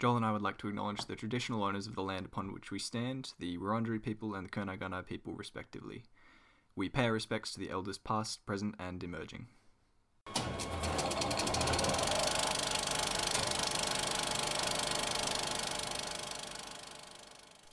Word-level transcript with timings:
Joel 0.00 0.16
and 0.16 0.24
I 0.24 0.32
would 0.32 0.40
like 0.40 0.56
to 0.58 0.68
acknowledge 0.68 1.04
the 1.04 1.14
traditional 1.14 1.62
owners 1.62 1.86
of 1.86 1.94
the 1.94 2.02
land 2.02 2.24
upon 2.24 2.54
which 2.54 2.70
we 2.70 2.78
stand, 2.78 3.34
the 3.38 3.58
Wurundjeri 3.58 4.02
people 4.02 4.34
and 4.34 4.46
the 4.46 4.50
Kernagana 4.50 5.04
people, 5.04 5.34
respectively. 5.34 6.04
We 6.74 6.88
pay 6.88 7.04
our 7.04 7.12
respects 7.12 7.52
to 7.52 7.60
the 7.60 7.68
elders 7.68 7.98
past, 7.98 8.46
present, 8.46 8.76
and 8.78 9.04
emerging. 9.04 9.48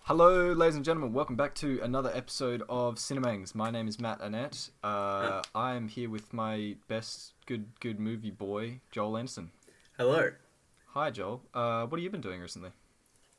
Hello, 0.04 0.52
ladies 0.52 0.76
and 0.76 0.84
gentlemen. 0.84 1.14
Welcome 1.14 1.38
back 1.38 1.56
to 1.56 1.80
another 1.82 2.12
episode 2.14 2.62
of 2.68 2.96
Cinemangs. 2.96 3.56
My 3.56 3.72
name 3.72 3.88
is 3.88 4.02
Matt 4.02 4.20
Annette. 4.20 4.70
Uh, 4.84 5.44
I 5.56 5.76
am 5.76 5.88
here 5.88 6.10
with 6.10 6.34
my 6.34 6.76
best 6.90 7.36
good 7.46 7.80
good 7.80 8.02
movie 8.02 8.32
boy, 8.32 8.82
Joel 8.92 9.16
Anderson. 9.16 9.52
Hello. 9.98 10.32
Hi, 10.98 11.12
Joel. 11.12 11.44
Uh, 11.54 11.86
what 11.86 12.00
have 12.00 12.04
you 12.04 12.10
been 12.10 12.22
doing 12.22 12.42
recently? 12.42 12.72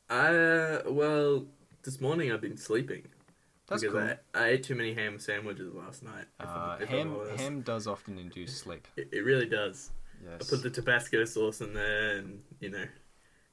Uh, 0.09 0.77
well, 0.87 1.45
this 1.83 1.99
morning 1.99 2.31
I've 2.31 2.39
been 2.39 2.55
sleeping. 2.55 3.03
That's 3.67 3.81
because 3.81 3.97
cool. 4.01 4.17
I, 4.33 4.45
I 4.45 4.47
ate 4.51 4.63
too 4.63 4.75
many 4.75 4.93
ham 4.93 5.19
sandwiches 5.19 5.73
last 5.73 6.01
night. 6.01 6.23
if 6.39 6.45
Uh, 6.45 6.49
I'm- 6.49 6.81
if 6.81 6.87
ham 6.87 7.37
ham 7.37 7.61
does 7.61 7.85
often 7.85 8.17
induce 8.17 8.55
sleep. 8.55 8.87
It, 8.95 9.09
it 9.11 9.25
really 9.25 9.45
does. 9.45 9.91
Yes. 10.23 10.35
I 10.41 10.49
put 10.55 10.63
the 10.63 10.69
Tabasco 10.69 11.25
sauce 11.25 11.59
in 11.59 11.73
there, 11.73 12.15
and 12.19 12.41
you 12.61 12.69
know, 12.69 12.85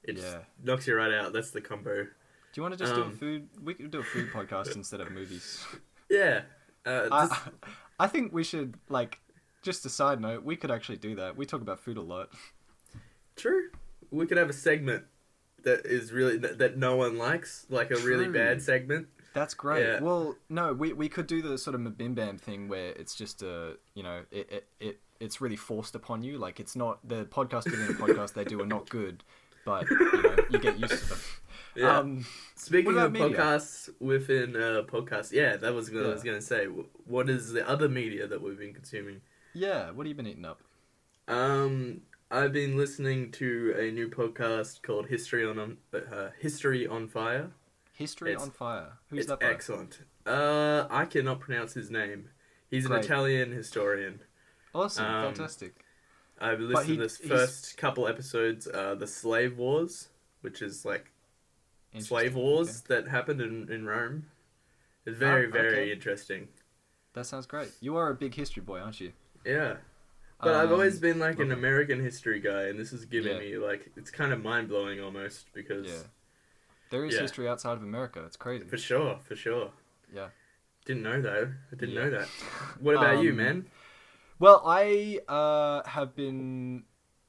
it 0.05 0.13
just 0.15 0.29
Yeah. 0.37 0.43
knocks 0.63 0.87
you 0.87 0.95
right 0.95 1.13
out. 1.13 1.33
That's 1.33 1.51
the 1.51 1.61
combo. 1.61 2.05
Do 2.05 2.11
you 2.55 2.63
want 2.63 2.75
to 2.75 2.79
just 2.79 2.95
do 2.95 3.03
a 3.03 3.07
um, 3.07 3.17
food? 3.17 3.49
We 3.61 3.75
could 3.75 3.91
do 3.91 3.99
a 3.99 4.05
food 4.05 4.31
podcast 4.33 4.77
instead 4.77 5.01
of 5.01 5.11
movies. 5.11 5.67
Yeah. 6.09 6.43
Uh, 6.87 7.09
I, 7.11 7.27
just- 7.27 7.41
I 7.99 8.07
think 8.07 8.33
we 8.33 8.45
should 8.45 8.77
like. 8.89 9.19
Just 9.63 9.85
a 9.85 9.89
side 9.91 10.21
note, 10.21 10.45
we 10.45 10.55
could 10.55 10.71
actually 10.71 10.99
do 10.99 11.17
that. 11.17 11.37
We 11.37 11.45
talk 11.45 11.61
about 11.61 11.81
food 11.81 11.97
a 11.97 12.01
lot. 12.03 12.31
true. 13.35 13.71
We 14.11 14.27
could 14.27 14.39
have 14.39 14.51
a 14.51 14.55
segment 14.55 15.05
that 15.65 15.85
is 15.85 16.13
really 16.13 16.39
that, 16.39 16.59
that 16.59 16.77
no 16.79 16.97
one 16.97 17.19
likes, 17.19 17.67
like 17.69 17.91
a 17.91 17.97
really 17.97 18.29
bad 18.29 18.63
segment. 18.63 19.09
That's 19.35 19.53
great. 19.53 19.85
Yeah. 19.85 20.01
Well, 20.01 20.37
no, 20.49 20.73
we, 20.73 20.95
we 20.95 21.11
could 21.11 21.27
do 21.27 21.43
the 21.43 21.59
sort 21.59 21.75
of 21.75 21.83
Mabim 21.83 22.15
Bam 22.15 22.39
thing 22.39 22.69
where 22.69 22.93
it's 22.93 23.15
just 23.15 23.43
a 23.43 23.77
you 23.95 24.03
know 24.03 24.23
it, 24.31 24.51
it, 24.51 24.69
it 24.81 25.01
it's 25.21 25.41
really 25.41 25.57
forced 25.57 25.95
upon 25.95 26.23
you. 26.23 26.39
Like 26.39 26.59
it's 26.61 26.75
not 26.77 27.07
the 27.07 27.25
podcast 27.27 27.65
within 27.65 27.87
the 27.87 27.95
podcast 27.95 28.33
they 28.33 28.45
do 28.45 28.61
are 28.63 28.67
not 28.67 28.89
good, 28.89 29.23
but 29.67 29.91
you 29.91 30.23
know 30.23 30.37
you 30.51 30.59
get 30.59 30.79
used 30.79 30.99
to 30.99 31.09
them. 31.09 31.19
Yeah. 31.75 31.99
Um, 31.99 32.25
Speaking 32.55 32.97
of 32.97 33.13
media? 33.13 33.37
podcasts 33.37 33.91
within 34.01 34.57
uh, 34.57 34.81
podcasts, 34.87 35.31
yeah, 35.31 35.57
that 35.59 35.75
was 35.75 35.91
what 35.91 36.07
I 36.07 36.09
was 36.09 36.23
going 36.23 36.39
to 36.39 36.43
say. 36.43 36.65
What 37.05 37.29
is 37.29 37.53
the 37.53 37.69
other 37.69 37.87
media 37.87 38.27
that 38.27 38.41
we've 38.41 38.59
been 38.59 38.73
consuming? 38.73 39.21
yeah. 39.53 39.91
What 39.91 40.07
have 40.07 40.09
you 40.09 40.15
been 40.15 40.27
eating 40.27 40.47
up? 40.47 40.63
Um, 41.29 42.01
I've 42.31 42.53
been 42.53 42.77
listening 42.77 43.31
to 43.33 43.75
a 43.79 43.91
new 43.93 44.09
podcast 44.09 44.83
called 44.83 45.07
History 45.07 45.47
on 45.47 45.59
on 45.59 45.77
uh, 45.95 46.31
History 46.39 46.87
on 46.87 47.09
Fire. 47.09 47.51
History 47.93 48.33
It's- 48.33 48.43
on 48.45 48.51
Fire. 48.51 48.93
Who's 49.11 49.27
that 49.27 49.41
by? 49.41 49.47
excellent. 49.47 50.01
Uh, 50.27 50.87
I 50.91 51.05
cannot 51.05 51.41
pronounce 51.41 51.75
his 51.75 51.91
name. 51.91 52.31
He's 52.69 52.85
an 52.85 52.93
Italian 52.93 53.53
historian. 53.53 54.21
Awesome. 54.75 55.05
Um, 55.05 55.35
Fantastic. 55.35 55.85
I've 56.41 56.61
listened 56.61 56.89
he- 56.91 56.97
to 56.97 57.03
this 57.03 57.19
he's- 57.19 57.29
first 57.29 57.77
couple 57.79 58.09
episodes, 58.09 58.67
uh, 58.67 58.97
the 58.97 59.07
Slave 59.07 59.57
Wars, 59.57 60.09
which 60.41 60.61
is 60.63 60.85
like 60.85 61.13
slave 61.99 62.35
wars 62.35 62.83
Okay. 62.85 63.01
that 63.03 63.09
happened 63.09 63.41
in, 63.41 63.71
in 63.71 63.87
Rome. 63.87 64.27
It's 65.07 65.17
very, 65.17 65.47
Ah, 65.47 65.51
very 65.53 65.91
interesting. 65.93 66.49
That 67.15 67.25
sounds 67.25 67.47
great. 67.47 67.71
You 67.81 67.97
are 67.97 68.11
a 68.11 68.15
big 68.15 68.35
history 68.35 68.63
boy, 68.63 68.81
aren't 68.81 69.01
you? 69.01 69.13
Yeah. 69.47 69.77
But 70.41 70.55
I've 70.55 70.71
always 70.73 70.97
Um, 70.97 71.01
been 71.01 71.19
like 71.19 71.39
an. 71.39 71.51
American 71.53 72.01
history 72.03 72.41
guy, 72.41 72.65
and 72.65 72.79
this 72.79 72.93
is 72.93 73.05
giving 73.07 73.33
Yeah. 73.35 73.39
me 73.39 73.59
like 73.59 73.91
it's 73.97 74.11
kind 74.11 74.33
of 74.33 74.43
mind 74.43 74.69
blowing 74.69 75.01
almost 75.01 75.53
because 75.53 75.87
Yeah. 75.87 76.03
There 76.91 77.05
is 77.05 77.15
Yeah. 77.15 77.23
history 77.23 77.49
outside 77.49 77.73
of 77.73 77.83
America. 77.83 78.23
It's 78.25 78.37
crazy. 78.37 78.65
for 78.67 78.77
sure, 78.77 79.19
for 79.25 79.35
sure. 79.35 79.73
Yeah. 80.13 80.29
Didn't 80.85 81.03
know 81.03 81.21
that. 81.21 81.49
I 81.73 81.75
didn't 81.77 81.95
know 81.97 82.11
that. 82.11 82.29
What 82.81 82.95
about 82.97 83.23
you, 83.25 83.31
Um, 83.31 83.37
man? 83.37 83.71
Well, 84.39 84.63
I 84.65 85.21
uh, 85.27 85.83
have 85.89 86.15
been 86.15 86.85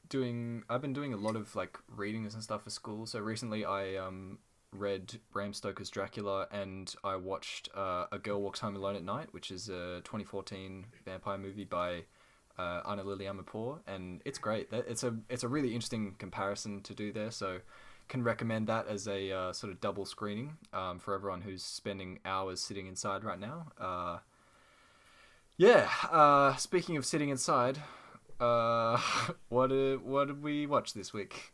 doing. 0.09 0.63
I've 0.69 0.81
been 0.81 0.93
doing 0.93 1.13
a 1.13 1.17
lot 1.17 1.35
of 1.35 1.55
like 1.55 1.77
readings 1.87 2.33
and 2.33 2.43
stuff 2.43 2.63
for 2.65 2.69
school. 2.69 3.05
So 3.07 3.19
recently, 3.19 3.65
I 3.65 3.95
um, 3.95 4.39
read 4.73 5.19
Bram 5.31 5.53
Stoker's 5.53 5.89
Dracula, 5.89 6.47
and 6.51 6.93
I 7.03 7.15
watched 7.15 7.69
uh, 7.73 8.05
A 8.11 8.19
Girl 8.19 8.41
Walks 8.41 8.59
Home 8.59 8.75
Alone 8.75 8.95
at 8.97 9.03
Night, 9.03 9.33
which 9.33 9.49
is 9.49 9.69
a 9.69 10.01
2014 10.03 10.85
vampire 11.05 11.37
movie 11.37 11.63
by 11.65 12.03
uh, 12.57 12.81
Ana 12.85 13.03
Lily 13.03 13.25
Amirpour, 13.25 13.79
and 13.87 14.21
it's 14.25 14.39
great. 14.39 14.69
It's 14.71 15.03
a 15.03 15.15
it's 15.29 15.43
a 15.43 15.47
really 15.47 15.73
interesting 15.73 16.15
comparison 16.17 16.81
to 16.81 16.93
do 16.93 17.11
there. 17.11 17.31
So 17.31 17.59
can 18.07 18.23
recommend 18.23 18.67
that 18.67 18.87
as 18.87 19.07
a 19.07 19.31
uh, 19.31 19.53
sort 19.53 19.71
of 19.71 19.81
double 19.81 20.05
screening 20.05 20.57
um, 20.73 20.99
for 20.99 21.13
everyone 21.13 21.41
who's 21.41 21.63
spending 21.63 22.19
hours 22.25 22.61
sitting 22.61 22.87
inside 22.87 23.23
right 23.23 23.39
now. 23.39 23.67
Uh, 23.79 24.19
yeah. 25.57 25.89
Uh, 26.09 26.55
speaking 26.55 26.97
of 26.97 27.05
sitting 27.05 27.29
inside, 27.29 27.79
uh, 28.39 28.97
what 29.49 29.67
did 29.67 30.03
what 30.03 30.27
did 30.27 30.41
we 30.41 30.65
watch 30.65 30.93
this 30.93 31.13
week? 31.13 31.53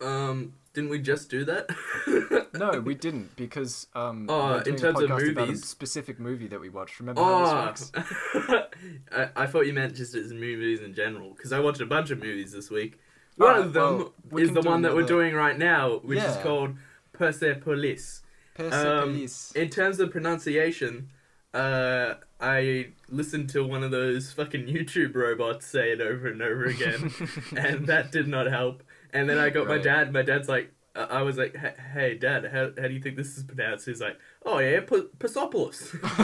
Um, 0.00 0.54
didn't 0.74 0.90
we 0.90 0.98
just 0.98 1.30
do 1.30 1.44
that? 1.44 1.70
No, 2.56 2.80
we 2.80 2.94
didn't 2.94 3.36
because 3.36 3.86
um, 3.94 4.26
Oh, 4.30 4.56
in 4.60 4.76
terms 4.76 4.98
a 5.00 5.04
of 5.04 5.10
podcast 5.10 5.30
about 5.32 5.44
a 5.44 5.46
movies? 5.48 5.68
specific 5.68 6.18
movie 6.18 6.46
that 6.46 6.58
we 6.58 6.70
watched. 6.70 6.98
Remember 7.00 7.22
how 7.22 7.74
Oh? 7.94 8.64
I, 9.12 9.28
I 9.36 9.46
thought 9.46 9.66
you 9.66 9.74
meant 9.74 9.94
just 9.94 10.14
as 10.14 10.32
movies 10.32 10.80
in 10.80 10.94
general, 10.94 11.34
because 11.36 11.52
I 11.52 11.60
watched 11.60 11.82
a 11.82 11.86
bunch 11.86 12.10
of 12.10 12.18
movies 12.18 12.52
this 12.52 12.70
week. 12.70 12.98
One 13.36 13.50
Alright, 13.50 13.66
of 13.66 13.72
them 13.74 13.98
well, 13.98 14.12
we 14.30 14.42
is 14.44 14.52
the 14.52 14.62
one 14.62 14.80
that 14.82 14.94
we're 14.94 15.02
doing 15.02 15.34
right 15.34 15.58
now, 15.58 15.98
which 15.98 16.18
is 16.20 16.36
called 16.38 16.76
Persepolis. 17.12 18.22
Um, 18.58 18.70
Persepolis. 18.70 19.52
in 19.52 19.68
terms 19.68 20.00
of 20.00 20.10
pronunciation, 20.10 21.10
uh, 21.52 22.14
I 22.40 22.88
listened 23.10 23.50
to 23.50 23.66
one 23.66 23.82
of 23.82 23.90
those 23.90 24.32
fucking 24.32 24.66
YouTube 24.66 25.14
robots 25.14 25.66
say 25.66 25.92
it 25.92 26.00
over 26.00 26.28
and 26.28 26.40
over 26.40 26.64
again, 26.64 27.12
and 27.56 27.86
that 27.86 28.12
did 28.12 28.28
not 28.28 28.46
help. 28.46 28.82
And 29.16 29.28
then 29.28 29.38
I 29.38 29.50
got 29.50 29.66
my 29.66 29.78
dad. 29.78 30.12
My 30.12 30.22
dad's 30.22 30.48
like, 30.48 30.72
uh, 30.94 31.06
I 31.10 31.22
was 31.22 31.36
like, 31.36 31.56
"Hey- 31.56 31.74
"Hey, 31.92 32.14
Dad, 32.18 32.44
how, 32.52 32.70
how 32.80 32.88
do 32.88 32.94
you 32.94 33.00
think 33.00 33.16
this 33.16 33.36
is 33.36 33.44
pronounced?" 33.44 33.86
He's 33.86 34.00
like, 34.00 34.18
"Oh 34.44 34.58
yeah, 34.58 34.80
P- 34.80 35.08
Persepolis." 35.18 35.94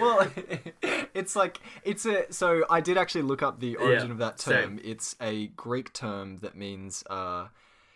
well, 0.00 0.26
it's 1.14 1.36
like 1.36 1.58
it's 1.82 2.06
a. 2.06 2.32
So 2.32 2.64
I 2.70 2.80
did 2.80 2.96
actually 2.98 3.22
look 3.22 3.42
up 3.42 3.60
the 3.60 3.76
origin 3.76 4.08
Yeah, 4.08 4.12
of 4.12 4.18
that 4.18 4.40
same. 4.40 4.62
term. 4.62 4.80
It's 4.84 5.16
a 5.20 5.48
Greek 5.48 5.92
term 5.92 6.38
that 6.38 6.56
means 6.56 7.04
uh, 7.08 7.48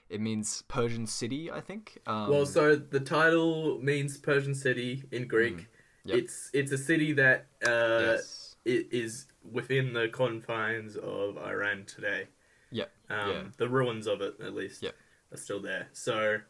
it 0.08 0.20
means 0.20 0.62
Persian 0.68 1.06
city. 1.06 1.50
I 1.50 1.60
think. 1.60 1.98
Um, 2.06 2.30
well, 2.30 2.46
so 2.46 2.76
the 2.76 3.00
title 3.00 3.78
means 3.80 4.16
Persian 4.18 4.54
city 4.54 5.04
in 5.10 5.26
Greek. 5.26 5.56
Mm. 5.56 5.66
Yep. 6.04 6.18
It's 6.18 6.50
it's 6.52 6.72
a 6.72 6.78
city 6.78 7.12
that 7.14 7.46
uh, 7.66 8.16
yes. 8.16 8.56
it 8.64 8.88
is 8.92 9.26
within 9.50 9.92
the 9.92 10.08
confines 10.08 10.96
of 10.96 11.36
Iran 11.38 11.84
today. 11.86 12.28
Yep. 12.76 12.92
Um, 13.10 13.30
Yeah. 13.30 13.44
The 13.56 13.68
ruins 13.68 14.06
of 14.06 14.20
it, 14.20 14.34
at 14.40 14.54
least, 14.54 14.82
Yep. 14.82 14.94
are 15.32 15.36
still 15.36 15.60
there. 15.60 15.88
So, 15.92 16.40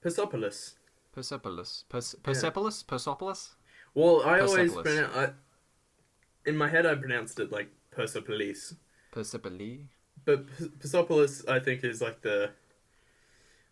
Persepolis. 0.00 0.76
Persepolis. 1.12 1.84
Pers- 1.88 2.16
Persepolis. 2.22 2.82
Persepolis. 2.82 3.54
Well, 3.94 4.22
I 4.22 4.40
always 4.40 4.72
pronounce. 4.74 5.16
I, 5.16 5.32
in 6.44 6.56
my 6.56 6.68
head, 6.68 6.84
I 6.86 6.94
pronounced 6.96 7.38
it 7.38 7.52
like 7.52 7.68
Persepolis, 7.92 8.74
Persepolis. 9.12 9.82
but 10.24 10.46
P- 10.58 10.68
Persepolis, 10.80 11.46
I 11.46 11.60
think, 11.60 11.84
is 11.84 12.00
like 12.00 12.20
the 12.22 12.50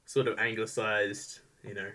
sort 0.05 0.29
of 0.29 0.39
anglicized. 0.39 1.41
You 1.65 1.75
know, 1.75 1.91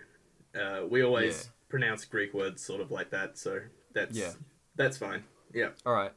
uh, 0.62 0.86
we 0.86 1.02
always 1.04 1.46
Yeah. 1.46 1.52
pronounce 1.70 2.04
Greek 2.06 2.34
words 2.34 2.62
sort 2.64 2.82
of 2.82 2.92
like 2.92 3.10
that, 3.12 3.38
so 3.38 3.62
that's 3.94 4.18
Yeah. 4.18 4.34
that's 4.76 4.98
fine. 4.98 5.24
Yeah. 5.54 5.72
All 5.86 5.94
right. 5.94 6.14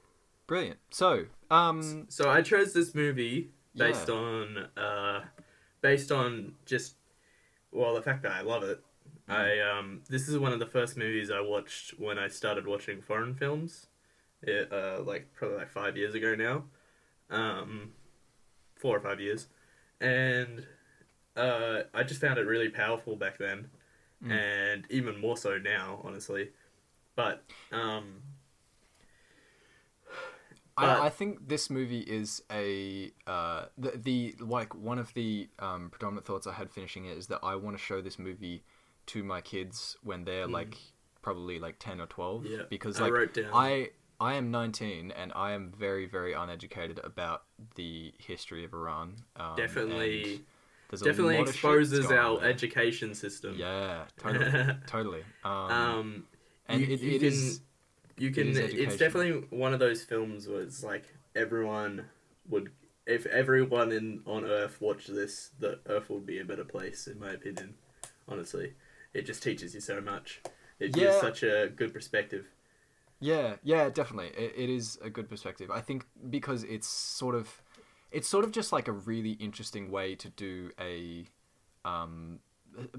Brilliant. 0.48 0.80
So, 0.90 1.26
um, 1.50 2.06
So 2.10 2.28
I 2.28 2.42
chose 2.42 2.72
this 2.72 2.92
movie 2.94 3.52
based 3.76 4.08
Yeah. 4.08 4.14
on 4.14 4.56
uh, 4.76 5.24
based 5.80 6.10
on 6.12 6.54
just 6.66 6.96
well 7.72 7.94
the 7.94 8.02
fact 8.02 8.22
that 8.22 8.32
I 8.32 8.40
love 8.42 8.62
it. 8.62 8.82
I 9.28 9.60
um 9.60 10.02
this 10.08 10.28
is 10.28 10.38
one 10.38 10.52
of 10.52 10.58
the 10.58 10.66
first 10.66 10.96
movies 10.96 11.30
I 11.30 11.40
watched 11.40 11.98
when 11.98 12.18
I 12.18 12.28
started 12.28 12.66
watching 12.66 13.00
foreign 13.00 13.34
films. 13.34 13.86
It, 14.42 14.72
uh, 14.72 15.02
like 15.02 15.32
probably 15.34 15.58
like 15.58 15.70
five 15.70 15.96
years 15.98 16.14
ago 16.14 16.34
now, 16.34 16.64
um, 17.28 17.92
four 18.76 18.96
or 18.96 19.00
five 19.00 19.20
years, 19.20 19.48
and 20.00 20.66
uh, 21.36 21.82
I 21.92 22.02
just 22.04 22.20
found 22.22 22.38
it 22.38 22.46
really 22.46 22.70
powerful 22.70 23.16
back 23.16 23.38
then, 23.38 23.68
Mm. 24.24 24.30
and 24.32 24.86
even 24.90 25.20
more 25.20 25.36
so 25.36 25.58
now, 25.58 26.00
honestly. 26.04 26.50
But 27.16 27.44
um, 27.70 28.22
I, 30.80 31.06
I 31.06 31.08
think 31.10 31.48
this 31.48 31.70
movie 31.70 32.00
is 32.00 32.42
a 32.50 33.12
uh, 33.26 33.66
the 33.78 33.90
the 33.96 34.34
like 34.40 34.74
one 34.74 34.98
of 34.98 35.12
the 35.14 35.48
um, 35.58 35.90
predominant 35.90 36.26
thoughts 36.26 36.46
I 36.46 36.52
had 36.52 36.70
finishing 36.70 37.06
it 37.06 37.16
is 37.18 37.26
that 37.28 37.40
I 37.42 37.56
want 37.56 37.76
to 37.76 37.82
show 37.82 38.00
this 38.00 38.18
movie 38.18 38.64
to 39.06 39.22
my 39.24 39.40
kids 39.40 39.96
when 40.02 40.24
they're 40.24 40.46
like 40.46 40.76
probably 41.22 41.58
like 41.58 41.76
ten 41.78 42.00
or 42.00 42.06
twelve. 42.06 42.44
Mm. 42.44 42.50
Yeah, 42.50 42.62
because 42.68 43.00
I 43.00 43.08
like 43.08 43.36
I 43.52 43.90
I 44.20 44.34
am 44.34 44.50
nineteen 44.50 45.10
and 45.12 45.32
I 45.34 45.52
am 45.52 45.72
very 45.76 46.06
very 46.06 46.32
uneducated 46.34 47.00
about 47.04 47.42
the 47.76 48.12
history 48.18 48.64
of 48.64 48.72
Iran. 48.72 49.16
Um, 49.36 49.56
definitely. 49.56 50.34
and 50.34 50.40
There's 50.90 51.02
a 51.02 51.04
Definitely 51.06 51.36
lot 51.38 51.48
of 51.48 51.54
shit 51.54 51.64
exposes 51.70 52.06
our 52.10 52.40
there. 52.40 52.48
education 52.50 53.14
system. 53.14 53.54
Yeah, 53.56 54.04
totally, 54.18 54.74
totally. 54.86 55.22
Um, 55.44 55.52
Um, 55.70 56.24
and 56.68 56.80
you, 56.80 56.86
it, 56.94 57.00
you 57.00 57.10
it 57.12 57.18
can, 57.20 57.28
is- 57.28 57.60
you 58.20 58.30
can. 58.30 58.48
it's 58.54 58.96
definitely 58.96 59.46
one 59.50 59.72
of 59.72 59.80
those 59.80 60.04
films 60.04 60.46
where 60.46 60.60
it's 60.60 60.84
like 60.84 61.04
everyone 61.34 62.04
would, 62.48 62.70
if 63.06 63.24
everyone 63.26 63.92
in 63.92 64.20
on 64.26 64.44
Earth 64.44 64.80
watched 64.80 65.12
this, 65.12 65.50
the 65.58 65.80
Earth 65.86 66.10
would 66.10 66.26
be 66.26 66.38
a 66.38 66.44
better 66.44 66.64
place, 66.64 67.06
in 67.06 67.18
my 67.18 67.32
opinion. 67.32 67.74
Honestly, 68.28 68.74
it 69.14 69.22
just 69.22 69.42
teaches 69.42 69.74
you 69.74 69.80
so 69.80 70.00
much. 70.00 70.42
It 70.78 70.92
gives 70.92 71.16
such 71.18 71.42
a 71.42 71.70
good 71.74 71.92
perspective. 71.94 72.46
Yeah, 73.20 73.56
yeah, 73.62 73.88
definitely. 73.88 74.28
It, 74.28 74.54
it 74.56 74.70
is 74.70 74.98
a 75.02 75.10
good 75.10 75.28
perspective. 75.28 75.70
I 75.70 75.80
think 75.80 76.06
because 76.28 76.64
it's 76.64 76.88
sort 76.88 77.34
of, 77.34 77.62
it's 78.10 78.28
sort 78.28 78.44
of 78.44 78.52
just 78.52 78.72
like 78.72 78.88
a 78.88 78.92
really 78.92 79.32
interesting 79.32 79.90
way 79.90 80.14
to 80.16 80.28
do 80.30 80.70
a, 80.78 81.26
um, 81.84 82.40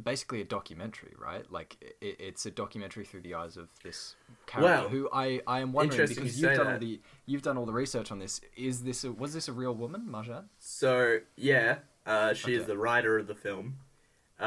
basically 0.03 0.41
a 0.41 0.45
documentary, 0.45 1.13
right? 1.18 1.50
Like 1.51 1.77
it, 2.01 2.18
it's 2.19 2.45
a 2.45 2.51
documentary 2.51 3.06
through 3.06 3.21
the 3.21 3.35
eyes 3.35 3.57
of 3.57 3.69
this 3.83 4.15
character 4.45 4.83
Wow. 4.83 4.89
who 4.89 5.09
I, 5.12 5.41
I 5.47 5.59
am 5.59 5.73
wondering 5.73 6.07
because 6.07 6.39
you 6.39 6.47
you've 6.50 6.57
done 6.57 6.68
all 6.73 6.79
the 6.79 7.00
you've 7.25 7.41
done 7.41 7.57
all 7.57 7.65
the 7.65 7.73
research 7.73 8.12
on 8.12 8.19
this. 8.19 8.41
Is 8.56 8.83
this 8.83 9.03
a, 9.03 9.12
was 9.12 9.33
this 9.33 9.47
a 9.47 9.53
real 9.53 9.73
woman, 9.73 10.07
Marjane? 10.09 10.45
So 10.59 11.19
yeah, 11.35 11.79
uh, 12.06 12.33
she 12.33 12.53
is 12.56 12.65
the 12.65 12.77
writer 12.77 13.18
of 13.18 13.27
the 13.27 13.35
film. 13.35 13.77
Uh, 14.39 14.44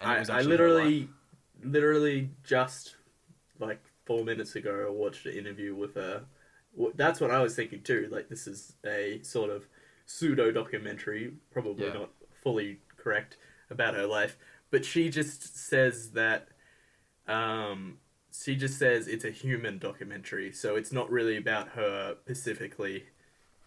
Awesome. 0.00 0.34
I, 0.34 0.38
I 0.38 0.42
literally, 0.42 1.08
literally 1.62 2.30
just 2.44 2.96
like 3.58 3.80
four 4.04 4.24
minutes 4.24 4.56
ago, 4.56 4.86
I 4.88 4.90
watched 4.90 5.26
an 5.26 5.32
interview 5.36 5.74
with 5.74 5.94
her. 5.94 6.24
That's 6.94 7.20
what 7.20 7.30
I 7.30 7.40
was 7.40 7.54
thinking 7.54 7.82
too. 7.82 8.08
Like 8.10 8.28
this 8.28 8.46
is 8.46 8.74
a 8.84 9.20
sort 9.22 9.50
of 9.50 9.66
pseudo 10.04 10.50
documentary, 10.52 11.32
probably 11.50 11.86
Yeah. 11.86 11.94
not 11.94 12.10
fully 12.42 12.78
correct 12.96 13.36
about 13.70 13.94
her 13.94 14.06
life, 14.06 14.36
but 14.70 14.84
she 14.84 15.08
just 15.10 15.56
says 15.56 16.10
that. 16.12 16.48
Um, 17.28 17.98
she 18.32 18.54
just 18.54 18.78
says 18.78 19.08
it's 19.08 19.24
a 19.24 19.30
human 19.30 19.78
documentary, 19.78 20.52
so 20.52 20.76
it's 20.76 20.92
not 20.92 21.10
really 21.10 21.36
about 21.38 21.68
her 21.70 22.16
specifically. 22.22 23.04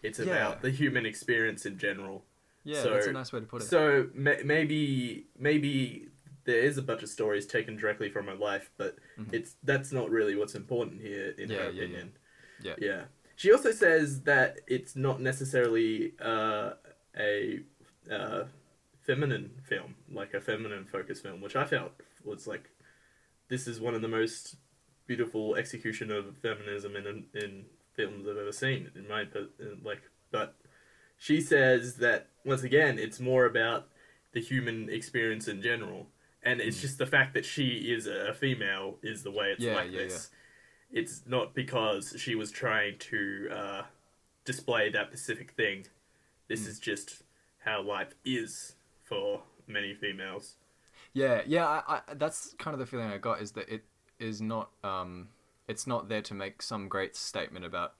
It's 0.02 0.18
Yeah. 0.18 0.26
about 0.26 0.62
the 0.62 0.70
human 0.70 1.04
experience 1.06 1.66
in 1.66 1.76
general. 1.76 2.24
Yeah, 2.64 2.82
So- 2.82 2.90
that's 2.94 3.06
a 3.06 3.12
nice 3.12 3.32
way 3.32 3.40
to 3.40 3.46
put 3.46 3.62
it. 3.62 3.66
So 3.66 4.10
ma- 4.14 4.42
maybe 4.44 5.26
maybe 5.36 6.08
there 6.44 6.60
is 6.60 6.78
a 6.78 6.82
bunch 6.82 7.02
of 7.02 7.08
stories 7.08 7.46
taken 7.46 7.76
directly 7.76 8.10
from 8.10 8.26
her 8.28 8.34
life, 8.34 8.70
but 8.76 8.96
Mhm. 9.18 9.32
it's 9.34 9.56
that's 9.64 9.92
not 9.92 10.08
really 10.10 10.36
what's 10.36 10.54
important 10.54 11.00
here 11.02 11.34
in 11.36 11.50
Yeah, 11.50 11.56
her 11.64 11.70
yeah. 11.70 11.82
opinion. 11.82 12.12
Yeah. 12.62 12.74
Yeah. 12.78 13.04
She 13.36 13.50
also 13.52 13.72
says 13.72 14.22
that 14.22 14.60
it's 14.68 14.94
not 14.94 15.20
necessarily 15.20 16.14
uh, 16.20 16.74
a 17.18 17.60
uh, 18.10 18.44
feminine 19.14 19.50
film, 19.68 19.96
like 20.12 20.34
a 20.34 20.40
feminine 20.40 20.84
focused 20.84 21.22
film, 21.22 21.40
which 21.40 21.56
I 21.56 21.64
felt 21.64 21.92
was 22.24 22.46
like 22.46 22.70
this 23.48 23.66
is 23.66 23.80
one 23.80 23.94
of 23.94 24.02
the 24.02 24.08
most 24.08 24.56
beautiful 25.06 25.56
execution 25.56 26.10
of 26.12 26.36
feminism 26.38 26.94
in 26.96 27.24
in 27.34 27.64
films 27.96 28.28
I've 28.28 28.36
ever 28.36 28.52
seen. 28.52 28.90
In 28.94 29.08
my 29.08 29.24
like, 29.82 30.02
but 30.30 30.54
she 31.18 31.40
says 31.40 31.96
that 31.96 32.28
once 32.44 32.62
again, 32.62 32.98
it's 32.98 33.18
more 33.20 33.46
about 33.46 33.88
the 34.32 34.40
human 34.40 34.88
experience 34.88 35.48
in 35.48 35.60
general, 35.60 36.06
and 36.44 36.60
it's 36.60 36.80
just 36.80 36.98
the 36.98 37.06
fact 37.06 37.34
that 37.34 37.44
she 37.44 37.66
is 37.94 38.06
a 38.06 38.32
female 38.32 38.98
is 39.02 39.24
the 39.24 39.32
way 39.32 39.48
it's 39.50 39.64
Mm. 39.64 39.66
Yeah, 39.66 39.74
like 39.74 39.90
yeah, 39.92 39.98
this. 39.98 40.30
It's 40.92 41.22
not 41.26 41.54
because 41.54 42.14
she 42.16 42.34
was 42.34 42.50
trying 42.50 42.98
to 43.10 43.48
uh, 43.52 43.82
display 44.44 44.90
that 44.90 45.08
specific 45.08 45.52
thing. 45.52 45.86
This 46.48 46.62
Mm. 46.62 46.68
is 46.68 46.78
just 46.78 47.22
how 47.58 47.82
life 47.82 48.14
is 48.24 48.76
for 49.10 49.42
many 49.66 49.92
females. 49.92 50.54
Yeah, 51.12 51.42
yeah, 51.46 51.66
I, 51.66 51.82
I, 52.08 52.14
that's 52.14 52.54
kind 52.58 52.72
of 52.72 52.78
the 52.78 52.86
feeling 52.86 53.08
I 53.10 53.18
got 53.18 53.42
is 53.42 53.52
that 53.52 53.68
it 53.68 53.82
is 54.18 54.40
not, 54.40 54.70
um, 54.84 55.28
it's 55.68 55.86
not 55.86 56.08
there 56.08 56.22
to 56.22 56.34
make 56.34 56.62
some 56.62 56.88
great 56.88 57.16
statement 57.16 57.64
about 57.64 57.94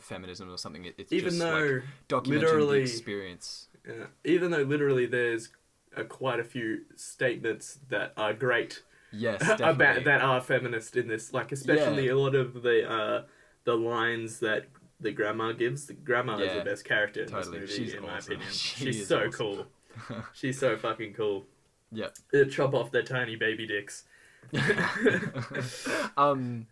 feminism 0.00 0.50
or 0.52 0.58
something. 0.58 0.84
It, 0.84 0.94
it's 0.98 1.12
Even 1.12 1.30
just 1.30 1.38
though 1.38 1.80
like 1.80 1.82
documenting 2.24 2.40
literally- 2.40 2.78
the 2.78 2.84
experience. 2.90 3.68
Yeah. 3.86 4.06
Even 4.24 4.50
though 4.50 4.62
literally 4.62 5.06
there's 5.06 5.48
uh, 5.96 6.02
quite 6.02 6.40
a 6.40 6.44
few 6.44 6.80
statements 6.96 7.78
that 7.88 8.12
are 8.16 8.34
great 8.34 8.82
Yes, 9.12 9.40
about 9.60 10.04
that 10.04 10.20
are 10.20 10.40
feminist 10.40 10.96
in 10.96 11.06
this, 11.06 11.32
like 11.32 11.52
especially 11.52 12.06
Yeah. 12.08 12.12
a 12.12 12.16
lot 12.16 12.34
of 12.34 12.62
the 12.62 12.90
uh, 12.90 13.22
the 13.64 13.76
lines 13.76 14.40
that 14.40 14.66
the 15.00 15.12
grandma 15.12 15.52
gives. 15.52 15.86
The 15.86 15.94
grandma 15.94 16.36
is 16.38 16.52
the 16.52 16.64
best 16.64 16.84
character 16.84 17.22
in 17.22 17.28
totally. 17.28 17.60
this 17.60 17.70
movie, 17.70 17.84
She's 17.84 17.94
in 17.94 18.02
my 18.02 18.18
opinion. 18.18 18.48
She 18.50 18.84
She's 18.92 19.06
so 19.06 19.18
awesome. 19.20 19.30
cool. 19.32 19.66
She's 20.32 20.58
so 20.58 20.76
fucking 20.76 21.14
cool. 21.14 21.46
Yep. 21.92 22.16
They 22.32 22.44
chop 22.46 22.74
off 22.74 22.90
their 22.90 23.02
tiny 23.02 23.36
baby 23.36 23.66
dicks. 23.66 24.04
um, 26.16 26.66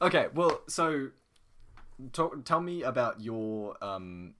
okay, 0.00 0.26
well, 0.34 0.62
so 0.68 1.08
talk, 2.12 2.44
tell 2.44 2.60
me 2.60 2.82
about 2.82 3.20
your 3.20 3.76
um, 3.82 4.34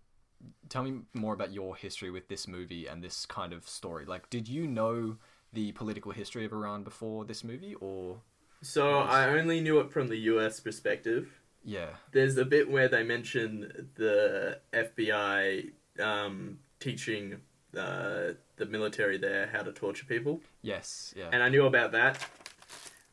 tell 0.68 0.82
me 0.82 1.00
more 1.14 1.34
about 1.34 1.52
your 1.52 1.76
history 1.76 2.10
with 2.10 2.28
this 2.28 2.48
movie 2.48 2.86
and 2.86 3.02
this 3.02 3.26
kind 3.26 3.52
of 3.52 3.68
story. 3.68 4.04
Like, 4.06 4.30
did 4.30 4.48
you 4.48 4.66
know 4.66 5.16
the 5.52 5.72
political 5.72 6.12
history 6.12 6.44
of 6.44 6.52
Iran 6.52 6.84
before 6.84 7.24
this 7.24 7.44
movie, 7.44 7.74
or 7.80 8.20
So 8.62 9.00
I 9.00 9.28
only 9.28 9.60
knew 9.60 9.80
it 9.80 9.90
from 9.90 10.08
the 10.08 10.16
U.S. 10.16 10.60
perspective. 10.60 11.28
yeah, 11.64 11.88
There's 12.12 12.36
a 12.36 12.44
bit 12.44 12.70
where 12.70 12.88
they 12.88 13.02
mention 13.02 13.88
the 13.96 14.60
FBI 14.72 15.72
um, 15.98 16.58
teaching 16.78 17.40
uh, 17.76 18.32
the 18.56 18.66
military 18.66 19.18
there 19.18 19.48
how 19.52 19.62
to 19.62 19.72
torture 19.72 20.06
people, 20.06 20.40
yes, 20.62 21.14
yeah, 21.16 21.28
and 21.32 21.42
I 21.42 21.48
knew 21.48 21.66
about 21.66 21.92
that 21.92 22.24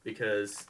because 0.04 0.66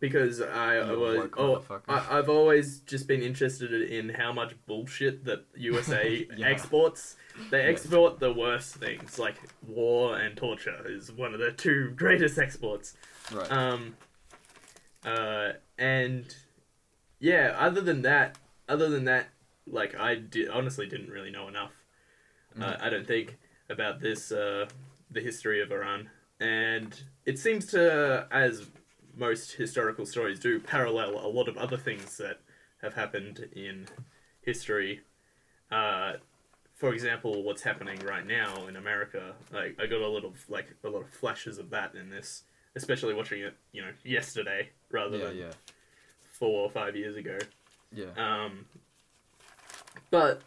because 0.00 0.40
I 0.40 0.80
was 0.94 1.28
oh. 1.36 1.62
I, 1.88 2.18
I've 2.18 2.28
always 2.30 2.80
just 2.80 3.06
been 3.06 3.22
interested 3.22 3.72
in 3.72 4.08
how 4.08 4.32
much 4.32 4.54
bullshit 4.66 5.24
that 5.26 5.44
USA 5.54 6.26
Yeah. 6.36 6.46
exports. 6.46 7.16
They 7.50 7.62
Yeah. 7.64 7.68
export 7.70 8.18
the 8.18 8.32
worst 8.32 8.76
things 8.76 9.18
like 9.18 9.36
war 9.66 10.16
and 10.16 10.36
torture 10.36 10.86
is 10.86 11.12
one 11.12 11.34
of 11.34 11.40
the 11.40 11.52
two 11.52 11.90
greatest 11.96 12.38
exports. 12.38 12.96
right, 13.32 13.52
Um, 13.52 13.96
uh, 15.04 15.52
and 15.78 16.34
yeah, 17.18 17.54
other 17.58 17.80
than 17.82 18.02
that, 18.02 18.38
other 18.68 18.88
than 18.88 19.04
that, 19.04 19.28
like 19.66 19.94
I 19.94 20.14
did, 20.14 20.48
honestly 20.48 20.86
didn't 20.86 21.10
really 21.10 21.30
know 21.30 21.48
enough. 21.48 21.72
Uh. 22.58 22.76
I 22.80 22.90
don't 22.90 23.06
think 23.06 23.38
about 23.68 24.00
this, 24.00 24.32
uh, 24.32 24.66
the 25.10 25.20
history 25.20 25.62
of 25.62 25.70
Iran, 25.70 26.10
and 26.40 27.00
it 27.24 27.38
seems 27.38 27.66
to, 27.66 28.26
as 28.30 28.66
most 29.16 29.52
historical 29.52 30.06
stories 30.06 30.38
do, 30.40 30.58
parallel 30.60 31.18
a 31.24 31.28
lot 31.28 31.48
of 31.48 31.56
other 31.56 31.76
things 31.76 32.16
that 32.16 32.40
have 32.82 32.94
happened 32.94 33.48
in 33.54 33.86
history. 34.42 35.00
Uh, 35.70 36.14
for 36.74 36.94
example, 36.94 37.42
what's 37.42 37.62
happening 37.62 37.98
right 38.00 38.26
now 38.26 38.66
in 38.66 38.76
America. 38.76 39.34
Like 39.52 39.76
I 39.80 39.86
got 39.86 40.00
a 40.00 40.08
lot 40.08 40.24
of 40.24 40.42
like 40.48 40.74
a 40.82 40.88
lot 40.88 41.02
of 41.02 41.10
flashes 41.10 41.58
of 41.58 41.70
that 41.70 41.94
in 41.94 42.08
this, 42.08 42.44
especially 42.74 43.12
watching 43.12 43.42
it, 43.42 43.54
you 43.72 43.82
know, 43.82 43.92
yesterday 44.02 44.70
rather 44.90 45.18
yeah, 45.18 45.24
than 45.26 45.36
yeah, 45.36 45.50
four 46.32 46.64
or 46.64 46.70
five 46.70 46.96
years 46.96 47.16
ago. 47.16 47.38
yeah, 47.92 48.06
Um, 48.16 48.64
but 50.10 50.40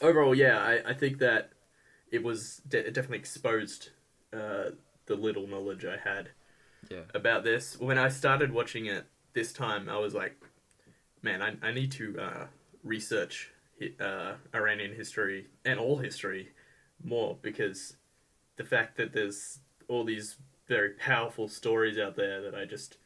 overall, 0.00 0.34
yeah, 0.34 0.58
I, 0.58 0.90
I 0.90 0.94
think 0.94 1.18
that 1.18 1.52
it 2.10 2.22
was 2.22 2.62
de- 2.68 2.86
it 2.86 2.94
definitely 2.94 3.18
exposed 3.18 3.90
uh, 4.32 4.70
the 5.06 5.16
little 5.16 5.46
knowledge 5.46 5.84
I 5.84 5.96
had 5.96 6.30
yeah, 6.90 7.04
about 7.14 7.44
this. 7.44 7.78
When 7.78 7.98
I 7.98 8.08
started 8.08 8.52
watching 8.52 8.86
it 8.86 9.06
this 9.34 9.52
time, 9.52 9.88
I 9.88 9.98
was 9.98 10.14
like, 10.14 10.36
man, 11.22 11.42
I, 11.42 11.56
I 11.62 11.72
need 11.72 11.92
to 11.92 12.18
uh, 12.20 12.46
research 12.84 13.50
uh, 14.00 14.34
Iranian 14.54 14.94
history 14.94 15.48
and 15.64 15.80
all 15.80 15.98
history 15.98 16.50
more 17.04 17.38
because 17.42 17.96
the 18.56 18.64
fact 18.64 18.96
that 18.98 19.12
there's 19.12 19.60
all 19.88 20.04
these 20.04 20.36
very 20.68 20.90
powerful 20.90 21.48
stories 21.48 21.98
out 21.98 22.16
there 22.16 22.42
that 22.42 22.54
I 22.54 22.64
just 22.64 22.98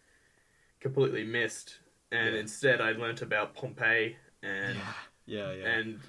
completely 0.80 1.24
missed. 1.24 1.78
And 2.12 2.34
Yeah. 2.34 2.40
instead, 2.40 2.80
I 2.80 2.92
learnt 2.92 3.22
about 3.22 3.54
Pompeii 3.54 4.16
and 4.42 4.94
yeah, 5.26 5.52
yeah, 5.52 5.64
and 5.68 6.00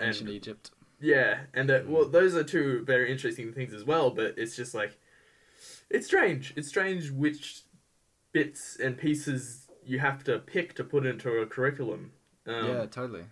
ancient 0.00 0.28
and 0.28 0.36
Egypt. 0.36 0.70
yeah, 1.00 1.40
and 1.54 1.68
that 1.68 1.88
well, 1.88 2.08
those 2.08 2.34
are 2.34 2.44
two 2.44 2.84
very 2.84 3.10
interesting 3.10 3.52
things 3.52 3.72
as 3.72 3.84
well. 3.84 4.10
But 4.10 4.34
it's 4.36 4.56
just 4.56 4.74
like 4.74 4.98
it's 5.90 6.06
strange. 6.06 6.52
It's 6.56 6.68
strange 6.68 7.10
which 7.10 7.62
bits 8.32 8.76
and 8.78 8.96
pieces 8.96 9.68
you 9.84 9.98
have 9.98 10.24
to 10.24 10.38
pick 10.38 10.74
to 10.76 10.84
put 10.84 11.06
into 11.06 11.30
a 11.38 11.46
curriculum. 11.46 12.12
Um, 12.46 12.66
yeah, 12.66 12.86
totally. 12.86 13.24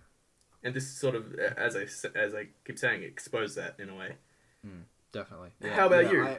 and 0.63 0.75
this 0.75 0.89
sort 0.89 1.15
of, 1.15 1.35
as 1.35 1.77
I 1.77 1.87
as 2.19 2.35
I 2.35 2.49
keep 2.67 2.79
saying, 2.79 3.03
expose 3.03 3.55
that 3.55 3.77
in 3.79 3.89
a 3.89 3.95
way. 3.95 4.17
Definitely. 5.17 5.51
How 5.71 5.87
about 5.87 6.05
yeah, 6.05 6.13
you? 6.13 6.27
I, 6.27 6.39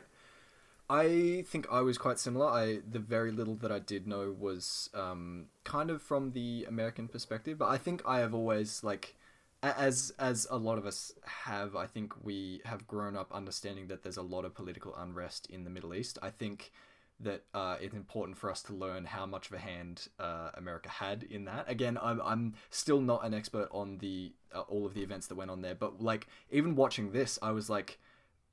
I 0.89 1.43
think 1.47 1.67
I 1.71 1.81
was 1.81 1.97
quite 1.97 2.19
similar. 2.19 2.47
I 2.47 2.79
the 2.89 2.99
very 2.99 3.31
little 3.31 3.55
that 3.55 3.71
I 3.71 3.79
did 3.79 4.07
know 4.07 4.35
was 4.37 4.89
um, 4.93 5.45
kind 5.63 5.89
of 5.89 6.01
from 6.01 6.33
the 6.33 6.65
American 6.67 7.07
perspective, 7.07 7.57
but 7.57 7.69
I 7.69 7.77
think 7.77 8.03
I 8.05 8.19
have 8.19 8.35
always 8.35 8.83
like 8.83 9.15
as 9.63 10.13
as 10.19 10.47
a 10.49 10.57
lot 10.57 10.77
of 10.77 10.85
us 10.85 11.11
have, 11.25 11.75
I 11.75 11.87
think 11.87 12.13
we 12.23 12.61
have 12.65 12.87
grown 12.87 13.15
up 13.15 13.31
understanding 13.33 13.87
that 13.87 14.03
there's 14.03 14.17
a 14.17 14.21
lot 14.21 14.45
of 14.45 14.53
political 14.53 14.95
unrest 14.95 15.47
in 15.49 15.63
the 15.63 15.69
Middle 15.69 15.93
East. 15.93 16.19
I 16.21 16.29
think 16.29 16.71
that 17.19 17.43
uh, 17.53 17.77
it's 17.81 17.95
important 17.95 18.37
for 18.37 18.51
us 18.51 18.61
to 18.61 18.73
learn 18.73 19.05
how 19.05 19.25
much 19.25 19.47
of 19.47 19.53
a 19.53 19.59
hand 19.59 20.07
uh, 20.19 20.51
America 20.53 20.89
had 20.89 21.23
in 21.23 21.45
that. 21.45 21.65
Again, 21.67 21.97
I'm 22.01 22.21
I'm 22.21 22.53
still 22.69 23.01
not 23.01 23.25
an 23.25 23.33
expert 23.33 23.67
on 23.71 23.97
the 23.97 24.33
uh, 24.53 24.61
all 24.61 24.85
of 24.85 24.93
the 24.93 25.01
events 25.01 25.27
that 25.27 25.35
went 25.35 25.49
on 25.49 25.61
there, 25.61 25.75
but 25.75 26.01
like 26.01 26.27
even 26.51 26.75
watching 26.75 27.11
this, 27.11 27.39
I 27.41 27.51
was 27.51 27.69
like, 27.69 27.99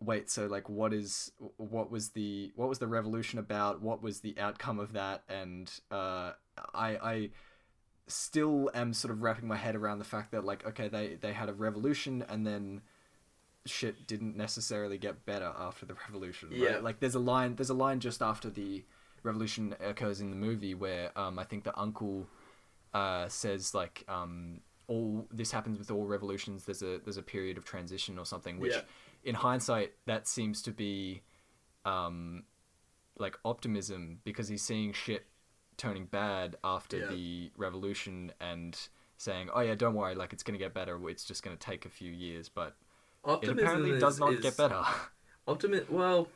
wait, 0.00 0.30
so 0.30 0.46
like 0.46 0.68
what 0.70 0.94
is 0.94 1.32
what 1.58 1.90
was 1.90 2.10
the 2.10 2.52
what 2.56 2.68
was 2.68 2.78
the 2.78 2.86
revolution 2.86 3.38
about? 3.38 3.82
What 3.82 4.02
was 4.02 4.20
the 4.20 4.34
outcome 4.38 4.78
of 4.78 4.94
that? 4.94 5.24
And 5.28 5.70
uh, 5.90 6.32
I 6.74 6.96
I 6.96 7.30
still 8.06 8.70
am 8.74 8.92
sort 8.92 9.10
of 9.12 9.22
wrapping 9.22 9.48
my 9.48 9.56
head 9.56 9.74
around 9.74 9.98
the 9.98 10.04
fact 10.04 10.30
that 10.32 10.44
like 10.44 10.66
okay 10.66 10.88
they 10.88 11.14
they 11.20 11.32
had 11.32 11.48
a 11.48 11.52
revolution 11.54 12.24
and 12.28 12.46
then 12.46 12.82
shit 13.66 14.06
didn't 14.06 14.36
necessarily 14.36 14.98
get 14.98 15.24
better 15.24 15.52
after 15.58 15.86
the 15.86 15.94
revolution 16.06 16.50
right? 16.50 16.58
Yeah. 16.58 16.78
like 16.78 17.00
there's 17.00 17.14
a 17.14 17.18
line 17.20 17.56
there's 17.56 17.70
a 17.70 17.74
line 17.74 18.00
just 18.00 18.20
after 18.20 18.50
the 18.50 18.84
revolution 19.22 19.74
occurs 19.82 20.20
in 20.20 20.28
the 20.30 20.36
movie 20.36 20.74
where 20.74 21.18
um 21.18 21.38
i 21.38 21.44
think 21.44 21.64
the 21.64 21.78
uncle 21.78 22.26
uh 22.92 23.26
says 23.28 23.72
like 23.74 24.04
um 24.06 24.60
all 24.86 25.26
this 25.32 25.50
happens 25.50 25.78
with 25.78 25.90
all 25.90 26.04
revolutions 26.04 26.66
there's 26.66 26.82
a 26.82 26.98
there's 27.04 27.16
a 27.16 27.22
period 27.22 27.56
of 27.56 27.64
transition 27.64 28.18
or 28.18 28.26
something 28.26 28.60
which 28.60 28.74
Yeah. 28.74 28.82
in 29.24 29.34
hindsight 29.34 29.92
that 30.04 30.28
seems 30.28 30.60
to 30.60 30.70
be 30.72 31.22
um 31.86 32.44
like 33.18 33.38
optimism 33.46 34.20
because 34.24 34.48
he's 34.48 34.62
seeing 34.62 34.92
shit 34.92 35.24
turning 35.76 36.06
bad 36.06 36.56
after 36.64 36.98
Yeah. 36.98 37.06
the 37.08 37.50
revolution 37.56 38.32
and 38.40 38.78
saying, 39.16 39.50
"Oh 39.52 39.60
yeah, 39.60 39.74
don't 39.74 39.94
worry, 39.94 40.14
like 40.14 40.32
it's 40.32 40.42
gonna 40.42 40.58
get 40.58 40.74
better. 40.74 40.98
It's 41.08 41.24
just 41.24 41.42
gonna 41.42 41.56
take 41.56 41.86
a 41.86 41.90
few 41.90 42.10
years." 42.10 42.48
But 42.48 42.76
Optimism 43.24 43.58
it 43.58 43.62
apparently 43.62 43.90
is, 43.92 44.00
does 44.00 44.20
not 44.20 44.34
is, 44.34 44.40
get 44.40 44.56
better. 44.56 44.82
Optimi- 45.48 45.86
well, 45.88 46.28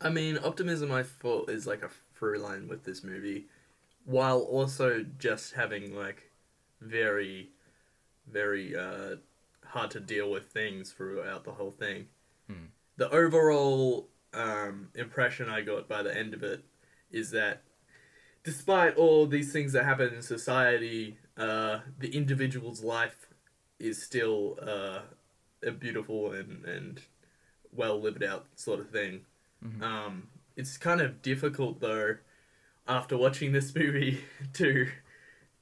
I 0.00 0.10
mean, 0.10 0.38
optimism 0.38 0.90
I 0.92 1.02
thought 1.02 1.50
is 1.50 1.66
like 1.66 1.82
a 1.82 1.90
through 2.14 2.38
line 2.38 2.68
with 2.68 2.84
this 2.84 3.02
movie, 3.02 3.46
while 4.04 4.40
also 4.40 5.04
just 5.18 5.54
having 5.54 5.94
like 5.94 6.30
very, 6.80 7.50
very 8.26 8.76
uh, 8.76 9.16
hard 9.64 9.90
to 9.92 10.00
deal 10.00 10.30
with 10.30 10.46
things 10.46 10.92
throughout 10.92 11.44
the 11.44 11.52
whole 11.52 11.70
thing. 11.70 12.08
Hmm. 12.46 12.66
The 12.96 13.10
overall 13.10 14.08
um, 14.34 14.88
impression 14.94 15.48
I 15.48 15.62
got 15.62 15.88
by 15.88 16.02
the 16.02 16.16
end 16.16 16.34
of 16.34 16.42
it 16.42 16.62
is 17.10 17.30
that 17.30 17.62
despite 18.44 18.96
all 18.96 19.26
these 19.26 19.52
things 19.52 19.72
that 19.72 19.84
happen 19.84 20.14
in 20.14 20.22
society, 20.22 21.18
uh, 21.36 21.80
the 21.98 22.14
individual's 22.14 22.82
life 22.82 23.26
is 23.78 24.02
still 24.02 24.58
uh, 24.62 25.00
a 25.64 25.70
beautiful 25.70 26.32
and, 26.32 26.64
and 26.64 27.00
well 27.72 28.00
lived 28.00 28.22
out 28.22 28.46
sort 28.56 28.80
of 28.80 28.90
thing. 28.90 29.26
Mhm. 29.62 29.82
Um, 29.82 30.28
it's 30.56 30.76
kind 30.76 31.00
of 31.00 31.22
difficult 31.22 31.80
though, 31.80 32.16
after 32.88 33.16
watching 33.16 33.52
this 33.52 33.74
movie, 33.76 34.24
to 34.54 34.88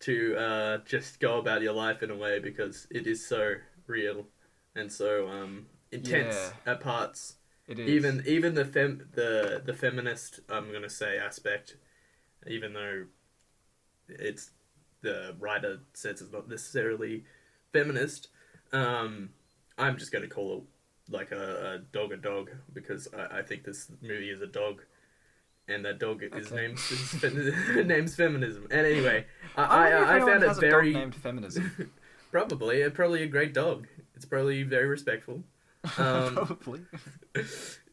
to 0.00 0.36
uh, 0.36 0.78
just 0.84 1.20
go 1.20 1.38
about 1.38 1.62
your 1.62 1.72
life 1.72 2.02
in 2.02 2.10
a 2.10 2.16
way 2.16 2.38
because 2.38 2.86
it 2.90 3.06
is 3.06 3.26
so 3.26 3.54
real 3.86 4.26
and 4.74 4.92
so 4.92 5.28
um, 5.28 5.66
intense 5.90 6.52
at 6.66 6.80
parts. 6.80 7.36
It 7.66 7.78
is 7.78 7.92
Even 7.94 8.22
even 8.26 8.54
the 8.54 8.64
fem 8.64 9.08
the 9.14 9.62
the 9.64 9.74
feminist 9.74 10.40
I'm 10.48 10.72
gonna 10.72 10.88
say 10.90 11.18
aspect, 11.18 11.76
even 12.46 12.72
though 12.72 13.04
it's 14.08 14.50
the 15.02 15.36
writer 15.38 15.80
says 15.94 16.20
it's 16.20 16.32
not 16.32 16.48
necessarily 16.48 17.24
feminist, 17.72 18.28
um, 18.72 19.30
I'm 19.76 19.96
just 19.96 20.12
gonna 20.12 20.28
call 20.28 20.58
it 20.58 21.12
like 21.12 21.32
a, 21.32 21.74
a 21.74 21.78
dog 21.92 22.12
a 22.12 22.16
dog 22.16 22.50
because 22.72 23.08
I, 23.16 23.38
I 23.38 23.42
think 23.42 23.64
this 23.64 23.90
movie 24.02 24.30
is 24.30 24.40
a 24.42 24.46
dog, 24.46 24.82
and 25.68 25.84
that 25.84 25.98
dog 25.98 26.22
is 26.22 26.50
Okay. 26.50 26.56
named 26.56 26.78
is 26.90 27.22
names 27.86 28.14
feminism. 28.16 28.66
And 28.70 28.86
anyway, 28.86 29.26
I 29.56 29.64
I, 29.64 29.88
I, 29.90 30.16
I 30.16 30.20
found 30.20 30.42
it 30.42 30.56
very 30.56 30.92
dog 30.92 30.94
named 30.94 31.14
feminism. 31.14 31.92
probably 32.30 32.82
uh, 32.82 32.90
probably 32.90 33.22
a 33.22 33.26
great 33.28 33.54
dog. 33.54 33.86
It's 34.16 34.24
probably 34.24 34.62
very 34.62 34.86
respectful. 34.86 35.42
Um, 35.96 36.34
Probably. 36.34 36.80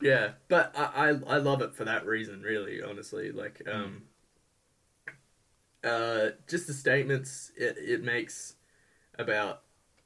yeah, 0.01 0.31
but 0.47 0.73
I, 0.77 1.09
I 1.09 1.35
I 1.35 1.37
love 1.37 1.61
it 1.61 1.75
for 1.75 1.85
that 1.85 2.05
reason, 2.05 2.41
really, 2.41 2.81
honestly. 2.81 3.31
Like, 3.31 3.61
um, 3.71 4.03
uh, 5.85 6.31
just 6.47 6.67
the 6.67 6.73
statements 6.73 7.51
it, 7.55 7.77
it 7.77 8.03
makes 8.03 8.55
about 9.19 9.61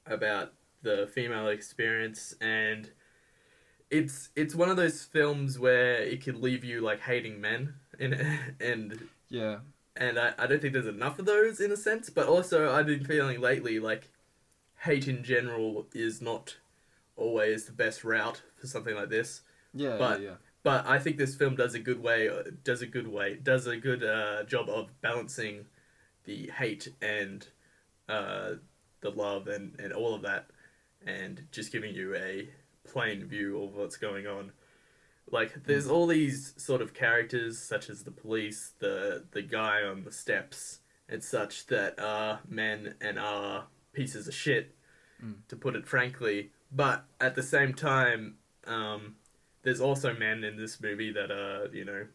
about 0.05 0.53
the 0.81 1.09
female 1.13 1.47
experience, 1.47 2.33
and 2.41 2.91
it's 3.89 4.29
it's 4.35 4.53
one 4.55 4.69
of 4.69 4.77
those 4.77 5.03
films 5.03 5.57
where 5.57 5.95
it 5.95 6.21
can 6.21 6.41
leave 6.41 6.63
you 6.63 6.81
like 6.81 6.99
hating 7.01 7.41
men, 7.41 7.73
and 7.99 8.13
and 8.59 9.09
Yeah. 9.29 9.59
and 9.95 10.19
I, 10.19 10.33
I 10.37 10.47
don't 10.47 10.61
think 10.61 10.73
there's 10.73 10.85
enough 10.87 11.19
of 11.19 11.25
those 11.25 11.59
in 11.59 11.71
a 11.71 11.77
sense, 11.77 12.09
but 12.09 12.27
also 12.27 12.71
I've 12.73 12.85
been 12.85 13.03
feeling 13.03 13.41
lately 13.41 13.79
like 13.79 14.09
hate 14.81 15.07
in 15.07 15.23
general 15.23 15.87
is 15.93 16.21
not 16.21 16.57
always 17.17 17.65
the 17.65 17.73
best 17.73 18.03
route 18.03 18.41
for 18.57 18.67
something 18.67 18.95
like 18.95 19.09
this. 19.09 19.41
Yeah. 19.73 19.97
But- 19.97 20.21
yeah. 20.21 20.27
Yeah. 20.29 20.35
But 20.63 20.85
I 20.87 20.99
think 20.99 21.17
this 21.17 21.35
film 21.35 21.55
does 21.55 21.73
a 21.73 21.79
good 21.79 22.01
way, 22.03 22.29
does 22.63 22.81
a 22.81 22.87
good 22.87 23.07
way, 23.07 23.35
does 23.41 23.65
a 23.65 23.77
good 23.77 24.03
uh, 24.03 24.43
job 24.43 24.69
of 24.69 24.89
balancing 25.01 25.65
the 26.25 26.51
hate 26.57 26.89
and 27.01 27.47
uh, 28.09 28.55
the 29.01 29.09
love 29.09 29.47
and, 29.47 29.79
and 29.79 29.93
all 29.93 30.13
of 30.13 30.21
that, 30.23 30.47
and 31.05 31.43
just 31.51 31.71
giving 31.71 31.95
you 31.95 32.13
a 32.15 32.49
plain 32.85 33.25
view 33.25 33.61
of 33.63 33.75
what's 33.75 33.95
going 33.95 34.27
on. 34.27 34.51
Like, 35.31 35.63
there's 35.65 35.87
all 35.87 36.07
these 36.07 36.53
sort 36.57 36.81
of 36.81 36.93
characters, 36.93 37.57
such 37.59 37.89
as 37.89 38.03
the 38.03 38.11
police, 38.11 38.73
the 38.79 39.25
the 39.31 39.43
guy 39.43 39.83
on 39.83 40.03
the 40.03 40.11
steps, 40.11 40.79
and 41.07 41.23
such 41.23 41.67
that 41.67 41.99
are 41.99 42.39
men 42.47 42.95
and 42.99 43.17
are 43.19 43.67
pieces 43.93 44.27
of 44.27 44.33
shit, 44.33 44.75
Mm. 45.23 45.45
to 45.49 45.55
put 45.57 45.75
it 45.75 45.85
frankly. 45.85 46.51
But 46.71 47.03
at 47.19 47.35
the 47.35 47.43
same 47.43 47.73
time, 47.73 48.37
um, 48.65 49.17
there's 49.63 49.81
also 49.81 50.13
men 50.13 50.43
in 50.43 50.57
this 50.57 50.81
movie 50.81 51.11
that 51.11 51.31
are 51.31 51.67
you 51.73 51.85
know 51.85 52.05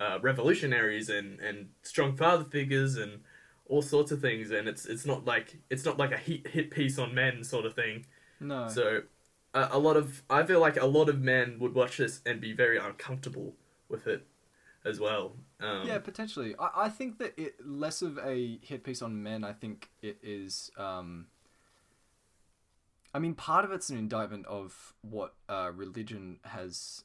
uh, 0.00 0.18
revolutionaries 0.20 1.08
and, 1.08 1.40
and 1.40 1.70
strong 1.82 2.16
father 2.16 2.44
figures 2.44 2.96
and 2.96 3.20
all 3.68 3.82
sorts 3.82 4.12
of 4.12 4.20
things 4.20 4.50
and 4.50 4.68
it's 4.68 4.86
it's 4.86 5.04
not 5.04 5.24
like 5.24 5.56
it's 5.70 5.84
not 5.84 5.98
like 5.98 6.12
a 6.12 6.16
hit, 6.16 6.46
hit 6.48 6.70
piece 6.70 6.98
on 6.98 7.14
men 7.14 7.42
sort 7.44 7.66
of 7.66 7.74
thing 7.74 8.06
No. 8.40 8.68
so 8.68 9.02
a, 9.54 9.68
a 9.72 9.78
lot 9.78 9.96
of 9.96 10.22
I 10.30 10.44
feel 10.44 10.60
like 10.60 10.76
a 10.76 10.86
lot 10.86 11.08
of 11.08 11.20
men 11.20 11.58
would 11.58 11.74
watch 11.74 11.96
this 11.98 12.20
and 12.24 12.40
be 12.40 12.52
very 12.52 12.78
uncomfortable 12.78 13.54
with 13.88 14.06
it 14.06 14.26
as 14.84 15.00
well 15.00 15.32
um, 15.60 15.88
yeah, 15.88 15.98
potentially. 15.98 16.54
I, 16.56 16.84
I 16.84 16.88
think 16.88 17.18
that 17.18 17.34
it 17.36 17.56
less 17.66 18.00
of 18.00 18.16
a 18.18 18.60
hit 18.62 18.84
piece 18.84 19.02
on 19.02 19.20
men. 19.24 19.42
I 19.42 19.52
think 19.52 19.88
it 20.02 20.18
is. 20.22 20.70
Um, 20.78 21.26
I 23.14 23.18
mean, 23.18 23.34
part 23.34 23.64
of 23.64 23.72
it's 23.72 23.90
an 23.90 23.98
indictment 23.98 24.46
of 24.46 24.94
what 25.02 25.34
uh, 25.48 25.70
religion 25.74 26.40
has, 26.44 27.04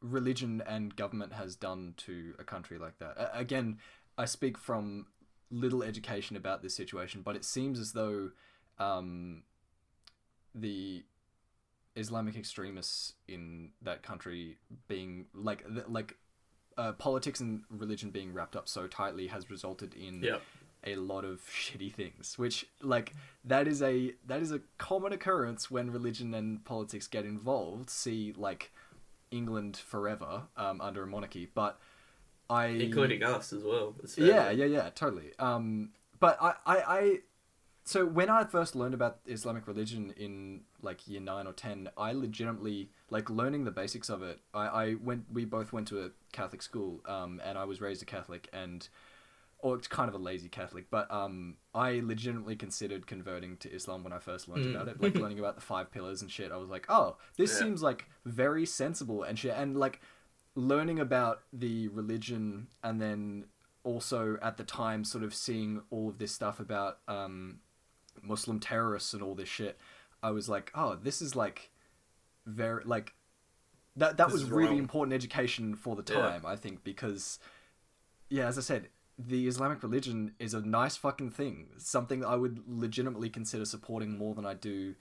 religion 0.00 0.62
and 0.66 0.94
government 0.94 1.32
has 1.32 1.56
done 1.56 1.94
to 1.98 2.34
a 2.38 2.44
country 2.44 2.78
like 2.78 2.98
that. 2.98 3.16
A- 3.16 3.38
again, 3.38 3.78
I 4.18 4.26
speak 4.26 4.58
from 4.58 5.06
little 5.50 5.82
education 5.82 6.36
about 6.36 6.62
this 6.62 6.74
situation, 6.74 7.22
but 7.22 7.36
it 7.36 7.44
seems 7.44 7.78
as 7.78 7.92
though 7.92 8.30
um, 8.78 9.42
the 10.54 11.04
Islamic 11.96 12.36
extremists 12.36 13.14
in 13.26 13.70
that 13.82 14.02
country 14.02 14.58
being 14.88 15.26
like 15.34 15.64
like 15.88 16.16
uh, 16.78 16.92
politics 16.92 17.40
and 17.40 17.62
religion 17.68 18.10
being 18.10 18.32
wrapped 18.32 18.56
up 18.56 18.68
so 18.68 18.86
tightly 18.86 19.26
has 19.26 19.50
resulted 19.50 19.94
in. 19.94 20.22
A 20.84 20.96
lot 20.96 21.24
of 21.24 21.40
shitty 21.50 21.92
things 21.92 22.38
which 22.38 22.66
like 22.82 23.14
that 23.44 23.68
is 23.68 23.82
a 23.82 24.14
that 24.26 24.40
is 24.40 24.52
a 24.52 24.60
common 24.78 25.12
occurrence 25.12 25.70
when 25.70 25.90
religion 25.90 26.34
and 26.34 26.64
politics 26.64 27.06
get 27.06 27.24
involved. 27.24 27.90
See 27.90 28.32
like 28.36 28.72
england 29.30 29.76
forever 29.76 30.42
um, 30.56 30.80
under 30.80 31.04
a 31.04 31.06
monarchy 31.06 31.48
but 31.54 31.78
i 32.48 32.66
including 32.66 33.22
us 33.22 33.52
as 33.52 33.62
well 33.62 33.94
yeah 34.16 34.50
yeah 34.50 34.64
yeah 34.64 34.90
totally. 34.90 35.30
Um 35.38 35.90
but 36.18 36.36
I, 36.40 36.54
I 36.66 36.76
i 36.76 37.18
so 37.84 38.04
when 38.04 38.28
i 38.28 38.44
first 38.44 38.76
learned 38.76 38.94
about 38.94 39.18
islamic 39.26 39.66
religion 39.66 40.12
in 40.16 40.62
like 40.82 41.08
year 41.08 41.20
9 41.20 41.46
or 41.46 41.52
10 41.52 41.88
i 41.96 42.12
legitimately 42.12 42.90
like 43.08 43.30
learning 43.30 43.64
the 43.64 43.70
basics 43.70 44.08
of 44.08 44.22
it 44.22 44.40
i 44.52 44.66
i 44.66 44.94
went 45.02 45.24
we 45.32 45.44
both 45.44 45.72
went 45.72 45.88
to 45.88 46.04
a 46.04 46.10
catholic 46.32 46.60
school 46.62 47.00
um 47.06 47.40
and 47.44 47.56
i 47.56 47.64
was 47.64 47.80
raised 47.80 48.02
a 48.02 48.04
catholic 48.04 48.48
and 48.52 48.88
or 49.62 49.76
it's 49.76 49.88
kind 49.88 50.08
of 50.08 50.14
a 50.14 50.18
lazy 50.18 50.48
catholic 50.48 50.86
but 50.90 51.10
um 51.10 51.56
i 51.74 52.00
legitimately 52.02 52.56
considered 52.56 53.06
converting 53.06 53.56
to 53.56 53.70
islam 53.72 54.02
when 54.04 54.12
i 54.12 54.18
first 54.18 54.48
learned 54.48 54.64
Mm. 54.66 54.70
about 54.74 54.88
it 54.88 55.00
like 55.00 55.14
learning 55.16 55.38
about 55.38 55.54
the 55.54 55.60
five 55.60 55.90
pillars 55.90 56.22
and 56.22 56.30
shit 56.30 56.50
i 56.52 56.56
was 56.56 56.68
like 56.68 56.86
oh 56.88 57.16
this 57.36 57.52
Yeah. 57.52 57.58
seems 57.58 57.82
like 57.82 58.06
very 58.24 58.64
sensible 58.66 59.22
and 59.22 59.38
shit 59.38 59.54
and 59.56 59.76
like 59.76 60.00
learning 60.54 60.98
about 60.98 61.42
the 61.52 61.88
religion 61.88 62.68
and 62.82 63.00
then 63.00 63.44
also 63.84 64.36
at 64.42 64.56
the 64.56 64.64
time 64.64 65.04
sort 65.04 65.24
of 65.24 65.34
seeing 65.34 65.80
all 65.90 66.08
of 66.10 66.18
this 66.18 66.32
stuff 66.32 66.60
about 66.60 66.98
um, 67.08 67.60
Muslim 68.22 68.60
terrorists 68.60 69.14
and 69.14 69.22
all 69.22 69.34
this 69.34 69.48
shit, 69.48 69.78
I 70.22 70.32
was 70.32 70.48
like, 70.50 70.70
oh, 70.74 70.96
this 70.96 71.22
is 71.22 71.34
like 71.34 71.70
very 72.44 72.84
like 72.84 73.14
that 73.96 74.16
that 74.18 74.26
This 74.26 74.32
was 74.34 74.44
really 74.50 74.70
wrong. 74.70 74.78
important 74.78 75.14
education 75.14 75.74
for 75.76 75.96
the 75.96 76.12
Yeah. 76.12 76.20
time, 76.20 76.44
I 76.44 76.56
think, 76.56 76.84
because 76.84 77.38
yeah, 78.28 78.46
as 78.48 78.58
I 78.58 78.60
said, 78.60 78.88
the 79.26 79.46
Islamic 79.46 79.82
religion 79.82 80.32
is 80.38 80.54
a 80.54 80.60
nice 80.60 80.96
fucking 80.96 81.30
thing. 81.30 81.66
Something 81.78 82.20
that 82.20 82.28
I 82.28 82.36
would 82.36 82.62
legitimately 82.66 83.28
consider 83.28 83.64
supporting 83.64 84.16
more 84.16 84.34
than 84.34 84.46
I 84.46 84.54
do 84.54 84.94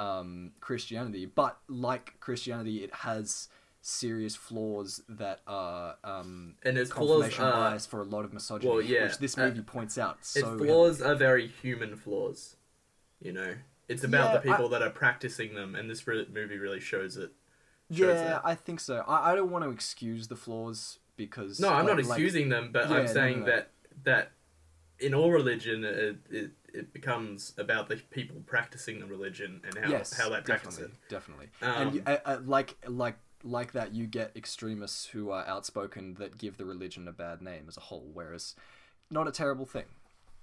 um, 0.00 0.52
Christianity. 0.60 1.26
But 1.26 1.58
like 1.68 2.18
Christianity, 2.20 2.84
it 2.84 2.94
has 2.94 3.48
serious 3.82 4.34
flaws 4.34 5.02
that 5.08 5.40
are 5.46 5.96
um, 6.02 6.54
And 6.64 6.76
its 6.76 6.90
flaws 6.90 7.08
confirmation 7.08 7.44
are 7.44 7.70
bias 7.70 7.86
for 7.86 8.00
a 8.00 8.04
lot 8.04 8.24
of 8.24 8.32
misogyny, 8.32 8.70
well, 8.70 8.82
yeah, 8.82 9.04
which 9.04 9.18
this 9.18 9.38
uh, 9.38 9.42
movie 9.46 9.62
points 9.62 9.98
out. 9.98 10.18
its 10.20 10.30
So 10.30 10.58
flaws 10.58 11.00
are 11.00 11.14
very 11.14 11.46
human 11.46 11.96
flaws. 11.96 12.56
You 13.20 13.32
know, 13.32 13.54
it's 13.88 14.04
about 14.04 14.32
Yeah, 14.34 14.40
the 14.40 14.50
people 14.50 14.68
that 14.70 14.82
are 14.82 14.90
practicing 14.90 15.54
them, 15.54 15.74
and 15.74 15.88
this 15.88 16.06
re- 16.06 16.26
movie 16.32 16.58
really 16.58 16.80
shows 16.80 17.16
it. 17.16 17.30
shows 17.90 18.00
yeah, 18.00 18.24
that. 18.24 18.42
I 18.44 18.54
think 18.54 18.80
so. 18.80 19.04
I, 19.06 19.32
I 19.32 19.34
don't 19.34 19.50
want 19.50 19.64
to 19.64 19.70
excuse 19.70 20.28
the 20.28 20.36
flaws 20.36 20.98
because 21.16 21.58
No, 21.60 21.68
I'm 21.68 21.86
like- 21.86 21.96
not 21.96 21.96
like- 21.96 22.06
excusing 22.06 22.48
them, 22.48 22.70
but 22.72 22.88
Yeah, 22.90 22.96
I'm 22.96 23.08
saying 23.08 23.40
no, 23.40 23.46
no. 23.46 23.52
that 23.52 23.70
that 24.04 24.32
in 24.98 25.12
all 25.14 25.30
religion, 25.30 25.84
it, 25.84 26.16
it 26.30 26.50
it 26.72 26.92
becomes 26.92 27.54
about 27.58 27.88
the 27.88 27.96
people 27.96 28.42
practicing 28.46 29.00
the 29.00 29.06
religion 29.06 29.62
and 29.64 29.78
how 29.78 29.90
yes, 29.90 30.16
how 30.16 30.28
they 30.28 30.40
practice 30.42 30.76
definitely, 30.76 30.94
it. 31.06 31.08
definitely. 31.08 31.48
Um, 31.62 31.74
and 31.88 31.94
you, 31.94 32.02
uh, 32.06 32.16
uh, 32.24 32.38
like 32.44 32.76
like 32.86 33.16
like 33.42 33.72
that, 33.72 33.92
you 33.94 34.06
get 34.06 34.32
extremists 34.36 35.06
who 35.06 35.30
are 35.30 35.46
outspoken 35.46 36.14
that 36.14 36.36
give 36.38 36.56
the 36.56 36.64
religion 36.64 37.06
a 37.08 37.12
bad 37.12 37.40
name 37.42 37.64
as 37.68 37.76
a 37.76 37.80
whole, 37.80 38.10
whereas 38.12 38.54
not 39.10 39.28
a 39.28 39.30
terrible 39.30 39.66
thing. 39.66 39.84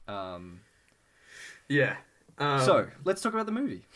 Um, 0.08 0.62
Yeah. 1.68 1.98
Um, 2.38 2.60
so 2.62 2.88
let's 3.04 3.22
talk 3.22 3.34
about 3.34 3.46
the 3.46 3.52
movie. 3.52 3.86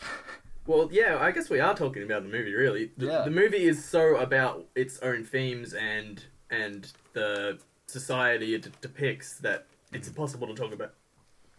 Well, 0.66 0.90
yeah, 0.92 1.16
I 1.18 1.30
guess 1.30 1.48
we 1.48 1.60
are 1.60 1.74
talking 1.74 2.02
about 2.02 2.24
the 2.24 2.28
movie. 2.28 2.52
Really, 2.52 2.90
the, 2.98 3.06
Yeah. 3.06 3.22
the 3.22 3.30
movie 3.30 3.64
is 3.64 3.82
so 3.82 4.16
about 4.18 4.66
its 4.74 4.98
own 4.98 5.24
themes 5.24 5.72
and 5.72 6.22
and 6.50 6.92
the 7.12 7.58
society 7.86 8.54
it 8.54 8.80
depicts 8.80 9.38
that 9.38 9.66
it's 9.92 10.08
impossible 10.08 10.46
to 10.46 10.54
talk 10.54 10.72
about 10.72 10.94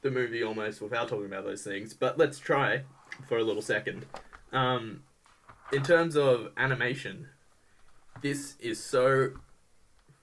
the 0.02 0.12
movie 0.12 0.44
almost 0.44 0.82
without 0.82 1.08
talking 1.10 1.26
about 1.26 1.44
those 1.44 1.64
things. 1.64 1.94
But 1.94 2.18
let's 2.18 2.40
try 2.40 2.84
for 3.28 3.38
a 3.38 3.44
little 3.44 3.62
second. 3.62 4.06
Um, 4.52 5.04
in 5.74 5.84
terms 5.84 6.16
of 6.16 6.52
animation, 6.58 7.28
this 8.22 8.56
is 8.60 8.82
so 8.84 9.32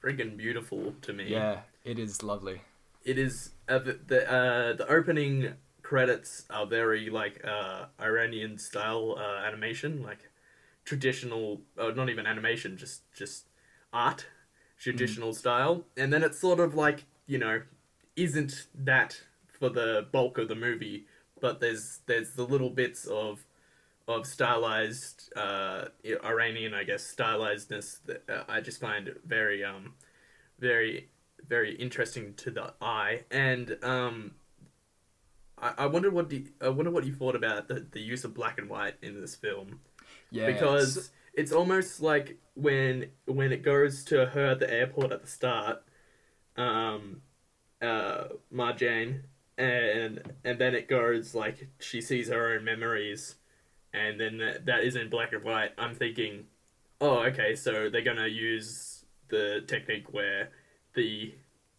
friggin' 0.02 0.36
beautiful 0.36 0.94
to 1.02 1.12
me. 1.12 1.30
yeah, 1.30 1.60
it 1.84 1.98
is 1.98 2.22
lovely. 2.22 2.62
it 3.04 3.18
is 3.18 3.50
uh, 3.68 3.78
the 3.78 3.98
the, 4.06 4.32
uh, 4.32 4.72
the 4.74 4.88
opening 4.88 5.54
credits 5.82 6.44
are 6.50 6.66
very 6.66 7.10
like 7.10 7.44
uh, 7.44 7.86
Iranian 8.00 8.58
style 8.58 9.16
uh, 9.18 9.46
animation, 9.46 10.02
like 10.02 10.30
traditional, 10.84 11.60
uh, 11.78 11.90
not 11.90 12.08
even 12.08 12.26
animation, 12.26 12.76
just 12.76 13.02
just 13.12 13.46
art, 13.92 14.26
traditional 14.78 15.32
style, 15.32 15.84
and 15.96 16.12
then 16.12 16.22
it's 16.22 16.38
sort 16.38 16.60
of 16.60 16.74
like 16.74 17.04
you 17.26 17.38
know, 17.38 17.62
isn't 18.14 18.66
that 18.74 19.20
for 19.46 19.68
the 19.68 20.06
bulk 20.12 20.38
of 20.38 20.48
the 20.48 20.54
movie, 20.54 21.06
but 21.40 21.60
there's 21.60 22.00
there's 22.06 22.32
the 22.32 22.44
little 22.44 22.70
bits 22.70 23.06
of 23.06 23.44
of 24.08 24.26
stylized 24.26 25.32
uh, 25.36 25.86
Iranian, 26.24 26.72
I 26.74 26.84
guess, 26.84 27.12
stylizedness 27.12 27.98
that 28.06 28.22
uh, 28.28 28.44
I 28.48 28.60
just 28.60 28.80
find 28.80 29.14
very 29.26 29.64
um 29.64 29.94
very 30.58 31.08
very 31.48 31.74
interesting 31.74 32.34
to 32.34 32.50
the 32.50 32.74
eye. 32.80 33.24
And 33.30 33.76
um 33.82 34.32
I, 35.58 35.72
I 35.78 35.86
wonder 35.86 36.10
what 36.10 36.28
the, 36.28 36.46
I 36.60 36.68
wonder 36.68 36.90
what 36.90 37.04
you 37.04 37.14
thought 37.14 37.34
about 37.34 37.68
the, 37.68 37.86
the 37.90 38.00
use 38.00 38.24
of 38.24 38.34
black 38.34 38.58
and 38.58 38.68
white 38.68 38.94
in 39.02 39.20
this 39.20 39.34
film. 39.34 39.80
Yeah, 40.30 40.46
because 40.46 41.10
it's 41.34 41.52
almost 41.52 42.00
like 42.00 42.38
when 42.56 43.10
when 43.26 43.52
it 43.52 43.62
goes 43.62 44.02
to 44.04 44.26
her 44.26 44.46
at 44.46 44.58
the 44.60 44.72
airport 44.72 45.12
at 45.12 45.20
the 45.20 45.28
start 45.28 45.82
um 46.56 47.20
uh 47.82 48.24
Marjane 48.52 49.20
and 49.58 50.20
and 50.42 50.58
then 50.58 50.74
it 50.74 50.88
goes 50.88 51.34
like 51.34 51.68
she 51.78 52.00
sees 52.00 52.28
her 52.30 52.54
own 52.54 52.64
memories 52.64 53.36
and 53.92 54.18
then 54.18 54.38
that, 54.38 54.66
that 54.66 54.84
is 54.84 54.96
in 54.96 55.08
black 55.08 55.32
and 55.32 55.42
white. 55.44 55.72
I'm 55.78 55.94
thinking 55.94 56.46
oh 57.00 57.18
okay 57.24 57.54
so 57.54 57.90
they're 57.90 58.00
gonna 58.02 58.26
use 58.26 59.04
the 59.28 59.62
technique 59.66 60.12
where 60.14 60.48
the 60.94 61.34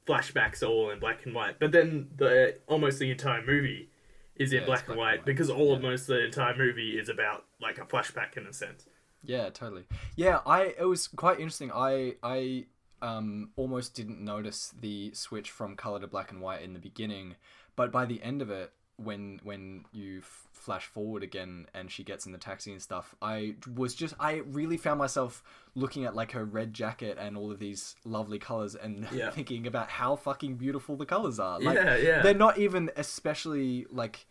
flashbacks 0.07 0.61
are 0.61 0.67
all 0.67 0.91
in 0.91 0.99
black 0.99 1.25
and 1.25 1.33
white 1.33 1.57
but 1.59 1.71
then 1.71 2.07
the 2.15 2.55
almost 2.67 2.99
the 2.99 3.09
entire 3.09 3.43
movie 3.45 3.89
is 4.35 4.53
in 4.53 4.57
Yeah, 4.57 4.61
it's 4.61 4.67
black, 4.67 4.89
and 4.89 4.97
white. 4.97 5.25
because 5.25 5.49
all 5.49 5.69
Yeah. 5.69 5.73
almost 5.73 6.05
the 6.05 6.23
entire 6.23 6.55
movie 6.55 6.99
is 6.99 7.09
about 7.09 7.45
like 7.59 7.79
a 7.79 7.85
flashback 7.85 8.37
in 8.37 8.45
a 8.45 8.53
sense 8.53 8.85
Yeah, 9.27 9.49
totally. 9.51 9.83
Yeah, 10.15 10.39
I 10.45 10.73
it 10.79 10.85
was 10.85 11.07
quite 11.07 11.37
interesting. 11.39 11.71
I 11.71 12.15
I 12.23 12.65
um 13.01 13.51
almost 13.55 13.93
didn't 13.93 14.19
notice 14.19 14.73
the 14.81 15.11
switch 15.13 15.51
from 15.51 15.75
color 15.75 15.99
to 15.99 16.07
black 16.07 16.31
and 16.31 16.41
white 16.41 16.63
in 16.63 16.73
the 16.73 16.79
beginning, 16.79 17.35
but 17.75 17.91
by 17.91 18.05
the 18.05 18.21
end 18.23 18.41
of 18.41 18.49
it, 18.49 18.71
when 18.95 19.39
when 19.43 19.85
you 19.91 20.19
f- 20.19 20.47
flash 20.53 20.85
forward 20.87 21.21
again 21.21 21.67
and 21.75 21.91
she 21.91 22.03
gets 22.03 22.25
in 22.25 22.31
the 22.31 22.37
taxi 22.39 22.71
and 22.71 22.81
stuff, 22.81 23.13
I 23.21 23.55
was 23.75 23.93
just 23.93 24.15
I 24.19 24.41
really 24.47 24.77
found 24.77 24.97
myself 24.97 25.43
looking 25.75 26.05
at 26.05 26.15
like 26.15 26.31
her 26.31 26.43
red 26.43 26.73
jacket 26.73 27.17
and 27.19 27.37
all 27.37 27.51
of 27.51 27.59
these 27.59 27.95
lovely 28.03 28.39
colors 28.39 28.73
and 28.75 29.07
Yeah. 29.13 29.29
thinking 29.29 29.67
about 29.67 29.89
how 29.89 30.15
fucking 30.15 30.55
beautiful 30.55 30.95
the 30.95 31.05
colors 31.05 31.39
are. 31.39 31.59
Like 31.59 31.75
yeah 31.75 31.95
yeah 31.97 32.21
they're 32.23 32.33
not 32.33 32.57
even 32.57 32.89
especially 32.95 33.85
like 33.91 34.25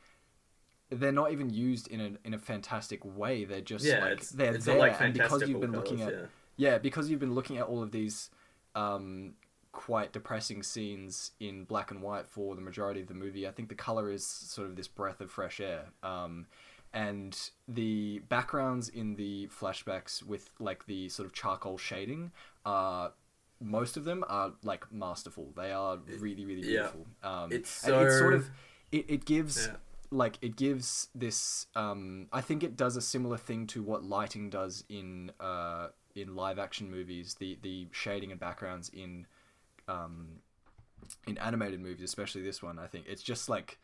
they're 0.90 1.12
not 1.12 1.32
even 1.32 1.50
used 1.50 1.88
in 1.88 2.00
a 2.00 2.10
in 2.26 2.34
a 2.34 2.38
fantastic 2.38 3.00
way. 3.04 3.44
They're 3.44 3.60
just 3.60 3.84
yeah 3.84 4.00
like 4.00 4.12
it's, 4.12 4.30
they're 4.30 4.54
it's 4.54 4.64
there, 4.64 4.78
like 4.78 5.00
and 5.00 5.12
because 5.12 5.48
you've 5.48 5.60
been 5.60 5.72
looking 5.72 5.98
colours, 5.98 6.14
at 6.14 6.20
yeah. 6.56 6.70
yeah, 6.72 6.78
because 6.78 7.10
you've 7.10 7.20
been 7.20 7.34
looking 7.34 7.58
at 7.58 7.66
all 7.66 7.82
of 7.82 7.90
these 7.92 8.30
um, 8.74 9.34
quite 9.72 10.12
depressing 10.12 10.62
scenes 10.62 11.32
in 11.40 11.64
black 11.64 11.90
and 11.90 12.00
white 12.02 12.26
for 12.28 12.54
the 12.54 12.60
majority 12.60 13.00
of 13.00 13.08
the 13.08 13.14
movie. 13.14 13.46
I 13.46 13.50
think 13.50 13.68
the 13.68 13.74
color 13.74 14.10
is 14.10 14.26
sort 14.26 14.68
of 14.68 14.76
this 14.76 14.88
breath 14.88 15.20
of 15.20 15.30
fresh 15.30 15.60
air. 15.60 15.86
Um, 16.02 16.46
and 16.92 17.38
the 17.68 18.20
backgrounds 18.28 18.88
in 18.88 19.16
the 19.16 19.48
flashbacks 19.48 20.22
with 20.22 20.50
like 20.58 20.86
the 20.86 21.08
sort 21.10 21.26
of 21.26 21.32
charcoal 21.34 21.76
shading 21.76 22.30
are 22.64 23.12
most 23.60 23.96
of 23.96 24.04
them 24.04 24.24
are 24.28 24.52
like 24.62 24.90
masterful. 24.92 25.52
They 25.56 25.72
are 25.72 25.98
really 26.20 26.44
really 26.46 26.62
Yeah. 26.62 26.82
beautiful. 26.92 27.06
Um, 27.22 27.52
It's 27.52 27.84
and 27.84 27.96
it's 27.96 28.18
sort 28.18 28.32
so- 28.32 28.36
of 28.36 28.50
it, 28.92 29.04
it 29.08 29.24
gives 29.24 29.66
Yeah. 29.66 29.76
Like 30.16 30.38
it 30.40 30.56
gives 30.56 31.08
this 31.14 31.66
um 31.74 32.26
i 32.32 32.40
think 32.40 32.62
it 32.62 32.76
does 32.76 32.96
a 32.96 33.00
similar 33.00 33.36
thing 33.36 33.66
to 33.66 33.82
what 33.82 34.04
lighting 34.04 34.50
does 34.50 34.84
in 34.88 35.30
uh 35.40 35.88
in 36.14 36.34
live 36.34 36.58
action 36.58 36.90
movies 36.90 37.36
the 37.38 37.58
the 37.62 37.86
shading 37.92 38.30
and 38.30 38.40
backgrounds 38.40 38.88
in 38.90 39.26
um 39.88 40.40
in 41.26 41.36
animated 41.38 41.80
movies 41.80 42.04
especially 42.04 42.42
this 42.42 42.62
one 42.62 42.78
i 42.78 42.86
think 42.86 43.04
it's 43.08 43.22
just 43.22 43.48
like 43.48 43.78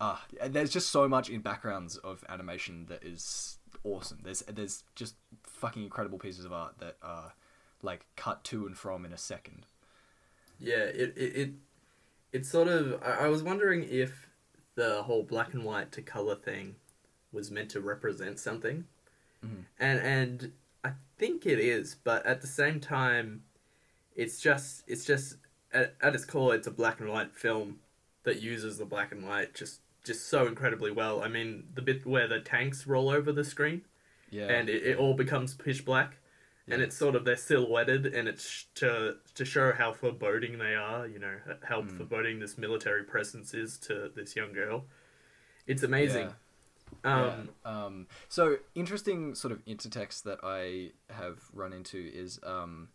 ah 0.00 0.24
there's 0.46 0.70
just 0.70 0.90
so 0.90 1.08
much 1.08 1.28
in 1.28 1.40
backgrounds 1.40 1.96
of 1.96 2.24
animation 2.28 2.86
that 2.88 3.02
is 3.02 3.58
awesome 3.84 4.18
there's 4.22 4.42
there's 4.42 4.84
just 4.94 5.16
fucking 5.44 5.82
incredible 5.82 6.18
pieces 6.18 6.44
of 6.44 6.52
art 6.52 6.78
that 6.78 6.96
are 7.02 7.34
like 7.82 8.06
cut 8.16 8.44
to 8.44 8.66
and 8.66 8.76
from 8.76 9.04
in 9.04 9.12
a 9.12 9.18
second 9.18 9.66
Yeah, 10.58 10.84
it 10.84 11.14
it, 11.16 11.36
it 11.36 11.50
it's 12.32 12.50
sort 12.50 12.68
of. 12.68 13.00
I, 13.02 13.26
I 13.26 13.28
was 13.28 13.42
wondering 13.42 13.84
if 13.88 14.27
the 14.78 15.02
whole 15.02 15.24
black 15.24 15.54
and 15.54 15.64
white 15.64 15.90
to 15.92 16.00
color 16.02 16.36
thing 16.36 16.76
was 17.32 17.50
meant 17.50 17.68
to 17.70 17.80
represent 17.80 18.38
something, 18.38 18.86
Mhm. 19.44 19.64
and 19.78 19.98
and 20.00 20.52
I 20.84 20.92
think 21.18 21.44
it 21.46 21.58
is, 21.58 21.96
but 21.96 22.24
at 22.24 22.40
the 22.40 22.46
same 22.46 22.78
time, 22.80 23.42
it's 24.14 24.40
just 24.40 24.84
it's 24.86 25.04
just 25.04 25.36
at, 25.72 25.94
at 26.00 26.14
its 26.14 26.24
core, 26.24 26.54
it's 26.54 26.66
a 26.68 26.70
black 26.70 27.00
and 27.00 27.08
white 27.10 27.34
film 27.36 27.80
that 28.22 28.40
uses 28.40 28.78
the 28.78 28.84
black 28.84 29.10
and 29.12 29.26
white 29.26 29.52
just 29.54 29.80
just 30.04 30.26
so 30.28 30.46
incredibly 30.46 30.90
well. 30.92 31.22
I 31.22 31.28
mean, 31.28 31.68
the 31.74 31.82
bit 31.82 32.06
where 32.06 32.28
the 32.28 32.40
tanks 32.40 32.86
roll 32.86 33.08
over 33.10 33.32
the 33.32 33.44
screen 33.44 33.82
yeah 34.30 34.46
and 34.46 34.68
it, 34.68 34.82
it 34.90 34.96
all 34.98 35.14
becomes 35.14 35.54
pitch 35.54 35.84
black 35.84 36.18
and 36.70 36.82
it's 36.82 36.96
sort 36.96 37.14
of 37.14 37.24
they're 37.24 37.36
silhouetted 37.36 38.06
and 38.06 38.28
it's 38.28 38.48
sh- 38.48 38.64
to 38.74 39.16
to 39.34 39.44
show 39.44 39.72
how 39.72 39.92
foreboding 39.92 40.58
they 40.58 40.74
are 40.74 41.06
you 41.06 41.18
know 41.18 41.36
how 41.64 41.82
Mm. 41.82 41.96
foreboding 41.96 42.40
this 42.40 42.58
military 42.58 43.04
presence 43.04 43.54
is 43.54 43.78
to 43.78 44.10
this 44.14 44.36
young 44.36 44.52
girl 44.52 44.84
it's 45.66 45.82
amazing 45.82 46.28
Yeah. 47.04 47.14
um 47.14 47.48
Yeah. 47.64 47.84
Um, 47.84 48.06
so 48.28 48.56
interesting 48.74 49.34
sort 49.34 49.52
of 49.52 49.64
intertext 49.66 50.22
that 50.24 50.38
I 50.42 50.92
have 51.12 51.38
run 51.52 51.72
into 51.72 51.98
is 51.98 52.40
um, 52.42 52.88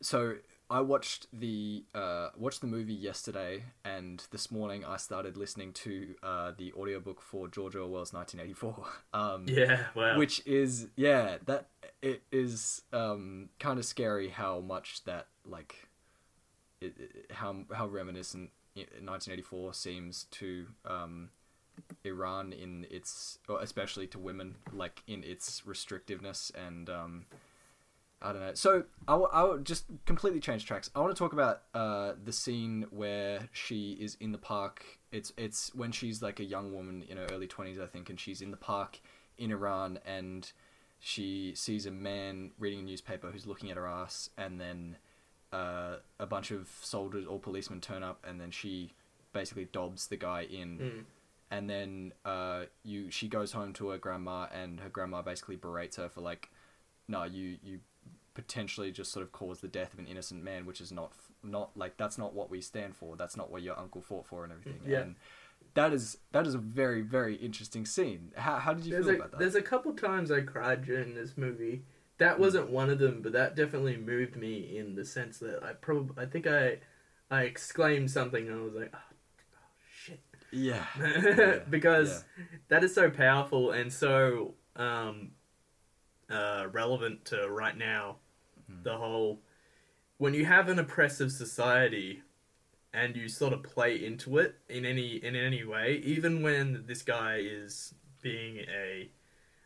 so 0.00 0.36
I 0.70 0.80
watched 0.80 1.26
the 1.32 1.84
uh, 1.94 2.28
watched 2.38 2.60
the 2.60 2.68
movie 2.68 2.94
yesterday, 2.94 3.64
and 3.84 4.22
this 4.30 4.50
morning 4.52 4.84
I 4.84 4.98
started 4.98 5.36
listening 5.36 5.72
to 5.74 6.14
uh, 6.22 6.52
the 6.56 6.72
audiobook 6.74 7.20
for 7.20 7.48
George 7.48 7.74
Orwell's 7.74 8.12
1984. 8.12 8.86
Um, 9.12 9.46
yeah 9.48 9.86
wow 9.96 10.16
which 10.16 10.46
is 10.46 10.86
yeah 10.94 11.38
that 11.46 11.66
it 12.00 12.22
is 12.30 12.82
um 12.92 13.48
kind 13.58 13.78
of 13.80 13.84
scary 13.84 14.28
how 14.28 14.60
much 14.60 15.02
that 15.04 15.26
like 15.44 15.88
it, 16.80 16.94
it- 16.98 17.32
how 17.32 17.56
how 17.74 17.88
reminiscent 17.88 18.50
1984 18.76 19.74
seems 19.74 20.24
to 20.30 20.66
um, 20.84 21.30
Iran 22.04 22.52
in 22.52 22.86
its, 22.90 23.38
especially 23.60 24.06
to 24.06 24.18
women, 24.18 24.56
like 24.72 25.02
in 25.08 25.24
its 25.24 25.62
restrictiveness 25.66 26.52
and 26.54 26.88
um, 26.88 27.26
I 28.22 28.32
don't 28.32 28.40
know. 28.42 28.54
So 28.54 28.84
i 29.08 29.12
I 29.12 29.14
w- 29.14 29.30
I 29.32 29.40
w- 29.40 29.62
just 29.62 29.84
completely 30.04 30.40
change 30.40 30.66
tracks. 30.66 30.90
I 30.94 31.00
want 31.00 31.14
to 31.14 31.18
talk 31.18 31.32
about 31.32 31.62
uh, 31.74 32.12
the 32.22 32.32
scene 32.32 32.86
where 32.90 33.48
she 33.52 33.92
is 33.92 34.16
in 34.20 34.32
the 34.32 34.38
park. 34.38 34.84
It's 35.10 35.32
it's 35.38 35.74
when 35.74 35.90
she's 35.90 36.20
like 36.20 36.38
a 36.38 36.44
young 36.44 36.72
woman 36.72 37.02
in 37.08 37.16
her 37.16 37.26
early 37.32 37.46
twenties, 37.46 37.78
I 37.80 37.86
think, 37.86 38.10
and 38.10 38.20
she's 38.20 38.42
in 38.42 38.50
the 38.50 38.56
park 38.56 39.00
in 39.38 39.50
Iran, 39.50 39.98
and 40.04 40.50
she 40.98 41.54
sees 41.54 41.86
a 41.86 41.90
man 41.90 42.50
reading 42.58 42.80
a 42.80 42.82
newspaper 42.82 43.30
who's 43.30 43.46
looking 43.46 43.70
at 43.70 43.78
her 43.78 43.86
ass, 43.86 44.28
and 44.36 44.60
then 44.60 44.96
uh, 45.52 45.96
a 46.18 46.26
bunch 46.26 46.50
of 46.50 46.68
soldiers 46.82 47.26
or 47.26 47.38
policemen 47.38 47.80
turn 47.80 48.02
up, 48.02 48.24
and 48.28 48.38
then 48.38 48.50
she 48.50 48.92
basically 49.32 49.66
dobs 49.72 50.08
the 50.08 50.16
guy 50.16 50.42
in. 50.42 50.78
Mm. 50.78 51.04
And 51.52 51.68
then 51.68 52.12
uh, 52.24 52.64
you 52.84 53.10
she 53.10 53.28
goes 53.28 53.52
home 53.52 53.72
to 53.74 53.88
her 53.88 53.98
grandma, 53.98 54.46
and 54.54 54.78
her 54.80 54.88
grandma 54.88 55.22
basically 55.22 55.56
berates 55.56 55.96
her 55.96 56.08
for 56.08 56.20
like, 56.20 56.50
no, 57.08 57.24
you 57.24 57.56
you 57.64 57.80
potentially 58.40 58.90
just 58.90 59.12
sort 59.12 59.22
of 59.24 59.32
caused 59.32 59.60
the 59.62 59.68
death 59.68 59.92
of 59.92 59.98
an 59.98 60.06
innocent 60.06 60.42
man, 60.42 60.66
which 60.66 60.80
is 60.80 60.90
not 60.92 61.12
not 61.42 61.70
like 61.76 61.96
that's 61.96 62.18
not 62.18 62.34
what 62.34 62.50
we 62.50 62.60
stand 62.60 62.96
for. 62.96 63.16
That's 63.16 63.36
not 63.36 63.50
what 63.50 63.62
your 63.62 63.78
uncle 63.78 64.00
fought 64.00 64.26
for, 64.26 64.44
and 64.44 64.52
everything. 64.52 64.80
Yeah. 64.86 65.00
And 65.00 65.16
that 65.74 65.92
is 65.92 66.18
that 66.32 66.46
is 66.46 66.54
a 66.54 66.58
very 66.58 67.02
very 67.02 67.36
interesting 67.36 67.84
scene. 67.86 68.32
How 68.36 68.56
how 68.58 68.72
did 68.74 68.84
you 68.86 68.92
There's 68.92 69.06
feel 69.06 69.14
a 69.14 69.18
about 69.18 69.30
that? 69.32 69.40
there's 69.40 69.54
a 69.54 69.62
couple 69.62 69.92
times 69.92 70.30
I 70.30 70.40
cried 70.40 70.84
during 70.84 71.14
this 71.14 71.36
movie. 71.36 71.82
That 72.18 72.38
wasn't 72.38 72.70
one 72.70 72.90
of 72.90 72.98
them, 72.98 73.22
but 73.22 73.32
that 73.32 73.56
definitely 73.56 73.96
moved 73.96 74.36
me 74.36 74.76
in 74.76 74.94
the 74.94 75.04
sense 75.04 75.38
that 75.38 75.62
I 75.62 75.72
probably 75.72 76.22
I 76.22 76.26
think 76.26 76.46
I 76.46 76.78
I 77.30 77.42
exclaimed 77.42 78.10
something 78.10 78.48
and 78.48 78.58
I 78.60 78.62
was 78.62 78.74
like, 78.74 78.90
oh, 78.94 78.98
oh 78.98 79.58
shit, 79.92 80.20
Yeah. 80.50 80.84
Yeah. 80.98 81.58
because 81.70 82.24
that 82.68 82.82
is 82.84 82.94
so 82.94 83.08
powerful 83.10 83.70
and 83.70 83.92
so 83.92 84.54
um, 84.76 85.30
uh, 86.28 86.66
relevant 86.72 87.24
to 87.26 87.48
right 87.48 87.76
now. 87.76 88.16
Mhm. 88.70 88.82
The 88.84 88.96
whole 88.96 89.42
when 90.18 90.34
you 90.34 90.44
have 90.44 90.68
an 90.68 90.78
oppressive 90.78 91.32
society 91.32 92.22
and 92.92 93.16
you 93.16 93.28
sort 93.28 93.52
of 93.54 93.62
play 93.62 94.04
into 94.04 94.36
it 94.38 94.56
in 94.68 94.84
any 94.84 95.16
in 95.16 95.34
any 95.36 95.64
way, 95.64 95.96
even 96.04 96.42
when 96.42 96.84
this 96.86 97.02
guy 97.02 97.36
is 97.38 97.94
being 98.22 98.58
a 98.58 99.10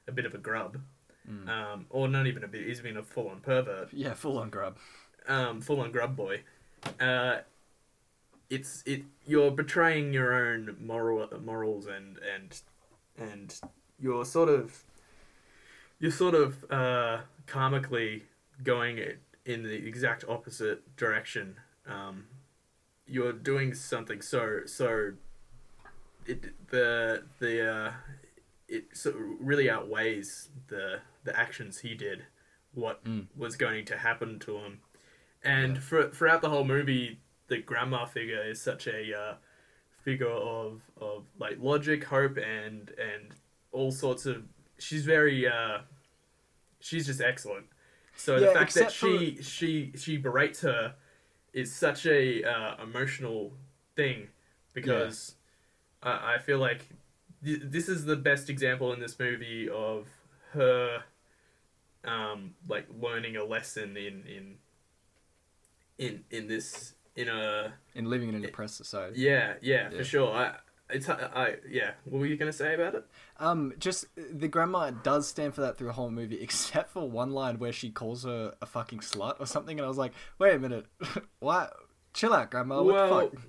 a 0.07 0.13
bit 0.13 0.27
of 0.27 0.35
a 0.35 0.39
grub, 0.39 0.81
Mm. 1.29 1.49
um, 1.49 1.87
or 1.89 2.07
not 2.07 2.27
even 2.27 2.45
a 2.45 2.49
bit, 2.49 2.67
he's 2.67 2.81
being 2.83 2.99
a 2.99 3.03
full 3.03 3.29
on 3.29 3.41
pervert, 3.41 3.93
Yeah, 3.95 4.13
full 4.15 4.39
on 4.39 4.51
grub. 4.51 4.79
um, 5.27 5.61
full 5.63 5.81
on 5.81 5.91
grub 5.91 6.15
boy. 6.15 6.45
Uh, 7.01 7.41
it's 8.51 8.83
it 8.87 9.05
you're 9.27 9.51
betraying 9.51 10.13
your 10.13 10.35
own 10.35 10.77
moral 10.79 11.27
morals 11.41 11.87
and 11.87 12.19
and 12.19 12.61
and 13.17 13.59
you're 13.99 14.25
sort 14.27 14.51
of 14.51 14.85
you're 15.99 16.11
sort 16.13 16.35
of 16.35 16.63
uh, 16.71 17.23
karmically 17.47 18.23
going 18.63 18.99
it 18.99 19.19
in 19.45 19.63
the 19.63 19.75
exact 19.87 20.25
opposite 20.29 20.97
direction. 20.97 21.57
Um, 21.87 22.25
you're 23.07 23.33
doing 23.33 23.75
something 23.75 24.23
so 24.23 24.61
so 24.65 25.13
it 26.27 26.55
the 26.71 27.23
the 27.39 27.71
uh, 27.71 27.93
it 28.69 28.85
so 28.95 29.13
really 29.41 29.69
outweighs 29.69 30.49
the 30.69 31.01
the 31.25 31.39
actions 31.39 31.81
he 31.81 31.95
did 31.95 32.25
what 32.73 33.05
Mm. 33.05 33.27
was 33.37 33.57
going 33.57 33.85
to 33.85 33.97
happen 33.99 34.39
to 34.41 34.57
him 34.59 34.81
and 35.45 35.75
Yeah. 35.77 35.81
for, 35.83 36.09
throughout 36.11 36.41
the 36.43 36.49
whole 36.49 36.65
movie 36.65 37.21
the 37.49 37.59
grandma 37.59 38.05
figure 38.07 38.43
is 38.43 38.61
such 38.61 38.87
a 38.89 39.15
uh, 39.17 39.35
figure 40.03 40.27
of 40.31 40.81
of 40.97 41.27
like 41.39 41.59
logic 41.61 42.05
hope 42.05 42.39
and 42.39 42.91
and 42.99 43.35
all 43.71 43.93
sorts 43.93 44.25
of 44.27 44.45
she's 44.79 45.05
very 45.05 45.47
uh 45.47 45.81
she's 46.81 47.07
just 47.07 47.21
excellent 47.21 47.67
so 48.17 48.39
the 48.41 48.47
fact 48.47 48.75
that 48.75 48.85
except 48.89 48.97
for- 48.97 49.19
she 49.19 49.43
she 49.43 49.93
she 49.97 50.17
berates 50.17 50.61
her 50.63 50.95
is 51.53 51.73
such 51.73 52.07
a 52.07 52.43
uh, 52.45 52.83
emotional 52.83 53.53
thing 53.97 54.29
because 54.73 55.37
I 56.03 56.35
I 56.35 56.39
feel 56.39 56.59
like 56.59 56.89
th- 57.45 57.61
this 57.65 57.89
is 57.89 58.05
the 58.05 58.17
best 58.17 58.51
example 58.51 58.93
in 58.93 59.01
this 59.01 59.19
movie 59.19 59.69
of 59.69 60.07
her 60.53 61.05
um 62.05 62.55
like 62.69 62.87
learning 63.01 63.37
a 63.37 63.45
lesson 63.45 63.97
in 63.97 64.25
in 64.27 64.57
in 65.99 66.25
in 66.31 66.49
this 66.49 66.95
in 67.17 67.29
a 67.29 67.73
In 67.95 68.07
living 68.07 68.29
in 68.29 68.35
an 68.35 68.45
oppressed 68.45 68.77
society. 68.77 69.21
yeah 69.21 69.55
yeah, 69.63 69.89
Yeah. 69.91 69.97
for 69.99 70.05
sure 70.05 70.33
I 70.33 70.57
it's 70.95 71.09
I 71.09 71.57
yeah 71.69 71.93
what 72.05 72.21
were 72.21 72.27
you 72.27 72.37
gonna 72.37 72.53
say 72.53 72.75
about 72.75 72.95
it 72.95 73.05
Um, 73.39 73.75
just 73.79 74.07
the 74.17 74.49
grandma 74.49 74.91
does 74.91 75.27
stand 75.29 75.55
for 75.55 75.61
that 75.63 75.77
through 75.77 75.89
the 75.89 75.93
whole 75.95 76.11
movie, 76.11 76.41
except 76.41 76.91
for 76.91 77.09
one 77.11 77.33
line 77.33 77.59
where 77.59 77.73
she 77.73 77.91
calls 77.91 78.25
her 78.25 78.55
a 78.63 78.67
fucking 78.67 79.01
slut 79.01 79.41
or 79.41 79.47
something, 79.47 79.79
and 79.79 79.85
I 79.85 79.89
was 79.89 79.99
like, 79.99 80.13
wait 80.39 80.55
a 80.55 80.59
minute, 80.59 80.87
what? 81.41 81.73
Chill 82.13 82.33
out, 82.33 82.53
grandma. 82.53 82.77
What 82.81 82.95
well 82.95 83.19
the 83.19 83.37
fuck? 83.37 83.45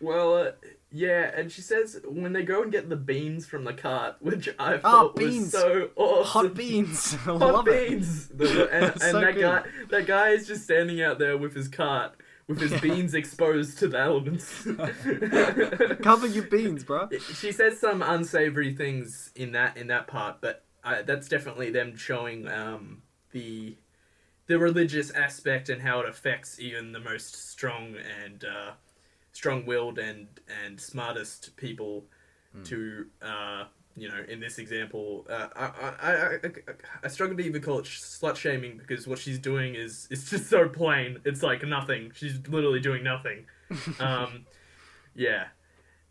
well 0.00 0.34
uh, 0.36 0.50
yeah 0.90 1.30
and 1.36 1.52
she 1.52 1.60
says 1.60 2.00
when 2.04 2.32
they 2.32 2.42
go 2.42 2.62
and 2.62 2.72
get 2.72 2.88
the 2.88 2.96
beans 2.96 3.46
from 3.46 3.62
the 3.62 3.72
cart 3.74 4.16
which 4.20 4.48
I 4.58 4.74
Ah, 4.74 4.78
thought 4.78 5.16
was 5.16 5.24
beans. 5.24 5.52
so 5.52 5.90
awesome 5.94 6.46
Hot 6.46 6.54
beans. 6.54 7.14
Hot 7.14 7.38
love 7.38 7.68
it. 7.68 7.90
beans. 7.90 8.26
The- 8.28 8.68
and 8.72 8.84
and 8.86 9.00
So 9.00 9.20
that 9.20 9.34
good. 9.34 9.42
guy, 9.42 9.62
that 9.90 10.06
guy 10.06 10.30
is 10.30 10.48
just 10.48 10.64
standing 10.64 11.00
out 11.00 11.20
there 11.20 11.38
with 11.38 11.54
his 11.54 11.68
cart, 11.68 12.14
with 12.48 12.60
his 12.60 12.80
beans 12.80 13.14
exposed 13.14 13.78
to 13.78 13.88
the 13.88 13.98
elements. 13.98 14.66
Cover 16.02 16.26
your 16.26 16.44
beans, 16.44 16.82
bro. 16.84 17.08
she 17.34 17.52
says 17.52 17.78
some 17.78 18.02
unsavory 18.02 18.74
things 18.74 19.30
in 19.36 19.52
that 19.52 19.76
in 19.76 19.86
that 19.88 20.06
part, 20.06 20.40
but 20.40 20.64
uh, 20.82 21.02
that's 21.02 21.28
definitely 21.28 21.70
them 21.70 21.96
showing 21.96 22.48
um, 22.48 23.02
the 23.32 23.76
the 24.46 24.58
religious 24.58 25.10
aspect 25.10 25.68
and 25.68 25.82
how 25.82 26.00
it 26.00 26.08
affects 26.08 26.58
even 26.58 26.92
the 26.92 27.00
most 27.00 27.50
strong 27.50 27.94
and 28.24 28.44
uh, 28.44 28.70
strong-willed 29.32 29.98
and 29.98 30.26
and 30.64 30.80
smartest 30.80 31.54
people 31.56 32.06
Hmm. 32.54 32.62
to 32.62 33.06
uh, 33.20 33.64
you 33.98 34.08
know 34.08 34.22
in 34.28 34.40
this 34.40 34.58
example 34.58 35.26
uh, 35.28 35.48
I, 35.56 35.64
I, 35.64 36.34
I, 36.34 36.50
I, 37.04 37.08
struggle 37.08 37.36
to 37.36 37.42
even 37.42 37.60
call 37.62 37.78
it 37.78 37.84
slut 37.84 38.36
shaming 38.36 38.78
because 38.78 39.06
what 39.06 39.18
she's 39.18 39.38
doing 39.38 39.74
is 39.74 40.06
it's 40.10 40.30
just 40.30 40.48
so 40.48 40.68
plain. 40.68 41.18
It's 41.24 41.42
like 41.42 41.62
nothing. 41.66 42.12
She's 42.14 42.38
literally 42.48 42.80
doing 42.80 43.02
nothing. 43.02 43.46
Um, 44.00 44.46
yeah. 45.14 45.48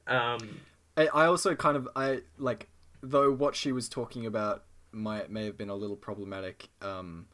Um, 0.05 0.59
I, 0.95 1.07
I 1.07 1.25
also 1.25 1.55
kind 1.55 1.75
of 1.75 1.87
I 1.95 2.21
like 2.37 2.69
though 3.01 3.31
what 3.31 3.55
she 3.55 3.71
was 3.71 3.89
talking 3.89 4.25
about 4.25 4.63
might 4.91 5.31
may 5.31 5.45
have 5.45 5.57
been 5.57 5.69
a 5.69 5.75
little 5.75 5.95
problematic. 5.95 6.69
Um, 6.81 7.27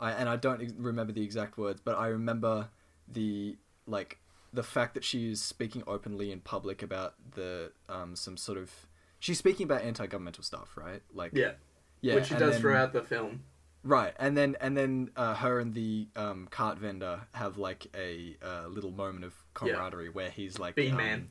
I 0.00 0.12
and 0.12 0.28
I 0.28 0.36
don't 0.36 0.62
ex- 0.62 0.72
remember 0.78 1.12
the 1.12 1.22
exact 1.22 1.58
words, 1.58 1.80
but 1.84 1.98
I 1.98 2.08
remember 2.08 2.68
the 3.06 3.56
like 3.86 4.18
the 4.52 4.62
fact 4.62 4.94
that 4.94 5.04
she 5.04 5.30
is 5.30 5.42
speaking 5.42 5.82
openly 5.86 6.32
in 6.32 6.40
public 6.40 6.82
about 6.82 7.14
the 7.34 7.72
um 7.88 8.16
some 8.16 8.36
sort 8.36 8.58
of 8.58 8.70
she's 9.18 9.38
speaking 9.38 9.64
about 9.64 9.82
anti-governmental 9.82 10.42
stuff, 10.44 10.76
right? 10.76 11.02
Like 11.12 11.32
yeah 11.34 11.52
yeah, 12.00 12.14
which 12.14 12.26
she 12.26 12.34
does 12.34 12.52
then- 12.52 12.60
throughout 12.60 12.92
the 12.92 13.02
film 13.02 13.42
Right, 13.84 14.12
and 14.18 14.36
then 14.36 14.56
and 14.60 14.76
then 14.76 15.10
uh, 15.16 15.34
her 15.34 15.60
and 15.60 15.72
the 15.72 16.08
um, 16.16 16.48
cart 16.50 16.78
vendor 16.78 17.20
have 17.32 17.58
like 17.58 17.86
a 17.96 18.36
uh, 18.42 18.66
little 18.66 18.90
moment 18.90 19.24
of 19.24 19.34
camaraderie 19.54 20.08
where 20.10 20.30
he's 20.30 20.58
like 20.58 20.74
Bean 20.74 20.90
um, 20.92 20.96
Man. 20.96 21.28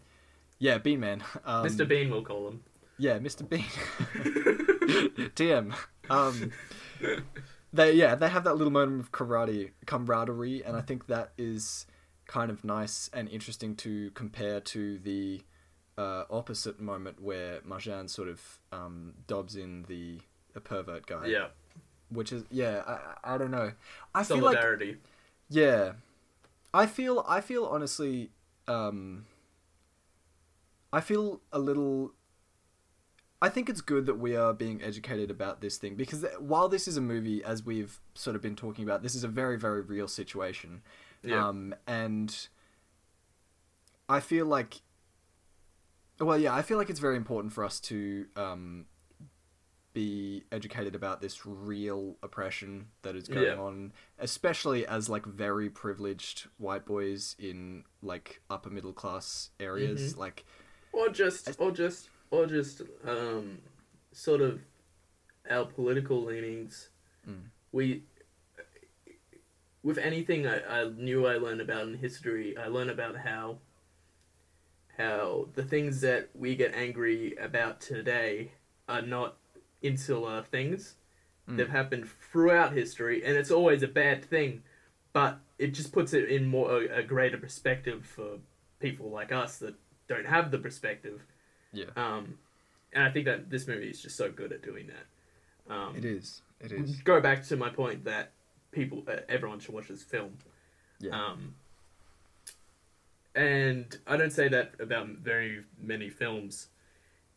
Yeah, 0.58 0.78
Bean 0.78 1.00
Man. 1.00 1.23
Um, 1.45 1.65
mr 1.65 1.88
bean 1.88 2.10
we'll 2.10 2.23
call 2.23 2.47
him 2.47 2.63
Yeah, 2.97 3.19
Mr. 3.19 3.47
Bean. 3.47 3.65
TM. 5.36 5.76
Um, 6.10 6.52
they 7.73 7.93
yeah 7.93 8.15
they 8.15 8.30
have 8.30 8.45
that 8.45 8.56
little 8.56 8.71
moment 8.71 9.02
of 9.02 9.12
karate 9.12 9.71
camaraderie, 9.86 10.63
and 10.63 10.78
I 10.78 10.82
think 10.82 11.08
that 11.08 11.34
is 11.38 11.86
kind 12.28 12.50
of 12.50 12.63
nice 12.63 13.10
and 13.13 13.30
interesting 13.30 13.76
to 13.76 14.12
compare 14.12 14.62
to 14.62 14.97
the 15.00 15.41
uh, 15.98 16.24
opposite 16.30 16.80
moment 16.80 17.22
where 17.22 17.60
Marjane 17.62 18.10
sort 18.10 18.28
of 18.30 18.60
um, 18.72 19.14
dobs 19.28 19.56
in 19.56 19.84
the 19.88 20.20
a 20.56 20.60
pervert 20.60 21.06
guy. 21.08 21.28
yeah 21.28 21.48
Which 22.10 22.32
is 22.32 22.44
yeah 22.50 22.84
I, 22.88 23.36
I 23.36 23.38
don't 23.38 23.52
know. 23.52 23.72
I 24.14 24.24
feel 24.24 24.38
like 24.38 24.56
solidarity 24.56 24.98
yeah. 25.50 25.94
I 26.74 26.86
feel 26.86 27.24
I 27.28 27.42
feel 27.42 27.66
honestly 27.66 28.32
um 28.68 29.26
I 30.92 31.02
feel 31.02 31.42
a 31.52 31.60
little 31.60 32.14
I 33.42 33.50
think 33.50 33.70
it's 33.70 33.82
good 33.82 34.06
that 34.08 34.16
we 34.20 34.36
are 34.36 34.54
being 34.54 34.82
educated 34.82 35.30
about 35.30 35.62
this 35.62 35.78
thing 35.78 35.96
because 35.96 36.26
while 36.40 36.68
this 36.70 36.88
is 36.88 36.98
a 36.98 37.02
movie 37.02 37.44
as 37.44 37.64
we've 37.64 38.00
sort 38.16 38.36
of 38.36 38.42
been 38.42 38.56
talking 38.56 38.84
about 38.84 39.04
this 39.04 39.16
is 39.16 39.24
a 39.24 39.28
very 39.28 39.58
very 39.58 39.82
real 39.82 40.08
situation. 40.08 40.82
yeah 41.24 41.48
Um 41.48 41.76
and 41.88 42.48
I 44.10 44.20
feel 44.20 44.46
like 44.46 44.82
well 46.19 46.38
yeah, 46.38 46.53
I 46.53 46.62
feel 46.62 46.77
like 46.77 46.89
it's 46.89 46.99
very 46.99 47.17
important 47.17 47.53
for 47.53 47.63
us 47.63 47.80
to 47.82 48.25
um 48.36 48.86
be 49.93 50.43
educated 50.51 50.93
about 50.93 51.21
this 51.21 51.43
real 51.45 52.17
oppression 52.21 52.88
that 53.01 53.15
is 53.15 53.27
going 53.27 53.45
Yeah. 53.47 53.56
on, 53.58 53.93
especially 54.19 54.86
as 54.86 55.10
like 55.10 55.25
very 55.25 55.69
privileged 55.71 56.47
white 56.58 56.86
boys 56.86 57.36
in 57.39 57.84
like 58.03 58.41
upper 58.49 58.69
middle 58.69 58.93
class 58.93 59.49
areas. 59.60 60.12
Mm-hmm. 60.12 60.19
Like, 60.19 60.45
or 60.93 61.10
just 61.10 61.60
or 61.60 61.71
just 61.71 62.10
or 62.30 62.45
just 62.45 62.84
um 63.06 63.58
sort 64.12 64.41
of 64.41 64.62
our 65.49 65.65
political 65.65 66.23
leanings 66.23 66.89
Mm. 67.27 67.49
we 67.73 68.03
with 69.84 69.97
anything 69.97 70.47
I, 70.47 70.82
I 70.84 70.89
knew 70.89 71.25
I 71.25 71.36
learned 71.38 71.60
about 71.62 71.88
in 71.88 71.93
history 71.95 72.56
I 72.58 72.67
learned 72.67 72.89
about 72.89 73.17
how 73.17 73.58
how 74.98 75.48
the 75.54 75.64
things 75.64 76.02
that 76.02 76.30
we 76.34 76.56
get 76.56 76.74
angry 76.74 77.36
about 77.36 77.80
today 77.82 78.52
are 78.90 79.02
not 79.02 79.38
insular 79.82 80.44
things 80.44 80.96
Mm. 81.48 81.56
they've 81.56 81.70
happened 81.70 82.10
throughout 82.30 82.74
history 82.74 83.24
and 83.24 83.38
it's 83.38 83.52
always 83.52 83.82
a 83.82 83.88
bad 83.88 84.26
thing 84.26 84.64
but 85.14 85.40
it 85.58 85.68
just 85.68 85.94
puts 85.94 86.12
it 86.12 86.30
in 86.30 86.46
more 86.46 86.84
a, 86.84 86.98
a 86.98 87.04
greater 87.04 87.38
perspective 87.38 88.06
for 88.06 88.40
people 88.82 89.10
like 89.10 89.32
us 89.32 89.58
that 89.60 89.74
don't 90.10 90.26
have 90.28 90.52
the 90.52 90.58
perspective 90.58 91.22
yeah, 91.72 91.86
um, 91.96 92.38
and 92.94 93.04
I 93.04 93.12
think 93.12 93.26
that 93.26 93.50
this 93.50 93.68
movie 93.68 93.90
is 93.90 94.02
just 94.02 94.18
so 94.18 94.32
good 94.32 94.52
at 94.52 94.62
doing 94.64 94.88
that. 94.88 95.74
Um, 95.74 95.96
it 95.96 96.06
is. 96.06 96.42
It 96.60 96.72
is. 96.72 96.96
Go 97.02 97.20
back 97.22 97.46
to 97.48 97.58
my 97.58 97.70
point 97.70 98.06
that 98.06 98.32
people, 98.72 99.04
uh, 99.08 99.18
everyone 99.28 99.60
should 99.60 99.76
watch 99.76 99.90
this 99.90 100.02
film. 100.02 100.38
Yeah. 101.00 101.12
Um, 101.12 101.56
and 103.38 103.97
I 104.08 104.17
don't 104.17 104.34
say 104.34 104.47
that 104.47 104.73
about 104.80 105.10
very 105.10 105.63
many 105.80 106.10
films. 106.10 106.69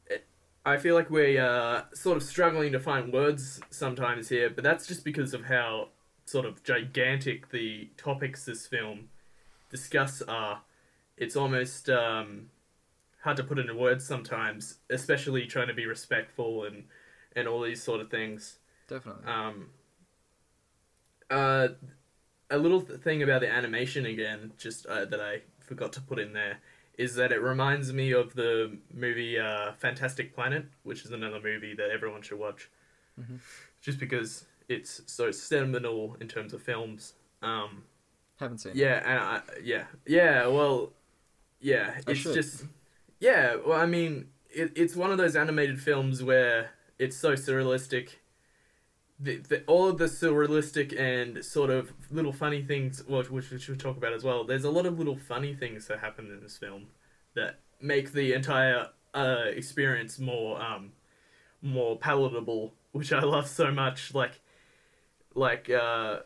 It, 0.06 0.24
I 0.64 0.78
feel 0.78 0.94
like 0.94 1.10
we 1.10 1.36
are 1.36 1.86
sort 1.92 2.16
of 2.16 2.22
struggling 2.22 2.72
to 2.72 2.80
find 2.80 3.12
words 3.12 3.60
sometimes 3.68 4.30
here, 4.30 4.48
but 4.48 4.64
that's 4.64 4.86
just 4.86 5.04
because 5.04 5.34
of 5.34 5.44
how 5.44 5.88
sort 6.24 6.46
of 6.46 6.64
gigantic 6.64 7.50
the 7.50 7.90
topics 7.98 8.46
this 8.46 8.66
film 8.66 9.10
discuss 9.68 10.22
are. 10.22 10.62
It's 11.18 11.36
almost 11.36 11.90
um, 11.90 12.48
hard 13.22 13.36
to 13.36 13.44
put 13.44 13.58
into 13.58 13.74
words 13.74 14.06
sometimes, 14.06 14.78
especially 14.88 15.46
trying 15.46 15.68
to 15.68 15.74
be 15.74 15.84
respectful 15.86 16.64
and 16.64 16.84
and 17.36 17.46
all 17.46 17.60
these 17.60 17.82
sort 17.82 18.00
of 18.00 18.10
things. 18.10 18.58
Definitely. 18.88 19.30
Um, 19.30 19.66
uh, 21.30 21.68
a 22.50 22.58
little 22.58 22.80
th- 22.80 23.00
thing 23.00 23.22
about 23.22 23.42
the 23.42 23.48
animation 23.48 24.06
again, 24.06 24.52
just 24.58 24.86
uh, 24.86 25.04
that 25.04 25.20
I 25.20 25.42
forgot 25.70 25.92
to 25.94 26.00
put 26.00 26.18
in 26.18 26.33
there, 26.33 26.59
is 26.98 27.14
that 27.14 27.30
it 27.30 27.40
reminds 27.40 27.92
me 27.92 28.11
of 28.12 28.35
the 28.35 28.76
movie 28.92 29.38
uh, 29.38 29.72
Fantastic 29.78 30.35
Planet, 30.35 30.64
which 30.83 31.04
is 31.04 31.12
another 31.12 31.40
movie 31.40 31.74
that 31.74 31.90
everyone 31.90 32.22
should 32.22 32.38
watch, 32.40 32.68
Mhm. 33.20 33.38
just 33.80 33.98
because 34.00 34.46
it's 34.68 35.00
so 35.06 35.30
seminal 35.30 36.16
in 36.20 36.26
terms 36.28 36.52
of 36.52 36.61
films. 36.62 37.14
Um, 37.40 37.85
Haven't 38.40 38.59
seen. 38.59 38.72
it. 38.72 38.78
yeah, 38.78 38.96
and 39.11 39.18
I, 39.20 39.42
yeah, 39.62 39.85
yeah. 40.06 40.46
Well, 40.48 40.92
yeah. 41.61 41.94
I 42.06 42.11
It's 42.11 42.20
should. 42.20 42.35
just, 42.35 42.64
yeah. 43.20 43.56
Well, 43.64 43.78
I 43.80 43.87
mean, 43.87 44.30
it, 44.50 44.72
it's 44.76 44.96
one 44.96 45.11
of 45.12 45.18
those 45.18 45.37
animated 45.37 45.80
films 45.80 46.22
where 46.22 46.70
it's 46.98 47.16
so 47.16 47.33
surrealistic. 47.35 48.16
The, 49.22 49.37
the, 49.37 49.62
all 49.66 49.87
of 49.88 49.98
the 49.98 50.06
surrealistic 50.06 50.98
and 50.98 51.44
sort 51.44 51.68
of 51.68 51.92
little 52.11 52.33
funny 52.33 52.62
things, 52.62 53.04
which, 53.06 53.30
which 53.30 53.50
we 53.50 53.59
should 53.59 53.78
talk 53.78 53.98
about 53.98 54.14
as 54.14 54.24
well. 54.24 54.44
There's 54.44 54.64
a 54.64 54.70
lot 54.70 54.87
of 54.87 54.98
little 54.98 55.16
funny 55.16 55.54
things 55.54 55.87
that 55.88 55.98
happen 56.00 56.30
in 56.30 56.40
this 56.40 56.56
film 56.56 56.87
that 57.35 57.59
make 57.83 58.12
the 58.12 58.33
entire 58.33 58.88
uh, 59.12 59.44
experience 59.54 60.18
more 60.18 60.61
um, 60.62 60.92
more 61.61 61.98
palatable, 61.98 62.72
which 62.92 63.12
I 63.12 63.20
love 63.20 63.46
so 63.46 63.70
much. 63.70 64.14
Like, 64.14 64.40
like 65.35 65.68
uh, 65.68 66.20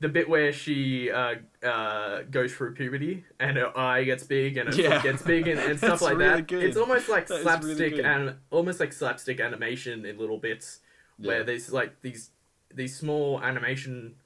the 0.00 0.08
bit 0.08 0.28
where 0.28 0.52
she 0.52 1.10
uh, 1.10 1.36
uh, 1.66 2.22
goes 2.30 2.52
through 2.52 2.74
puberty 2.74 3.24
and 3.40 3.56
her 3.56 3.76
eye 3.76 4.04
gets 4.04 4.24
big 4.24 4.56
and 4.58 4.68
her 4.68 4.74
Yeah. 4.80 5.02
gets 5.02 5.22
big 5.22 5.48
and, 5.48 5.58
and 5.58 5.78
stuff 5.86 6.02
like 6.02 6.18
really 6.18 6.36
that. 6.42 6.46
good. 6.48 6.64
It's 6.64 6.76
almost 6.76 7.08
like 7.08 7.26
That 7.28 7.34
really 7.36 7.42
slapstick 7.44 7.96
good. 7.96 8.04
and 8.04 8.34
almost 8.50 8.80
like 8.80 8.92
slapstick 8.92 9.40
animation 9.40 10.04
in 10.04 10.18
little 10.18 10.38
bits 10.38 10.80
where 11.16 11.38
Yeah. 11.38 11.42
there's 11.44 11.72
like 11.72 12.00
these 12.02 12.30
these 12.74 12.96
small 12.96 13.40
animation 13.42 14.16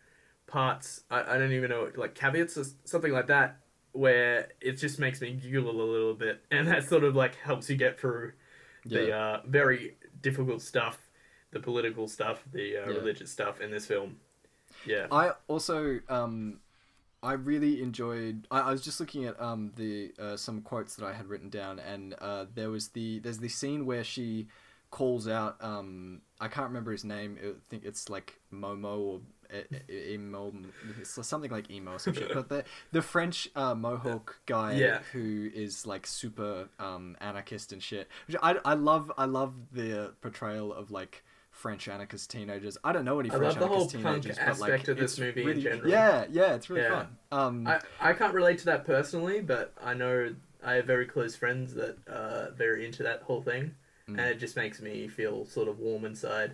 parts. 0.46 1.02
I, 1.10 1.34
I 1.34 1.38
don't 1.38 1.52
even 1.52 1.70
know 1.70 1.90
like 1.96 2.14
caveats 2.14 2.56
or 2.56 2.64
something 2.84 3.12
like 3.12 3.26
that 3.28 3.58
where 3.92 4.48
it 4.60 4.72
just 4.72 4.98
makes 4.98 5.20
me 5.20 5.32
giggle 5.32 5.70
a 5.70 5.72
little 5.72 6.14
bit 6.14 6.42
and 6.50 6.68
that 6.68 6.84
sort 6.88 7.04
of 7.04 7.16
like 7.16 7.34
helps 7.36 7.68
you 7.70 7.76
get 7.76 7.98
through 8.00 8.32
the 8.84 9.12
uh, 9.12 9.40
very 9.46 9.96
difficult 10.22 10.62
stuff, 10.62 10.98
the 11.50 11.60
political 11.60 12.08
stuff, 12.08 12.42
the 12.52 12.76
uh, 12.78 12.86
Yeah. 12.90 12.96
religious 12.98 13.30
stuff 13.30 13.60
in 13.60 13.70
this 13.70 13.86
film. 13.86 14.16
Yeah. 14.84 15.06
I 15.10 15.32
also 15.48 16.00
um 16.08 16.60
I 17.22 17.32
really 17.32 17.82
enjoyed 17.82 18.46
I, 18.50 18.60
I 18.60 18.70
was 18.70 18.82
just 18.82 19.00
looking 19.00 19.24
at 19.24 19.40
um 19.40 19.72
the 19.76 20.12
uh, 20.18 20.36
some 20.36 20.60
quotes 20.62 20.96
that 20.96 21.06
I 21.06 21.12
had 21.12 21.26
written 21.26 21.50
down 21.50 21.78
and 21.78 22.14
uh 22.20 22.46
there 22.54 22.70
was 22.70 22.88
the 22.88 23.18
there's 23.20 23.38
the 23.38 23.48
scene 23.48 23.86
where 23.86 24.04
she 24.04 24.48
calls 24.90 25.28
out 25.28 25.56
um 25.60 26.20
I 26.40 26.48
can't 26.48 26.68
remember 26.68 26.92
his 26.92 27.04
name 27.04 27.36
I 27.42 27.52
think 27.68 27.84
it's 27.84 28.08
like 28.08 28.40
Momo 28.52 28.98
or 28.98 29.20
emo 29.90 30.52
something 31.04 31.50
like 31.50 31.70
emo 31.70 31.92
or 31.92 31.98
some 31.98 32.14
shit 32.14 32.32
but 32.32 32.48
the 32.48 32.64
the 32.92 33.02
French 33.02 33.48
uh, 33.56 33.74
Mohawk 33.74 34.40
guy 34.46 34.74
Yeah. 34.74 35.00
who 35.12 35.50
is 35.54 35.86
like 35.86 36.06
super 36.06 36.68
um 36.78 37.16
anarchist 37.20 37.72
and 37.72 37.82
shit 37.82 38.08
which 38.26 38.36
I, 38.42 38.56
I 38.64 38.74
love 38.74 39.12
I 39.18 39.24
love 39.26 39.54
the 39.72 40.14
portrayal 40.20 40.72
of 40.72 40.90
like 40.90 41.22
French 41.50 41.88
anarchist 41.88 42.30
teenagers. 42.30 42.78
I 42.84 42.92
don't 42.92 43.04
know 43.04 43.18
any 43.18 43.30
I 43.30 43.36
French 43.36 43.54
love 43.56 43.58
the 43.58 43.66
whole 43.66 43.76
anarchist 43.78 43.96
teenagers, 43.96 44.38
but 44.38 44.46
like 44.60 44.72
aspect 44.74 44.88
of 44.88 44.96
this 44.98 45.18
it's 45.18 45.36
really. 45.36 45.90
Yeah, 45.90 46.24
yeah, 46.30 46.54
it's 46.54 46.70
really 46.70 46.82
Yeah. 46.82 46.88
fun. 46.88 47.16
Um, 47.32 47.66
I, 47.66 47.80
I 47.98 48.12
can't 48.12 48.32
relate 48.32 48.58
to 48.60 48.66
that 48.66 48.86
personally, 48.86 49.40
but 49.40 49.72
I 49.82 49.94
know 49.94 50.32
I 50.62 50.74
have 50.74 50.84
very 50.84 51.04
close 51.06 51.34
friends 51.34 51.74
that 51.74 51.96
are 52.08 52.52
very 52.56 52.86
into 52.86 53.02
that 53.02 53.22
whole 53.22 53.42
thing, 53.42 53.74
Mm. 54.08 54.18
and 54.18 54.28
it 54.28 54.38
just 54.38 54.56
makes 54.56 54.80
me 54.80 55.06
feel 55.08 55.44
sort 55.44 55.68
of 55.68 55.78
warm 55.78 56.04
inside 56.04 56.52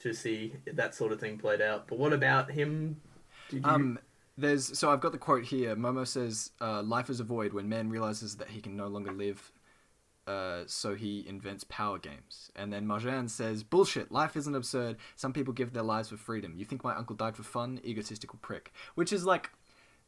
to 0.00 0.12
see 0.12 0.54
that 0.66 0.94
sort 0.94 1.12
of 1.12 1.20
thing 1.20 1.38
played 1.38 1.60
out. 1.60 1.86
But 1.86 1.98
what 1.98 2.12
about 2.12 2.50
him? 2.50 3.00
Did 3.48 3.64
you... 3.64 3.70
um, 3.70 3.98
there's 4.36 4.76
so 4.78 4.90
I've 4.90 5.00
got 5.00 5.12
the 5.12 5.18
quote 5.18 5.44
here. 5.44 5.76
Momo 5.76 6.06
says, 6.06 6.50
uh, 6.60 6.82
"Life 6.82 7.08
is 7.08 7.20
a 7.20 7.24
void 7.24 7.52
when 7.52 7.68
man 7.68 7.88
realizes 7.88 8.36
that 8.36 8.50
he 8.50 8.60
can 8.60 8.76
no 8.76 8.88
longer 8.88 9.12
live." 9.12 9.52
Uh, 10.26 10.62
so 10.66 10.94
he 10.94 11.24
invents 11.26 11.64
power 11.64 11.98
games. 11.98 12.52
And 12.54 12.72
then 12.72 12.86
Marjane 12.86 13.28
says, 13.28 13.64
Bullshit, 13.64 14.12
life 14.12 14.36
isn't 14.36 14.54
absurd. 14.54 14.98
Some 15.16 15.32
people 15.32 15.52
give 15.52 15.72
their 15.72 15.82
lives 15.82 16.10
for 16.10 16.16
freedom. 16.16 16.54
You 16.56 16.64
think 16.64 16.84
my 16.84 16.94
uncle 16.94 17.16
died 17.16 17.36
for 17.36 17.42
fun? 17.42 17.80
Egotistical 17.84 18.38
prick. 18.40 18.72
Which 18.94 19.12
is 19.12 19.24
like, 19.24 19.50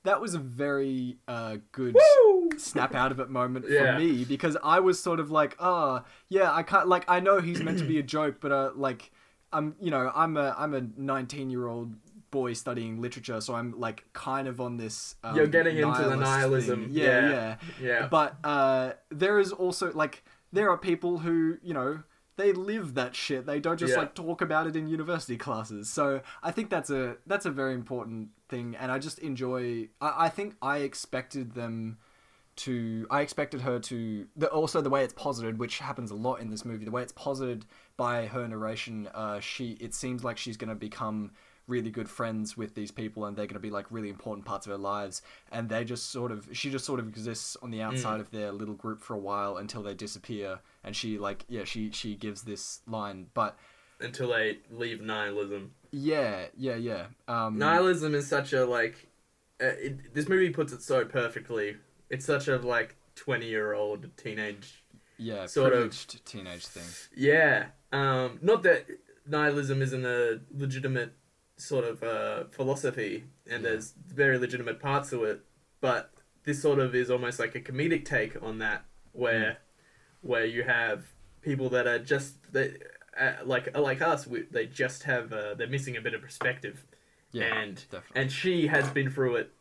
that 0.05 0.21
was 0.21 0.35
a 0.35 0.39
very 0.39 1.17
uh, 1.27 1.57
good 1.73 1.95
Woo! 1.95 2.44
Snap 2.61 2.95
out 2.95 3.13
of 3.13 3.21
it 3.21 3.29
moment 3.31 3.67
Yeah. 3.69 3.95
for 3.95 3.99
me 4.01 4.25
because 4.25 4.57
I 4.63 4.81
was 4.81 5.01
sort 5.03 5.21
of 5.21 5.31
like, 5.31 5.57
ah, 5.59 6.05
yeah, 6.29 6.53
I 6.53 6.63
can't 6.63 6.89
like 6.89 7.05
I 7.09 7.21
know 7.21 7.41
he's 7.41 7.63
meant 7.63 7.79
to 7.79 7.85
be 7.85 7.99
a 7.99 8.03
joke, 8.17 8.37
but 8.41 8.53
uh, 8.53 8.71
like 8.75 9.11
I'm 9.53 9.77
you 9.81 9.91
know 9.91 10.11
I'm 10.15 10.37
a 10.37 10.55
I'm 10.59 10.75
a 10.75 10.83
19 10.97 11.51
year 11.51 11.67
old 11.67 11.95
boy 12.31 12.53
studying 12.53 13.01
literature, 13.01 13.41
so 13.41 13.55
I'm 13.55 13.79
like 13.79 14.05
kind 14.13 14.49
of 14.49 14.61
on 14.61 14.77
this. 14.77 15.15
Um, 15.23 15.37
You're 15.37 15.47
getting 15.47 15.77
into 15.79 16.03
the 16.03 16.17
nihilism. 16.17 16.89
Yeah, 16.91 17.05
yeah. 17.05 17.29
yeah, 17.31 17.57
Yeah. 17.81 18.07
But 18.09 18.37
uh, 18.43 18.93
there 19.11 19.39
is 19.39 19.53
also 19.53 19.93
like 19.93 20.25
there 20.53 20.71
are 20.71 20.79
people 20.79 21.19
who 21.19 21.59
you 21.63 21.75
know. 21.75 22.03
They 22.37 22.53
live 22.53 22.95
that 22.95 23.15
shit. 23.15 23.47
They 23.47 23.61
don't 23.61 23.79
just 23.79 23.93
Yeah. 23.93 23.99
like 24.01 24.15
talk 24.17 24.43
about 24.43 24.67
it 24.67 24.75
in 24.75 24.89
university 24.89 25.37
classes. 25.37 25.89
So 25.89 26.21
I 26.43 26.51
think 26.51 26.69
that's 26.69 26.91
a 26.91 27.17
that's 27.29 27.47
a 27.47 27.51
very 27.53 27.75
important 27.75 28.31
thing, 28.49 28.75
and 28.75 28.91
I 28.91 28.99
just 28.99 29.21
enjoy. 29.21 29.91
I, 30.01 30.25
I 30.25 30.29
think 30.31 30.57
I 30.61 30.79
expected 30.79 31.55
them 31.55 31.99
to 32.57 33.07
I 33.11 33.21
expected 33.21 33.61
her 33.63 33.79
to 33.81 34.27
the, 34.37 34.49
also 34.49 34.81
the 34.81 34.91
way 34.91 35.05
it's 35.05 35.15
posited, 35.15 35.59
which 35.59 35.79
happens 35.79 36.11
a 36.11 36.15
lot 36.15 36.37
in 36.41 36.51
this 36.51 36.65
movie. 36.65 36.85
The 36.85 36.91
way 36.91 37.03
it's 37.03 37.13
posited 37.13 37.67
by 37.97 38.27
her 38.27 38.47
narration, 38.49 39.09
uh, 39.15 39.41
she 39.41 39.73
it 39.81 39.95
seems 39.95 40.25
like 40.25 40.39
she's 40.39 40.57
going 40.57 40.69
to 40.69 40.75
become 40.75 41.33
really 41.67 41.91
good 41.91 42.11
friends 42.11 42.57
with 42.59 42.75
these 42.75 42.91
people, 42.91 43.25
and 43.25 43.37
they're 43.37 43.47
going 43.47 43.55
to 43.55 43.61
be 43.61 43.71
like 43.71 43.87
really 43.91 44.11
important 44.11 44.45
parts 44.47 44.67
of 44.67 44.71
her 44.73 44.79
lives. 44.79 45.23
And 45.51 45.69
they 45.69 45.83
just 45.85 46.11
sort 46.11 46.31
of 46.31 46.49
she 46.53 46.71
just 46.71 46.85
sort 46.85 47.01
of 47.01 47.09
exists 47.09 47.57
on 47.63 47.71
the 47.71 47.81
outside 47.83 48.21
of 48.21 48.31
their 48.31 48.53
little 48.53 48.75
group 48.75 49.01
for 49.03 49.15
a 49.15 49.19
while 49.19 49.57
until 49.57 49.83
they 49.83 49.95
disappear. 49.95 50.61
And 50.85 50.95
she 50.95 51.19
like 51.19 51.45
yeah 51.49 51.65
she 51.65 51.91
she 51.91 52.15
gives 52.17 52.43
this 52.43 52.81
line, 52.87 53.27
but 53.35 53.57
Until 54.01 54.29
they 54.29 54.59
leave 54.71 55.01
nihilism. 55.01 55.73
yeah 55.91 56.47
yeah 56.57 56.75
yeah 56.77 57.07
um, 57.29 57.59
Nihilism 57.59 58.15
is 58.15 58.27
such 58.27 58.53
a 58.53 58.65
like. 58.65 59.09
Uh, 59.63 59.67
it, 59.79 60.13
this 60.13 60.29
movie 60.29 60.51
puts 60.51 60.73
it 60.73 60.83
so 60.83 61.05
perfectly. 61.05 61.77
It's 62.11 62.25
such 62.25 62.49
a 62.49 62.57
like 62.59 62.97
twenty 63.15 63.47
year 63.47 63.73
old 63.75 64.17
teenage 64.17 64.83
yeah 65.19 65.47
sort 65.47 65.73
of- 65.73 65.97
teenage 66.25 66.67
thing. 66.67 67.09
Yeah. 67.17 67.67
Um, 67.93 68.39
not 68.43 68.63
that 68.65 68.87
nihilism 69.27 69.81
isn't 69.83 70.05
a 70.05 70.41
legitimate 70.53 71.13
sort 71.57 71.85
of 71.85 72.03
uh, 72.03 72.45
philosophy, 72.51 73.25
and 73.49 73.63
Yeah. 73.63 73.71
there's 73.71 73.93
very 73.93 74.39
legitimate 74.39 74.81
parts 74.81 75.11
to 75.11 75.25
it, 75.25 75.41
but 75.81 76.11
this 76.43 76.61
sort 76.61 76.79
of 76.81 76.95
is 76.95 77.11
almost 77.11 77.39
like 77.39 77.55
a 77.55 77.61
comedic 77.61 78.05
take 78.05 78.41
on 78.43 78.59
that, 78.59 78.85
where 79.13 79.51
Mm. 79.53 79.57
where 80.23 80.45
you 80.45 80.65
have 80.65 81.07
people 81.43 81.69
that 81.71 81.87
are 81.87 81.99
just 81.99 82.53
they, 82.53 82.79
uh, 83.17 83.35
like 83.45 83.77
like 83.77 84.03
us, 84.03 84.27
we, 84.27 84.43
they 84.51 84.67
just 84.67 85.05
have 85.05 85.33
uh, 85.33 85.55
they're 85.55 85.69
missing 85.69 85.97
a 85.97 86.01
bit 86.01 86.15
of 86.15 86.21
perspective, 86.23 86.85
Yeah, 87.33 87.45
and 87.63 87.77
definitely. 87.91 88.21
and 88.23 88.33
she 88.33 88.67
has 88.67 88.91
been 88.91 89.11
through 89.11 89.37
it 89.37 89.53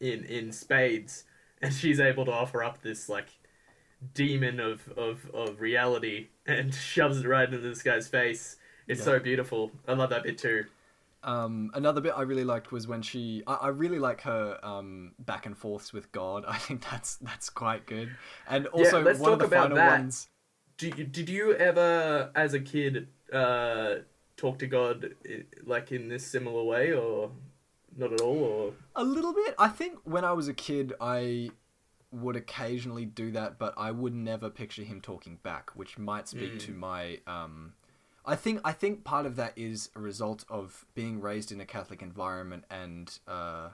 in 0.00 0.24
in 0.24 0.52
spades, 0.52 1.24
and 1.62 1.72
she's 1.74 2.00
able 2.00 2.24
to 2.26 2.32
offer 2.32 2.62
up 2.62 2.82
this 2.82 3.08
like 3.08 3.28
demon 4.14 4.60
of 4.60 4.88
of 4.96 5.30
of 5.34 5.60
reality 5.60 6.28
and 6.46 6.74
shoves 6.76 7.20
it 7.20 7.26
right 7.28 7.46
into 7.52 7.58
this 7.58 7.82
guy's 7.82 8.08
face. 8.08 8.56
It's 8.88 9.02
Yeah. 9.02 9.04
so 9.04 9.18
beautiful. 9.20 9.72
I 9.88 9.94
love 9.94 10.10
that 10.10 10.24
bit 10.24 10.38
too. 10.38 10.66
Um, 11.24 11.70
another 11.74 12.00
bit 12.00 12.14
I 12.16 12.22
really 12.22 12.44
liked 12.44 12.70
was 12.70 12.86
when 12.86 13.02
she. 13.02 13.42
I, 13.46 13.54
I 13.54 13.68
really 13.68 13.98
like 13.98 14.20
her 14.22 14.58
um, 14.62 15.12
back 15.18 15.46
and 15.46 15.56
forths 15.56 15.92
with 15.92 16.12
God. 16.12 16.44
I 16.48 16.58
think 16.58 16.82
that's 16.88 17.16
that's 17.16 17.50
quite 17.50 17.86
good. 17.86 18.16
And 18.46 18.66
also 18.68 19.02
let's 19.02 19.18
one 19.18 19.32
of 19.32 19.38
talk 19.38 19.40
the 19.40 19.46
about 19.46 19.48
final 19.48 19.74
that. 19.74 19.90
ones. 20.00 20.28
Do 20.78 20.88
you, 20.88 21.04
did 21.04 21.28
you 21.28 21.54
ever, 21.54 22.30
as 22.36 22.54
a 22.54 22.60
kid, 22.60 23.08
uh, 23.32 23.96
talk 24.36 24.58
to 24.60 24.66
God 24.66 25.14
like 25.64 25.92
in 25.92 26.08
this 26.08 26.26
similar 26.26 26.62
way, 26.64 26.92
or 26.92 27.32
not 27.98 28.12
at 28.12 28.20
all? 28.20 28.38
Or 28.44 28.72
A 28.96 29.04
little 29.04 29.32
bit. 29.34 29.54
I 29.58 29.68
think 29.68 29.98
when 30.04 30.24
I 30.24 30.32
was 30.32 30.48
a 30.48 30.54
kid, 30.54 30.94
I 31.00 31.50
would 32.10 32.36
occasionally 32.36 33.04
do 33.04 33.30
that, 33.32 33.58
but 33.58 33.74
I 33.76 33.90
would 33.90 34.14
never 34.14 34.48
picture 34.48 34.82
him 34.82 35.00
talking 35.00 35.38
back, 35.42 35.70
which 35.74 35.98
might 35.98 36.26
speak 36.28 36.54
Mm. 36.54 36.60
to 36.60 36.72
my. 36.72 37.20
Um, 37.26 37.74
I 38.24 38.34
think 38.36 38.60
I 38.64 38.72
think 38.72 39.04
part 39.04 39.26
of 39.26 39.36
that 39.36 39.52
is 39.56 39.90
a 39.94 40.00
result 40.00 40.44
of 40.48 40.86
being 40.94 41.20
raised 41.20 41.52
in 41.52 41.60
a 41.60 41.66
Catholic 41.66 42.00
environment 42.02 42.64
and. 42.70 43.18
Uh, 43.26 43.70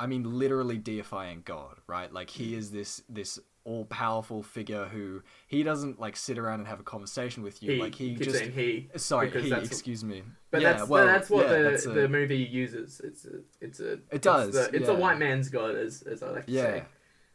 I 0.00 0.06
mean, 0.06 0.38
literally 0.38 0.78
deifying 0.78 1.42
God, 1.44 1.80
right? 1.86 2.12
Like 2.12 2.28
Mm. 2.28 2.32
he 2.32 2.54
is 2.56 2.72
this 2.72 3.02
this 3.08 3.38
all 3.64 3.84
powerful 3.84 4.42
figure 4.42 4.86
who 4.86 5.22
he 5.46 5.62
doesn't 5.62 6.00
like 6.00 6.16
sit 6.16 6.38
around 6.38 6.60
and 6.60 6.68
have 6.68 6.80
a 6.80 6.82
conversation 6.82 7.42
with 7.42 7.62
you. 7.62 7.72
he, 7.72 7.80
like 7.80 7.94
he 7.94 8.14
just 8.14 8.40
he. 8.42 8.88
sorry, 8.96 9.30
he. 9.30 9.52
Excuse 9.52 10.02
me. 10.02 10.22
But 10.50 10.62
yeah, 10.62 10.72
that's 10.74 10.88
well, 10.88 11.06
that's 11.06 11.30
what 11.30 11.46
yeah, 11.46 11.56
the 11.58 11.62
that's 11.70 11.86
a- 11.86 11.90
the 11.90 12.08
movie 12.08 12.38
uses. 12.38 13.00
It's 13.04 13.24
a 13.24 13.40
it's 13.60 13.80
a 13.80 13.92
It 13.92 14.00
it's 14.12 14.24
does, 14.24 14.52
the- 14.52 14.74
It's, 14.74 14.88
a 14.88 14.94
white 14.94 15.18
man's 15.18 15.48
God, 15.48 15.76
as 15.76 16.02
as 16.02 16.22
I 16.22 16.30
like 16.30 16.46
to 16.46 16.52
yeah, 16.52 16.62
say. 16.62 16.84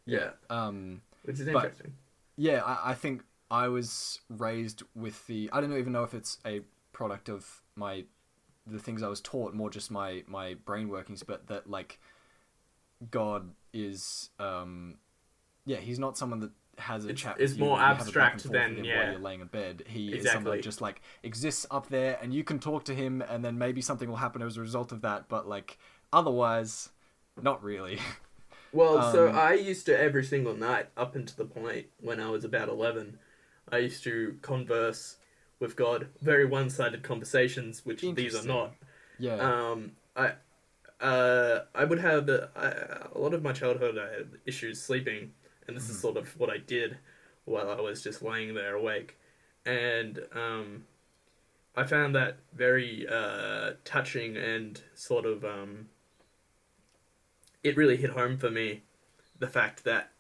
yeah. 0.06 0.30
Um, 0.50 1.02
which 1.24 1.40
is 1.40 1.48
interesting. 1.48 1.94
yeah, 2.36 2.62
I, 2.64 2.92
I 2.92 2.94
think 2.94 3.24
I 3.50 3.68
was 3.70 4.20
raised 4.30 4.84
with 4.96 5.26
the. 5.28 5.50
I 5.54 5.62
don't 5.62 5.76
even 5.78 5.94
know 5.94 6.04
if 6.04 6.14
it's 6.14 6.38
a 6.46 6.62
product 6.94 7.30
of 7.30 7.62
my 7.76 8.04
the 8.66 8.80
things 8.80 9.02
I 9.02 9.08
was 9.08 9.22
taught, 9.22 9.54
more 9.54 9.70
just 9.70 9.92
my 9.92 10.24
my 10.28 10.56
brain 10.66 10.90
workings, 10.90 11.24
but 11.24 11.48
that 11.48 11.70
like 11.70 12.00
God 13.12 13.52
is, 13.74 14.30
um, 14.40 14.96
yeah, 15.68 15.78
he's 15.78 16.00
not 16.00 16.18
someone 16.18 16.40
that 16.40 16.52
has 16.80 17.06
a 17.06 17.10
It's- 17.10 17.22
chat. 17.22 17.36
it's 17.40 17.56
more 17.58 17.78
and 17.80 17.82
you 17.82 17.86
have 17.88 17.96
a 18.08 18.12
back 18.12 18.34
and 18.34 18.34
abstract 18.36 18.44
than- 18.76 18.84
yeah. 18.86 18.98
while 19.04 19.12
you're 19.12 19.22
laying 19.22 19.42
in 19.42 19.48
bed. 19.48 19.84
He 19.88 20.14
is 20.16 20.26
someone 20.32 20.56
that 20.58 20.64
just 20.64 20.82
like 20.82 21.02
exists 21.24 21.66
up 21.70 21.90
there, 21.90 22.18
and 22.22 22.34
you 22.34 22.44
can 22.44 22.58
talk 22.60 22.86
to 22.86 22.96
him, 22.96 23.22
and 23.22 23.44
then 23.46 23.58
maybe 23.60 23.82
something 23.82 24.08
will 24.10 24.16
happen 24.18 24.42
as 24.42 24.58
a 24.58 24.62
result 24.62 24.92
of 24.92 25.02
that. 25.02 25.28
But 25.30 25.48
like 25.48 25.78
otherwise, 26.14 26.90
not 27.42 27.64
really. 27.64 28.00
Well, 28.74 29.14
so 29.14 29.30
Um, 29.30 29.36
I 29.38 29.54
used 29.54 29.86
to 29.86 29.98
every 29.98 30.26
single 30.26 30.54
night 30.54 30.88
up 30.98 31.16
until 31.16 31.46
the 31.46 31.52
point 31.52 31.88
when 32.02 32.20
I 32.20 32.30
was 32.30 32.44
about 32.44 32.68
11, 32.68 33.18
I 33.72 33.78
used 33.78 34.04
to 34.04 34.38
converse 34.42 35.16
with 35.60 35.78
God. 35.78 36.10
Very 36.22 36.46
one 36.46 36.70
sided 36.70 37.02
conversations, 37.02 37.86
which 37.86 38.02
these 38.02 38.36
are 38.36 38.46
not. 38.46 38.76
yeah. 39.18 39.36
Um, 39.38 39.94
I. 40.18 40.34
Uh, 41.00 41.64
I 41.74 41.86
would 41.86 42.00
have 42.00 42.28
uh, 42.30 42.48
I, 42.56 42.68
a 43.16 43.18
lot 43.18 43.34
of 43.34 43.42
my 43.42 43.54
childhood. 43.54 43.98
I 43.98 44.12
had 44.18 44.32
issues 44.46 44.82
sleeping, 44.82 45.32
and 45.68 45.76
this 45.76 45.90
is 45.90 45.98
Mhm. 45.98 46.02
sort 46.02 46.18
of 46.18 46.38
what 46.40 46.50
I 46.50 46.58
did 46.58 46.98
while 47.46 47.70
I 47.70 47.80
was 47.82 48.04
just 48.04 48.22
laying 48.22 48.54
there 48.54 48.76
awake, 48.76 49.18
and 49.66 50.26
um, 50.34 50.86
I 51.76 51.84
found 51.86 52.16
that 52.16 52.38
very 52.54 53.08
uh, 53.08 53.74
touching 53.86 54.36
and 54.38 54.82
sort 54.96 55.26
of 55.26 55.46
um, 55.46 55.90
it 57.64 57.76
really 57.78 57.98
hit 57.98 58.12
home 58.12 58.38
for 58.38 58.50
me 58.50 58.84
the 59.40 59.48
fact 59.48 59.84
that 59.84 60.12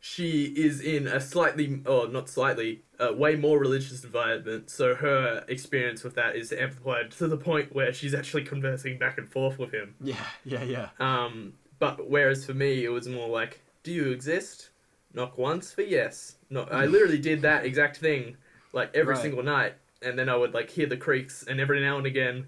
she 0.00 0.44
is 0.56 0.80
in 0.80 1.06
a 1.06 1.18
slightly 1.20 1.80
or 1.86 2.08
not 2.08 2.28
slightly 2.28 2.82
a 2.98 3.12
way 3.12 3.36
more 3.36 3.58
religious 3.58 4.04
environment 4.04 4.70
so 4.70 4.94
her 4.94 5.44
experience 5.48 6.04
with 6.04 6.14
that 6.14 6.36
is 6.36 6.52
amplified 6.52 7.10
to 7.10 7.26
the 7.26 7.36
point 7.36 7.74
where 7.74 7.92
she's 7.92 8.14
actually 8.14 8.44
conversing 8.44 8.98
back 8.98 9.16
and 9.18 9.30
forth 9.30 9.58
with 9.58 9.72
him 9.72 9.94
yeah, 10.00 10.16
yeah, 10.44 10.62
yeah. 10.62 10.88
um, 11.00 11.54
but 11.78 12.08
whereas 12.08 12.44
for 12.44 12.54
me 12.54 12.84
it 12.84 12.90
was 12.90 13.08
more 13.08 13.28
like 13.28 13.60
do 13.82 13.92
you 13.92 14.10
exist 14.10 14.68
knock 15.14 15.38
once 15.38 15.72
for 15.72 15.82
yes. 15.82 16.36
No 16.50 16.62
i 16.64 16.86
literally 16.86 17.18
did 17.18 17.42
that 17.42 17.64
exact 17.64 17.98
thing 17.98 18.36
like 18.72 18.90
every 18.94 19.16
Right. 19.16 19.22
single 19.22 19.42
night. 19.42 19.74
And 20.02 20.18
then 20.18 20.28
i 20.28 20.36
would 20.36 20.54
like 20.54 20.70
hear 20.70 20.86
the 20.86 20.96
creaks 20.96 21.44
and 21.46 21.60
every 21.60 21.80
now 21.80 21.96
and 21.98 22.06
again 22.06 22.46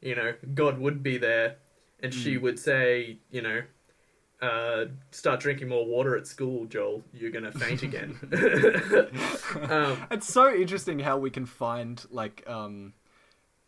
you 0.00 0.14
know 0.14 0.34
god 0.54 0.78
would 0.78 1.02
be 1.02 1.18
there. 1.18 1.56
And 2.02 2.12
she 2.14 2.36
Mm. 2.36 2.42
would 2.42 2.58
say 2.58 3.20
you 3.30 3.42
know 3.42 3.62
uh, 4.40 4.86
start 5.10 5.40
drinking 5.40 5.68
more 5.68 5.86
water 5.86 6.16
at 6.16 6.26
school 6.26 6.66
joel. 6.66 7.04
You're 7.12 7.32
gonna 7.32 7.52
faint 7.52 7.82
again. 7.82 8.18
Um, 9.70 10.06
it's 10.10 10.26
so 10.26 10.54
interesting 10.54 10.98
how 11.00 11.18
we 11.18 11.30
can 11.30 11.46
find 11.46 12.04
like 12.10 12.44
um 12.46 12.94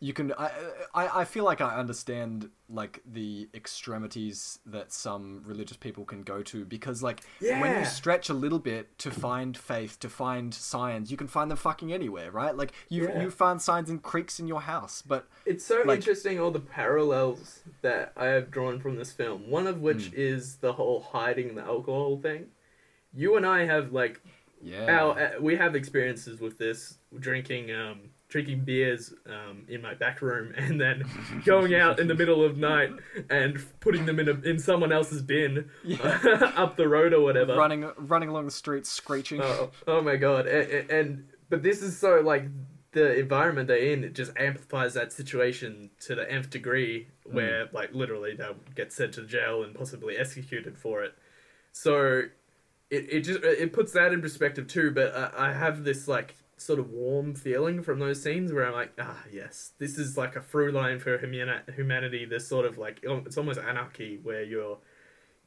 you 0.03 0.13
can 0.13 0.33
I, 0.37 0.49
I 0.95 1.19
i 1.21 1.25
feel 1.25 1.43
like 1.45 1.61
i 1.61 1.75
understand 1.77 2.49
like 2.67 3.01
the 3.05 3.47
extremities 3.53 4.59
that 4.65 4.91
some 4.91 5.43
religious 5.45 5.77
people 5.77 6.05
can 6.05 6.23
go 6.23 6.41
to 6.43 6.65
because 6.65 7.03
like 7.03 7.21
when 7.39 7.79
you 7.79 7.85
stretch 7.85 8.29
a 8.29 8.33
little 8.33 8.59
bit 8.59 8.97
to 8.99 9.11
find 9.11 9.55
faith 9.57 9.99
to 9.99 10.09
find 10.09 10.53
signs 10.53 11.11
you 11.11 11.17
can 11.17 11.27
find 11.27 11.51
them 11.51 11.57
fucking 11.57 11.91
anywhere 11.93 12.31
right 12.31 12.55
like 12.55 12.71
you 12.89 13.03
Yeah. 13.09 13.21
you 13.21 13.29
find 13.29 13.61
signs 13.61 13.89
in 13.89 13.99
creeks 13.99 14.39
in 14.39 14.47
your 14.47 14.61
house 14.61 15.01
but 15.01 15.27
It's 15.45 15.65
so 15.65 15.83
Like- 15.85 15.97
interesting 15.99 16.39
all 16.39 16.51
the 16.51 16.59
parallels 16.59 17.61
that 17.81 18.13
I 18.15 18.25
have 18.25 18.51
drawn 18.51 18.79
from 18.79 18.95
this 18.95 19.11
film. 19.11 19.49
One 19.49 19.67
of 19.67 19.81
which 19.81 20.07
Hmm. 20.07 20.13
is 20.15 20.57
the 20.57 20.73
whole 20.73 21.01
hiding 21.01 21.55
the 21.55 21.63
alcohol 21.63 22.17
thing. 22.21 22.47
You 23.13 23.35
and 23.37 23.45
I 23.45 23.65
have 23.65 23.91
like 23.91 24.21
yeah 24.63 24.85
our 24.99 25.11
uh, 25.19 25.31
we 25.41 25.55
have 25.57 25.75
experiences 25.75 26.39
with 26.39 26.57
this 26.59 26.97
drinking 27.19 27.71
um 27.71 28.10
drinking 28.31 28.61
beers 28.65 29.13
um 29.27 29.63
in 29.67 29.81
my 29.81 29.93
back 29.93 30.21
room 30.21 30.51
and 30.57 30.81
then 30.81 31.03
going 31.45 31.75
out 31.75 31.99
in 31.99 32.07
the 32.07 32.15
middle 32.15 32.43
of 32.43 32.57
night 32.57 32.89
and 33.29 33.63
putting 33.81 34.05
them 34.07 34.19
in 34.19 34.27
a 34.27 34.33
in 34.49 34.57
someone 34.57 34.91
else's 34.91 35.21
bin 35.21 35.69
Yeah. 35.83 35.97
up 36.55 36.77
the 36.77 36.87
road 36.87 37.13
or 37.13 37.21
whatever. 37.21 37.55
running 37.55 37.87
running 37.97 38.29
along 38.29 38.45
the 38.45 38.51
streets 38.51 38.89
screeching 38.89 39.39
Oh, 39.41 39.69
oh 39.87 40.01
my 40.01 40.15
god! 40.15 40.47
And, 40.47 40.89
and 40.89 41.27
but 41.49 41.61
this 41.61 41.81
is 41.83 41.97
so 41.97 42.21
like 42.21 42.45
the 42.93 43.17
environment 43.19 43.67
they're 43.69 43.77
in. 43.93 44.03
It 44.03 44.13
just 44.15 44.31
amplifies 44.37 44.93
that 44.95 45.13
situation 45.13 45.91
to 46.01 46.15
the 46.15 46.29
nth 46.29 46.49
degree, 46.49 47.07
where 47.25 47.69
like 47.71 47.93
literally 47.93 48.35
they'll 48.35 48.57
get 48.75 48.91
sent 48.91 49.13
to 49.13 49.21
jail 49.25 49.63
and 49.63 49.73
possibly 49.75 50.17
executed 50.17 50.77
for 50.77 51.03
it. 51.03 51.13
So 51.71 52.23
it 52.89 53.05
it 53.09 53.21
just 53.21 53.43
it 53.43 53.71
puts 53.73 53.93
that 53.93 54.11
in 54.11 54.21
perspective 54.21 54.67
too. 54.67 54.91
But 54.91 55.15
I, 55.15 55.49
I 55.49 55.53
have 55.53 55.83
this 55.85 56.07
like 56.09 56.35
sort 56.61 56.79
of 56.79 56.89
warm 56.91 57.33
feeling 57.33 57.81
from 57.81 57.99
those 57.99 58.21
scenes 58.21 58.53
where 58.53 58.65
I'm 58.67 58.73
like, 58.73 58.93
ah, 58.99 59.23
yes, 59.31 59.71
this 59.79 59.97
is 59.97 60.17
like 60.17 60.35
a 60.35 60.41
through 60.41 60.71
line 60.71 60.99
for 60.99 61.17
humani- 61.17 61.63
humanity. 61.75 62.25
This 62.25 62.47
sort 62.47 62.65
of 62.65 62.77
like 62.77 62.99
it's 63.03 63.37
almost 63.37 63.59
anarchy 63.59 64.19
where 64.21 64.43
you're 64.43 64.77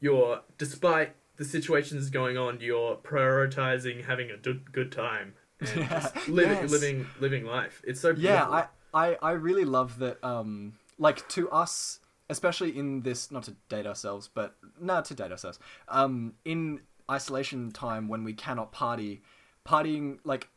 you're 0.01 0.41
despite 0.59 1.15
the 1.37 1.45
situations 1.45 2.11
going 2.11 2.37
on, 2.37 2.61
you're 2.61 2.97
prioritizing 2.97 4.05
having 4.05 4.31
a 4.31 4.37
good 4.37 4.73
good 4.73 4.91
time 4.93 5.35
and 5.61 5.89
just 5.89 6.29
living 6.29 6.59
Yes. 6.63 6.71
living 6.71 7.07
living 7.21 7.45
life. 7.45 7.83
It's 7.87 8.01
so 8.01 8.15
yeah. 8.17 8.45
I, 8.45 8.67
I 8.93 9.17
i 9.23 9.33
really 9.33 9.65
love 9.65 9.99
that 9.99 10.23
um 10.25 10.75
like 10.99 11.27
to 11.31 11.51
us 11.51 11.99
especially 12.31 12.77
in 12.79 13.03
this 13.03 13.31
not 13.33 13.43
to 13.43 13.57
date 13.69 13.87
ourselves 13.87 14.31
but 14.33 14.55
no 14.81 15.01
to 15.03 15.15
date 15.15 15.33
ourselves 15.33 15.59
um 15.89 16.35
in 16.45 16.81
isolation 17.11 17.73
time 17.73 18.07
when 18.07 18.23
we 18.23 18.33
cannot 18.33 18.71
party 18.71 19.21
partying 19.67 20.19
like 20.25 20.49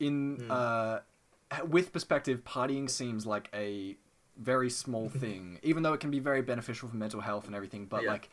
in 0.00 0.36
Hmm. 0.40 0.50
uh 0.50 0.98
with 1.68 1.92
perspective 1.92 2.42
partying 2.44 2.90
seems 2.90 3.26
like 3.26 3.48
a 3.54 3.96
very 4.36 4.70
small 4.70 5.08
thing 5.22 5.58
even 5.62 5.82
though 5.82 5.92
it 5.92 6.00
can 6.00 6.10
be 6.10 6.18
very 6.18 6.42
beneficial 6.42 6.88
for 6.88 6.96
mental 6.96 7.20
health 7.20 7.46
and 7.46 7.54
everything 7.54 7.86
but 7.86 8.02
Yeah. 8.02 8.10
like 8.12 8.28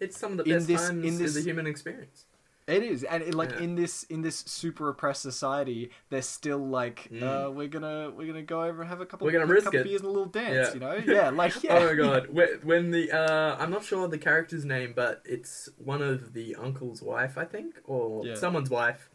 it's 0.00 0.18
some 0.18 0.32
of 0.32 0.38
the 0.38 0.44
in 0.44 0.56
best 0.56 0.66
this- 0.68 0.80
times 0.88 1.04
in 1.04 1.12
in 1.14 1.18
this- 1.18 1.34
the 1.34 1.40
human 1.42 1.66
experience. 1.66 2.26
It 2.68 2.84
is, 2.84 3.02
and 3.02 3.24
it, 3.24 3.34
like 3.34 3.50
Yeah. 3.50 3.58
in 3.64 3.74
this 3.74 4.04
in 4.04 4.22
this 4.22 4.36
super 4.38 4.88
oppressed 4.88 5.20
society, 5.22 5.90
they're 6.10 6.22
still 6.22 6.64
like, 6.64 7.08
Mm. 7.10 7.22
uh, 7.22 7.50
we're 7.50 7.66
gonna 7.66 8.12
we're 8.16 8.28
gonna 8.28 8.42
go 8.42 8.62
over 8.62 8.82
and 8.82 8.88
have 8.88 9.00
a 9.00 9.06
couple, 9.06 9.24
We're 9.26 9.32
gonna 9.32 9.46
a 9.46 9.48
risk 9.48 9.64
couple 9.64 9.80
it. 9.80 9.84
beers 9.84 10.00
and 10.00 10.08
a 10.08 10.12
little 10.12 10.26
dance, 10.26 10.68
Yeah. 10.68 10.74
you 10.74 10.80
know? 10.80 10.94
Yeah, 11.16 11.30
like 11.30 11.60
yeah. 11.64 11.76
Oh 11.76 11.86
my 11.88 11.94
god! 12.04 12.28
When, 12.30 12.48
when 12.62 12.90
the 12.92 13.10
uh, 13.10 13.56
I'm 13.58 13.70
not 13.70 13.82
sure 13.84 14.06
the 14.06 14.16
character's 14.16 14.64
name, 14.64 14.92
but 14.94 15.22
it's 15.24 15.70
one 15.76 16.02
of 16.02 16.34
the 16.34 16.54
uncle's 16.54 17.02
wife, 17.02 17.36
I 17.36 17.44
think, 17.46 17.80
or 17.84 18.36
someone's 18.36 18.70
wife. 18.70 19.10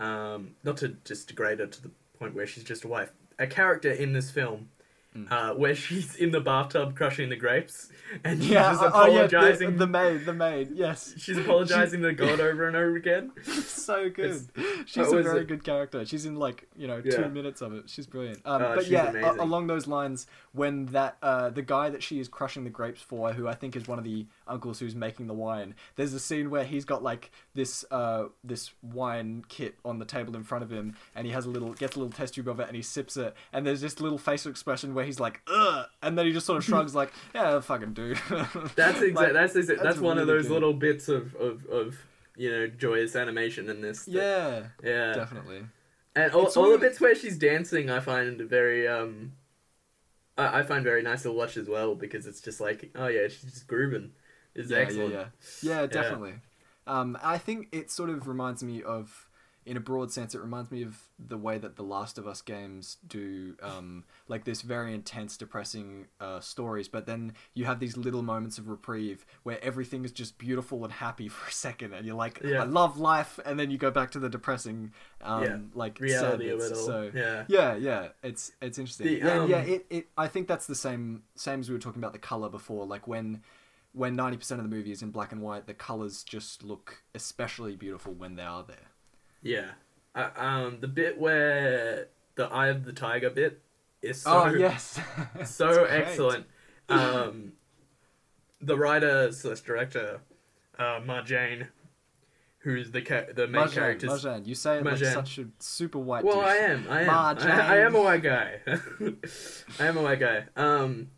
Um, 0.00 0.56
not 0.64 0.78
to 0.78 0.96
just 1.04 1.28
degrade 1.28 1.60
her 1.60 1.66
to 1.66 1.82
the 1.82 1.90
point 2.18 2.34
where 2.34 2.46
she's 2.46 2.64
just 2.64 2.84
a 2.84 2.88
wife. 2.88 3.12
A 3.38 3.46
character 3.46 3.90
in 3.90 4.12
this 4.12 4.30
film 4.30 4.70
uh, 5.30 5.52
where 5.54 5.74
she's 5.74 6.14
in 6.16 6.30
the 6.30 6.40
bathtub 6.40 6.94
crushing 6.94 7.28
the 7.30 7.36
grapes, 7.36 7.90
and 8.24 8.40
she's 8.42 8.52
Yeah, 8.52 8.70
just 8.72 8.82
oh, 8.84 8.90
oh, 8.94 9.06
yeah, 9.06 9.20
apologizing. 9.22 9.72
the, 9.72 9.78
the 9.78 9.86
maid, 9.88 10.24
the 10.24 10.32
maid, 10.32 10.70
yes. 10.72 11.14
she's 11.18 11.36
apologizing 11.36 12.02
to 12.02 12.12
God 12.12 12.38
over 12.48 12.68
and 12.68 12.76
over 12.76 12.94
again. 12.96 13.32
so 13.44 14.08
good. 14.08 14.46
She's 14.86 15.10
a 15.12 15.22
very 15.22 15.40
it? 15.40 15.48
good 15.48 15.64
character. 15.64 16.04
She's 16.06 16.26
in 16.26 16.36
like 16.36 16.68
you 16.76 16.86
know 16.86 17.02
Yeah. 17.04 17.16
two 17.24 17.28
minutes 17.28 17.60
of 17.60 17.72
it. 17.74 17.90
She's 17.90 18.06
brilliant. 18.06 18.40
Um, 18.44 18.62
Oh, 18.62 18.74
but 18.76 18.84
she's 18.84 18.92
yeah, 18.92 19.10
a- 19.12 19.42
along 19.42 19.66
those 19.66 19.86
lines, 19.86 20.26
when 20.52 20.86
that 20.86 21.16
uh, 21.22 21.50
the 21.50 21.62
guy 21.62 21.90
that 21.90 22.02
she 22.02 22.20
is 22.20 22.28
crushing 22.28 22.64
the 22.64 22.70
grapes 22.70 23.02
for, 23.02 23.32
who 23.32 23.48
I 23.48 23.54
think 23.54 23.74
is 23.76 23.88
one 23.88 23.98
of 23.98 24.04
the 24.04 24.26
uncles 24.46 24.78
who's 24.78 24.94
making 24.94 25.26
the 25.26 25.34
wine, 25.34 25.74
there's 25.96 26.14
a 26.14 26.20
scene 26.20 26.50
where 26.50 26.64
he's 26.64 26.84
got 26.84 27.02
like 27.02 27.30
this 27.54 27.84
uh, 27.90 28.24
this 28.44 28.70
wine 28.82 29.44
kit 29.48 29.76
on 29.84 29.98
the 29.98 30.04
table 30.04 30.36
in 30.36 30.44
front 30.44 30.62
of 30.62 30.70
him, 30.70 30.94
and 31.16 31.26
he 31.26 31.32
has 31.32 31.46
a 31.46 31.50
little 31.50 31.72
gets 31.74 31.96
a 31.96 31.98
little 31.98 32.12
test 32.12 32.34
tube 32.34 32.48
of 32.48 32.60
it, 32.60 32.68
and 32.68 32.76
he 32.76 32.82
sips 32.82 33.16
it, 33.16 33.34
and 33.52 33.66
there's 33.66 33.80
this 33.80 34.00
little 34.00 34.18
facial 34.18 34.50
expression 34.50 34.94
where 35.00 35.06
he's 35.06 35.18
like, 35.18 35.40
ugh, 35.46 35.86
and 36.02 36.16
then 36.18 36.26
he 36.26 36.32
just 36.32 36.44
sort 36.44 36.58
of 36.58 36.64
shrugs 36.64 36.94
like, 36.94 37.10
yeah, 37.34 37.58
fucking 37.60 37.94
do. 37.94 38.14
That's 38.76 39.00
exactly 39.00 39.12
Like, 39.12 39.32
that's, 39.32 39.54
exa- 39.54 39.82
that's 39.82 39.98
one 39.98 40.18
of 40.18 40.26
those 40.26 40.44
good. 40.48 40.52
little 40.52 40.74
bits 40.74 41.08
of, 41.08 41.34
of, 41.36 41.64
of 41.66 41.96
you 42.36 42.50
know 42.50 42.66
joyous 42.68 43.16
animation 43.16 43.68
in 43.70 43.80
this. 43.80 44.04
that- 44.04 44.12
Yeah, 44.12 44.66
yeah, 44.88 45.12
definitely. 45.14 45.62
and 46.14 46.32
all, 46.32 46.46
all 46.56 46.70
the 46.72 46.78
bits 46.78 47.00
where 47.00 47.14
she's 47.14 47.38
dancing, 47.38 47.88
I 47.90 48.00
find 48.00 48.40
very 48.42 48.86
um, 48.86 49.32
I, 50.36 50.58
I 50.60 50.62
find 50.62 50.84
very 50.84 51.02
nice 51.02 51.22
to 51.22 51.32
watch 51.32 51.56
as 51.56 51.66
well 51.68 51.94
because 51.94 52.26
it's 52.26 52.40
just 52.42 52.60
like 52.60 52.90
oh 52.94 53.06
yeah, 53.08 53.28
she's 53.28 53.42
just 53.52 53.66
grooving. 53.66 54.10
It's 54.54 54.70
yeah, 54.70 54.78
excellent. 54.78 55.12
Yeah, 55.14 55.24
yeah, 55.62 55.80
yeah, 55.80 55.86
definitely. 55.86 56.34
Um, 56.86 57.16
I 57.22 57.38
think 57.38 57.68
it 57.72 57.90
sort 57.90 58.10
of 58.10 58.26
reminds 58.28 58.62
me 58.64 58.82
of, 58.82 59.28
in 59.66 59.76
a 59.76 59.80
broad 59.80 60.10
sense, 60.10 60.34
it 60.34 60.40
reminds 60.40 60.70
me 60.70 60.82
of 60.82 60.98
the 61.18 61.36
way 61.36 61.58
that 61.58 61.76
the 61.76 61.82
Last 61.82 62.16
of 62.16 62.26
Us 62.26 62.40
games 62.40 62.96
do, 63.06 63.54
um, 63.62 64.04
like 64.26 64.44
this 64.44 64.62
very 64.62 64.94
intense, 64.94 65.36
depressing 65.36 66.06
uh, 66.18 66.40
stories. 66.40 66.88
But 66.88 67.04
then 67.06 67.34
you 67.52 67.66
have 67.66 67.78
these 67.78 67.96
little 67.96 68.22
moments 68.22 68.56
of 68.56 68.68
reprieve 68.68 69.26
where 69.42 69.62
everything 69.62 70.04
is 70.04 70.12
just 70.12 70.38
beautiful 70.38 70.82
and 70.84 70.92
happy 70.92 71.28
for 71.36 71.48
a 71.48 71.52
second, 71.52 71.92
and 71.92 72.06
you're 72.06 72.16
like, 72.16 72.40
Yeah. 72.42 72.62
I 72.62 72.64
love 72.64 72.98
life, 72.98 73.38
and 73.44 73.60
then 73.60 73.70
you 73.70 73.76
go 73.78 73.90
back 73.90 74.10
to 74.12 74.18
the 74.18 74.30
depressing, 74.30 74.92
um, 75.20 75.42
Yeah. 75.44 75.58
like 75.74 76.00
Reality 76.00 76.48
of 76.48 76.60
it 76.60 76.72
all. 76.72 76.78
So 76.78 77.10
yeah. 77.14 77.44
yeah, 77.48 77.76
yeah, 77.76 78.08
it's 78.22 78.52
it's 78.62 78.78
interesting. 78.78 79.06
The, 79.08 79.18
yeah, 79.18 79.44
yeah. 79.44 79.56
um, 79.58 79.68
It, 79.68 79.86
it 79.90 80.08
I 80.16 80.26
think 80.26 80.48
that's 80.48 80.66
the 80.66 80.74
same 80.74 81.22
same 81.34 81.60
as 81.60 81.68
we 81.68 81.74
were 81.74 81.80
talking 81.80 82.00
about 82.02 82.14
the 82.14 82.18
color 82.18 82.48
before. 82.48 82.86
Like 82.86 83.06
when 83.06 83.42
when 83.92 84.16
ninety 84.16 84.38
percent 84.38 84.60
of 84.60 84.68
the 84.70 84.74
movie 84.74 84.92
is 84.92 85.02
in 85.02 85.10
black 85.10 85.32
and 85.32 85.42
white, 85.42 85.66
the 85.66 85.74
colors 85.74 86.22
just 86.24 86.62
look 86.62 87.02
especially 87.14 87.76
beautiful 87.76 88.14
when 88.14 88.36
they 88.36 88.42
are 88.44 88.62
there. 88.62 88.88
Yeah. 89.42 89.70
Uh, 90.14 90.30
um, 90.36 90.78
the 90.80 90.88
bit 90.88 91.18
where 91.20 92.08
the 92.34 92.46
Eye 92.46 92.68
of 92.68 92.84
the 92.84 92.92
Tiger 92.92 93.30
bit 93.30 93.60
is 94.02 94.22
so 94.22 94.44
oh 94.44 94.54
yes, 94.54 94.98
so 95.44 95.84
excellent. 95.84 96.46
Um, 96.88 97.52
the 98.60 98.76
writer 98.76 99.30
slash 99.32 99.60
director, 99.60 100.20
uh, 100.78 101.00
Marjane, 101.00 101.68
who's 102.58 102.90
the 102.90 103.02
ca- 103.02 103.32
the 103.34 103.46
main 103.46 103.66
Marjan, 103.66 103.74
characters. 103.74 104.10
Marjan, 104.10 104.46
you 104.46 104.54
say 104.54 104.78
it 104.78 104.84
like 104.84 104.94
Marjan. 104.94 105.14
such 105.14 105.38
a 105.38 105.46
super 105.58 105.98
white. 105.98 106.24
Well, 106.24 106.36
dude. 106.36 106.44
I 106.44 106.56
am. 106.56 106.86
I 106.88 107.00
am. 107.02 107.08
Marjane. 107.08 107.50
I, 107.50 107.74
I 107.74 107.78
am 107.78 107.94
a 107.94 108.00
white 108.02 108.22
guy. 108.22 108.60
I 109.78 109.86
am 109.86 109.96
a 109.96 110.02
white 110.02 110.20
guy. 110.20 110.44
Um, 110.56 111.10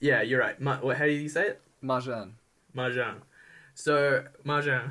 yeah, 0.00 0.22
you're 0.22 0.40
right. 0.40 0.60
Ma- 0.60 0.78
what, 0.78 0.96
how 0.96 1.04
do 1.04 1.10
you 1.12 1.28
say 1.28 1.48
it? 1.48 1.60
Marjan. 1.82 2.32
Marjan. 2.76 3.16
So 3.78 4.24
Marjan, 4.44 4.90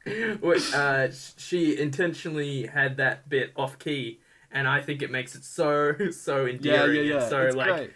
Which, 0.40 0.74
uh, 0.74 1.08
she 1.36 1.78
intentionally 1.78 2.66
had 2.66 2.96
that 2.96 3.28
bit 3.28 3.52
off 3.54 3.78
key, 3.78 4.18
and 4.50 4.66
I 4.66 4.80
think 4.80 5.02
it 5.02 5.10
makes 5.12 5.36
it 5.36 5.44
so 5.44 5.94
so 6.10 6.46
endearing. 6.46 7.06
yeah, 7.06 7.14
yeah. 7.14 7.20
And 7.20 7.30
so 7.30 7.42
it's 7.42 7.54
like 7.54 7.68
great. 7.76 7.90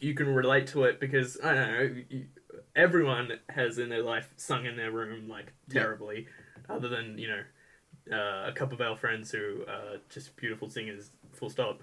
you 0.00 0.14
can 0.14 0.34
relate 0.34 0.66
to 0.68 0.82
it 0.82 0.98
because 0.98 1.38
I 1.44 1.54
don't 1.54 1.72
know. 1.72 2.02
You, 2.08 2.26
everyone 2.74 3.38
has 3.50 3.78
in 3.78 3.88
their 3.88 4.02
life 4.02 4.32
sung 4.36 4.66
in 4.66 4.76
their 4.76 4.90
room 4.90 5.28
like 5.28 5.52
Yeah. 5.68 5.82
terribly, 5.82 6.26
other 6.68 6.88
than 6.88 7.18
you 7.18 7.28
know 7.28 7.42
uh, 8.12 8.48
a 8.48 8.52
couple 8.52 8.74
of 8.74 8.80
our 8.80 8.96
friends 8.96 9.30
who 9.30 9.62
are 9.68 9.98
just 10.08 10.34
beautiful 10.34 10.68
singers. 10.68 11.10
Full 11.34 11.50
stop. 11.50 11.78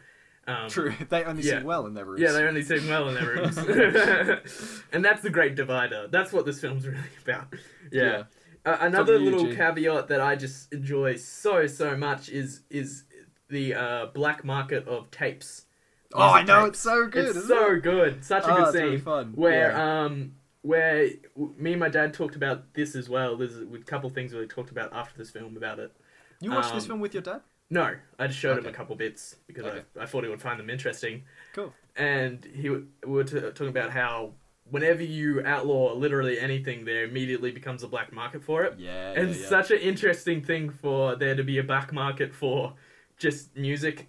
Um, 0.45 0.69
True, 0.69 0.93
they 1.09 1.23
only 1.23 1.43
yeah. 1.43 1.59
sing 1.59 1.63
well 1.63 1.85
in 1.85 1.93
their 1.93 2.05
rooms. 2.05 2.19
Yeah, 2.21 2.31
they 2.33 2.43
only 2.43 2.63
sing 2.63 2.87
well 2.89 3.07
in 3.09 3.15
their 3.15 3.27
rooms, 3.27 3.57
and 4.91 5.03
that's 5.03 5.21
the 5.21 5.29
great 5.29 5.55
divider. 5.55 6.07
That's 6.11 6.33
what 6.33 6.45
this 6.45 6.59
film's 6.59 6.85
really 6.87 6.99
about. 7.23 7.53
Yeah. 7.91 8.23
Uh, 8.65 8.77
another 8.81 9.19
little 9.19 9.53
caveat 9.53 10.07
that 10.07 10.21
I 10.21 10.35
just 10.35 10.71
enjoy 10.73 11.15
so 11.17 11.67
so 11.67 11.95
much 11.97 12.29
is 12.29 12.61
is 12.69 13.03
the 13.49 13.73
uh, 13.73 14.05
black 14.07 14.43
market 14.43 14.87
of 14.87 15.11
tapes. 15.11 15.65
Oh, 16.13 16.21
I 16.21 16.43
know 16.43 16.65
tapes. 16.65 16.69
it's 16.69 16.79
so 16.79 17.07
good. 17.07 17.35
It's 17.35 17.47
so 17.47 17.71
it? 17.73 17.83
good, 17.83 18.23
such 18.23 18.43
a 18.45 18.51
Oh, 18.51 18.55
good 18.57 18.67
it's 18.67 18.75
really 18.75 18.95
scene. 18.97 19.05
fun. 19.05 19.31
Where 19.35 19.71
Yeah. 19.71 20.03
um 20.05 20.35
where 20.61 21.09
me 21.57 21.71
and 21.71 21.79
my 21.79 21.89
dad 21.89 22.13
talked 22.13 22.35
about 22.37 22.73
this 22.73 22.95
as 22.95 23.09
well. 23.09 23.35
There's 23.35 23.57
a 23.57 23.65
couple 23.85 24.09
things 24.09 24.33
we 24.33 24.45
talked 24.47 24.71
about 24.71 24.93
after 24.93 25.17
this 25.17 25.29
film 25.29 25.57
about 25.57 25.79
it. 25.79 25.91
you 26.39 26.51
watched 26.51 26.73
this 26.73 26.83
um, 26.83 26.87
film 26.89 26.99
with 27.01 27.13
your 27.13 27.23
dad? 27.23 27.41
No, 27.73 27.95
I 28.19 28.27
just 28.27 28.39
showed 28.39 28.57
him 28.57 28.65
a 28.67 28.71
couple 28.71 28.95
bits 28.95 29.35
because 29.47 29.65
Okay. 29.65 29.81
I, 29.99 30.03
I 30.03 30.05
thought 30.05 30.23
he 30.23 30.29
would 30.29 30.41
find 30.41 30.59
them 30.59 30.69
interesting. 30.69 31.23
Cool. 31.53 31.73
And 31.95 32.45
he 32.45 32.69
we 32.69 32.85
were 33.03 33.23
t- 33.23 33.39
talking 33.39 33.67
about 33.67 33.91
how 33.91 34.33
whenever 34.69 35.03
you 35.03 35.41
outlaw 35.45 35.93
literally 35.93 36.39
anything, 36.39 36.85
there 36.85 37.03
immediately 37.03 37.51
becomes 37.51 37.81
a 37.83 37.87
black 37.87 38.13
market 38.13 38.43
for 38.43 38.63
it. 38.63 38.75
Yeah, 38.79 39.13
and 39.13 39.29
yeah, 39.31 39.35
yeah. 39.41 39.47
such 39.49 39.71
an 39.71 39.79
interesting 39.79 40.41
thing 40.43 40.69
for 40.69 41.15
there 41.15 41.35
to 41.35 41.43
be 41.43 41.57
a 41.57 41.63
black 41.63 41.91
market 41.91 42.33
for 42.33 42.73
just 43.17 43.55
music 43.55 44.07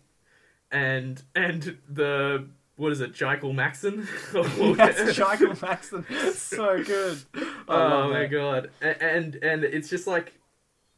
and 0.70 1.22
and 1.34 1.78
the 1.88 2.46
what 2.76 2.90
is 2.90 3.00
it, 3.00 3.14
Jekyll 3.14 3.52
Maxon? 3.52 4.06
yes, 4.34 5.18
Michael 5.18 5.54
Maxon. 5.62 6.04
So 6.32 6.82
good. 6.82 7.18
I 7.34 7.42
oh 7.68 8.10
my 8.10 8.26
god 8.26 8.70
A- 8.82 9.02
and 9.02 9.36
and 9.36 9.64
it's 9.64 9.88
just 9.88 10.06
like 10.06 10.32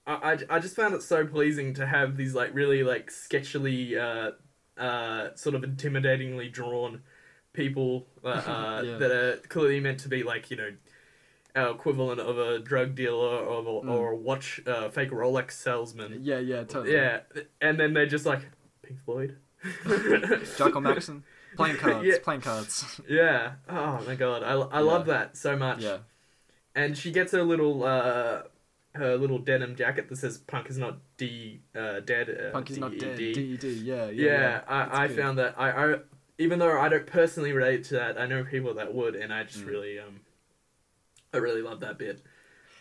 I, 0.07 0.13
I, 0.33 0.39
I 0.51 0.59
just 0.59 0.77
found 0.77 0.95
it 0.95 1.03
so 1.03 1.27
pleasing 1.27 1.75
to 1.75 1.87
have 1.87 2.17
these 2.17 2.35
like 2.35 2.55
really 2.55 2.83
like 2.83 3.11
sketchily 3.11 3.97
uh 3.99 4.33
uh 4.81 5.35
sort 5.35 5.55
of 5.55 5.63
intimidatingly 5.63 6.53
drawn 6.53 7.03
people 7.53 8.07
uh, 8.25 8.29
uh 8.29 8.83
Yeah. 8.85 8.99
that 8.99 9.11
are 9.11 9.37
clearly 9.49 9.81
meant 9.81 10.01
to 10.01 10.09
be 10.09 10.23
like 10.23 10.51
you 10.51 10.57
know 10.59 10.73
our 11.55 11.71
equivalent 11.71 12.21
of 12.21 12.39
a 12.39 12.59
drug 12.59 12.95
dealer 12.95 13.39
or 13.39 13.61
a, 13.61 13.63
Mm. 13.87 13.91
or 13.91 14.13
a 14.13 14.17
watch 14.17 14.61
uh, 14.67 14.91
fake 14.91 15.11
Rolex 15.11 15.53
salesman 15.53 16.21
Yeah, 16.23 16.39
yeah, 16.39 16.65
totally. 16.65 16.93
yeah 16.95 17.21
and 17.63 17.81
then 17.81 17.95
they're 17.95 18.05
just 18.07 18.27
like 18.27 18.43
Pink 18.83 19.01
Floyd 19.05 19.37
Jackal 20.59 20.81
Maxon. 20.83 21.25
Playing 21.57 21.77
cards. 21.79 22.07
Yeah. 22.07 22.17
Playing 22.23 22.43
cards. 22.43 23.01
yeah 23.09 23.53
oh 23.69 24.03
my 24.07 24.15
god 24.15 24.43
I, 24.43 24.53
I 24.53 24.81
love 24.81 25.07
that 25.07 25.37
so 25.39 25.57
much 25.57 25.81
yeah. 25.83 25.99
and 26.75 26.97
she 26.97 27.11
gets 27.11 27.33
her 27.33 27.43
little 27.43 27.83
uh 27.85 28.43
her 28.97 29.17
little 29.17 29.39
denim 29.39 29.77
jacket 29.77 30.09
that 30.09 30.17
says 30.17 30.39
"Punk 30.39 30.69
is 30.69 30.79
not 30.79 30.99
D 31.17 31.61
uh, 31.75 32.01
dead." 32.01 32.29
Uh, 32.29 32.53
Punk 32.53 32.71
is 32.71 32.79
not 32.79 32.99
dead. 32.99 33.17
D-E-D. 33.17 33.33
D-E-D. 33.33 33.69
Yeah, 33.85 34.07
yeah. 34.07 34.11
Yeah, 34.11 34.41
yeah. 34.41 34.61
I, 34.69 35.05
I 35.05 35.09
found 35.09 35.39
that 35.39 35.55
I, 35.59 35.71
I 35.71 35.97
even 36.39 36.59
though 36.59 36.79
I 36.79 36.89
don't 36.89 37.07
personally 37.07 37.53
relate 37.53 37.85
to 37.85 37.95
that, 37.95 38.21
I 38.21 38.27
know 38.27 38.45
people 38.45 38.75
that 38.75 38.93
would, 38.95 39.15
and 39.15 39.33
I 39.33 39.45
just 39.45 39.65
Mm. 39.65 39.69
really 39.69 39.99
um, 39.99 40.21
I 41.33 41.39
really 41.39 41.63
love 41.63 41.81
that 41.81 41.99
bit. 41.99 42.23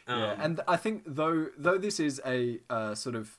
Um, 0.07 0.20
yeah, 0.20 0.36
and 0.39 0.61
I 0.68 0.78
think 0.78 1.03
though 1.05 1.47
though 1.57 1.78
this 1.78 1.99
is 1.99 2.22
a 2.26 2.59
uh, 2.70 2.95
sort 2.95 3.16
of 3.16 3.38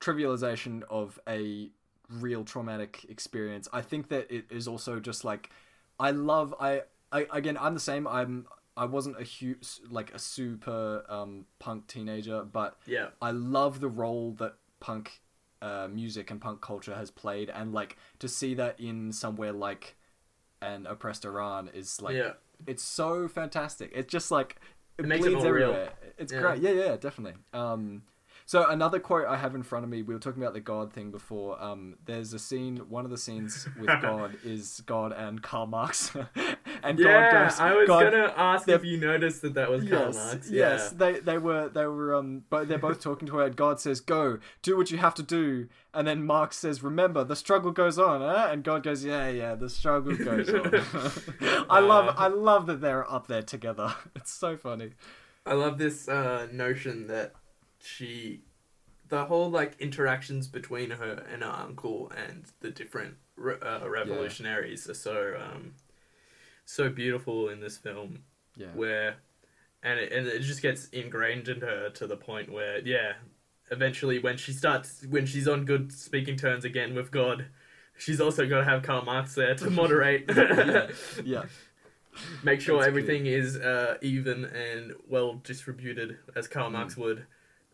trivialization 0.00 0.82
of 0.90 1.18
a 1.28 1.70
real 2.08 2.44
traumatic 2.44 3.04
experience, 3.08 3.68
I 3.72 3.82
think 3.82 4.08
that 4.08 4.30
it 4.30 4.46
is 4.50 4.68
also 4.68 5.00
just 5.00 5.24
like 5.24 5.50
I 5.98 6.10
love 6.10 6.54
I, 6.60 6.82
I 7.12 7.26
again 7.32 7.56
I'm 7.58 7.74
the 7.74 7.80
same. 7.80 8.06
I'm 8.06 8.46
I 8.76 8.86
wasn't 8.86 9.20
a 9.20 9.24
huge 9.24 9.66
like 9.88 10.12
a 10.14 10.18
super 10.18 11.04
um, 11.08 11.46
punk 11.58 11.86
teenager, 11.86 12.42
but 12.42 12.76
yeah, 12.86 13.08
I 13.22 13.30
love 13.30 13.80
the 13.80 13.88
role 13.88 14.32
that 14.38 14.54
punk 14.80 15.20
uh, 15.62 15.88
music 15.90 16.30
and 16.30 16.40
punk 16.40 16.60
culture 16.60 16.94
has 16.94 17.10
played, 17.10 17.50
and 17.50 17.72
like 17.72 17.96
to 18.18 18.28
see 18.28 18.54
that 18.54 18.80
in 18.80 19.12
somewhere 19.12 19.52
like 19.52 19.96
an 20.60 20.86
oppressed 20.86 21.24
Iran 21.24 21.70
is 21.74 22.00
like 22.02 22.16
yeah, 22.16 22.32
it's 22.66 22.82
so 22.82 23.28
fantastic. 23.28 23.90
It's 23.94 24.10
just 24.10 24.30
like 24.30 24.56
it, 24.98 25.04
It 25.04 25.08
makes 25.08 25.24
it 25.24 25.30
bleeds 25.30 25.44
real. 25.44 25.48
everywhere. 25.70 25.92
It's 26.18 26.32
Yeah. 26.32 26.40
great. 26.40 26.60
Yeah, 26.62 26.70
yeah, 26.70 26.96
definitely. 26.96 27.38
Um, 27.52 28.02
so 28.46 28.68
another 28.68 28.98
quote 29.00 29.26
I 29.26 29.36
have 29.36 29.54
in 29.54 29.62
front 29.62 29.84
of 29.84 29.90
me. 29.90 30.02
We 30.02 30.12
were 30.14 30.20
talking 30.20 30.42
about 30.42 30.52
the 30.54 30.60
God 30.60 30.92
thing 30.92 31.10
before. 31.10 31.60
Um, 31.62 31.96
there's 32.04 32.32
a 32.34 32.38
scene. 32.38 32.76
One 32.88 33.04
of 33.04 33.10
the 33.10 33.18
scenes 33.18 33.66
with 33.78 33.90
God 34.02 34.36
is 34.44 34.82
God 34.84 35.12
and 35.12 35.42
Karl 35.42 35.66
Marx, 35.66 36.14
and 36.84 36.98
yeah. 36.98 37.48
God. 37.48 37.60
I 37.60 37.74
was 37.74 37.86
God, 37.88 38.12
gonna 38.12 38.32
ask 38.36 38.68
if 38.68 38.84
you 38.84 38.96
noticed 38.98 39.42
that 39.42 39.54
that 39.54 39.70
was 39.70 39.88
Karl 39.88 40.06
Yes, 40.06 40.14
Marx. 40.14 40.50
Yeah. 40.50 40.68
yes, 40.70 40.90
they 40.90 41.20
they 41.20 41.38
were 41.38 41.68
they 41.68 41.86
were 41.86 42.14
um, 42.14 42.44
but 42.50 42.68
they're 42.68 42.78
both 42.78 43.00
talking 43.00 43.26
to 43.28 43.36
her. 43.38 43.44
And 43.46 43.56
God 43.56 43.80
says, 43.80 44.00
"Go, 44.00 44.38
do 44.62 44.76
what 44.76 44.90
you 44.90 44.98
have 44.98 45.14
to 45.14 45.22
do," 45.22 45.68
and 45.92 46.06
then 46.06 46.24
Marx 46.24 46.58
says, 46.58 46.82
"Remember, 46.82 47.24
the 47.24 47.36
struggle 47.36 47.70
goes 47.72 47.98
on." 47.98 48.22
Eh? 48.22 48.52
And 48.52 48.62
God 48.62 48.82
goes, 48.82 49.04
"Yeah, 49.04 49.28
yeah, 49.28 49.54
the 49.54 49.70
struggle 49.70 50.16
goes 50.16 50.48
on." 50.48 50.82
I 51.70 51.80
love 51.80 52.14
I 52.18 52.28
love 52.28 52.66
that 52.66 52.80
they're 52.80 53.10
up 53.10 53.26
there 53.26 53.42
together. 53.42 53.94
It's 54.16 54.32
so 54.32 54.56
funny. 54.56 54.90
I 55.46 55.54
love 55.54 55.76
this 55.78 56.08
uh, 56.08 56.46
notion 56.50 57.06
that 57.08 57.34
she, 57.78 58.40
the 59.08 59.26
whole 59.26 59.50
like 59.50 59.76
interactions 59.78 60.46
between 60.48 60.90
her 60.90 61.24
and 61.30 61.42
her 61.42 61.50
uncle 61.50 62.10
and 62.16 62.44
the 62.60 62.70
different 62.70 63.16
re- 63.36 63.60
uh, 63.60 63.86
revolutionaries 63.88 64.88
are 64.88 64.94
so 64.94 65.34
um, 65.38 65.74
so 66.64 66.88
beautiful 66.88 67.48
in 67.48 67.60
this 67.60 67.76
film 67.76 68.20
Yeah. 68.56 68.68
where 68.74 69.16
and 69.82 70.00
it, 70.00 70.12
and 70.12 70.26
it 70.26 70.40
just 70.40 70.62
gets 70.62 70.88
ingrained 70.88 71.48
in 71.48 71.60
her 71.60 71.90
to 71.90 72.06
the 72.06 72.16
point 72.16 72.50
where 72.50 72.78
yeah 72.80 73.12
eventually 73.70 74.18
when 74.18 74.36
she 74.36 74.52
starts 74.52 75.04
when 75.08 75.26
she's 75.26 75.48
on 75.48 75.64
good 75.64 75.92
speaking 75.92 76.36
terms 76.36 76.64
again 76.64 76.94
with 76.94 77.10
god 77.10 77.46
she's 77.98 78.20
also 78.20 78.46
got 78.48 78.58
to 78.58 78.64
have 78.64 78.82
karl 78.82 79.04
marx 79.04 79.34
there 79.34 79.54
to 79.54 79.70
moderate 79.70 80.24
Yeah. 80.36 80.86
yeah. 81.24 81.42
make 82.42 82.60
sure 82.60 82.78
That's 82.78 82.88
everything 82.88 83.26
is 83.26 83.56
uh, 83.56 83.96
even 84.02 84.44
and 84.44 84.92
well 85.08 85.40
distributed 85.44 86.18
as 86.36 86.46
karl 86.48 86.70
marx 86.70 86.96
would 86.96 87.26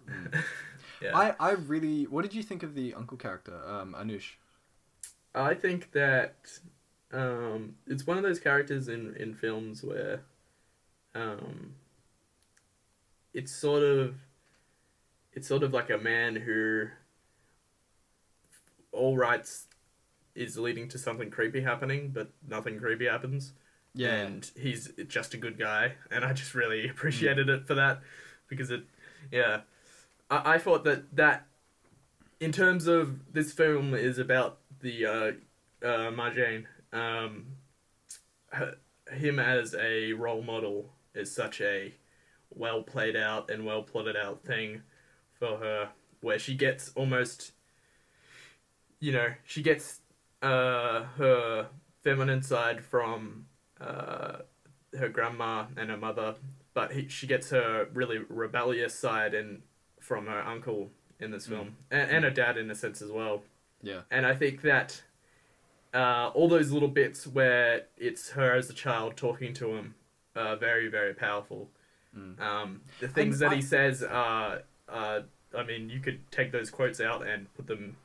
yeah 1.03 1.17
I, 1.17 1.35
I 1.39 1.51
really. 1.53 2.05
What 2.05 2.23
did 2.23 2.35
you 2.35 2.43
think 2.43 2.63
of 2.63 2.75
the 2.75 2.95
uncle 2.95 3.17
character, 3.17 3.57
um, 3.67 3.95
Anush? 3.99 4.33
I 5.35 5.55
think 5.55 5.93
that 5.93 6.35
um, 7.13 7.75
it's 7.87 8.07
one 8.07 8.17
of 8.17 8.23
those 8.23 8.39
characters 8.39 8.89
in, 8.89 9.15
in 9.17 9.35
films 9.35 9.83
where 9.83 10.21
um, 11.15 11.75
it's 13.35 13.53
sort 13.53 13.83
of 13.83 14.15
it's 15.33 15.47
sort 15.47 15.63
of 15.63 15.73
like 15.73 15.91
a 15.91 15.99
man 15.99 16.37
who 16.37 16.87
all 18.93 19.17
rights 19.17 19.67
is 20.35 20.59
leading 20.59 20.89
to 20.89 20.99
something 20.99 21.31
creepy 21.31 21.61
happening, 21.61 22.11
but 22.13 22.31
nothing 22.49 22.79
creepy 22.79 23.07
happens. 23.07 23.53
Yeah. 23.95 24.15
And 24.15 24.51
he's 24.59 24.91
just 25.09 25.35
a 25.35 25.37
good 25.37 25.59
guy, 25.59 25.95
and 26.11 26.25
I 26.25 26.33
just 26.33 26.55
really 26.55 26.89
appreciated 26.91 27.49
it 27.49 27.67
for 27.67 27.75
that 27.75 28.01
because 28.49 28.71
it, 28.71 28.85
yeah, 29.33 29.61
I, 30.31 30.55
I 30.55 30.59
thought 30.59 30.85
that 30.85 31.15
that 31.17 31.47
in 32.39 32.53
terms 32.53 32.87
of 32.87 33.33
this 33.33 33.53
film 33.53 33.95
is 33.95 34.19
about 34.19 34.59
the 34.81 35.07
uh, 35.07 35.33
uh, 35.87 36.11
Marjane, 36.11 36.65
um, 36.93 37.47
him 39.13 39.39
as 39.39 39.75
a 39.75 40.13
role 40.13 40.43
model 40.43 40.93
is 41.15 41.35
such 41.35 41.61
a 41.61 41.95
well 42.51 42.83
played 42.83 43.17
out 43.17 43.51
and 43.51 43.65
well 43.65 43.83
plotted 43.83 44.17
out 44.17 44.45
thing 44.45 44.83
for 45.33 45.57
her, 45.59 45.89
where 46.21 46.39
she 46.39 46.55
gets 46.55 46.91
almost, 46.95 47.53
you 48.99 49.13
know, 49.13 49.29
she 49.45 49.63
gets 49.63 50.01
uh, 50.43 51.05
her 51.17 51.69
feminine 52.03 52.43
side 52.43 52.85
from 52.85 53.47
uh, 53.81 54.39
her 54.99 55.09
grandma 55.09 55.65
and 55.77 55.91
her 55.91 55.97
mother, 55.97 56.35
but 56.75 56.93
he, 56.93 57.09
she 57.09 57.27
gets 57.27 57.51
her 57.51 57.89
really 57.93 58.19
rebellious 58.29 58.95
side 58.95 59.35
and 59.35 59.63
from 60.01 60.27
her 60.27 60.41
uncle 60.41 60.91
in 61.21 61.31
this 61.31 61.47
film, 61.47 61.77
and, 61.91 62.11
and 62.11 62.25
her 62.25 62.31
dad 62.31 62.57
in 62.57 62.71
a 62.71 62.75
sense 62.75 63.03
as 63.03 63.11
well. 63.11 63.43
Yeah. 63.83 64.01
And 64.11 64.27
I 64.27 64.35
think 64.35 64.63
that 64.63 65.03
uh, 65.95 66.31
all 66.35 66.49
those 66.49 66.71
little 66.71 66.89
bits 66.89 67.27
where 67.27 67.87
it's 67.97 68.31
her 68.31 68.55
as 68.55 68.71
a 68.71 68.73
child 68.73 69.17
talking 69.17 69.53
to 69.55 69.75
him 69.75 69.95
are 70.37 70.57
very, 70.57 70.89
very 70.89 71.15
powerful. 71.15 71.69
Mm. 72.17 72.41
Um, 72.41 72.81
the 73.01 73.09
things 73.09 73.41
And 73.41 73.51
that 73.51 73.53
I- 73.55 73.57
he 73.57 73.63
says 73.63 74.03
are, 74.03 74.63
uh, 74.89 75.21
I 75.57 75.63
mean, 75.65 75.91
you 75.91 76.01
could 76.01 76.21
take 76.31 76.53
those 76.53 76.71
quotes 76.71 77.01
out 77.01 77.27
and 77.27 77.53
put 77.55 77.67
them, 77.67 77.97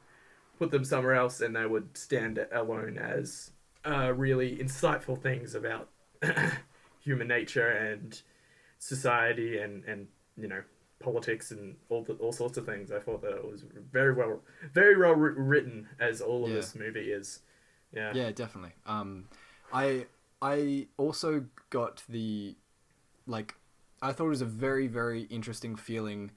put 0.58 0.72
them 0.72 0.84
somewhere 0.84 1.14
else, 1.16 1.42
and 1.42 1.56
they 1.56 1.66
would 1.66 1.96
stand 1.98 2.46
alone 2.52 2.98
as 2.98 3.52
uh, 3.86 4.12
really 4.16 4.58
insightful 4.58 5.22
things 5.22 5.54
about 5.54 5.90
human 7.04 7.28
nature 7.28 7.68
and 7.70 8.22
society 8.80 9.58
and 9.60 9.84
and 9.86 10.08
you 10.38 10.48
know 10.48 10.62
politics 11.00 11.52
and 11.52 11.76
all 11.90 12.04
the, 12.04 12.14
all 12.14 12.32
sorts 12.32 12.58
of 12.58 12.66
things. 12.66 12.92
I 12.92 13.00
thought 13.00 13.22
that 13.22 13.34
it 13.36 13.46
was 13.48 13.64
very 13.92 14.14
well, 14.14 14.42
very 14.74 14.98
well 14.98 15.14
written 15.14 15.88
as 16.00 16.20
all 16.22 16.46
of 16.46 16.50
Yeah. 16.50 16.56
this 16.58 16.74
movie 16.76 17.12
is. 17.12 17.42
Yeah. 17.96 18.12
Yeah, 18.14 18.32
definitely. 18.32 18.74
Um, 18.86 19.30
I 19.74 20.06
I 20.42 20.88
also 20.98 21.46
got 21.70 22.04
the 22.10 22.56
like 23.26 23.56
I 24.02 24.12
thought 24.12 24.26
it 24.26 24.30
was 24.30 24.42
a 24.42 24.46
very 24.46 24.88
very 24.88 25.24
interesting 25.24 25.76
feeling 25.76 26.32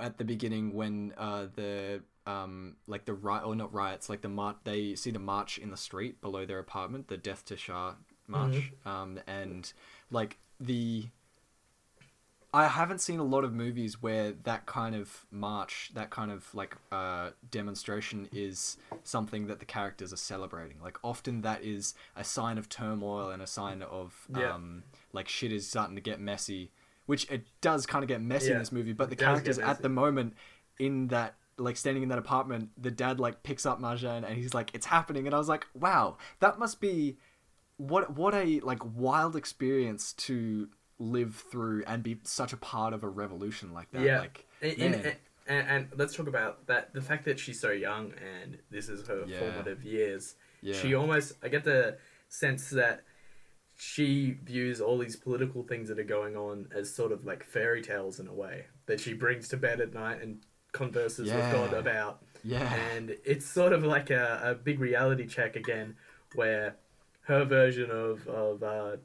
at 0.00 0.18
the 0.18 0.24
beginning 0.24 0.72
when 0.72 1.12
uh 1.16 1.46
the 1.54 2.02
um 2.26 2.76
like 2.86 3.04
the 3.04 3.14
riot 3.14 3.44
or 3.44 3.54
not 3.54 3.72
riots 3.72 4.08
like 4.08 4.20
the 4.20 4.28
mar- 4.28 4.56
they 4.64 4.94
see 4.94 5.10
the 5.10 5.18
march 5.18 5.58
in 5.58 5.70
the 5.70 5.76
street 5.76 6.20
below 6.20 6.44
their 6.46 6.58
apartment 6.58 7.08
the 7.08 7.16
death 7.16 7.44
to 7.46 7.56
Shah 7.56 7.94
march 8.28 8.72
um 8.86 9.18
and 9.26 9.72
like 10.10 10.38
the 10.60 11.06
I 12.52 12.66
haven't 12.66 13.00
seen 13.00 13.20
a 13.20 13.24
lot 13.24 13.44
of 13.44 13.52
movies 13.52 14.02
where 14.02 14.32
that 14.42 14.66
kind 14.66 14.96
of 14.96 15.24
march, 15.30 15.92
that 15.94 16.10
kind 16.10 16.32
of 16.32 16.52
like 16.54 16.76
uh, 16.90 17.30
demonstration 17.50 18.28
is 18.32 18.76
something 19.04 19.46
that 19.46 19.60
the 19.60 19.64
characters 19.64 20.12
are 20.12 20.16
celebrating. 20.16 20.76
Like 20.82 20.98
often 21.04 21.42
that 21.42 21.62
is 21.62 21.94
a 22.16 22.24
sign 22.24 22.58
of 22.58 22.68
turmoil 22.68 23.30
and 23.30 23.40
a 23.40 23.46
sign 23.46 23.82
of 23.82 24.26
Yeah. 24.36 24.54
um, 24.54 24.82
like 25.12 25.28
shit 25.28 25.52
is 25.52 25.68
starting 25.68 25.94
to 25.94 26.00
get 26.00 26.20
messy, 26.20 26.72
which 27.06 27.30
it 27.30 27.44
does 27.60 27.86
kind 27.86 28.02
of 28.02 28.08
get 28.08 28.20
messy 28.20 28.50
in 28.50 28.58
this 28.58 28.72
movie. 28.72 28.92
But 28.94 29.10
the 29.10 29.14
it 29.14 29.18
does 29.20 29.38
get 29.40 29.44
characters 29.44 29.58
at 29.58 29.82
the 29.82 29.88
moment 29.88 30.34
in 30.78 31.08
that 31.08 31.36
like 31.56 31.76
standing 31.76 32.02
in 32.02 32.08
that 32.08 32.18
apartment, 32.18 32.70
the 32.76 32.90
dad 32.90 33.20
like 33.20 33.42
picks 33.44 33.64
up 33.64 33.78
Marjan 33.80 34.24
and 34.26 34.36
he's 34.36 34.54
like, 34.54 34.70
"It's 34.74 34.86
happening," 34.86 35.26
and 35.26 35.34
I 35.34 35.38
was 35.38 35.48
like, 35.48 35.66
"Wow, 35.74 36.16
that 36.40 36.58
must 36.58 36.80
be." 36.80 37.16
what 37.76 38.14
what 38.14 38.34
a 38.34 38.60
like 38.60 38.80
wild 38.94 39.34
experience 39.34 40.12
to 40.12 40.68
live 41.00 41.44
through 41.50 41.82
and 41.86 42.02
be 42.02 42.18
such 42.24 42.52
a 42.52 42.56
part 42.56 42.92
of 42.92 43.02
a 43.02 43.08
revolution 43.08 43.72
like 43.72 43.90
that. 43.90 44.02
Yeah. 44.02 44.20
Like 44.20 44.46
And, 44.62 44.78
and, 44.80 45.16
and, 45.48 45.68
and 45.68 45.88
let's 45.96 46.14
talk 46.14 46.28
about 46.28 46.66
that. 46.66 46.92
The 46.94 47.00
fact 47.02 47.24
that 47.24 47.40
she's 47.40 47.58
so 47.60 47.70
young 47.70 48.12
and 48.42 48.58
this 48.70 48.88
is 48.88 49.06
her 49.08 49.24
Yeah. 49.26 49.38
formative 49.40 49.82
years. 49.82 50.36
yeah. 50.62 50.74
She 50.74 50.94
almost, 50.94 51.32
I 51.42 51.48
get 51.48 51.64
the 51.64 51.96
sense 52.28 52.70
that 52.70 53.02
she 53.76 54.36
views 54.44 54.80
all 54.80 54.98
these 54.98 55.16
political 55.16 55.62
things 55.62 55.88
that 55.88 55.98
are 55.98 56.04
going 56.04 56.36
on 56.36 56.68
as 56.74 56.94
sort 56.94 57.12
of 57.12 57.24
like 57.24 57.42
fairy 57.44 57.80
tales 57.82 58.20
in 58.20 58.26
a 58.28 58.34
way 58.34 58.66
that 58.86 59.00
she 59.00 59.14
brings 59.14 59.48
to 59.48 59.56
bed 59.56 59.80
at 59.80 59.94
night 59.94 60.20
and 60.22 60.40
converses 60.72 61.28
Yeah. 61.28 61.36
with 61.36 61.52
God 61.70 61.78
about. 61.78 62.22
yeah. 62.44 62.72
And 62.94 63.16
it's 63.24 63.46
sort 63.46 63.72
of 63.72 63.82
like 63.82 64.10
a, 64.10 64.40
a 64.44 64.54
big 64.54 64.78
reality 64.80 65.26
check 65.26 65.56
again, 65.56 65.96
where 66.34 66.76
her 67.22 67.44
version 67.44 67.90
of, 67.90 68.26
of 68.28 68.62
uh, 68.62 68.96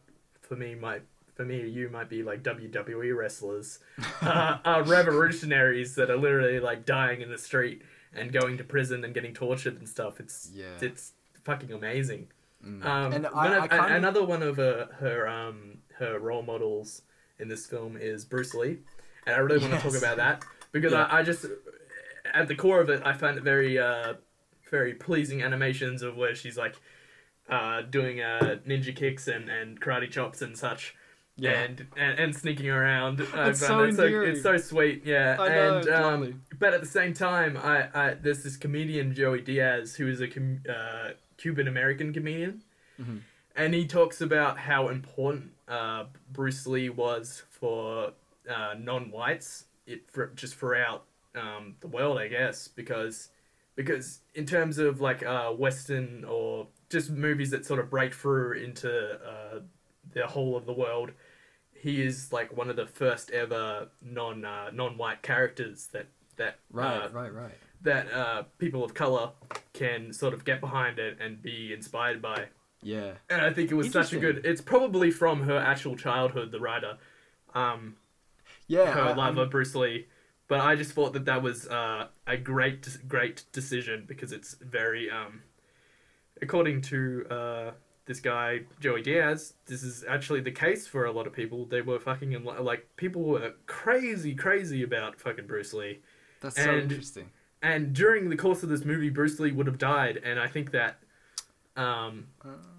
for 0.42 0.56
me, 0.58 0.76
might 0.76 1.04
for 1.36 1.46
me, 1.46 1.68
you 1.68 1.90
might 1.90 2.10
be 2.10 2.24
like 2.24 2.42
WWE 2.44 3.16
wrestlers, 3.16 3.80
uh, 4.22 4.58
are 4.66 4.84
revolutionaries 4.84 5.96
that 5.96 6.10
are 6.10 6.18
literally 6.18 6.60
like 6.60 6.86
dying 6.86 7.22
in 7.22 7.30
the 7.30 7.38
street 7.38 7.82
and 8.14 8.32
going 8.32 8.58
to 8.58 8.64
prison 8.64 9.04
and 9.04 9.14
getting 9.14 9.34
tortured 9.34 9.78
and 9.78 9.88
stuff. 9.88 10.20
It's 10.20 10.50
Yeah. 10.54 10.66
it's 10.82 11.14
fucking 11.44 11.72
amazing. 11.72 12.28
Mm. 12.66 12.84
Um, 12.86 13.14
and 13.14 13.24
one 13.26 13.52
I, 13.52 13.58
of- 13.58 13.64
I 13.64 13.68
kind 13.68 13.94
another 13.96 14.24
one 14.24 14.42
of 14.42 14.58
uh, 14.60 14.88
her 15.00 15.28
um, 15.28 15.80
her 16.00 16.20
role 16.20 16.42
models 16.42 17.02
in 17.40 17.48
this 17.50 17.66
film 17.66 17.98
is 17.98 18.24
Bruce 18.26 18.54
Lee, 18.54 18.78
and 19.28 19.36
I 19.36 19.40
really 19.40 19.60
want 19.60 19.74
to 19.74 19.80
talk 19.90 19.98
about 19.98 20.18
that 20.18 20.44
because 20.72 20.94
Yeah. 20.94 21.04
I, 21.04 21.20
I 21.20 21.24
just 21.24 21.46
at 22.34 22.48
the 22.48 22.56
core 22.56 22.82
of 22.82 22.90
it 22.90 23.02
I 23.06 23.14
find 23.14 23.38
it 23.38 23.44
very 23.44 23.78
uh, 23.78 24.14
very 24.72 24.94
pleasing 24.94 25.44
animations 25.44 26.02
of 26.02 26.16
where 26.18 26.34
she's 26.34 26.58
like 26.58 26.76
uh, 27.50 27.82
doing 27.84 28.22
uh, 28.22 28.58
ninja 28.68 28.96
kicks 28.96 29.28
and, 29.28 29.50
and 29.50 29.80
karate 29.80 30.10
chops 30.10 30.42
and 30.42 30.58
such. 30.58 30.96
Yeah. 31.38 31.52
And, 31.64 31.88
and 31.98 32.20
and 32.20 32.36
sneaking 32.36 32.70
around, 32.70 33.20
It's 33.20 33.60
so 33.60 33.86
that 33.86 33.96
so 33.96 34.22
it's 34.22 34.42
so 34.42 34.58
sweet, 34.58 35.04
yeah. 35.06 35.36
I 35.40 35.50
know, 35.50 35.78
and 35.80 35.90
um, 35.90 36.42
but 36.60 36.74
at 36.74 36.82
the 36.82 36.88
same 36.88 37.14
time, 37.14 37.58
I, 37.58 37.90
I 37.94 38.14
there's 38.14 38.44
this 38.44 38.58
comedian 38.58 39.14
Joey 39.14 39.42
Diaz 39.42 39.96
who 39.96 40.08
is 40.08 40.22
a 40.22 40.28
com- 40.28 40.62
uh, 40.70 41.10
Cuban 41.38 41.68
American 41.68 42.14
comedian, 42.14 42.64
Mhm. 43.02 43.20
and 43.56 43.74
he 43.74 43.86
talks 43.86 44.22
about 44.22 44.58
how 44.60 44.88
important 44.88 45.52
uh, 45.68 46.06
Bruce 46.32 46.66
Lee 46.68 46.90
was 46.90 47.44
for 47.50 48.14
uh, 48.50 48.76
non-whites, 48.80 49.66
it 49.88 50.10
for, 50.12 50.28
just 50.36 50.56
throughout 50.56 51.04
um, 51.36 51.76
the 51.82 51.88
world, 51.88 52.18
I 52.18 52.28
guess, 52.30 52.68
because 52.70 53.30
because 53.76 54.20
in 54.36 54.46
terms 54.46 54.78
of 54.78 55.02
like 55.02 55.26
uh, 55.26 55.52
Western 55.52 56.24
or 56.24 56.68
just 56.90 57.10
movies 57.10 57.50
that 57.52 57.66
sort 57.66 57.80
of 57.82 57.90
break 57.90 58.14
through 58.14 58.54
into 58.54 58.90
uh, 59.16 59.60
the 60.14 60.26
whole 60.28 60.56
of 60.56 60.66
the 60.66 60.72
world, 60.72 61.12
he 61.86 62.02
is 62.02 62.34
like 62.34 62.58
one 62.58 62.68
of 62.68 62.76
the 62.76 62.88
first 62.88 63.30
ever 63.30 63.90
non 64.02 64.44
uh, 64.44 64.72
non-white 64.74 65.22
characters 65.22 65.88
that 65.94 66.08
that 66.36 66.58
right, 66.72 67.04
uh, 67.04 67.10
right, 67.10 67.32
right. 67.32 67.54
that 67.84 68.12
uh, 68.12 68.44
people 68.58 68.84
of 68.84 68.96
color 68.96 69.30
can 69.74 70.12
sort 70.12 70.34
of 70.34 70.44
get 70.44 70.60
behind 70.60 70.98
it 70.98 71.20
and 71.22 71.44
be 71.44 71.72
inspired 71.72 72.24
by. 72.24 72.48
Yeah. 72.82 73.12
And 73.30 73.40
I 73.40 73.54
think 73.54 73.70
it 73.70 73.76
was 73.76 73.92
such 73.92 74.14
a 74.14 74.18
good. 74.20 74.42
It's 74.44 74.62
probably 74.62 75.12
from 75.12 75.44
her 75.44 75.58
actual 75.58 75.96
childhood, 75.96 76.52
the 76.52 76.60
writer, 76.60 76.98
um, 77.54 77.98
Yeah. 78.68 78.92
her 78.92 79.02
I- 79.02 79.08
love 79.10 79.20
I'm- 79.20 79.38
of 79.38 79.52
Bruce 79.52 79.76
Lee. 79.76 80.08
But 80.48 80.62
I 80.62 80.76
just 80.76 80.92
thought 80.92 81.14
that 81.14 81.26
that 81.26 81.42
was 81.44 81.68
uh, 81.68 82.08
a 82.26 82.38
great, 82.38 82.98
great 83.08 83.44
decision 83.52 84.06
because 84.08 84.32
it's 84.32 84.54
very, 84.56 85.10
um, 85.10 85.42
according 86.42 86.82
to 86.84 87.26
uh, 87.30 87.72
this 88.06 88.20
guy 88.20 88.62
Joey 88.80 89.02
Diaz, 89.02 89.54
this 89.66 89.84
is 89.84 90.04
actually 90.08 90.42
the 90.42 90.52
case 90.52 90.88
for 90.88 91.06
a 91.06 91.12
lot 91.12 91.28
of 91.28 91.34
people. 91.34 91.66
They 91.66 91.82
were 91.82 92.00
fucking 92.00 92.32
in 92.34 92.44
like 92.44 92.88
people 92.98 93.24
were 93.24 93.54
crazy, 93.66 94.36
crazy 94.36 94.84
about 94.84 95.20
fucking 95.20 95.48
Bruce 95.48 95.74
Lee. 95.74 96.00
that's 96.42 96.56
so 96.56 96.76
interesting. 96.78 97.30
and 97.62 97.94
during 97.94 98.30
the 98.30 98.38
course 98.38 98.64
of 98.64 98.70
this 98.70 98.86
movie, 98.86 99.10
Bruce 99.10 99.40
Lee 99.40 99.52
would 99.52 99.68
have 99.68 99.78
died, 99.78 100.22
and 100.24 100.40
I 100.40 100.48
think 100.48 100.72
that. 100.72 101.00
Um, 101.78 102.28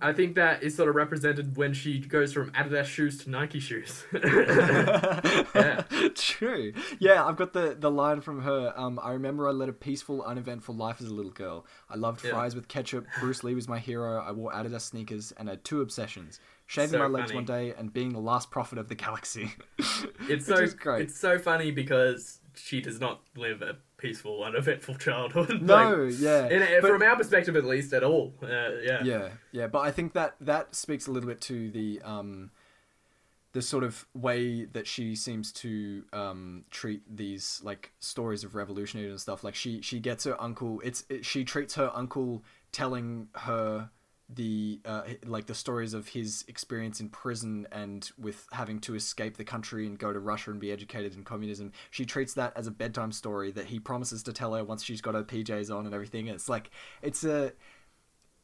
I 0.00 0.12
think 0.14 0.36
that 0.36 0.62
is 0.62 0.74
sort 0.74 0.88
of 0.88 0.94
represented 0.94 1.56
when 1.56 1.74
she 1.74 1.98
goes 1.98 2.32
from 2.32 2.50
Adidas 2.52 2.86
shoes 2.86 3.18
to 3.24 3.30
Nike 3.30 3.60
shoes. 3.60 4.04
yeah. 4.14 5.82
True. 6.14 6.72
Yeah, 6.98 7.24
I've 7.24 7.36
got 7.36 7.52
the, 7.52 7.76
the 7.78 7.90
line 7.90 8.20
from 8.20 8.42
her. 8.42 8.72
Um, 8.76 8.98
I 9.02 9.12
remember 9.12 9.48
I 9.48 9.52
led 9.52 9.68
a 9.68 9.72
peaceful, 9.74 10.22
uneventful 10.22 10.74
life 10.74 11.00
as 11.00 11.08
a 11.08 11.14
little 11.14 11.30
girl. 11.30 11.66
I 11.90 11.96
loved 11.96 12.24
Yeah. 12.24 12.30
fries 12.30 12.54
with 12.54 12.68
ketchup. 12.68 13.06
Bruce 13.20 13.44
Lee 13.44 13.54
was 13.54 13.68
my 13.68 13.78
hero. 13.78 14.22
I 14.22 14.32
wore 14.32 14.52
Adidas 14.52 14.82
sneakers 14.82 15.32
and 15.36 15.48
had 15.48 15.62
two 15.64 15.80
obsessions: 15.82 16.40
shaving 16.66 16.90
So 16.92 16.98
my 16.98 17.06
legs 17.06 17.30
funny. 17.32 17.34
one 17.36 17.44
day 17.44 17.74
and 17.76 17.92
being 17.92 18.12
the 18.12 18.18
last 18.20 18.50
prophet 18.50 18.78
of 18.78 18.88
the 18.88 18.94
galaxy. 18.94 19.52
It's 20.28 20.46
so 20.46 20.66
great. 20.66 21.02
It's 21.02 21.16
so 21.20 21.38
funny 21.38 21.70
because 21.70 22.40
she 22.56 22.80
does 22.80 22.98
not 22.98 23.20
live 23.36 23.62
a 23.62 23.76
peaceful, 24.06 24.44
uneventful 24.44 24.94
childhood. 24.96 25.62
no, 25.72 26.04
like, 26.04 26.14
yeah. 26.18 26.48
in, 26.48 26.80
But- 26.82 26.90
from 26.90 27.02
our 27.02 27.16
perspective, 27.16 27.56
at 27.56 27.64
least, 27.64 27.92
at 27.92 28.02
all. 28.04 28.34
Uh, 28.42 28.46
yeah. 28.82 29.02
yeah 29.02 29.28
yeah 29.52 29.66
but 29.66 29.80
i 29.80 29.90
think 29.90 30.12
that 30.12 30.34
that 30.40 30.74
speaks 30.74 31.06
a 31.06 31.10
little 31.10 31.28
bit 31.28 31.40
to 31.40 31.70
the 31.70 32.00
um 32.02 32.50
the 33.52 33.62
sort 33.62 33.84
of 33.84 34.06
way 34.14 34.64
that 34.66 34.86
she 34.86 35.14
seems 35.16 35.50
to 35.50 36.04
um 36.12 36.64
treat 36.70 37.02
these 37.14 37.60
like 37.64 37.92
stories 38.00 38.44
of 38.44 38.54
revolutionaries 38.54 39.10
and 39.10 39.20
stuff 39.20 39.42
like 39.42 39.54
she 39.54 39.80
she 39.80 39.98
gets 39.98 40.24
her 40.24 40.40
uncle 40.40 40.80
it's 40.84 41.04
it, 41.08 41.24
she 41.24 41.44
treats 41.44 41.74
her 41.74 41.90
uncle 41.94 42.42
telling 42.72 43.28
her 43.34 43.90
the 44.28 44.80
uh, 44.84 45.02
like 45.24 45.46
the 45.46 45.54
stories 45.54 45.94
of 45.94 46.08
his 46.08 46.44
experience 46.48 47.00
in 47.00 47.08
prison 47.08 47.66
and 47.70 48.10
with 48.18 48.46
having 48.52 48.80
to 48.80 48.94
escape 48.96 49.36
the 49.36 49.44
country 49.44 49.86
and 49.86 49.98
go 49.98 50.12
to 50.12 50.18
Russia 50.18 50.50
and 50.50 50.58
be 50.58 50.72
educated 50.72 51.14
in 51.14 51.22
communism. 51.22 51.72
She 51.90 52.04
treats 52.04 52.34
that 52.34 52.52
as 52.56 52.66
a 52.66 52.72
bedtime 52.72 53.12
story 53.12 53.52
that 53.52 53.66
he 53.66 53.78
promises 53.78 54.22
to 54.24 54.32
tell 54.32 54.54
her 54.54 54.64
once 54.64 54.82
she's 54.82 55.00
got 55.00 55.14
her 55.14 55.22
PJs 55.22 55.74
on 55.74 55.86
and 55.86 55.94
everything. 55.94 56.26
It's 56.26 56.48
like 56.48 56.70
it's 57.02 57.22
a 57.22 57.52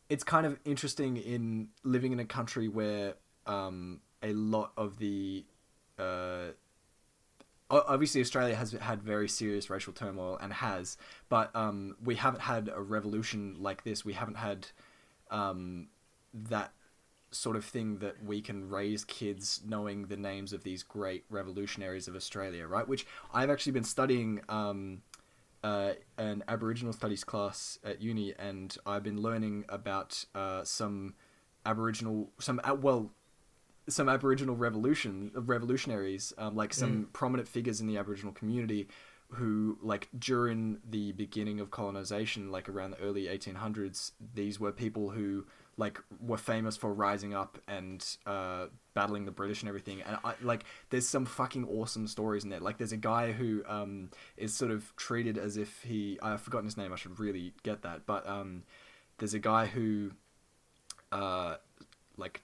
it's 0.08 0.22
kind 0.22 0.46
of 0.46 0.58
interesting 0.64 1.16
in 1.16 1.68
living 1.82 2.12
in 2.12 2.20
a 2.20 2.26
country 2.26 2.68
where 2.68 3.14
um, 3.46 4.00
a 4.22 4.32
lot 4.34 4.72
of 4.76 4.98
the 4.98 5.44
uh, 5.98 6.52
obviously 7.70 8.20
Australia 8.20 8.54
has 8.54 8.72
had 8.72 9.02
very 9.02 9.28
serious 9.28 9.68
racial 9.68 9.92
turmoil 9.92 10.38
and 10.40 10.52
has, 10.52 10.96
but 11.28 11.54
um, 11.56 11.96
we 12.04 12.14
haven't 12.14 12.40
had 12.40 12.70
a 12.72 12.80
revolution 12.80 13.56
like 13.58 13.82
this. 13.82 14.04
We 14.04 14.12
haven't 14.12 14.36
had 14.36 14.68
um, 15.32 15.88
that 16.32 16.72
sort 17.32 17.56
of 17.56 17.64
thing 17.64 17.98
that 17.98 18.22
we 18.24 18.40
can 18.40 18.68
raise 18.68 19.04
kids 19.04 19.62
knowing 19.66 20.06
the 20.06 20.16
names 20.16 20.52
of 20.52 20.62
these 20.62 20.82
great 20.82 21.24
revolutionaries 21.30 22.06
of 22.06 22.14
Australia, 22.14 22.66
right? 22.66 22.86
Which 22.86 23.06
I've 23.32 23.50
actually 23.50 23.72
been 23.72 23.84
studying 23.84 24.42
um, 24.48 25.02
uh, 25.64 25.92
an 26.18 26.44
Aboriginal 26.46 26.92
studies 26.92 27.24
class 27.24 27.78
at 27.84 28.02
uni, 28.02 28.34
and 28.38 28.76
I've 28.84 29.02
been 29.02 29.20
learning 29.20 29.64
about 29.68 30.24
uh, 30.34 30.62
some 30.64 31.14
Aboriginal, 31.64 32.30
some 32.38 32.60
uh, 32.62 32.74
well, 32.74 33.10
some 33.88 34.08
Aboriginal 34.08 34.54
revolution 34.54 35.32
revolutionaries, 35.34 36.32
um, 36.38 36.54
like 36.54 36.72
some 36.74 37.08
prominent 37.12 37.48
figures 37.48 37.80
in 37.80 37.86
the 37.86 37.96
Aboriginal 37.96 38.32
community, 38.32 38.88
who 39.34 39.78
like 39.82 40.08
during 40.18 40.78
the 40.88 41.12
beginning 41.12 41.60
of 41.60 41.70
colonization, 41.70 42.50
like 42.50 42.68
around 42.68 42.92
the 42.92 42.98
early 43.00 43.24
1800s, 43.24 44.12
these 44.34 44.60
were 44.60 44.72
people 44.72 45.10
who 45.10 45.46
like 45.76 45.98
were 46.20 46.36
famous 46.36 46.76
for 46.76 46.92
rising 46.92 47.34
up 47.34 47.58
and 47.66 48.16
uh, 48.26 48.66
battling 48.94 49.24
the 49.24 49.30
British 49.30 49.62
and 49.62 49.68
everything. 49.68 50.02
And 50.02 50.18
I 50.24 50.34
like 50.42 50.64
there's 50.90 51.08
some 51.08 51.24
fucking 51.24 51.66
awesome 51.66 52.06
stories 52.06 52.44
in 52.44 52.50
there. 52.50 52.60
Like 52.60 52.78
there's 52.78 52.92
a 52.92 52.98
guy 52.98 53.32
who 53.32 53.62
um, 53.66 54.10
is 54.36 54.54
sort 54.54 54.70
of 54.70 54.94
treated 54.96 55.38
as 55.38 55.56
if 55.56 55.82
he 55.82 56.18
I've 56.22 56.40
forgotten 56.40 56.66
his 56.66 56.76
name. 56.76 56.92
I 56.92 56.96
should 56.96 57.18
really 57.18 57.54
get 57.62 57.82
that. 57.82 58.06
But 58.06 58.28
um, 58.28 58.64
there's 59.18 59.34
a 59.34 59.38
guy 59.38 59.66
who 59.66 60.12
uh, 61.10 61.56
like 62.16 62.42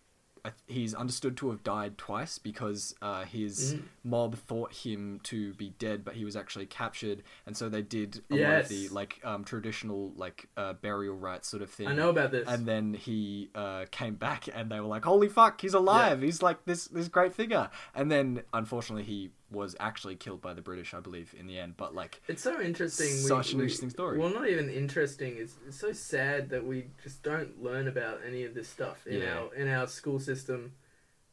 he's 0.66 0.94
understood 0.94 1.36
to 1.38 1.50
have 1.50 1.62
died 1.62 1.98
twice 1.98 2.38
because 2.38 2.94
uh, 3.02 3.24
his 3.24 3.74
Mm. 3.74 3.82
mob 4.04 4.34
thought 4.36 4.72
him 4.72 5.20
to 5.24 5.52
be 5.54 5.70
dead, 5.78 6.04
but 6.04 6.14
he 6.14 6.24
was 6.24 6.36
actually 6.36 6.66
captured, 6.66 7.22
and 7.46 7.56
so 7.56 7.68
they 7.68 7.82
did 7.82 8.22
a 8.30 8.34
lot 8.34 8.40
of 8.62 8.68
the 8.68 8.88
like 8.88 9.20
um, 9.24 9.44
traditional 9.44 10.12
like 10.16 10.48
uh, 10.56 10.72
burial 10.74 11.14
rites 11.16 11.48
sort 11.48 11.62
of 11.62 11.70
thing. 11.70 11.88
I 11.88 11.94
know 11.94 12.10
about 12.10 12.30
this. 12.30 12.48
And 12.48 12.66
then 12.66 12.94
he 12.94 13.50
uh, 13.54 13.86
came 13.90 14.14
back, 14.14 14.48
and 14.52 14.70
they 14.70 14.80
were 14.80 14.86
like, 14.86 15.04
"Holy 15.04 15.28
fuck, 15.28 15.60
he's 15.60 15.74
alive! 15.74 16.22
He's 16.22 16.42
like 16.42 16.64
this 16.64 16.86
this 16.86 17.08
great 17.08 17.34
figure." 17.34 17.70
And 17.94 18.10
then, 18.10 18.42
unfortunately, 18.52 19.04
he 19.04 19.30
was 19.50 19.74
actually 19.80 20.14
killed 20.16 20.42
by 20.42 20.52
the 20.52 20.60
British, 20.60 20.92
I 20.92 21.00
believe, 21.00 21.34
in 21.38 21.46
the 21.46 21.58
end. 21.58 21.74
But 21.76 21.94
like, 21.94 22.20
It's 22.28 22.42
so 22.42 22.60
interesting. 22.60 23.06
Such 23.06 23.52
an 23.52 23.60
interesting 23.60 23.90
story. 23.90 24.18
Well, 24.18 24.28
not 24.30 24.48
even 24.48 24.68
interesting. 24.68 25.36
It's, 25.38 25.54
it's 25.66 25.78
so 25.80 25.92
sad 25.92 26.50
that 26.50 26.66
we 26.66 26.88
just 27.02 27.22
don't 27.22 27.62
learn 27.62 27.88
about 27.88 28.20
any 28.26 28.44
of 28.44 28.54
this 28.54 28.68
stuff 28.68 29.06
in 29.06 29.20
Yeah. 29.22 29.38
our 29.38 29.54
in 29.54 29.68
our 29.68 29.86
school 29.86 30.18
system. 30.18 30.72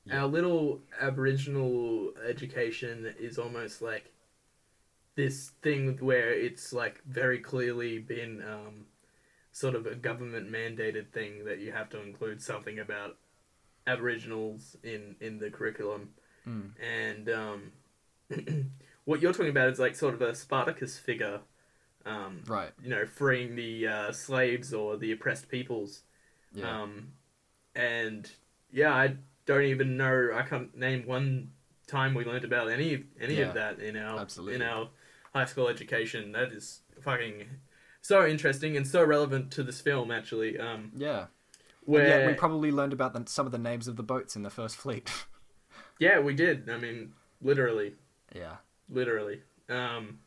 Yeah. 0.05 0.21
Our 0.21 0.27
little 0.27 0.81
Aboriginal 1.01 2.13
education 2.25 3.13
is 3.19 3.37
almost 3.37 3.81
like 3.81 4.11
this 5.15 5.51
thing 5.61 5.97
where 5.99 6.31
it's 6.31 6.71
like 6.73 7.01
very 7.05 7.39
clearly 7.39 7.99
been 7.99 8.43
um, 8.43 8.85
sort 9.51 9.75
of 9.75 9.85
a 9.87 9.95
government 9.95 10.51
mandated 10.51 11.09
thing 11.11 11.45
that 11.45 11.59
you 11.59 11.71
have 11.71 11.89
to 11.89 12.01
include 12.01 12.41
something 12.41 12.79
about 12.79 13.17
Aboriginals 13.87 14.75
in 14.83 15.15
in 15.21 15.37
the 15.39 15.49
curriculum 15.49 16.09
mm, 16.47 16.69
and 16.81 17.29
um, 17.29 17.71
what 19.05 19.21
you're 19.21 19.33
talking 19.33 19.49
about 19.49 19.69
is 19.69 19.79
like 19.79 19.95
sort 19.95 20.13
of 20.13 20.21
a 20.21 20.35
Spartacus 20.35 20.97
figure, 20.97 21.41
um, 22.05 22.43
right, 22.47 22.73
you 22.81 22.89
know, 22.89 23.05
freeing 23.05 23.55
the 23.55 23.87
uh, 23.87 24.11
slaves 24.11 24.73
or 24.73 24.97
the 24.97 25.11
oppressed 25.11 25.49
peoples. 25.49 26.03
yeah, 26.53 26.65
Um, 26.67 27.13
and 27.75 28.29
yeah, 28.71 28.93
I 28.93 29.17
don't 29.45 29.63
even 29.65 29.97
know. 29.97 30.31
I 30.33 30.43
can't 30.43 30.75
name 30.77 31.05
one 31.07 31.51
time 31.87 32.13
we 32.13 32.25
learned 32.25 32.45
about 32.45 32.69
any 32.69 33.05
any 33.19 33.37
Yeah, 33.37 33.47
of 33.49 33.53
that 33.53 33.79
in 33.79 33.97
our 33.97 34.21
absolutely. 34.21 34.55
in 34.55 34.61
our 34.61 34.89
high 35.33 35.45
school 35.45 35.67
education. 35.67 36.31
That 36.33 36.51
is 36.53 36.81
fucking 37.01 37.45
so 38.01 38.25
interesting 38.25 38.77
and 38.77 38.87
so 38.87 39.03
relevant 39.03 39.51
to 39.53 39.63
this 39.63 39.81
film. 39.81 40.11
Actually, 40.11 40.59
um, 40.59 40.93
yeah. 40.95 41.27
where 41.85 42.07
Yeah, 42.07 42.27
we 42.27 42.33
probably 42.33 42.71
learned 42.71 42.93
about 42.93 43.13
the, 43.13 43.23
some 43.29 43.45
of 43.45 43.51
the 43.51 43.57
names 43.57 43.87
of 43.87 43.95
the 43.95 44.03
boats 44.03 44.35
in 44.35 44.43
the 44.43 44.49
first 44.49 44.75
fleet. 44.75 45.11
yeah, 45.99 46.19
we 46.19 46.33
did. 46.33 46.69
I 46.69 46.77
mean, 46.77 47.13
literally. 47.41 47.95
Yeah. 48.35 48.57
literally. 48.89 49.41
Um, 49.69 50.19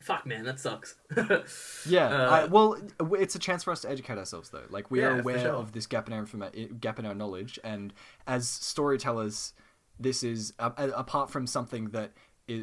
fuck, 0.00 0.24
man, 0.24 0.44
that 0.44 0.58
sucks. 0.60 0.94
Yeah, 1.86 2.06
Uh, 2.06 2.30
I, 2.30 2.44
well, 2.46 2.76
it's 3.18 3.34
a 3.34 3.38
chance 3.38 3.64
for 3.64 3.70
us 3.72 3.82
to 3.82 3.90
educate 3.90 4.16
ourselves, 4.16 4.48
though. 4.50 4.64
Like 4.70 4.90
we 4.90 5.00
Yeah, 5.00 5.08
are 5.08 5.20
aware 5.20 5.40
sure. 5.40 5.52
of 5.52 5.72
this 5.72 5.86
gap 5.86 6.06
in 6.06 6.14
our 6.14 6.24
informa- 6.24 6.80
gap 6.80 6.98
in 6.98 7.04
our 7.06 7.14
knowledge, 7.14 7.58
and 7.64 7.92
as 8.26 8.48
storytellers, 8.48 9.52
this 9.98 10.22
is 10.22 10.54
a- 10.58 10.72
apart 10.96 11.28
from 11.30 11.46
something 11.46 11.90
that 11.90 12.12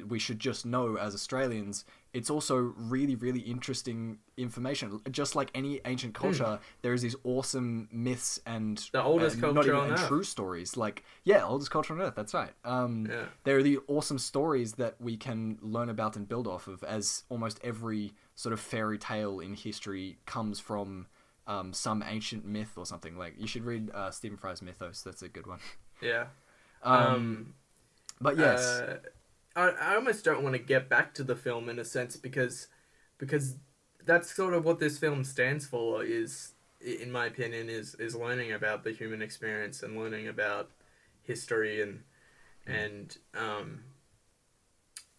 we 0.07 0.17
should 0.19 0.39
just 0.39 0.65
know 0.65 0.97
as 0.97 1.13
Australians. 1.13 1.85
It's 2.17 2.29
also 2.29 2.55
really, 2.95 3.15
really 3.15 3.41
interesting 3.41 4.19
information. 4.37 5.01
Just 5.11 5.35
like 5.35 5.49
any 5.53 5.73
ancient 5.85 6.13
culture, 6.13 6.59
there 6.81 6.93
is 6.93 7.01
these 7.01 7.15
awesome 7.23 7.87
myths 7.91 8.39
and 8.45 8.77
Hmm. 8.79 8.97
The 8.97 9.03
oldest 9.03 9.37
uh, 9.37 9.41
culture 9.41 9.55
not 9.57 9.65
even 9.67 9.79
on 9.79 9.87
and 9.89 9.97
Earth. 9.97 10.07
true 10.09 10.23
stories. 10.23 10.69
Like 10.77 11.03
yeah, 11.23 11.45
oldest 11.45 11.71
culture 11.71 11.93
on 11.93 12.01
earth. 12.01 12.15
That's 12.15 12.33
right. 12.33 12.53
Um, 12.65 13.07
Yeah. 13.09 13.25
there 13.45 13.57
are 13.57 13.63
the 13.63 13.77
awesome 13.87 14.19
stories 14.19 14.73
that 14.73 14.95
we 14.99 15.17
can 15.17 15.57
learn 15.61 15.89
about 15.89 16.15
and 16.17 16.27
build 16.27 16.47
off 16.47 16.67
of, 16.67 16.83
as 16.83 17.23
almost 17.29 17.59
every 17.63 18.13
sort 18.35 18.53
of 18.53 18.59
fairy 18.59 18.97
tale 18.97 19.39
in 19.39 19.53
history 19.53 20.17
comes 20.25 20.59
from 20.59 21.07
um, 21.47 21.73
some 21.73 22.03
ancient 22.15 22.45
myth 22.45 22.73
or 22.77 22.85
something. 22.85 23.17
Like 23.17 23.33
you 23.37 23.47
should 23.47 23.63
read 23.65 23.91
uh, 23.93 24.11
Stephen 24.11 24.37
Fry's 24.37 24.61
Mythos. 24.61 25.01
That's 25.03 25.21
a 25.21 25.29
good 25.29 25.47
one. 25.47 25.59
yeah. 26.01 26.25
Um, 26.83 27.01
Um, 27.01 27.53
but 28.19 28.37
yes, 28.37 28.81
uh, 28.81 28.97
I, 29.57 29.69
I 29.69 29.95
almost 29.95 30.23
don't 30.23 30.43
want 30.43 30.53
to 30.53 30.61
get 30.61 30.87
back 30.87 31.13
to 31.15 31.23
the 31.23 31.35
film 31.35 31.67
in 31.67 31.79
a 31.79 31.85
sense 31.85 32.15
because 32.15 32.67
because 33.17 33.55
that's 34.05 34.33
sort 34.33 34.53
of 34.53 34.63
what 34.63 34.79
this 34.79 34.99
film 34.99 35.23
stands 35.23 35.65
for 35.65 36.03
is 36.03 36.53
in 36.79 37.11
my 37.11 37.25
opinion 37.25 37.69
is 37.69 37.95
is 37.95 38.15
learning 38.15 38.53
about 38.53 38.83
the 38.83 38.91
human 38.91 39.21
experience 39.21 39.81
and 39.81 39.97
learning 39.97 40.27
about 40.27 40.69
history 41.23 41.81
and 41.81 42.03
and 42.67 43.17
um 43.35 43.83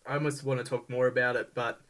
I 0.06 0.14
almost 0.14 0.44
want 0.44 0.60
to 0.60 0.64
talk 0.64 0.88
more 0.88 1.08
about 1.08 1.36
it 1.36 1.54
but 1.54 1.80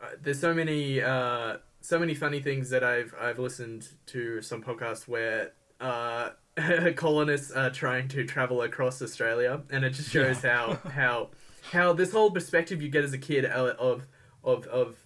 uh, 0.00 0.06
there's 0.20 0.40
so 0.40 0.52
many 0.52 1.00
uh 1.00 1.58
so 1.80 1.98
many 1.98 2.14
funny 2.14 2.40
things 2.40 2.70
that 2.70 2.82
I've 2.82 3.14
I've 3.20 3.38
listened 3.38 3.88
to 4.06 4.42
some 4.42 4.62
podcasts 4.62 5.06
where 5.06 5.52
uh 5.80 6.30
colonists 6.96 7.50
are 7.52 7.70
trying 7.70 8.08
to 8.08 8.24
travel 8.24 8.62
across 8.62 9.00
Australia, 9.02 9.62
and 9.70 9.84
it 9.84 9.90
just 9.90 10.10
shows 10.10 10.42
how 10.42 10.74
how 10.94 11.30
how 11.72 11.92
this 11.92 12.12
whole 12.12 12.30
perspective 12.30 12.80
you 12.82 12.88
get 12.88 13.04
as 13.04 13.12
a 13.12 13.18
kid 13.18 13.44
of 13.44 14.06
of 14.44 14.66
of 14.66 14.96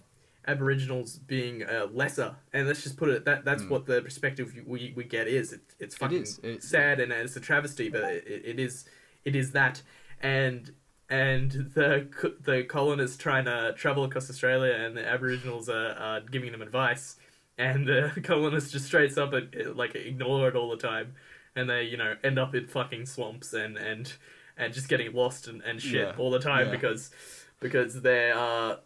Aboriginals 0.47 1.19
being 1.19 1.63
uh, 1.63 1.87
lesser, 1.93 2.35
and 2.51 2.67
let's 2.67 2.83
just 2.83 2.97
put 2.97 3.09
it 3.09 3.25
that 3.25 3.45
that's 3.45 3.63
Mm. 3.63 3.69
what 3.69 3.85
the 3.85 4.01
perspective 4.01 4.53
we, 4.65 4.93
we 4.95 5.03
get 5.03 5.27
is. 5.27 5.53
It, 5.53 5.61
it's 5.79 5.95
fucking 5.95 6.23
is. 6.23 6.39
It- 6.43 6.63
sad 6.63 6.99
and 6.99 7.11
it's 7.11 7.35
a 7.35 7.39
travesty, 7.39 7.89
but 7.89 8.03
it, 8.03 8.23
it 8.45 8.59
is 8.59 8.85
it 9.23 9.35
is 9.35 9.51
that, 9.53 9.81
and 10.21 10.71
and 11.09 11.51
the 11.75 12.07
the 12.41 12.63
colonists 12.63 13.17
trying 13.17 13.45
to 13.45 13.73
travel 13.77 14.03
across 14.03 14.29
Australia, 14.29 14.73
and 14.73 14.97
the 14.97 15.07
Aboriginals 15.07 15.69
are, 15.69 15.91
are 15.93 16.21
giving 16.21 16.51
them 16.51 16.61
advice, 16.61 17.15
and 17.57 17.87
the 17.87 18.11
colonists 18.23 18.71
just 18.71 18.85
straight 18.85 19.17
up 19.17 19.31
and 19.33 19.55
uh, 19.55 19.73
like 19.73 19.95
ignore 19.95 20.49
it 20.49 20.55
all 20.57 20.69
the 20.69 20.77
time, 20.77 21.13
and 21.55 21.69
they 21.69 21.83
you 21.83 21.97
know 21.97 22.15
end 22.23 22.37
up 22.39 22.55
in 22.55 22.67
fucking 22.67 23.05
swamps 23.05 23.53
and 23.53 23.77
and 23.77 24.13
and 24.57 24.73
just 24.73 24.87
getting 24.87 25.11
lost 25.13 25.47
and, 25.47 25.61
and 25.63 25.81
shit 25.81 25.93
Yeah. 26.07 26.13
all 26.17 26.29
the 26.31 26.39
time 26.39 26.67
Yeah. 26.67 26.71
because 26.71 27.11
because 27.59 28.01
they 28.01 28.31
are 28.31 28.79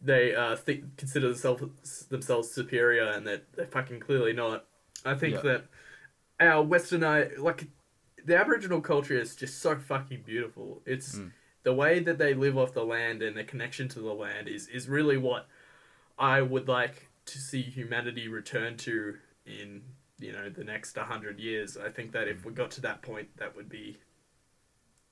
they 0.00 0.34
uh 0.34 0.56
think 0.56 0.96
consider 0.96 1.28
themselves 1.28 2.06
themselves 2.10 2.50
superior 2.50 3.04
and 3.04 3.26
that 3.26 3.44
they're 3.54 3.66
fucking 3.66 4.00
clearly 4.00 4.32
not. 4.32 4.66
I 5.04 5.14
think 5.14 5.36
Yeah. 5.36 5.40
that 5.42 5.64
our 6.40 6.64
westernized 6.64 7.38
like 7.38 7.68
the 8.24 8.36
Aboriginal 8.36 8.80
culture 8.80 9.18
is 9.18 9.36
just 9.36 9.60
so 9.60 9.76
fucking 9.76 10.22
beautiful. 10.22 10.82
It's 10.86 11.16
Mm. 11.18 11.32
the 11.62 11.74
way 11.74 12.00
that 12.00 12.18
they 12.18 12.34
live 12.34 12.56
off 12.58 12.72
the 12.74 12.84
land 12.84 13.22
and 13.22 13.36
their 13.36 13.44
connection 13.44 13.88
to 13.88 14.00
the 14.00 14.12
land 14.14 14.48
is 14.48 14.66
is 14.68 14.88
really 14.88 15.16
what 15.16 15.46
I 16.18 16.42
would 16.42 16.68
like 16.68 17.08
to 17.26 17.38
see 17.38 17.62
humanity 17.62 18.28
return 18.28 18.76
to 18.78 19.16
in 19.46 19.82
you 20.18 20.32
know 20.32 20.48
the 20.48 20.64
next 20.64 20.96
hundred 20.96 21.38
years. 21.40 21.76
I 21.76 21.90
think 21.90 22.12
that 22.12 22.28
if 22.28 22.44
we 22.44 22.52
got 22.52 22.70
to 22.72 22.80
that 22.82 23.02
point, 23.02 23.28
that 23.38 23.54
would 23.56 23.68
be 23.68 23.98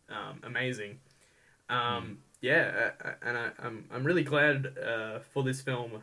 um, 0.09 0.41
amazing. 0.43 0.99
Um, 1.69 2.19
Yeah, 2.41 2.91
uh, 3.03 3.09
uh, 3.09 3.13
and 3.23 3.39
I, 3.39 3.51
I'm 3.59 3.85
I'm 3.93 4.05
really 4.05 4.25
glad 4.25 4.77
uh, 4.79 5.21
for 5.33 5.43
this 5.43 5.61
film. 5.61 6.03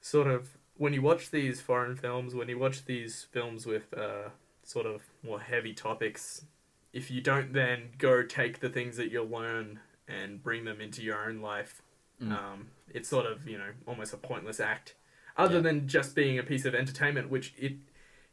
Sort 0.00 0.26
of 0.26 0.56
when 0.76 0.92
you 0.92 1.02
watch 1.02 1.30
these 1.30 1.60
foreign 1.60 1.96
films, 1.96 2.34
when 2.34 2.48
you 2.48 2.58
watch 2.58 2.84
these 2.86 3.26
films 3.30 3.66
with 3.66 3.92
uh, 3.96 4.30
sort 4.64 4.86
of 4.86 5.02
more 5.22 5.40
heavy 5.40 5.74
topics, 5.74 6.44
if 6.92 7.10
you 7.10 7.20
don't 7.20 7.52
then 7.52 7.90
go 7.98 8.22
take 8.22 8.60
the 8.60 8.68
things 8.68 8.96
that 8.96 9.10
you'll 9.12 9.28
learn 9.28 9.80
and 10.08 10.42
bring 10.42 10.64
them 10.64 10.80
into 10.80 11.02
your 11.02 11.28
own 11.28 11.40
life, 11.40 11.82
Mm. 12.20 12.30
um, 12.32 12.68
it's 12.88 13.08
sort 13.08 13.26
of 13.26 13.48
you 13.48 13.58
know 13.58 13.70
almost 13.86 14.12
a 14.12 14.16
pointless 14.16 14.60
act. 14.60 14.94
Other 15.36 15.56
Yeah. 15.56 15.60
than 15.62 15.88
just 15.88 16.14
being 16.14 16.38
a 16.38 16.42
piece 16.42 16.64
of 16.64 16.74
entertainment, 16.74 17.30
which 17.30 17.54
it 17.58 17.74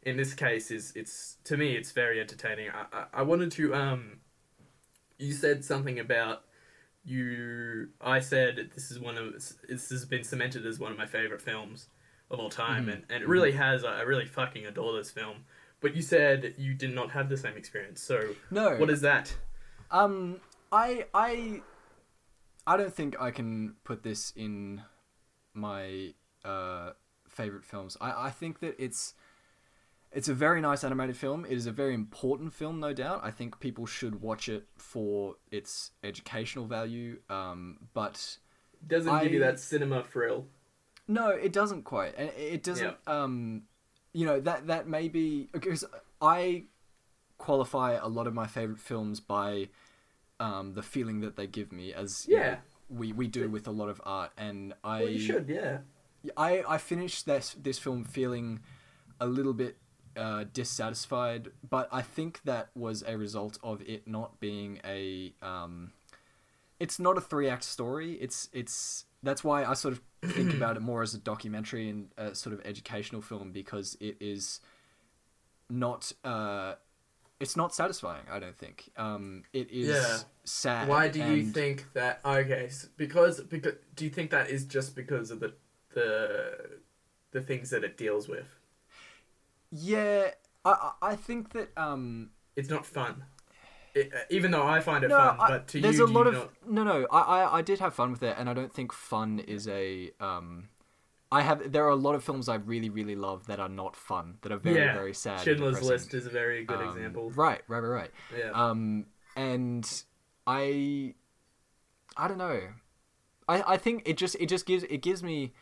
in 0.03 0.15
this 0.17 0.33
case 0.33 0.71
is 0.71 0.93
it's 0.95 1.37
to 1.43 1.57
me 1.57 1.75
it's 1.75 1.91
very 1.91 2.19
entertaining. 2.19 2.69
I 2.69 2.85
I, 2.91 3.05
I 3.13 3.21
wanted 3.21 3.51
to 3.53 3.73
um, 3.75 4.19
you 5.17 5.33
said 5.33 5.63
something 5.65 5.99
about 5.99 6.43
you. 7.05 7.89
I 8.01 8.19
said 8.19 8.71
this 8.75 8.91
is 8.91 8.99
one 8.99 9.17
of 9.17 9.33
this 9.33 9.89
has 9.89 10.05
been 10.05 10.23
cemented 10.23 10.65
as 10.65 10.79
one 10.79 10.91
of 10.91 10.97
my 10.97 11.05
favorite 11.05 11.41
films 11.41 11.87
of 12.29 12.39
all 12.39 12.49
time, 12.49 12.85
Mhm. 12.85 12.93
and, 12.93 13.03
and 13.09 13.23
it 13.23 13.27
really 13.27 13.53
has. 13.53 13.83
I 13.83 14.01
really 14.01 14.25
fucking 14.25 14.65
adore 14.65 14.95
this 14.97 15.09
film. 15.11 15.45
But 15.81 15.95
you 15.95 16.01
said 16.01 16.55
you 16.57 16.73
did 16.73 16.93
not 16.93 17.11
have 17.11 17.29
the 17.29 17.37
same 17.37 17.55
experience. 17.55 18.01
So 18.01 18.35
No. 18.51 18.75
what 18.77 18.89
is 18.89 19.01
that? 19.01 19.35
Um, 19.91 20.39
I 20.71 21.05
I 21.13 21.61
I 22.67 22.77
don't 22.77 22.93
think 22.93 23.19
I 23.19 23.31
can 23.31 23.75
put 23.83 24.03
this 24.03 24.31
in 24.35 24.83
my 25.53 26.13
uh 26.45 26.91
favorite 27.27 27.63
films. 27.65 27.97
I 28.01 28.27
I 28.27 28.29
think 28.31 28.59
that 28.59 28.75
it's 28.77 29.13
it's 30.11 30.27
a 30.27 30.33
very 30.33 30.59
nice 30.59 30.83
animated 30.83 31.15
film. 31.17 31.45
It 31.45 31.51
is 31.53 31.67
a 31.67 31.71
very 31.71 31.93
important 31.93 32.51
film, 32.53 32.79
no 32.79 32.93
doubt. 32.93 33.21
I 33.23 33.29
think 33.31 33.59
people 33.59 33.85
should 33.85 34.21
watch 34.21 34.49
it 34.49 34.65
for 34.77 35.35
its 35.51 35.91
educational 36.03 36.65
value. 36.65 37.19
Um, 37.29 37.77
but 37.93 38.37
Doesn't 38.87 39.19
give 39.21 39.33
you 39.33 39.39
that 39.41 39.59
cinema 39.59 40.03
thrill. 40.03 40.47
no, 41.07 41.29
it 41.29 41.53
doesn't 41.53 41.83
quite, 41.83 42.15
and 42.17 42.29
it 42.37 42.63
doesn't. 42.63 42.97
Um, 43.05 43.63
you 44.13 44.25
know 44.25 44.39
that 44.39 44.65
that 44.67 44.87
may 44.87 45.07
be 45.09 45.47
because 45.51 45.85
I 46.21 46.63
qualify 47.37 47.93
a 47.93 48.07
lot 48.07 48.25
of 48.27 48.33
my 48.33 48.47
favorite 48.47 48.79
films 48.79 49.19
by 49.19 49.69
um, 50.39 50.73
the 50.73 50.81
feeling 50.81 51.19
that 51.21 51.35
they 51.35 51.45
give 51.47 51.71
me, 51.71 51.93
as 51.93 52.25
you 52.27 52.37
know, 52.37 52.41
Yeah. 52.43 52.57
we 52.89 53.13
we 53.13 53.27
do 53.27 53.47
with 53.47 53.67
a 53.67 53.71
lot 53.71 53.89
of 53.89 54.01
art, 54.03 54.31
and 54.37 54.73
I 54.83 55.01
Well, 55.01 55.09
you 55.09 55.19
should, 55.19 55.47
yeah. 55.47 55.79
I 56.37 56.63
I 56.67 56.77
finished 56.77 57.25
this 57.25 57.55
this 57.61 57.79
film 57.79 58.03
feeling 58.03 58.59
a 59.19 59.25
little 59.25 59.53
bit 59.53 59.77
uh, 60.17 60.45
dissatisfied, 60.53 61.49
but 61.67 61.87
I 61.91 62.01
think 62.01 62.41
that 62.45 62.69
was 62.75 63.03
a 63.07 63.17
result 63.17 63.57
of 63.63 63.81
it 63.81 64.07
not 64.07 64.39
being 64.39 64.79
a 64.83 65.33
um, 65.41 65.91
it's 66.79 66.99
not 66.99 67.17
a 67.17 67.21
three 67.21 67.47
act 67.49 67.63
story. 67.63 68.13
It's 68.13 68.49
it's 68.53 69.05
that's 69.23 69.43
why 69.43 69.65
I 69.65 69.73
sort 69.73 69.93
of 69.93 70.01
think 70.31 70.53
about 70.53 70.77
it 70.77 70.81
more 70.81 71.01
as 71.01 71.13
a 71.13 71.17
documentary 71.17 71.89
and 71.89 72.09
a 72.17 72.35
sort 72.35 72.53
of 72.53 72.61
educational 72.65 73.21
film 73.21 73.51
because 73.51 73.97
it 73.99 74.17
is 74.19 74.59
not 75.69 76.11
uh, 76.23 76.75
it's 77.39 77.55
not 77.55 77.73
satisfying. 77.73 78.23
I 78.31 78.39
don't 78.39 78.57
think 78.57 78.89
um, 78.97 79.43
it 79.53 79.69
is 79.71 79.87
Yeah. 79.87 80.17
sad. 80.43 80.87
Why 80.87 81.07
do 81.07 81.19
you 81.23 81.43
think 81.43 81.85
that? 81.93 82.19
Okay, 82.25 82.69
because 82.97 83.41
because 83.41 83.75
do 83.95 84.05
you 84.05 84.11
think 84.11 84.31
that 84.31 84.49
is 84.49 84.65
just 84.65 84.95
because 84.95 85.31
of 85.31 85.39
the 85.39 85.53
the 85.93 86.79
the 87.31 87.41
things 87.41 87.69
that 87.69 87.83
it 87.83 87.97
deals 87.97 88.27
with? 88.27 88.47
Yeah, 89.71 90.31
I 90.65 90.91
I 91.01 91.15
think 91.15 91.53
that 91.53 91.69
um, 91.77 92.31
It's 92.55 92.69
not 92.69 92.85
fun. 92.85 93.23
It, 93.95 94.11
uh, 94.13 94.19
even 94.29 94.51
though 94.51 94.65
I 94.65 94.79
find 94.81 95.03
it 95.03 95.07
no, 95.09 95.17
fun, 95.17 95.37
I- 95.39 95.47
but 95.49 95.67
to 95.69 95.81
there's 95.81 95.97
you, 95.97 96.05
a 96.05 96.07
lot 96.07 96.25
you 96.25 96.33
of 96.33 96.49
not... 96.65 96.71
no, 96.71 96.83
no. 96.83 97.07
I, 97.11 97.19
I 97.19 97.57
I 97.59 97.61
did 97.61 97.79
have 97.79 97.93
fun 97.93 98.11
with 98.11 98.23
it, 98.23 98.35
and 98.37 98.49
I 98.49 98.53
don't 98.53 98.73
think 98.73 98.91
fun 98.93 99.39
is 99.39 99.67
a 99.67 100.11
um. 100.19 100.69
I 101.31 101.41
have 101.43 101.71
there 101.71 101.85
are 101.85 101.89
a 101.89 101.95
lot 101.95 102.15
of 102.15 102.23
films 102.23 102.49
I 102.49 102.55
really 102.55 102.89
really 102.89 103.15
love 103.15 103.45
that 103.47 103.59
are 103.59 103.69
not 103.69 103.95
fun 103.95 104.37
that 104.41 104.51
are 104.51 104.57
very 104.57 104.77
yeah, 104.77 104.93
very 104.93 105.13
sad. 105.13 105.41
Schindler's. 105.41 105.81
List 105.83 106.13
is 106.15 106.25
a 106.25 106.29
very 106.29 106.63
good 106.65 106.79
Um, 106.79 106.89
example. 106.89 107.29
Right, 107.31 107.61
right, 107.67 107.79
right, 107.79 107.89
right. 108.01 108.11
Yeah. 108.35 108.49
Um, 108.51 109.05
and 109.35 109.87
I, 110.47 111.13
I 112.17 112.27
don't 112.27 112.39
know. 112.39 112.61
I 113.47 113.73
I 113.73 113.77
think 113.77 114.03
it 114.05 114.17
just 114.17 114.35
it 114.39 114.49
just 114.49 114.65
gives 114.65 114.83
it 114.83 115.03
gives 115.03 115.21
me 115.21 115.53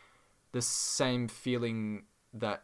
the 0.52 0.62
same 0.62 1.28
feeling 1.28 2.04
that, 2.34 2.62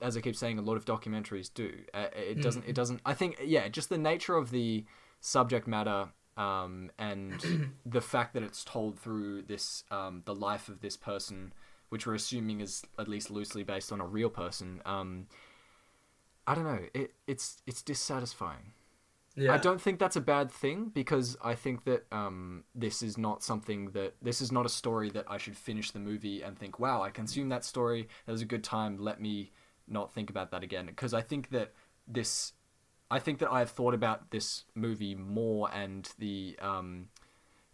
as 0.00 0.16
I 0.16 0.20
keep 0.20 0.36
saying, 0.36 0.58
a 0.58 0.62
lot 0.62 0.76
of 0.76 0.84
documentaries 0.84 1.52
do. 1.52 1.72
Uh, 1.92 2.06
it 2.14 2.42
doesn't. 2.42 2.64
It 2.66 2.74
doesn't. 2.74 3.00
I 3.04 3.14
think 3.14 3.40
yeah, 3.44 3.68
just 3.68 3.88
the 3.88 3.98
nature 3.98 4.36
of 4.36 4.50
the 4.50 4.84
subject 5.20 5.66
matter. 5.66 6.08
Um, 6.36 6.90
and 6.98 7.72
the 7.86 8.00
fact 8.00 8.34
that 8.34 8.42
it's 8.42 8.64
told 8.64 8.98
through 8.98 9.42
this, 9.42 9.84
um, 9.92 10.22
the 10.24 10.34
life 10.34 10.68
of 10.68 10.80
this 10.80 10.96
person, 10.96 11.52
which 11.90 12.06
we're 12.06 12.14
assuming 12.14 12.60
is 12.60 12.82
at 12.98 13.06
least 13.06 13.30
loosely 13.30 13.62
based 13.62 13.92
on 13.92 14.00
a 14.00 14.06
real 14.06 14.30
person. 14.30 14.82
Um, 14.84 15.28
I 16.46 16.54
don't 16.54 16.64
know. 16.64 16.80
It 16.92 17.12
it's 17.26 17.62
it's 17.66 17.82
dissatisfying. 17.82 18.72
Yeah. 19.36 19.52
I 19.52 19.58
don't 19.58 19.80
think 19.80 19.98
that's 19.98 20.16
a 20.16 20.20
bad 20.20 20.50
thing 20.50 20.90
because 20.94 21.36
I 21.42 21.54
think 21.54 21.84
that 21.84 22.06
um, 22.12 22.64
this 22.74 23.02
is 23.02 23.18
not 23.18 23.42
something 23.42 23.90
that 23.90 24.14
this 24.22 24.40
is 24.40 24.52
not 24.52 24.64
a 24.64 24.68
story 24.68 25.10
that 25.10 25.24
I 25.28 25.38
should 25.38 25.56
finish 25.56 25.90
the 25.90 25.98
movie 25.98 26.42
and 26.42 26.58
think, 26.58 26.78
"Wow, 26.78 27.02
I 27.02 27.10
consumed 27.10 27.50
that 27.50 27.64
story. 27.64 28.08
That 28.26 28.32
was 28.32 28.42
a 28.42 28.46
good 28.46 28.62
time. 28.62 28.98
Let 28.98 29.20
me 29.20 29.52
not 29.88 30.12
think 30.12 30.30
about 30.30 30.50
that 30.52 30.62
again." 30.62 30.86
Because 30.86 31.12
I 31.12 31.20
think 31.20 31.50
that 31.50 31.72
this, 32.06 32.52
I 33.10 33.18
think 33.18 33.40
that 33.40 33.50
I 33.50 33.58
have 33.58 33.70
thought 33.70 33.94
about 33.94 34.30
this 34.30 34.64
movie 34.74 35.14
more 35.14 35.68
and 35.72 36.08
the 36.18 36.56
um, 36.62 37.08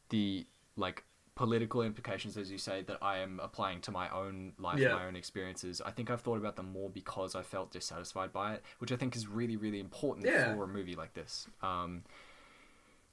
the 0.09 0.47
like 0.77 1.05
political 1.41 1.81
implications, 1.81 2.37
as 2.37 2.51
you 2.53 2.59
say, 2.59 2.83
that 2.83 2.99
I 3.01 3.17
am 3.17 3.41
applying 3.43 3.81
to 3.83 3.91
my 3.91 4.11
own 4.11 4.53
life, 4.59 4.79
Yeah. 4.79 4.93
my 4.93 5.07
own 5.07 5.17
experiences. 5.17 5.81
I 5.81 5.91
think 5.91 6.11
I've 6.11 6.21
thought 6.21 6.37
about 6.37 6.57
them 6.57 6.71
more 6.71 6.91
because 6.91 7.35
I 7.35 7.41
felt 7.41 7.71
dissatisfied 7.71 8.31
by 8.31 8.53
it, 8.53 8.63
which 8.79 8.93
I 8.93 8.97
think 8.97 9.17
is 9.17 9.27
really, 9.27 9.57
really 9.57 9.81
important 9.81 10.27
Yeah. 10.27 10.55
for 10.55 10.65
a 10.65 10.69
movie 10.69 10.95
like 10.95 11.15
this. 11.15 11.47
Um, 11.63 12.05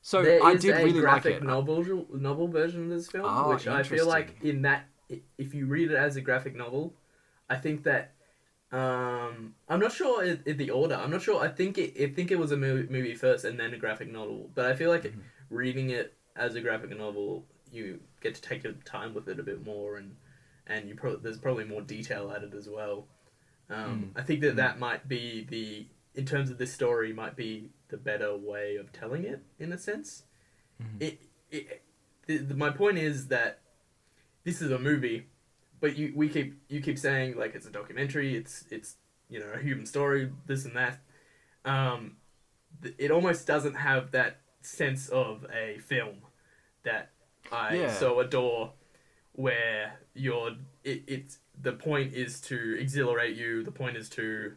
so 0.01 0.23
There 0.23 0.43
I 0.43 0.55
did 0.55 0.75
really 0.75 0.91
like 0.91 1.01
graphic 1.23 1.36
it. 1.38 1.43
novel 1.43 2.05
novel 2.11 2.49
version 2.49 2.84
of 2.84 2.89
this 2.89 3.07
film, 3.07 3.25
Oh, 3.25 3.51
which 3.53 3.65
I 3.65 3.82
feel 3.84 4.05
like 4.07 4.36
in 4.41 4.63
that 4.63 4.88
if 5.38 5.53
you 5.53 5.67
read 5.67 5.89
it 5.89 5.95
as 5.95 6.17
a 6.17 6.21
graphic 6.21 6.53
novel, 6.53 6.93
I 7.49 7.55
think 7.55 7.84
that 7.84 8.13
um, 8.73 9.55
I'm 9.69 9.80
not 9.80 9.93
sure 9.93 10.21
in 10.25 10.57
the 10.57 10.69
order. 10.71 10.95
I'm 10.95 11.11
not 11.11 11.21
sure. 11.21 11.41
I 11.41 11.47
think 11.47 11.78
it 11.78 11.93
I 11.97 12.13
think 12.13 12.32
it 12.32 12.38
was 12.38 12.51
a 12.51 12.57
movie, 12.57 12.91
movie 12.91 13.15
first 13.15 13.45
and 13.45 13.57
then 13.57 13.73
a 13.73 13.78
graphic 13.78 14.11
novel. 14.11 14.51
But 14.53 14.65
I 14.65 14.75
feel 14.75 14.89
like 14.89 15.03
Mhm. 15.05 15.21
reading 15.49 15.89
it 15.91 16.13
as 16.36 16.55
a 16.55 16.61
graphic 16.61 16.89
novel, 16.97 17.45
you 17.72 17.99
get 18.22 18.36
to 18.36 18.41
take 18.41 18.63
your 18.63 18.74
time 18.86 19.13
with 19.13 19.28
it 19.28 19.39
a 19.39 19.43
bit 19.43 19.65
more, 19.65 19.97
and 19.97 20.15
and 20.65 20.88
you 20.89 20.95
pro- 20.95 21.18
there's 21.18 21.38
probably 21.39 21.65
more 21.65 21.82
detail 21.82 22.32
added 22.36 22.53
as 22.53 22.68
well. 22.68 23.07
Um, 23.70 24.11
I 24.15 24.22
think 24.22 24.41
that 24.41 24.55
that 24.57 24.80
might 24.80 25.07
be 25.07 25.45
the 25.49 25.88
in 26.20 26.26
terms 26.26 26.49
of 26.49 26.57
this 26.57 26.74
story 26.74 27.13
might 27.13 27.36
be 27.36 27.70
the 27.89 27.97
better 27.97 28.36
way 28.36 28.76
of 28.78 28.91
telling 28.91 29.24
it 29.24 29.41
in 29.59 29.72
a 29.72 29.78
sense. 29.78 30.24
Mhm. 30.82 31.01
It, 31.01 31.22
it 31.51 31.84
the, 32.26 32.38
the, 32.38 32.53
my 32.55 32.70
point 32.70 32.97
is 32.97 33.28
that 33.28 33.59
this 34.43 34.61
is 34.61 34.72
a 34.72 34.80
movie, 34.80 35.28
but 35.80 35.97
you 35.97 36.13
we 36.15 36.30
keep 36.30 36.59
you 36.70 36.82
keep 36.82 36.97
saying 36.97 37.38
like 37.38 37.55
it's 37.55 37.68
a 37.68 37.72
documentary, 37.72 38.36
it's 38.36 38.65
it's 38.72 38.95
you 39.30 39.39
know 39.39 39.51
a 39.53 39.59
human 39.61 39.86
story, 39.86 40.32
this 40.45 40.65
and 40.65 40.76
that. 40.76 40.99
Um, 41.65 42.18
th- 42.82 42.95
it 42.97 43.11
almost 43.11 43.45
doesn't 43.45 43.76
have 43.76 44.11
that 44.11 44.39
sense 44.61 45.09
of 45.09 45.45
a 45.53 45.80
film 45.80 46.18
that 46.84 47.11
I 47.51 47.75
Yeah. 47.75 47.93
so 47.93 48.19
adore, 48.19 48.73
where 49.33 49.99
you're 50.13 50.55
it, 50.83 51.03
it's 51.07 51.39
the 51.59 51.73
point 51.73 52.13
is 52.13 52.39
to 52.41 52.77
exhilarate 52.79 53.35
you. 53.35 53.63
The 53.63 53.71
point 53.71 53.97
is 53.97 54.09
to 54.09 54.53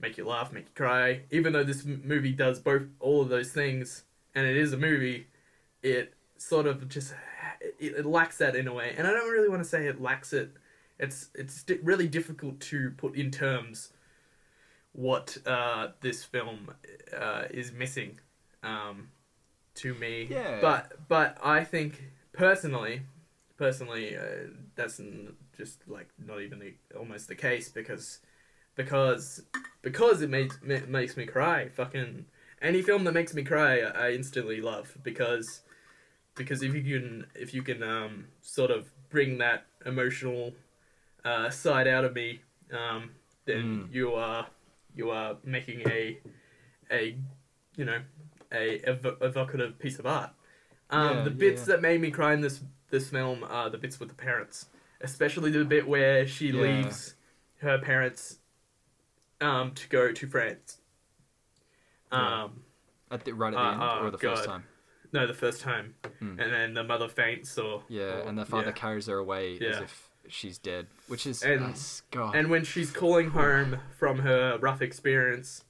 make 0.00 0.18
you 0.18 0.26
laugh, 0.26 0.52
make 0.52 0.64
you 0.66 0.74
cry. 0.74 1.22
Even 1.30 1.52
though 1.52 1.64
this 1.64 1.84
m- 1.86 2.02
movie 2.04 2.32
does 2.32 2.60
both 2.60 2.82
all 3.00 3.22
of 3.22 3.28
those 3.28 3.50
things, 3.52 4.04
and 4.34 4.46
it 4.46 4.56
is 4.56 4.72
a 4.72 4.76
movie, 4.76 5.28
it 5.82 6.14
sort 6.38 6.66
of 6.66 6.88
just 6.88 7.14
it, 7.60 7.94
it 7.96 8.06
lacks 8.06 8.38
that 8.38 8.54
in 8.56 8.68
a 8.68 8.72
way, 8.74 8.94
and 8.96 9.06
I 9.06 9.10
don't 9.12 9.30
really 9.30 9.48
want 9.48 9.62
to 9.62 9.68
say 9.68 9.86
it 9.86 10.00
lacks 10.00 10.32
it. 10.32 10.52
It's 10.98 11.28
it's 11.34 11.64
really 11.82 12.08
difficult 12.08 12.60
to 12.60 12.90
put 12.96 13.14
in 13.16 13.30
terms 13.30 13.92
what 14.92 15.36
uh, 15.46 15.88
this 16.00 16.24
film 16.24 16.70
uh, 17.16 17.44
is 17.50 17.72
missing 17.72 18.18
um, 18.62 19.08
to 19.74 19.94
me. 19.94 20.26
Yeah. 20.30 20.58
But 20.60 21.08
but 21.08 21.36
I 21.42 21.64
think 21.64 22.02
personally, 22.36 23.02
personally, 23.56 24.16
uh, 24.16 24.48
that's 24.74 25.00
n- 25.00 25.34
just 25.56 25.88
like 25.88 26.08
not 26.18 26.40
even 26.42 26.58
the, 26.60 26.74
almost 26.98 27.28
the 27.28 27.34
case 27.34 27.68
because 27.68 28.20
because 28.76 29.42
because 29.82 30.22
it 30.22 30.30
makes 30.30 30.58
ma- 30.62 30.86
makes 30.88 31.16
me 31.16 31.26
cry. 31.26 31.68
Fucking 31.70 32.26
any 32.62 32.82
film 32.82 33.04
that 33.04 33.12
makes 33.12 33.34
me 33.34 33.42
cry, 33.42 33.80
I 33.80 34.08
I 34.08 34.10
instantly 34.12 34.60
love 34.60 34.96
because 35.02 35.62
because 36.36 36.62
if 36.62 36.74
you 36.74 36.82
can 36.82 37.26
if 37.34 37.54
you 37.54 37.62
can 37.62 37.82
um, 37.82 38.26
sort 38.42 38.70
of 38.70 38.90
bring 39.10 39.38
that 39.38 39.66
emotional 39.86 40.52
uh, 41.24 41.50
side 41.50 41.88
out 41.88 42.04
of 42.04 42.14
me, 42.14 42.40
um, 42.72 43.10
then 43.46 43.62
Mm. 43.64 43.92
you 43.94 44.14
are 44.14 44.46
you 44.94 45.10
are 45.10 45.36
making 45.44 45.82
a 45.88 46.18
a 46.90 47.16
you 47.76 47.84
know 47.84 48.00
a 48.52 48.78
ev- 48.84 49.16
evocative 49.20 49.78
piece 49.78 49.98
of 49.98 50.06
art. 50.06 50.30
Um, 50.90 51.18
Yeah, 51.18 51.22
the 51.24 51.30
bits 51.30 51.60
yeah. 51.62 51.66
that 51.74 51.82
made 51.82 52.00
me 52.00 52.10
cry 52.10 52.32
in 52.34 52.40
this 52.40 52.60
this 52.90 53.10
film 53.10 53.42
are 53.44 53.68
the 53.68 53.78
bits 53.78 53.98
with 53.98 54.08
the 54.08 54.14
parents, 54.14 54.66
especially 55.00 55.50
the 55.50 55.64
bit 55.64 55.88
where 55.88 56.26
she 56.26 56.52
leaves 56.52 57.14
her 57.60 57.78
parents 57.78 58.38
um, 59.40 59.72
to 59.72 59.88
go 59.88 60.12
to 60.12 60.26
France. 60.28 60.78
Um, 62.12 62.62
At 63.10 63.24
the, 63.24 63.32
right 63.32 63.52
at 63.52 63.56
the 63.56 63.60
Uh, 63.60 63.72
end 63.72 63.82
oh, 63.82 64.06
or 64.06 64.10
the 64.12 64.18
first 64.18 64.44
time. 64.44 64.64
no, 65.12 65.26
the 65.26 65.34
first 65.34 65.60
time, 65.60 65.94
Hmm. 66.20 66.38
and 66.40 66.52
then 66.52 66.74
the 66.74 66.84
mother 66.84 67.08
faints, 67.08 67.58
or 67.58 67.82
Yeah, 67.88 68.02
or- 68.20 68.28
and 68.28 68.38
the 68.38 68.44
father 68.46 68.70
carries 68.72 69.06
her 69.06 69.18
away 69.18 69.58
as 69.58 69.78
if 69.78 70.08
she's 70.28 70.58
dead, 70.58 70.86
which 71.08 71.26
is 71.26 71.42
And- 71.42 71.60
nice. 71.62 72.02
God. 72.12 72.36
And 72.36 72.48
when 72.48 72.62
she's 72.64 72.90
calling 72.92 73.30
home 73.30 73.80
from 73.98 74.20
her 74.20 74.58
rough 74.58 74.80
experience, 74.80 75.64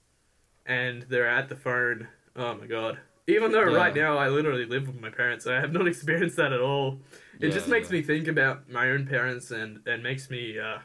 and 0.66 1.02
they're 1.04 1.26
at 1.28 1.48
the 1.48 1.56
phone, 1.56 2.08
oh 2.36 2.54
my 2.56 2.66
god. 2.66 3.00
Even 3.28 3.50
though 3.50 3.62
right 3.64 3.94
now 3.94 4.16
I 4.18 4.28
literally 4.28 4.66
live 4.66 4.86
with 4.86 5.00
my 5.00 5.10
parents, 5.10 5.46
I 5.46 5.54
have 5.60 5.72
not 5.72 5.86
experienced 5.92 6.36
that 6.36 6.52
at 6.52 6.60
all. 6.60 7.00
It 7.40 7.48
Yeah, 7.48 7.54
just 7.54 7.68
makes 7.68 7.90
yeah. 7.90 7.96
me 7.98 8.02
think 8.02 8.28
about 8.28 8.68
my 8.70 8.90
own 8.90 9.06
parents, 9.06 9.50
and 9.50 9.80
and 9.86 10.02
makes 10.02 10.30
me 10.30 10.58
uh, 10.58 10.78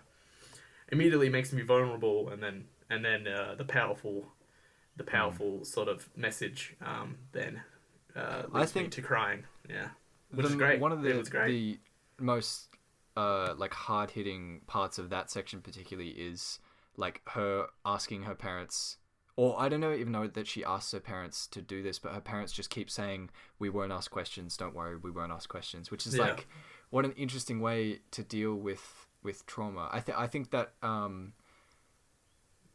immediately 0.92 1.30
makes 1.30 1.54
me 1.54 1.62
vulnerable, 1.62 2.30
and 2.30 2.42
then 2.42 2.66
and 2.90 3.06
then 3.06 3.28
uh, 3.28 3.56
the 3.56 3.64
powerful, 3.66 4.26
the 4.98 5.04
Hmm. 5.04 5.10
powerful 5.10 5.66
sort 5.66 5.88
of 5.88 6.10
message 6.18 6.76
um, 6.82 7.18
then 7.32 7.62
uh, 8.16 8.44
I 8.54 8.60
leads 8.60 8.76
me 8.76 8.82
think- 8.82 8.94
to 8.94 9.02
crying. 9.02 9.44
Yeah, 9.70 9.90
which 10.32 10.46
The- 10.46 10.52
is 10.52 10.56
great. 10.58 10.80
One 10.80 10.92
of 10.92 11.02
the 11.04 11.24
great. 11.30 11.48
the 11.52 11.80
most 12.20 12.68
uh 13.18 13.54
like 13.58 13.74
hard 13.74 14.12
hitting 14.12 14.62
parts 14.68 14.98
of 14.98 15.10
that 15.10 15.30
section 15.30 15.60
particularly 15.62 16.12
is 16.12 16.60
like 16.96 17.22
her 17.30 17.68
asking 17.86 18.24
her 18.24 18.34
parents 18.36 18.98
or 19.36 19.60
I 19.60 19.70
don't 19.70 19.80
know 19.80 19.94
even 19.94 20.12
know 20.12 20.28
that 20.28 20.48
she 20.48 20.64
asks 20.64 20.92
her 20.92 21.00
parents 21.00 21.48
to 21.48 21.62
do 21.62 21.82
this, 21.82 22.00
but 22.00 22.14
her 22.14 22.22
parents 22.22 22.52
just 22.54 22.70
keep 22.70 22.90
saying, 22.90 23.30
"We 23.60 23.70
won't 23.70 23.92
ask 23.92 24.12
questions. 24.12 24.58
Don't 24.58 24.76
worry, 24.76 24.98
we 24.98 25.12
won't 25.12 25.32
ask 25.32 25.50
questions." 25.50 25.90
Which 25.92 26.06
is 26.06 26.16
Yeah. 26.18 26.24
like, 26.26 26.48
what 26.90 27.06
an 27.06 27.14
interesting 27.14 27.60
way 27.62 28.02
to 28.12 28.24
deal 28.24 28.56
with 28.56 29.08
with 29.24 29.46
trauma. 29.46 29.88
I 29.92 30.00
think 30.02 30.18
I 30.18 30.28
think 30.28 30.52
that 30.52 30.74
um 30.82 31.34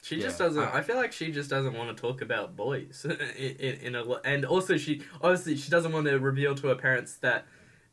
She 0.03 0.17
Yeah, 0.17 0.23
just 0.25 0.39
doesn't. 0.39 0.63
I- 0.63 0.79
I, 0.79 0.83
feel 0.83 0.95
like 0.97 1.13
she 1.13 1.33
just 1.33 1.51
doesn't 1.51 1.75
want 1.75 1.95
to 1.97 2.01
talk 2.01 2.23
about 2.23 2.55
boys 2.55 3.05
in, 3.37 3.57
in, 3.57 3.75
in 3.81 3.95
a 3.97 4.05
and 4.25 4.45
also 4.45 4.77
she 4.77 5.03
obviously 5.21 5.57
she 5.57 5.69
doesn't 5.71 5.91
want 5.93 6.07
to 6.07 6.19
reveal 6.21 6.55
to 6.55 6.69
her 6.69 6.77
parents 6.77 7.17
that 7.17 7.45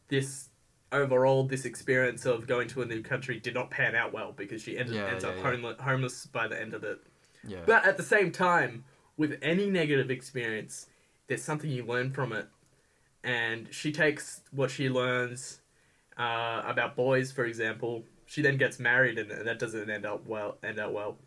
this 0.09 0.49
overall 0.91 1.43
this 1.43 1.66
experience 1.66 2.26
of 2.28 2.45
going 2.45 2.68
to 2.68 2.84
a 2.84 2.86
new 2.86 3.01
country 3.01 3.39
did 3.39 3.55
not 3.55 3.72
pan 3.72 3.95
out 3.95 4.14
well 4.14 4.32
because 4.32 4.61
she 4.61 4.78
ended, 4.78 4.93
Yeah, 4.95 5.07
ends 5.07 5.24
up 5.24 5.36
homeless, 5.38 5.80
homeless 5.80 6.26
by 6.28 6.47
the 6.47 6.59
end 6.61 6.76
of 6.76 6.84
it. 6.84 6.99
Yeah 7.47 7.59
But 7.65 7.85
at 7.85 7.97
the 7.97 8.03
same 8.03 8.31
time, 8.31 8.85
with 9.17 9.37
any 9.41 9.69
negative 9.69 10.09
experience, 10.09 10.87
there's 11.27 11.43
something 11.43 11.69
you 11.69 11.85
learn 11.85 12.11
from 12.11 12.33
it, 12.33 12.47
and 13.23 13.67
she 13.73 13.91
takes 13.91 14.41
what 14.51 14.71
she 14.71 14.89
learns 14.89 15.59
uh, 16.17 16.61
about 16.65 16.95
boys, 16.95 17.31
for 17.31 17.45
example. 17.45 18.03
She 18.25 18.41
then 18.41 18.57
gets 18.57 18.79
married, 18.79 19.17
and, 19.17 19.31
and 19.31 19.47
that 19.47 19.59
doesn't 19.59 19.89
end 19.89 20.05
up 20.05 20.25
well. 20.27 20.57
End 20.63 20.79
out 20.79 20.93
well, 20.93 21.17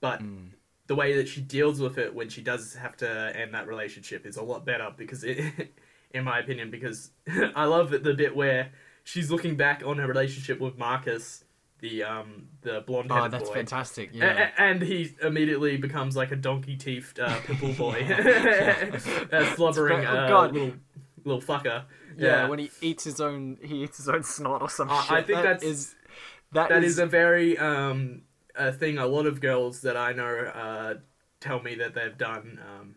but 0.00 0.20
Mm. 0.20 0.50
the 0.86 0.94
way 0.94 1.16
that 1.16 1.28
she 1.28 1.40
deals 1.40 1.80
with 1.80 1.98
it 1.98 2.14
when 2.14 2.28
she 2.28 2.42
does 2.42 2.74
have 2.74 2.96
to 2.98 3.32
end 3.36 3.54
that 3.54 3.66
relationship 3.66 4.26
is 4.26 4.36
a 4.36 4.42
lot 4.42 4.64
better 4.64 4.92
because 4.96 5.24
it, 5.24 5.74
in 6.12 6.24
my 6.24 6.38
opinion, 6.38 6.70
because 6.70 7.10
I 7.56 7.64
love 7.64 7.90
the, 7.90 7.98
the 7.98 8.14
bit 8.14 8.34
where 8.36 8.70
she's 9.04 9.30
looking 9.30 9.56
back 9.56 9.82
on 9.84 9.98
her 9.98 10.06
relationship 10.06 10.60
with 10.60 10.76
Marcus, 10.78 11.43
the 11.84 12.02
um 12.02 12.48
the 12.62 12.82
blonde 12.86 13.10
Oh, 13.12 13.28
that's 13.28 13.48
boy. 13.50 13.54
fantastic. 13.56 14.10
Yeah. 14.12 14.50
a- 14.56 14.60
and 14.60 14.80
he 14.82 15.14
immediately 15.22 15.76
becomes 15.76 16.16
like 16.16 16.32
a 16.32 16.36
donkey 16.36 16.76
teethed 16.76 17.20
uh, 17.20 17.38
pimple 17.46 17.72
boy, 17.84 17.98
a 18.08 19.54
slobbering 19.54 19.98
It's 19.98 20.06
very- 20.06 20.06
oh, 20.06 20.24
uh, 20.24 20.28
God. 20.28 20.52
little 20.54 20.72
little 21.24 21.42
fucker. 21.42 21.84
yeah, 22.16 22.48
when 22.48 22.58
he 22.58 22.70
eats 22.80 23.04
his 23.04 23.20
own 23.20 23.58
he 23.62 23.84
eats 23.84 23.98
his 23.98 24.08
own 24.08 24.22
snot 24.22 24.62
or 24.62 24.68
some 24.70 24.88
Uh, 24.90 25.02
shit. 25.02 25.12
I 25.12 25.22
think 25.22 25.36
That 25.38 25.42
that's- 25.42 25.62
is 25.62 25.94
that 26.52 26.68
that 26.70 26.84
is, 26.84 26.92
is 26.94 26.98
a 27.00 27.06
very 27.06 27.58
um 27.58 28.22
a 28.54 28.72
thing 28.72 28.98
a 28.98 29.06
lot 29.06 29.26
of 29.26 29.40
girls 29.40 29.80
that 29.82 29.96
I 29.96 30.12
know 30.12 30.34
uh 30.64 30.94
tell 31.40 31.60
me 31.62 31.74
that 31.76 31.94
they've 31.94 32.16
done 32.16 32.58
um 32.70 32.94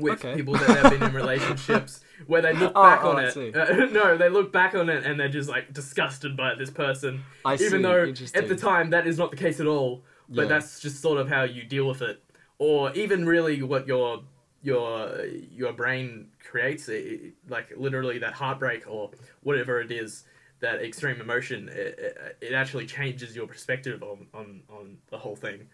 with 0.00 0.24
Okay. 0.24 0.34
people 0.34 0.54
that 0.54 0.68
have 0.68 0.90
been 0.92 1.02
in 1.02 1.14
relationships 1.14 2.00
where 2.26 2.42
they 2.42 2.52
look 2.52 2.72
Oh, 2.74 2.82
back 2.82 3.04
oh, 3.04 3.10
on 3.10 3.16
I 3.18 3.28
it. 3.28 3.56
Uh, 3.56 3.86
no, 3.92 4.16
they 4.16 4.28
look 4.28 4.52
back 4.52 4.74
on 4.74 4.88
it 4.88 5.04
and 5.04 5.18
they're 5.18 5.28
just 5.28 5.48
like 5.48 5.72
disgusted 5.72 6.36
by 6.36 6.54
this 6.54 6.70
person, 6.70 7.22
I 7.44 7.56
see, 7.56 7.66
even 7.66 7.82
though 7.82 8.12
at 8.34 8.48
the 8.48 8.56
time 8.56 8.90
that 8.90 9.06
is 9.06 9.18
not 9.18 9.30
the 9.30 9.36
case 9.36 9.60
at 9.60 9.66
all. 9.66 10.04
But 10.28 10.42
Yeah. 10.42 10.48
that's 10.48 10.80
just 10.80 11.00
sort 11.02 11.18
of 11.18 11.28
how 11.28 11.42
you 11.42 11.64
deal 11.64 11.88
with 11.88 12.02
it, 12.02 12.22
or 12.58 12.92
even 12.94 13.26
really 13.26 13.62
what 13.62 13.86
your 13.88 14.22
your 14.62 15.24
your 15.26 15.72
brain 15.72 16.28
creates. 16.48 16.88
It, 16.88 17.34
like 17.48 17.72
literally 17.76 18.18
that 18.20 18.34
heartbreak 18.34 18.84
or 18.88 19.10
whatever 19.42 19.80
it 19.80 19.90
is, 19.90 20.22
that 20.60 20.82
extreme 20.82 21.20
emotion. 21.20 21.68
It, 21.68 21.98
it, 21.98 22.36
it 22.40 22.52
actually 22.52 22.86
changes 22.86 23.34
your 23.34 23.48
perspective 23.48 24.02
on, 24.04 24.26
on, 24.32 24.62
on 24.70 24.98
the 25.10 25.18
whole 25.18 25.34
thing. 25.34 25.66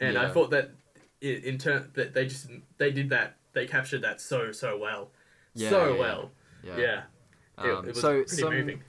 And 0.00 0.18
I 0.18 0.28
thought 0.30 0.50
that 0.50 0.72
in, 1.22 1.42
in 1.44 1.58
turn 1.58 1.90
that 1.94 2.12
they 2.12 2.26
just 2.26 2.48
they 2.76 2.90
did 2.90 3.08
that. 3.10 3.36
They 3.52 3.66
captured 3.66 4.02
that 4.02 4.20
so 4.20 4.52
so 4.52 4.78
well, 4.78 5.10
Yeah, 5.54 5.70
so 5.70 5.92
yeah, 5.94 6.00
well. 6.00 6.30
yeah. 6.62 6.76
Yeah, 6.76 7.02
It- 7.64 7.70
Um, 7.70 7.84
it, 7.84 7.88
was 7.88 8.00
so 8.00 8.12
pretty 8.22 8.28
some 8.36 8.54
moving. 8.54 8.82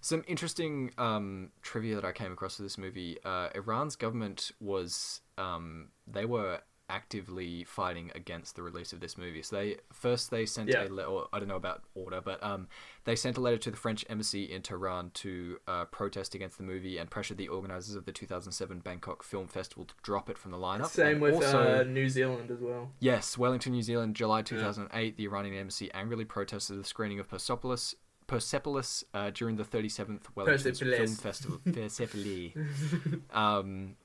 some 0.00 0.24
interesting 0.26 0.92
um, 0.98 1.50
trivia 1.62 1.94
that 1.96 2.04
I 2.04 2.12
came 2.12 2.32
across 2.32 2.56
for 2.56 2.62
this 2.62 2.78
movie. 2.78 3.18
Uh, 3.24 3.48
Iran's 3.54 3.96
government 3.96 4.50
was 4.60 5.20
um, 5.36 5.88
they 6.06 6.24
were 6.24 6.60
actively 6.88 7.64
fighting 7.64 8.10
against 8.14 8.56
the 8.56 8.62
release 8.62 8.92
of 8.92 9.00
this 9.00 9.18
movie. 9.18 9.42
So 9.42 9.56
they 9.56 9.76
first 9.92 10.30
they 10.30 10.46
sent 10.46 10.68
Yeah. 10.68 10.84
a 10.84 10.88
letter. 10.88 11.24
I 11.32 11.38
don't 11.38 11.48
know 11.48 11.56
about 11.56 11.82
order, 11.94 12.20
but 12.20 12.42
um, 12.42 12.68
they 13.04 13.16
sent 13.16 13.36
a 13.36 13.40
letter 13.40 13.58
to 13.58 13.70
the 13.70 13.76
French 13.76 14.04
embassy 14.08 14.44
in 14.44 14.62
Tehran 14.62 15.10
to 15.14 15.58
uh, 15.66 15.84
protest 15.86 16.34
against 16.34 16.56
the 16.58 16.64
movie 16.64 16.98
and 16.98 17.10
pressured 17.10 17.36
the 17.38 17.48
organizers 17.48 17.94
of 17.94 18.04
the 18.04 18.12
2007 18.12 18.80
Bangkok 18.80 19.22
Film 19.22 19.46
Festival 19.48 19.84
to 19.84 19.94
drop 20.02 20.30
it 20.30 20.38
from 20.38 20.50
the 20.50 20.58
lineup. 20.58 20.86
Same 20.86 21.08
And 21.14 21.20
with 21.20 21.34
also, 21.34 21.80
uh, 21.80 21.82
New 21.84 22.08
Zealand 22.08 22.50
as 22.50 22.60
well. 22.60 22.90
Yes, 23.00 23.36
Wellington, 23.36 23.72
New 23.72 23.82
Zealand, 23.82 24.16
July 24.16 24.42
2008. 24.42 25.16
The 25.16 25.24
Iranian 25.24 25.54
embassy 25.54 25.90
angrily 25.92 26.24
protested 26.24 26.78
the 26.78 26.84
screening 26.84 27.18
of 27.20 27.28
Persepolis, 27.28 27.94
Persepolis 28.26 29.04
uh, 29.14 29.30
during 29.30 29.56
the 29.56 29.64
37th 29.64 30.22
Wellington 30.34 30.74
Film 30.74 31.06
Festival. 31.08 31.60
Persepolis. 31.64 32.52
um, 33.32 33.96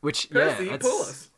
which 0.00 0.28
yeah, 0.32 0.78
us. 0.82 1.30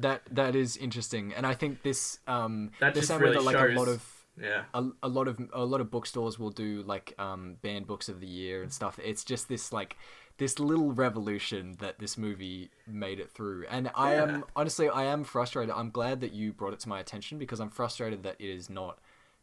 That 0.00 0.22
that 0.30 0.54
is 0.56 0.76
interesting, 0.76 1.32
and 1.34 1.46
I 1.46 1.54
think 1.54 1.82
this 1.82 2.18
um, 2.26 2.70
That 2.80 2.94
the 2.94 3.02
same 3.02 3.20
way 3.20 3.32
that 3.32 3.42
like 3.42 3.56
shows- 3.56 3.74
a 3.74 3.78
lot 3.78 3.88
of 3.88 4.02
Yeah. 4.40 4.64
a, 4.74 4.84
a 5.02 5.08
lot 5.08 5.26
of 5.28 5.38
a 5.52 5.64
lot 5.64 5.80
of 5.80 5.90
bookstores 5.90 6.38
will 6.38 6.50
do 6.50 6.82
like 6.82 7.14
um 7.18 7.56
banned 7.62 7.86
books 7.86 8.08
of 8.08 8.20
the 8.20 8.26
year 8.28 8.62
and 8.62 8.72
stuff. 8.72 8.98
It's 9.02 9.24
just 9.24 9.48
this 9.48 9.72
like 9.72 9.96
this 10.36 10.60
little 10.60 10.92
revolution 10.92 11.76
that 11.80 11.98
this 11.98 12.16
movie 12.16 12.70
made 12.86 13.18
it 13.18 13.30
through. 13.32 13.66
And 13.68 13.90
i 13.96 14.14
Yeah. 14.14 14.22
am 14.22 14.44
honestly 14.54 14.88
i 14.88 15.04
am 15.04 15.24
frustrated. 15.24 15.74
I'm 15.74 15.90
glad 15.90 16.20
that 16.20 16.32
you 16.32 16.52
brought 16.52 16.72
it 16.74 16.80
to 16.80 16.88
my 16.88 17.00
attention 17.00 17.38
because 17.38 17.58
i'm 17.60 17.70
frustrated 17.70 18.22
that 18.22 18.36
it 18.38 18.48
is 18.48 18.70
not 18.70 18.98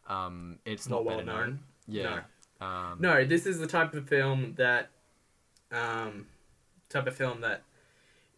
um 0.08 0.60
it's 0.66 0.88
not, 0.88 0.98
Not 0.98 1.06
well 1.06 1.18
better 1.18 1.26
known? 1.26 1.50
known. 1.50 1.60
yeah. 1.88 2.22
Um 2.62 2.98
No, 3.02 3.26
this 3.26 3.46
is 3.46 3.60
the 3.60 3.68
type 3.68 3.94
of 3.94 4.08
film 4.08 4.54
that, 4.56 4.90
um, 5.72 6.28
type 6.90 7.08
of 7.08 7.16
film 7.16 7.42
that, 7.42 7.64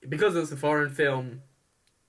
because 0.09 0.36
it's 0.36 0.51
a 0.51 0.57
foreign 0.57 0.89
film, 0.89 1.41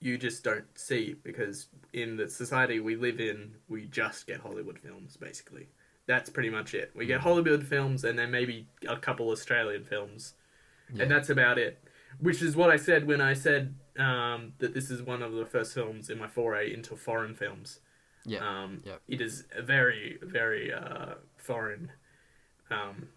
you 0.01 0.17
just 0.17 0.45
don't 0.45 0.67
see 0.75 1.17
because 1.25 1.67
in 1.93 2.17
the 2.17 2.29
society 2.29 2.81
we 2.81 2.97
live 2.97 3.21
in, 3.21 3.53
we 3.69 3.87
just 3.87 4.27
get 4.27 4.41
Hollywood 4.41 4.79
films 4.79 5.17
basically. 5.17 5.69
That's 6.07 6.31
pretty 6.31 6.51
much 6.51 6.75
it. 6.75 6.91
We 6.95 7.07
get 7.07 7.21
Hollywood 7.21 7.67
films 7.67 8.05
and 8.05 8.19
then 8.19 8.31
maybe 8.31 8.67
a 8.89 8.97
couple 8.97 9.29
Australian 9.31 9.85
films, 9.85 10.35
yeah. 10.93 11.03
and 11.03 11.11
that's 11.11 11.29
about 11.29 11.59
it. 11.59 11.83
Which 12.21 12.43
is 12.43 12.57
what 12.57 12.71
I 12.71 12.77
said 12.77 13.07
when 13.07 13.21
I 13.21 13.35
said 13.35 13.75
um, 13.99 14.55
that 14.59 14.73
this 14.73 14.91
is 14.91 15.03
one 15.03 15.23
of 15.23 15.33
the 15.33 15.45
first 15.45 15.75
films 15.75 16.09
in 16.09 16.19
my 16.19 16.29
foray 16.29 16.73
into 16.73 16.97
foreign 16.97 17.35
films. 17.35 17.81
Yeah. 18.25 18.39
Um, 18.41 18.83
yeah. 18.85 18.95
It 19.07 19.21
is 19.21 19.45
very, 19.61 20.19
very 20.23 20.73
uh, 20.73 21.15
foreign. 21.37 21.93
Um, 22.71 23.09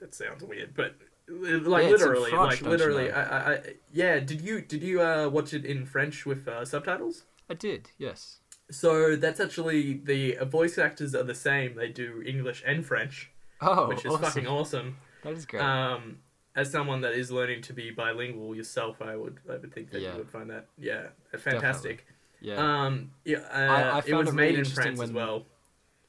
that 0.00 0.14
sounds 0.14 0.44
weird, 0.44 0.74
but 0.74 0.96
like 1.28 1.84
Yeah, 1.84 1.90
literally, 1.90 2.30
French, 2.30 2.32
like 2.32 2.58
don't 2.60 2.64
you 2.64 2.70
literally. 2.70 3.08
know? 3.08 3.14
I, 3.14 3.20
I, 3.22 3.52
I, 3.54 3.60
yeah. 3.92 4.18
Did 4.20 4.40
you 4.42 4.60
did 4.60 4.82
you 4.82 5.00
uh, 5.02 5.28
watch 5.28 5.52
it 5.54 5.64
in 5.64 5.84
French 5.86 6.24
with 6.26 6.46
uh, 6.48 6.64
subtitles? 6.64 7.24
I 7.50 7.54
did. 7.54 7.90
Yes. 7.98 8.38
So 8.70 9.14
that's 9.16 9.38
actually 9.40 9.94
the 10.04 10.36
voice 10.44 10.76
actors 10.78 11.14
are 11.14 11.22
the 11.22 11.34
same. 11.34 11.76
They 11.76 11.88
do 11.88 12.22
English 12.26 12.62
and 12.66 12.84
French, 12.84 13.30
Oh, 13.60 13.86
which 13.88 14.04
is 14.04 14.12
awesome. 14.12 14.22
fucking 14.22 14.46
awesome. 14.46 14.96
That 15.22 15.34
is 15.34 15.46
great. 15.46 15.62
Um, 15.62 16.18
as 16.56 16.70
someone 16.72 17.00
that 17.02 17.12
is 17.12 17.30
learning 17.30 17.62
to 17.62 17.72
be 17.72 17.90
bilingual 17.90 18.56
yourself, 18.56 19.00
I 19.02 19.14
would 19.16 19.38
I 19.48 19.56
would 19.58 19.72
think 19.72 19.90
that 19.90 20.00
Yeah. 20.00 20.12
you 20.12 20.18
would 20.18 20.30
find 20.30 20.50
that 20.50 20.66
yeah 20.78 21.08
fantastic. 21.38 22.06
yeah. 22.40 22.56
Um, 22.86 23.10
yeah, 23.24 23.38
uh, 23.52 23.96
I 23.96 23.98
it 23.98 24.04
found 24.06 24.26
was 24.26 24.28
it 24.34 24.34
made 24.36 24.58
in 24.58 24.64
France 24.64 25.00
as 25.00 25.12
well. 25.12 25.46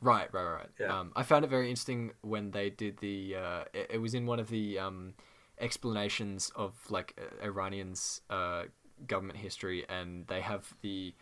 Right, 0.02 0.32
right, 0.34 0.44
right. 0.44 0.70
Yeah. 0.80 1.00
Um, 1.00 1.12
I 1.16 1.24
found 1.24 1.44
it 1.44 1.50
very 1.50 1.70
interesting 1.70 2.12
when 2.22 2.52
they 2.52 2.70
did 2.70 2.98
the. 3.00 3.36
Uh, 3.36 3.64
it, 3.74 3.88
it 3.96 3.98
was 3.98 4.14
in 4.14 4.26
one 4.26 4.40
of 4.40 4.50
the 4.50 4.78
um, 4.78 5.14
explanations 5.60 6.52
of 6.56 6.74
like 6.90 7.20
uh, 7.20 7.44
Iranian's 7.46 8.22
uh, 8.30 8.64
government 9.08 9.40
history, 9.40 9.86
and 9.90 10.28
they 10.28 10.42
have 10.42 10.72
the, 10.82 11.14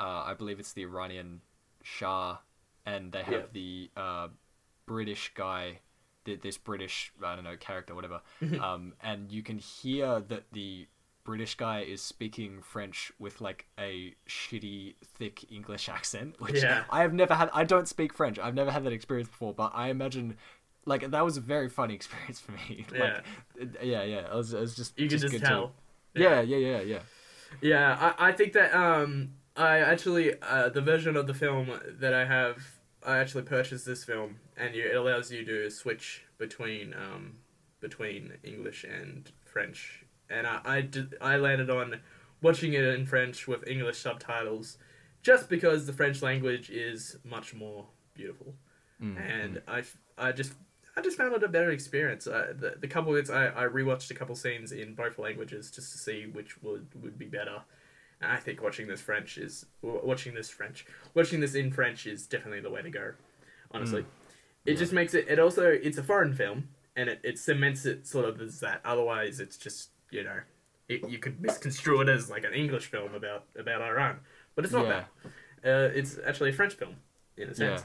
uh, 0.00 0.24
I 0.26 0.34
believe 0.34 0.58
it's 0.58 0.72
the 0.72 0.82
Iranian 0.84 1.42
Shah, 1.82 2.38
and 2.86 3.12
they 3.12 3.22
have 3.22 3.32
Yeah. 3.34 3.46
the 3.52 3.90
uh, 3.96 4.28
British 4.86 5.32
guy, 5.34 5.80
th- 6.24 6.40
this 6.40 6.56
British 6.56 7.12
I 7.22 7.34
don't 7.34 7.44
know 7.44 7.56
character, 7.58 7.94
whatever, 7.94 8.22
um, 8.58 8.94
and 9.02 9.30
you 9.30 9.42
can 9.42 9.58
hear 9.58 10.20
that 10.20 10.44
the 10.52 10.86
British 11.24 11.54
guy 11.56 11.80
is 11.80 12.02
speaking 12.02 12.60
French 12.62 13.10
with 13.18 13.40
like 13.40 13.66
a 13.78 14.14
shitty, 14.28 14.94
thick 15.18 15.50
English 15.50 15.88
accent, 15.98 16.36
which 16.40 16.62
Yeah. 16.62 16.84
I 16.90 17.00
have 17.00 17.12
never 17.14 17.34
had. 17.34 17.50
I 17.52 17.64
don't 17.64 17.88
speak 17.88 18.12
French. 18.12 18.38
I've 18.38 18.54
never 18.54 18.70
had 18.70 18.84
that 18.84 18.92
experience 18.92 19.28
before, 19.28 19.54
but 19.54 19.72
I 19.74 19.88
imagine, 19.88 20.36
like, 20.84 21.10
that 21.10 21.24
was 21.24 21.36
a 21.36 21.40
very 21.40 21.68
funny 21.68 21.94
experience 22.00 22.40
for 22.40 22.52
me. 22.52 22.86
Yeah. 22.94 23.20
Like, 23.58 23.68
yeah, 23.82 24.02
yeah. 24.02 24.18
It 24.18 24.34
was, 24.34 24.52
it 24.52 24.60
was 24.60 24.76
just 24.76 24.98
You 24.98 25.08
can 25.08 25.18
just 25.18 25.22
just 25.22 25.32
good 25.32 25.46
tell. 25.46 25.72
To, 26.14 26.22
yeah, 26.22 26.40
yeah, 26.42 26.56
yeah, 26.58 26.80
yeah. 26.80 26.98
Yeah, 27.60 28.14
I, 28.18 28.28
I 28.28 28.32
think 28.32 28.52
that 28.52 28.74
um 28.74 29.30
I 29.56 29.78
actually 29.78 30.32
uh, 30.42 30.68
the 30.68 30.80
version 30.80 31.16
of 31.16 31.26
the 31.26 31.34
film 31.34 31.70
that 32.00 32.12
I 32.12 32.24
have 32.24 32.58
I 33.04 33.18
actually 33.18 33.42
purchased 33.44 33.86
this 33.86 34.04
film 34.04 34.38
and 34.56 34.74
you, 34.74 34.84
it 34.84 34.96
allows 34.96 35.30
you 35.30 35.44
to 35.44 35.70
switch 35.70 36.24
between 36.38 36.94
um 36.94 37.36
between 37.80 38.32
English 38.42 38.84
and 38.84 39.30
French 39.44 40.03
and 40.30 40.46
I 40.46 40.60
I, 40.64 40.80
did, 40.82 41.14
I 41.20 41.36
landed 41.36 41.70
on 41.70 42.00
watching 42.42 42.74
it 42.74 42.84
in 42.84 43.06
French 43.06 43.46
with 43.48 43.66
English 43.68 43.98
subtitles 43.98 44.78
just 45.22 45.48
because 45.48 45.86
the 45.86 45.92
French 45.92 46.20
language 46.22 46.70
is 46.70 47.16
much 47.24 47.54
more 47.54 47.86
beautiful 48.14 48.54
Mm, 49.02 49.18
and 49.20 49.62
I, 49.66 49.80
f- 49.80 49.96
I 50.16 50.30
just 50.30 50.52
I 50.96 51.00
just 51.00 51.18
found 51.18 51.34
it 51.34 51.42
a 51.42 51.48
better 51.48 51.70
experience. 51.70 52.28
Uh, 52.28 52.52
the 52.56 52.76
the 52.78 52.86
couple 52.86 53.12
bits 53.12 53.28
I, 53.28 53.46
I 53.48 53.64
rewatched 53.66 54.12
a 54.12 54.14
couple 54.14 54.36
scenes 54.36 54.70
in 54.70 54.94
both 54.94 55.18
languages 55.18 55.72
just 55.72 55.90
to 55.92 55.98
see 55.98 56.26
which 56.32 56.62
would 56.62 56.86
would 57.02 57.18
be 57.18 57.26
better. 57.26 57.60
And 58.20 58.30
I 58.30 58.36
think 58.36 58.62
watching 58.62 58.86
this 58.86 59.00
French 59.00 59.36
is 59.36 59.66
watching 59.82 60.32
this 60.34 60.48
French 60.48 60.86
watching 61.12 61.40
this 61.40 61.56
in 61.56 61.72
French 61.72 62.06
is 62.06 62.26
definitely 62.28 62.60
the 62.60 62.70
way 62.70 62.82
to 62.82 62.90
go. 62.90 63.12
Honestly, 63.72 64.02
Mm. 64.02 64.06
it 64.66 64.72
Yeah. 64.74 64.78
just 64.78 64.92
makes 64.92 65.12
it. 65.14 65.26
It 65.28 65.40
also 65.40 65.68
it's 65.68 65.98
a 65.98 66.02
foreign 66.04 66.32
film 66.32 66.68
and 66.94 67.08
it, 67.10 67.20
it 67.24 67.36
cements 67.40 67.84
it 67.84 68.06
sort 68.06 68.26
of 68.26 68.40
as 68.40 68.60
that. 68.60 68.80
Otherwise, 68.84 69.40
it's 69.40 69.56
just 69.56 69.90
you 70.14 70.22
know 70.28 70.40
it, 70.88 71.00
you 71.12 71.18
could 71.18 71.36
misconstrue 71.40 72.00
it 72.02 72.08
as 72.08 72.30
like 72.34 72.44
an 72.44 72.54
English 72.62 72.86
film 72.94 73.14
about 73.14 73.42
about 73.58 73.80
Iran, 73.90 74.14
but 74.54 74.64
it's 74.64 74.72
not 74.78 74.86
Yeah. 74.86 75.04
that. 75.64 75.70
Uh, 75.70 75.98
it's 75.98 76.12
actually 76.28 76.50
a 76.50 76.52
French 76.60 76.74
film 76.74 76.96
in 77.36 77.48
a 77.48 77.54
sense. 77.54 77.82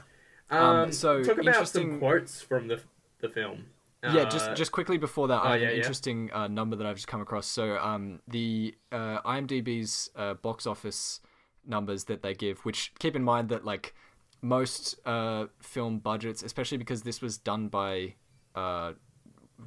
Um, 0.50 0.58
Um, 0.60 0.92
so 0.92 1.22
talk 1.22 1.38
about 1.38 1.46
interesting- 1.46 1.90
some 1.92 1.98
quotes 1.98 2.42
from 2.42 2.68
the 2.68 2.78
the 3.22 3.28
film. 3.28 3.58
yeah, 4.02 4.10
Uh, 4.22 4.30
just 4.36 4.48
just 4.60 4.72
quickly 4.72 4.98
before 4.98 5.28
that, 5.28 5.40
oh, 5.42 5.48
I 5.48 5.52
have 5.52 5.60
yeah, 5.62 5.68
an 5.68 5.72
yeah. 5.74 5.80
interesting 5.82 6.18
uh, 6.32 6.48
number 6.48 6.76
that 6.76 6.86
I've 6.86 6.96
just 6.96 7.08
come 7.14 7.20
across. 7.26 7.46
So, 7.46 7.64
um, 7.78 8.20
the 8.28 8.74
uh, 8.92 9.20
IMDb's 9.36 10.10
uh, 10.16 10.34
box 10.34 10.66
office 10.66 11.20
numbers 11.66 12.04
that 12.04 12.20
they 12.22 12.34
give, 12.34 12.56
which 12.66 12.92
keep 12.98 13.14
in 13.16 13.24
mind 13.32 13.48
that 13.52 13.64
like 13.72 13.94
most 14.42 14.98
uh, 15.06 15.46
film 15.60 15.98
budgets, 15.98 16.42
especially 16.42 16.78
because 16.78 17.02
this 17.02 17.20
was 17.20 17.36
done 17.38 17.68
by 17.68 18.14
uh, 18.54 18.92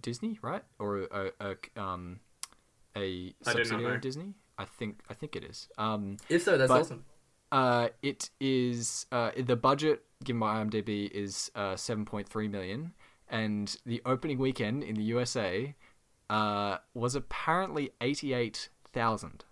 Disney, 0.02 0.40
right, 0.42 0.64
or 0.80 0.90
a, 1.22 1.32
a 1.50 1.52
um 1.82 2.20
a 2.96 3.00
I 3.00 3.04
do 3.04 3.34
not 3.46 3.56
subsidiary 3.58 3.96
of 3.96 4.02
Disney. 4.02 4.34
I 4.58 4.66
think 4.66 5.00
I 5.10 5.14
think 5.14 5.36
it 5.36 5.44
is. 5.44 5.68
Um, 5.78 6.18
if 6.30 6.44
so, 6.44 6.58
that's 6.58 6.70
but- 6.70 6.82
awesome. 6.82 7.06
uh, 7.52 7.90
it 8.02 8.30
is 8.40 9.06
uh, 9.12 9.32
the 9.38 9.56
budget 9.56 10.04
given 10.24 10.40
by 10.40 10.64
IMDb 10.64 11.10
is 11.12 11.52
uh, 11.56 11.76
seven 11.76 12.06
point 12.06 12.28
three 12.30 12.48
million, 12.48 12.94
and 13.30 13.76
the 13.86 14.02
opening 14.06 14.38
weekend 14.38 14.84
in 14.84 14.96
the 14.96 15.04
USA 15.04 15.76
uh, 16.30 16.78
was 16.94 17.16
apparently 17.16 17.92
eighty 18.02 18.34
eight 18.34 18.70
thousand. 18.92 19.44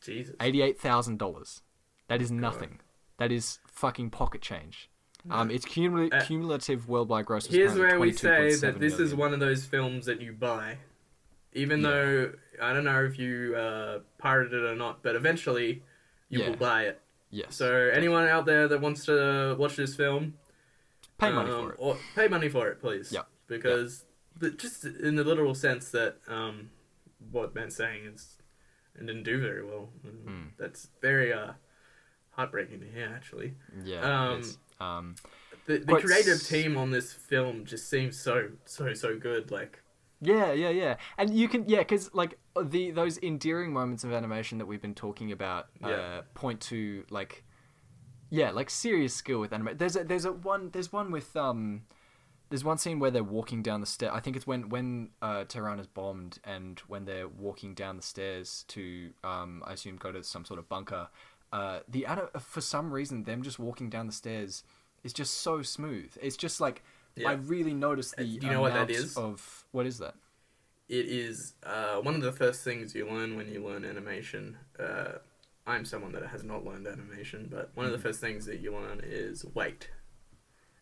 Jesus. 0.00 0.34
Eighty 0.40 0.62
eight 0.62 0.80
thousand 0.80 1.18
dollars. 1.18 1.62
That 2.08 2.22
is 2.22 2.30
nothing. 2.30 2.80
That 3.18 3.32
is 3.32 3.58
fucking 3.72 4.10
pocket 4.10 4.40
change. 4.42 4.88
Um, 5.28 5.50
its 5.50 5.64
cumul- 5.66 6.12
Uh, 6.14 6.24
cumulative 6.24 6.88
worldwide 6.88 7.26
gross. 7.26 7.46
Here's 7.46 7.76
where 7.76 7.98
we 7.98 8.12
say 8.12 8.54
that 8.56 8.76
22.7 8.76 8.78
this 8.80 8.98
is 9.00 9.12
one 9.14 9.32
of 9.34 9.40
those 9.40 9.64
films 9.64 10.06
that 10.06 10.20
you 10.20 10.32
buy, 10.32 10.78
even 11.52 11.80
Yeah. 11.80 11.88
though 11.90 12.32
I 12.60 12.72
don't 12.72 12.84
know 12.84 13.04
if 13.04 13.18
you 13.18 13.54
uh, 13.56 14.00
pirated 14.18 14.52
it 14.54 14.64
or 14.64 14.74
not, 14.76 15.02
but 15.02 15.16
eventually 15.16 15.82
you 16.28 16.40
Yeah. 16.40 16.48
will 16.50 16.56
buy 16.56 16.84
it. 16.84 17.00
Yes. 17.30 17.54
So 17.56 17.90
anyone 17.92 18.26
out 18.28 18.46
there 18.46 18.68
that 18.68 18.80
wants 18.80 19.04
to 19.06 19.56
watch 19.58 19.76
this 19.76 19.94
film, 19.96 20.34
pay 21.18 21.30
money 21.32 21.50
um, 21.50 21.62
for 21.64 21.72
it. 21.72 21.76
Or 21.78 21.98
pay 22.14 22.28
money 22.28 22.48
for 22.48 22.68
it, 22.68 22.80
please. 22.80 23.10
Yeah. 23.12 23.22
Because 23.48 24.04
the, 24.38 24.50
just 24.50 24.84
in 24.84 25.16
the 25.16 25.24
literal 25.24 25.54
sense 25.54 25.90
that 25.90 26.16
um, 26.28 26.70
what 27.30 27.52
Ben's 27.54 27.76
saying 27.76 28.04
is 28.06 28.36
and 28.98 29.06
didn't 29.06 29.24
do 29.24 29.40
very 29.40 29.64
well. 29.64 29.88
Mm. 30.06 30.48
That's 30.58 30.88
very 31.02 31.32
uh, 31.32 31.52
heartbreaking 32.30 32.80
to 32.80 32.86
hear, 32.86 33.12
actually. 33.14 33.54
Yeah. 33.84 34.00
um, 34.30 34.42
um, 34.80 35.14
The, 35.66 35.78
the 35.78 35.96
creative 36.00 36.34
s- 36.40 36.48
team 36.48 36.76
on 36.76 36.90
this 36.90 37.12
film 37.12 37.64
just 37.64 37.90
seems 37.90 38.18
so 38.18 38.50
so 38.64 38.94
so 38.94 39.18
good. 39.18 39.50
Like 39.50 39.82
Yeah, 40.20 40.52
yeah, 40.52 40.70
yeah, 40.70 40.96
and 41.18 41.34
you 41.34 41.46
can 41.46 41.68
yeah, 41.68 41.80
because 41.80 42.14
like 42.14 42.38
the 42.60 42.90
those 42.90 43.18
endearing 43.18 43.72
moments 43.72 44.02
of 44.02 44.12
animation 44.12 44.58
that 44.58 44.66
we've 44.66 44.80
been 44.80 44.94
talking 44.94 45.30
about 45.30 45.66
uh, 45.82 45.88
Yeah. 45.88 46.20
point 46.34 46.60
to 46.62 47.04
like 47.10 47.44
yeah, 48.30 48.50
like 48.50 48.70
serious 48.70 49.14
skill 49.14 49.40
with 49.40 49.52
animation. 49.52 49.78
There's 49.78 49.96
a 49.96 50.04
there's 50.04 50.24
a 50.24 50.32
one 50.32 50.70
there's 50.70 50.92
one 50.92 51.10
with 51.10 51.36
um 51.36 51.82
there's 52.48 52.64
one 52.64 52.78
scene 52.78 52.98
where 52.98 53.10
they're 53.10 53.24
walking 53.24 53.62
down 53.62 53.80
the 53.80 53.86
stair. 53.86 54.12
I 54.12 54.20
think 54.20 54.36
it's 54.36 54.46
when 54.46 54.68
when 54.70 55.10
uh, 55.20 55.44
Tehran 55.44 55.78
is 55.80 55.86
bombed 55.86 56.38
and 56.44 56.78
when 56.86 57.04
they're 57.04 57.28
walking 57.28 57.74
down 57.74 57.96
the 57.96 58.02
stairs 58.02 58.64
to 58.68 59.10
um 59.22 59.62
I 59.66 59.74
assume 59.74 59.96
go 59.96 60.12
to 60.12 60.22
some 60.24 60.44
sort 60.44 60.58
of 60.58 60.68
bunker. 60.68 61.08
Uh, 61.52 61.80
the 61.88 62.06
for 62.40 62.60
some 62.60 62.92
reason 62.92 63.24
them 63.24 63.42
just 63.42 63.58
walking 63.58 63.90
down 63.90 64.06
the 64.06 64.12
stairs 64.12 64.64
is 65.04 65.12
just 65.12 65.34
so 65.34 65.62
smooth. 65.62 66.16
It's 66.20 66.36
just 66.36 66.60
like 66.60 66.82
Yeah. 67.16 67.30
I 67.30 67.32
really 67.34 67.72
noticed 67.74 68.14
Uh, 68.18 68.22
the 68.22 68.38
do 68.38 68.46
you 68.46 68.52
know 68.52 68.60
what 68.60 68.74
that 68.74 68.90
amount 68.90 69.16
of 69.16 69.64
what 69.72 69.86
is 69.86 69.98
that? 69.98 70.14
it 70.88 71.06
is 71.06 71.54
uh, 71.64 71.96
one 71.96 72.14
of 72.14 72.22
the 72.22 72.30
first 72.32 72.62
things 72.62 72.94
you 72.94 73.06
learn 73.08 73.36
when 73.36 73.48
you 73.52 73.64
learn 73.64 73.84
animation. 73.84 74.56
Uh, 74.78 75.12
I'm 75.66 75.84
someone 75.84 76.12
that 76.12 76.24
has 76.26 76.44
not 76.44 76.64
learned 76.64 76.86
animation, 76.86 77.48
but 77.50 77.70
one 77.74 77.86
of 77.86 77.92
the 77.92 77.98
first 77.98 78.20
things 78.20 78.46
that 78.46 78.60
you 78.60 78.72
learn 78.72 79.00
is 79.02 79.44
weight. 79.44 79.90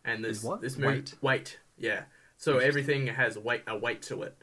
And 0.03 0.23
this 0.23 0.41
Hmm. 0.41 0.45
Is 0.45 0.49
what? 0.49 0.61
this 0.61 0.77
movie, 0.77 0.97
Weight? 0.97 1.15
weight, 1.21 1.59
yeah. 1.77 2.03
So 2.37 2.59
everything 2.59 3.07
has 3.07 3.37
weight 3.39 3.63
a 3.65 3.75
weight 3.77 4.01
to 4.03 4.21
it, 4.21 4.37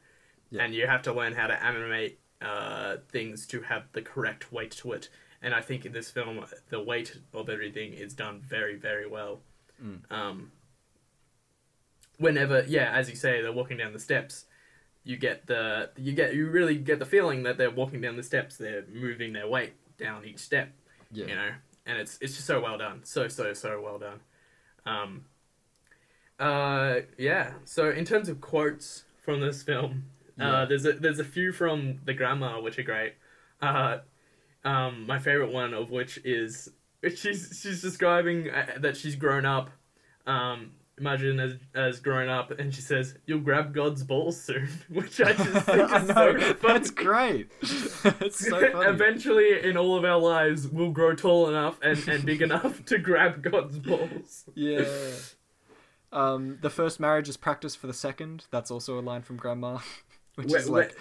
Yeah. 0.50 0.64
and 0.64 0.74
you 0.74 0.86
have 0.88 1.02
to 1.02 1.12
learn 1.12 1.34
how 1.34 1.46
to 1.46 1.62
animate 1.62 2.18
uh, 2.40 2.96
things 3.08 3.46
to 3.46 3.60
have 3.62 3.84
the 3.92 4.02
correct 4.02 4.50
weight 4.50 4.72
to 4.72 4.90
it. 4.92 5.08
And 5.40 5.54
I 5.54 5.60
think 5.60 5.86
in 5.86 5.92
this 5.92 6.10
film, 6.10 6.44
the 6.70 6.80
weight 6.82 7.18
of 7.32 7.48
everything 7.48 7.92
is 7.92 8.14
done 8.14 8.40
very, 8.40 8.74
very 8.74 9.06
well. 9.06 9.42
Mm. 9.80 10.10
Um, 10.10 10.50
whenever, 12.18 12.64
yeah, 12.68 12.92
as 12.92 13.08
you 13.10 13.16
say, 13.16 13.42
they're 13.42 13.52
walking 13.52 13.76
down 13.78 13.92
the 13.92 13.98
steps. 14.00 14.46
You 15.04 15.16
get 15.16 15.46
the 15.46 15.90
you 15.96 16.12
get 16.12 16.34
you 16.34 16.48
really 16.48 16.76
get 16.76 16.98
the 17.00 17.06
feeling 17.06 17.42
that 17.42 17.58
they're 17.58 17.70
walking 17.70 18.00
down 18.00 18.16
the 18.16 18.22
steps. 18.22 18.56
They're 18.56 18.84
moving 18.92 19.32
their 19.32 19.48
weight 19.48 19.72
down 19.98 20.24
each 20.24 20.38
step 20.38 20.70
Yeah. 21.12 21.26
you 21.26 21.34
know 21.36 21.50
and 21.86 21.98
it's 21.98 22.18
it's 22.20 22.34
just 22.34 22.46
so 22.46 22.60
well 22.60 22.76
done 22.78 23.00
so 23.04 23.28
so 23.28 23.52
so 23.52 23.80
well 23.80 23.98
done 23.98 24.18
um 24.86 25.24
uh 26.40 27.00
yeah 27.18 27.52
so 27.64 27.90
in 27.90 28.04
terms 28.04 28.28
of 28.28 28.40
quotes 28.40 29.04
from 29.20 29.40
this 29.40 29.62
film 29.62 30.04
Yeah. 30.38 30.50
uh 30.52 30.64
there's 30.66 30.86
a 30.86 30.92
there's 30.94 31.20
a 31.20 31.24
few 31.24 31.52
from 31.52 32.00
the 32.04 32.14
grandma 32.14 32.60
which 32.60 32.78
are 32.78 32.82
great 32.82 33.14
uh 33.60 33.98
um 34.64 35.06
my 35.06 35.18
favorite 35.18 35.52
one 35.52 35.72
of 35.74 35.90
which 35.90 36.18
is 36.24 36.70
she's 37.14 37.60
she's 37.62 37.80
describing 37.82 38.50
uh, 38.50 38.78
that 38.78 38.96
she's 38.96 39.14
grown 39.14 39.44
up 39.44 39.70
um 40.26 40.72
Marjane 41.00 41.40
as 41.40 41.54
has 41.74 42.00
grown 42.00 42.28
up, 42.28 42.50
and 42.58 42.74
she 42.74 42.80
says, 42.82 43.16
"You'll 43.26 43.40
grab 43.40 43.72
God's 43.74 44.04
balls 44.04 44.40
soon," 44.40 44.68
which 44.88 45.20
I 45.20 45.32
just 45.32 45.50
think 45.66 45.90
I 45.90 46.00
is 46.02 46.08
know, 46.08 46.14
so 46.38 46.54
funny. 46.54 46.54
that's 46.74 46.90
great. 46.90 47.50
it's 47.62 48.46
so 48.48 48.70
funny. 48.70 48.88
Eventually, 48.90 49.62
in 49.64 49.76
all 49.76 49.96
of 49.96 50.04
our 50.04 50.18
lives, 50.18 50.68
we'll 50.68 50.90
grow 50.90 51.14
tall 51.14 51.48
enough 51.48 51.78
and, 51.82 52.06
and 52.08 52.24
big 52.24 52.42
enough 52.42 52.84
to 52.86 52.98
grab 52.98 53.42
God's 53.42 53.78
balls. 53.78 54.44
Yeah. 54.54 54.84
Um, 56.12 56.58
the 56.60 56.70
first 56.70 57.00
marriage 57.00 57.28
is 57.28 57.36
practice 57.38 57.74
for 57.74 57.86
the 57.86 57.94
second. 57.94 58.44
That's 58.50 58.70
also 58.70 58.98
a 58.98 59.00
line 59.00 59.22
from 59.22 59.36
Grandma, 59.38 59.78
which 60.34 60.48
Where- 60.48 60.60
is 60.60 60.68
like, 60.68 60.96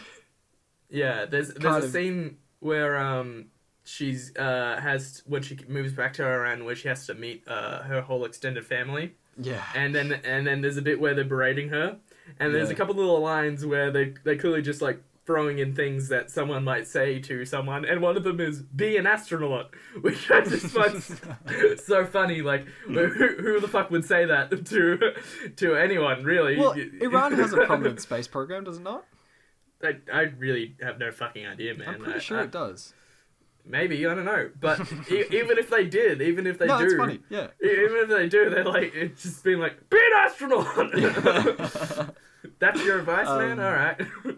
Yeah, 0.89 1.25
there's 1.25 1.53
there's 1.53 1.83
a 1.83 1.87
of- 1.87 1.91
scene 1.91 2.37
where 2.59 2.97
um 2.97 3.47
she's 3.83 4.31
uh 4.37 4.79
has 4.81 5.21
when 5.25 5.41
she 5.41 5.57
moves 5.67 5.91
back 5.91 6.13
to 6.13 6.23
Iran 6.25 6.63
where 6.63 6.75
she 6.75 6.87
has 6.87 7.07
to 7.07 7.13
meet 7.15 7.43
uh 7.47 7.81
her 7.83 7.99
whole 8.01 8.23
extended 8.23 8.65
family, 8.65 9.15
yeah, 9.41 9.63
and 9.75 9.93
then 9.95 10.13
and 10.23 10.45
then 10.47 10.61
there's 10.61 10.77
a 10.77 10.81
bit 10.81 10.99
where 10.99 11.13
they're 11.13 11.23
berating 11.25 11.69
her, 11.69 11.97
and 12.39 12.53
there's 12.53 12.69
Yeah. 12.69 12.73
a 12.75 12.77
couple 12.77 12.95
little 12.95 13.19
lines 13.19 13.65
where 13.65 13.91
they 13.91 14.13
they 14.23 14.35
clearly 14.37 14.61
just 14.61 14.81
like 14.81 15.01
throwing 15.27 15.59
in 15.59 15.73
things 15.75 16.09
that 16.09 16.31
someone 16.31 16.63
might 16.63 16.87
say 16.87 17.19
to 17.19 17.45
someone, 17.45 17.85
and 17.85 18.01
one 18.01 18.17
of 18.17 18.23
them 18.23 18.39
is 18.39 18.61
"be 18.61 18.97
an 18.97 19.05
astronaut," 19.07 19.69
which 20.01 20.29
I 20.31 20.41
just 20.41 20.67
find 20.67 21.79
so 21.79 22.05
funny. 22.05 22.41
Like, 22.41 22.65
who, 22.85 23.07
who 23.07 23.59
the 23.59 23.67
fuck 23.67 23.91
would 23.91 24.03
say 24.05 24.25
that 24.25 24.49
to 24.65 25.51
to 25.57 25.75
anyone? 25.75 26.23
Really? 26.23 26.57
Well, 26.57 26.71
Iran 27.01 27.33
has 27.33 27.53
a 27.53 27.65
prominent 27.65 28.01
space 28.01 28.27
program, 28.27 28.63
does 28.63 28.77
it 28.77 28.83
not? 28.83 29.05
I, 29.83 29.97
I 30.13 30.21
really 30.37 30.75
have 30.81 30.99
no 30.99 31.11
fucking 31.11 31.45
idea, 31.47 31.75
man. 31.75 31.87
I'm 31.89 31.99
pretty 31.99 32.15
I- 32.15 32.19
sure 32.19 32.39
I- 32.39 32.43
it 32.43 32.51
does. 32.51 32.93
Maybe 33.65 34.05
I 34.05 34.13
don't 34.15 34.25
know, 34.25 34.49
but 34.59 34.79
e- 35.11 35.25
even 35.31 35.57
if 35.57 35.69
they 35.69 35.85
did, 35.85 36.21
even 36.21 36.45
if 36.47 36.57
they 36.57 36.65
no, 36.67 36.77
do, 36.79 36.85
it's 36.85 36.95
funny. 36.95 37.19
Yeah. 37.29 37.47
e- 37.63 37.67
even 37.67 37.97
if 37.97 38.09
they 38.09 38.27
do, 38.29 38.49
they're 38.49 38.65
like 38.65 38.93
it's 38.95 39.23
just 39.23 39.43
been 39.43 39.59
like 39.59 39.89
be 39.89 39.97
an 39.97 40.11
astronaut. 40.19 42.15
That's 42.59 42.83
your 42.83 42.99
advice, 42.99 43.27
man. 43.27 43.59
Um, 43.59 43.65
All 43.65 43.71
right. 43.71 44.01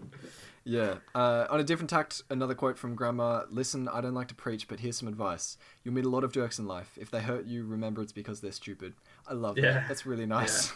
Yeah. 0.66 1.00
Uh, 1.14 1.46
on 1.50 1.60
a 1.60 1.64
different 1.66 1.90
tact, 1.90 2.22
another 2.30 2.56
quote 2.56 2.78
from 2.78 2.96
Grandma 2.96 3.42
Listen, 3.50 3.90
I 3.90 4.00
don't 4.00 4.14
like 4.14 4.30
to 4.30 4.34
preach, 4.34 4.70
but 4.70 4.80
here's 4.80 4.96
some 4.96 5.10
advice. 5.10 5.58
You'll 5.84 5.94
meet 5.94 6.06
a 6.06 6.10
lot 6.10 6.24
of 6.24 6.32
jerks 6.32 6.58
in 6.58 6.66
life. 6.66 6.98
If 6.98 7.12
they 7.12 7.20
hurt 7.20 7.46
you, 7.46 7.66
remember 7.66 8.02
it's 8.02 8.14
because 8.14 8.40
they're 8.40 8.54
stupid. 8.54 8.94
I 9.28 9.34
love 9.34 9.58
Yeah. 9.58 9.74
that. 9.74 9.88
That's 9.90 10.06
really 10.06 10.26
nice. 10.26 10.72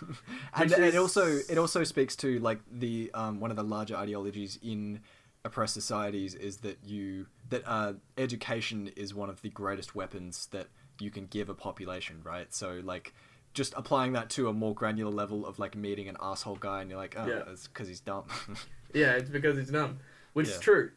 and 0.53 0.69
Which 0.69 0.77
it 0.77 0.83
is- 0.93 0.95
also 0.97 1.37
it 1.49 1.57
also 1.57 1.85
speaks 1.85 2.17
to 2.17 2.37
like 2.39 2.59
the 2.69 3.09
um, 3.13 3.39
one 3.39 3.49
of 3.49 3.55
the 3.55 3.63
larger 3.63 3.95
ideologies 3.95 4.59
in 4.61 4.99
oppressed 5.45 5.73
societies 5.73 6.35
is 6.35 6.57
that 6.57 6.77
you 6.83 7.27
that 7.49 7.63
uh, 7.65 7.93
education 8.17 8.89
is 8.95 9.13
one 9.13 9.29
of 9.29 9.41
the 9.41 9.49
greatest 9.49 9.95
weapons 9.95 10.47
that 10.51 10.67
you 10.99 11.09
can 11.11 11.25
give 11.27 11.47
a 11.49 11.53
population, 11.53 12.21
right? 12.23 12.53
So 12.53 12.81
like 12.83 13.13
just 13.53 13.73
applying 13.77 14.13
that 14.13 14.29
to 14.31 14.49
a 14.49 14.53
more 14.53 14.73
granular 14.75 15.11
level 15.11 15.45
of 15.45 15.57
like 15.59 15.75
meeting 15.75 16.07
an 16.09 16.17
asshole 16.21 16.57
guy 16.57 16.81
and 16.81 16.89
you're 16.89 16.99
like, 16.99 17.15
oh, 17.17 17.25
Yeah. 17.27 17.43
it's 17.51 17.67
because 17.67 17.87
he's 17.87 17.99
dumb. 18.01 18.25
yeah, 18.93 19.13
it's 19.13 19.29
because 19.29 19.57
he's 19.57 19.69
dumb, 19.71 19.99
which 20.33 20.47
is 20.47 20.53
Yeah. 20.53 20.57
Mm. 20.59 20.61
true, 20.61 20.91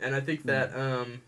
and 0.00 0.14
I 0.14 0.20
think 0.20 0.42
that 0.44 0.74
um, 0.76 1.22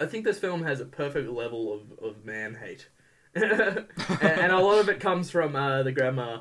I 0.00 0.06
think 0.06 0.24
this 0.24 0.38
film 0.38 0.62
has 0.64 0.80
a 0.80 0.84
perfect 0.86 1.28
level 1.30 1.72
of 1.72 1.98
of 2.04 2.24
man 2.24 2.54
hate, 2.56 2.88
and, 3.34 3.86
and 4.22 4.52
a 4.52 4.58
lot 4.58 4.78
of 4.78 4.88
it 4.88 4.98
comes 5.00 5.30
from 5.30 5.54
uh, 5.54 5.82
the 5.82 5.92
grandma, 5.92 6.40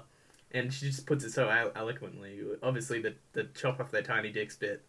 and 0.52 0.74
she 0.74 0.88
just 0.88 1.06
puts 1.06 1.24
it 1.24 1.32
so 1.32 1.48
eloquently. 1.76 2.40
Obviously, 2.64 3.02
the 3.02 3.16
the 3.34 3.44
chop 3.56 3.80
off 3.80 3.92
their 3.92 4.02
tiny 4.04 4.32
dicks 4.32 4.56
bit 4.56 4.84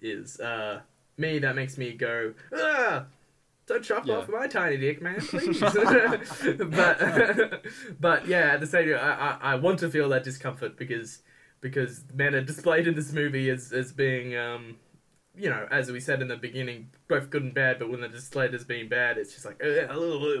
is 0.00 0.38
uh, 0.40 0.80
me. 1.16 1.38
That 1.38 1.54
makes 1.56 1.76
me 1.78 1.92
go 1.92 2.34
ah. 2.54 3.04
Don't 3.66 3.84
chop 3.84 4.04
Yeah. 4.04 4.16
off 4.16 4.28
my 4.28 4.48
tiny 4.48 4.78
dick, 4.78 5.00
man, 5.00 5.20
please. 5.20 5.60
but, 6.58 7.62
but 8.00 8.26
yeah, 8.26 8.52
at 8.54 8.60
the 8.60 8.66
same 8.66 8.88
time, 8.90 8.98
I, 8.98 9.50
I, 9.50 9.52
I 9.52 9.54
want 9.56 9.78
to 9.80 9.90
feel 9.90 10.08
that 10.08 10.24
discomfort 10.24 10.76
because 10.76 11.22
because 11.60 12.02
men 12.14 12.34
are 12.34 12.40
displayed 12.42 12.88
in 12.88 12.94
this 12.96 13.12
movie 13.12 13.48
as 13.50 13.72
as 13.72 13.92
being 13.92 14.34
um, 14.36 14.76
you 15.36 15.48
know, 15.48 15.68
as 15.70 15.92
we 15.92 16.00
said 16.00 16.20
in 16.20 16.26
the 16.28 16.36
beginning, 16.36 16.88
both 17.06 17.30
good 17.30 17.42
and 17.44 17.54
bad. 17.54 17.78
But 17.78 17.90
when 17.90 18.00
they're 18.00 18.08
displayed 18.10 18.54
as 18.54 18.64
being 18.64 18.88
bad, 18.88 19.18
it's 19.18 19.32
just 19.34 19.44
like 19.44 19.62
"Ugh, 19.62 19.86
blah, 19.88 20.40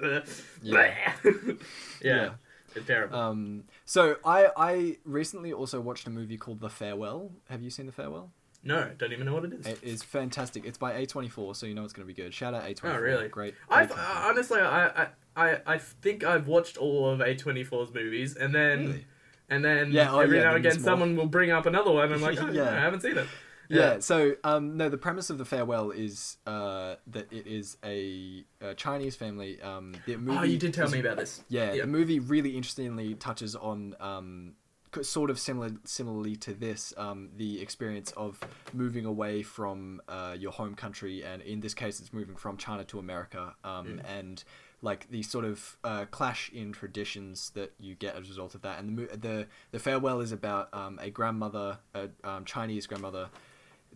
blah, 0.00 0.20
Yeah. 0.62 1.12
yeah, 1.22 1.52
Yeah. 2.00 2.30
it's 2.74 2.86
terrible. 2.86 3.16
Um, 3.18 3.64
so 3.84 4.16
I 4.24 4.48
I 4.56 4.96
recently 5.04 5.52
also 5.52 5.80
watched 5.80 6.06
a 6.06 6.10
movie 6.10 6.36
called 6.36 6.60
The 6.60 6.68
Farewell. 6.70 7.30
Have 7.50 7.62
you 7.62 7.70
seen 7.70 7.86
The 7.86 7.92
Farewell? 7.92 8.30
no, 8.64 8.90
don't 8.96 9.12
even 9.12 9.26
know 9.26 9.34
what 9.34 9.44
it 9.44 9.52
is. 9.54 9.66
It 9.66 9.82
is 9.82 10.02
fantastic. 10.04 10.64
It's 10.64 10.78
by 10.78 10.92
A24, 11.04 11.56
so 11.56 11.66
you 11.66 11.74
know 11.74 11.82
it's 11.82 11.92
going 11.92 12.06
to 12.06 12.14
be 12.14 12.20
good. 12.22 12.32
Shout 12.32 12.54
out 12.54 12.62
A24. 12.62 12.94
Oh, 12.94 12.98
really? 13.00 13.28
Great. 13.28 13.54
Uh, 13.68 13.86
honestly, 13.98 14.60
I, 14.60 14.86
I 14.86 15.06
I 15.34 15.60
I 15.66 15.78
think 15.78 16.22
I've 16.22 16.46
watched 16.46 16.76
all 16.76 17.10
of 17.10 17.18
A24's 17.18 17.92
movies, 17.92 18.36
and 18.36 18.54
then 18.54 18.78
Really? 18.86 19.06
and 19.50 19.64
then 19.64 19.90
Yeah, 19.90 20.12
oh, 20.12 20.20
every 20.20 20.36
yeah, 20.38 20.44
now 20.44 20.54
and 20.54 20.64
again 20.64 20.78
someone 20.80 21.16
will 21.16 21.26
bring 21.26 21.50
up 21.50 21.66
another 21.66 21.90
one. 21.90 22.04
and 22.04 22.14
I'm 22.14 22.20
like, 22.22 22.40
oh, 22.42 22.50
yeah, 22.52 22.70
I 22.70 22.80
haven't 22.80 23.00
seen 23.00 23.18
it. 23.18 23.26
Yeah. 23.68 23.98
So 24.00 24.34
um, 24.44 24.76
no, 24.76 24.88
the 24.88 24.98
premise 24.98 25.30
of 25.30 25.38
The 25.38 25.44
Farewell 25.44 25.90
is 25.90 26.36
uh, 26.46 26.96
that 27.08 27.32
it 27.32 27.46
is 27.46 27.76
a, 27.84 28.44
a 28.60 28.74
Chinese 28.74 29.16
family. 29.16 29.60
Um, 29.62 29.94
the 30.06 30.16
movie 30.16 30.38
Oh, 30.38 30.42
you 30.42 30.58
did 30.58 30.74
tell 30.74 30.90
me 30.90 31.00
about 31.00 31.16
this. 31.16 31.42
Yeah, 31.48 31.72
Yeah. 31.72 31.82
the 31.82 31.88
movie 31.88 32.18
really 32.20 32.56
interestingly 32.56 33.14
touches 33.14 33.56
on 33.56 33.96
um, 34.00 34.54
sort 35.00 35.30
of 35.30 35.38
similar 35.38 35.70
similarly 35.84 36.36
to 36.36 36.52
this 36.52 36.92
um, 36.98 37.30
the 37.36 37.62
experience 37.62 38.10
of 38.12 38.38
moving 38.74 39.06
away 39.06 39.42
from 39.42 40.02
uh, 40.08 40.36
your 40.38 40.52
home 40.52 40.74
country, 40.74 41.24
and 41.24 41.40
in 41.42 41.60
this 41.60 41.72
case, 41.74 41.98
it's 42.00 42.12
moving 42.12 42.36
from 42.36 42.56
China 42.58 42.84
to 42.84 42.98
America, 42.98 43.54
um, 43.64 43.86
Mm. 43.86 44.00
and 44.18 44.44
like 44.84 45.08
the 45.10 45.22
sort 45.22 45.44
of 45.44 45.76
uh, 45.84 46.04
clash 46.10 46.50
in 46.52 46.72
traditions 46.72 47.50
that 47.54 47.72
you 47.78 47.94
get 47.94 48.16
as 48.16 48.26
a 48.26 48.28
result 48.28 48.54
of 48.56 48.62
that. 48.62 48.80
And 48.80 48.98
the 48.98 49.16
the 49.16 49.46
the 49.70 49.78
farewell 49.78 50.20
is 50.20 50.32
about 50.32 50.68
um, 50.74 50.98
a 51.00 51.08
grandmother, 51.08 51.78
a 51.94 52.08
um, 52.24 52.44
Chinese 52.44 52.86
grandmother. 52.86 53.30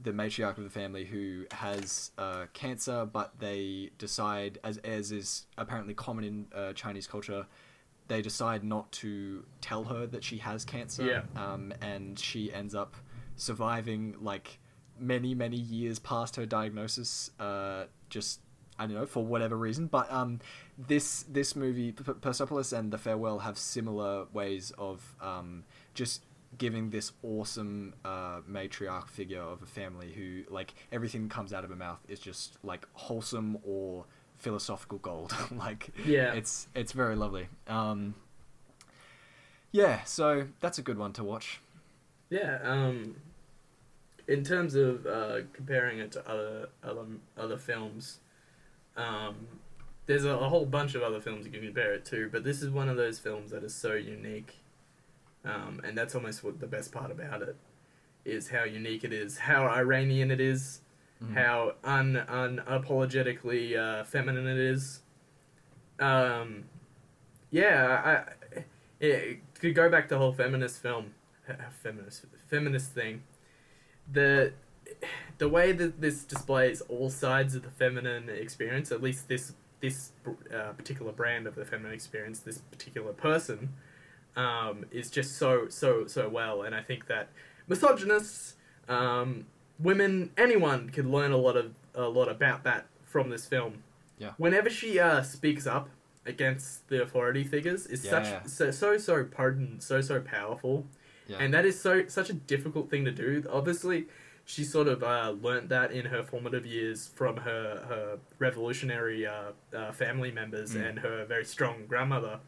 The 0.02 0.12
matriarch 0.12 0.58
of 0.58 0.64
the 0.64 0.70
family 0.70 1.04
who 1.04 1.46
has 1.50 2.10
uh, 2.18 2.46
cancer, 2.52 3.06
but 3.06 3.38
they 3.38 3.90
decide, 3.98 4.58
as 4.62 4.78
as 4.78 5.12
is 5.12 5.46
apparently 5.56 5.94
common 5.94 6.24
in 6.24 6.46
uh, 6.54 6.72
Chinese 6.74 7.06
culture, 7.06 7.46
they 8.08 8.22
decide 8.22 8.62
not 8.62 8.90
to 8.92 9.44
tell 9.60 9.84
her 9.84 10.06
that 10.06 10.22
she 10.22 10.38
has 10.38 10.64
cancer. 10.64 11.04
Yeah. 11.04 11.22
Um, 11.42 11.72
and 11.80 12.18
she 12.18 12.52
ends 12.52 12.74
up 12.74 12.94
surviving 13.36 14.16
like 14.20 14.58
many 14.98 15.34
many 15.34 15.56
years 15.56 15.98
past 15.98 16.36
her 16.36 16.46
diagnosis. 16.46 17.30
Uh, 17.38 17.84
just 18.08 18.40
I 18.78 18.86
don't 18.86 18.94
know 18.94 19.06
for 19.06 19.24
whatever 19.24 19.56
reason, 19.56 19.86
but 19.86 20.10
um, 20.12 20.40
this 20.78 21.24
this 21.24 21.56
movie 21.56 21.92
P- 21.92 22.12
Persepolis 22.20 22.72
and 22.72 22.92
The 22.92 22.98
Farewell 22.98 23.40
have 23.40 23.58
similar 23.58 24.26
ways 24.32 24.72
of 24.78 25.16
um 25.20 25.64
just 25.94 26.22
giving 26.58 26.90
this 26.90 27.12
awesome 27.22 27.94
uh, 28.04 28.40
matriarch 28.50 29.08
figure 29.08 29.40
of 29.42 29.62
a 29.62 29.66
family 29.66 30.12
who 30.12 30.42
like 30.52 30.74
everything 30.92 31.22
that 31.28 31.30
comes 31.34 31.52
out 31.52 31.64
of 31.64 31.70
her 31.70 31.76
mouth 31.76 32.00
is 32.08 32.18
just 32.18 32.56
like 32.62 32.86
wholesome 32.94 33.58
or 33.64 34.04
philosophical 34.36 34.98
gold. 34.98 35.34
Like 35.56 35.90
Yeah. 36.04 36.32
it's 36.34 36.68
it's 36.74 36.92
very 36.92 37.16
lovely. 37.16 37.48
Um 37.68 38.14
yeah 39.72 40.02
so 40.04 40.46
that's 40.60 40.78
a 40.78 40.82
good 40.82 40.98
one 40.98 41.12
to 41.14 41.24
watch. 41.24 41.60
Yeah, 42.28 42.58
um, 42.64 43.16
in 44.26 44.42
terms 44.42 44.74
of 44.74 45.06
uh, 45.06 45.38
comparing 45.52 46.00
it 46.00 46.10
to 46.12 46.28
other 46.28 46.68
other 46.82 47.04
other 47.38 47.56
films, 47.56 48.18
um, 48.96 49.36
there's 50.06 50.24
a, 50.24 50.30
a 50.30 50.48
whole 50.48 50.66
bunch 50.66 50.94
of 50.96 51.02
other 51.02 51.20
films 51.20 51.46
you 51.46 51.52
can 51.52 51.62
compare 51.62 51.94
it 51.94 52.04
to, 52.06 52.28
but 52.32 52.42
this 52.42 52.62
is 52.62 52.70
one 52.70 52.88
of 52.88 52.96
those 52.96 53.20
films 53.20 53.52
that 53.52 53.62
is 53.62 53.74
so 53.74 53.94
unique, 53.94 54.56
um, 55.46 55.80
and 55.84 55.96
that's 55.96 56.14
almost 56.14 56.42
what 56.44 56.60
the 56.60 56.66
best 56.66 56.92
part 56.92 57.10
about 57.10 57.42
it 57.42 57.56
is 58.24 58.48
how 58.50 58.64
unique 58.64 59.04
it 59.04 59.12
is, 59.12 59.38
how 59.38 59.66
Iranian 59.68 60.30
it 60.30 60.40
is, 60.40 60.80
Mhm. 61.22 61.34
how 61.34 61.74
un 61.84 62.14
unapologetically 62.28 63.76
uh, 63.76 64.04
feminine 64.04 64.46
it 64.46 64.58
is. 64.58 65.00
Um, 65.98 66.64
yeah, 67.50 68.24
I, 68.58 68.62
it, 69.00 69.38
to 69.60 69.72
go 69.72 69.88
back 69.88 70.08
to 70.08 70.14
the 70.14 70.18
whole 70.18 70.32
feminist 70.34 70.82
film, 70.82 71.14
uh, 71.48 71.54
feminist 71.82 72.26
feminist 72.48 72.92
thing, 72.92 73.22
the 74.12 74.52
the 75.38 75.48
way 75.48 75.72
that 75.72 76.00
this 76.00 76.24
displays 76.24 76.80
all 76.82 77.10
sides 77.10 77.54
of 77.54 77.62
the 77.62 77.70
feminine 77.70 78.28
experience, 78.28 78.92
at 78.92 79.02
least 79.02 79.28
this 79.28 79.54
this 79.80 80.12
uh, 80.26 80.72
particular 80.72 81.12
brand 81.12 81.46
of 81.46 81.54
the 81.54 81.64
feminine 81.64 81.92
experience, 81.92 82.40
this 82.40 82.58
particular 82.58 83.12
person, 83.12 83.74
um, 84.36 84.84
is 84.90 85.10
just 85.10 85.36
so 85.38 85.68
so 85.68 86.06
so 86.06 86.28
well, 86.28 86.62
and 86.62 86.74
I 86.74 86.82
think 86.82 87.06
that 87.08 87.28
misogynists, 87.68 88.54
um, 88.88 89.46
women, 89.78 90.30
anyone 90.36 90.90
could 90.90 91.06
learn 91.06 91.32
a 91.32 91.36
lot 91.36 91.56
of 91.56 91.74
a 91.94 92.08
lot 92.08 92.28
about 92.30 92.64
that 92.64 92.86
from 93.04 93.30
this 93.30 93.46
film. 93.46 93.82
Yeah. 94.18 94.32
Whenever 94.38 94.70
she 94.70 94.98
uh, 94.98 95.22
speaks 95.22 95.66
up 95.66 95.88
against 96.26 96.88
the 96.88 97.02
authority 97.02 97.44
figures, 97.44 97.86
is 97.86 98.04
Yeah. 98.04 98.10
such 98.10 98.46
so 98.50 98.70
so 98.70 98.98
so 98.98 99.24
potent, 99.24 99.82
so 99.82 100.00
so 100.00 100.20
powerful, 100.20 100.86
yeah 101.26 101.38
and 101.40 101.52
that 101.54 101.64
is 101.64 101.80
so 101.80 102.06
such 102.08 102.30
a 102.30 102.34
difficult 102.34 102.90
thing 102.90 103.04
to 103.04 103.12
do. 103.12 103.42
Obviously, 103.50 104.06
she 104.44 104.64
sort 104.64 104.88
of 104.88 105.02
uh, 105.02 105.34
learnt 105.42 105.68
that 105.70 105.92
in 105.92 106.06
her 106.06 106.22
formative 106.22 106.66
years 106.66 107.08
from 107.14 107.36
her 107.38 107.84
her 107.88 108.18
revolutionary 108.38 109.26
uh, 109.26 109.52
uh, 109.74 109.92
family 109.92 110.30
members 110.30 110.74
Mm. 110.74 110.88
and 110.88 110.98
her 111.00 111.24
very 111.24 111.44
strong 111.44 111.86
grandmother, 111.86 112.40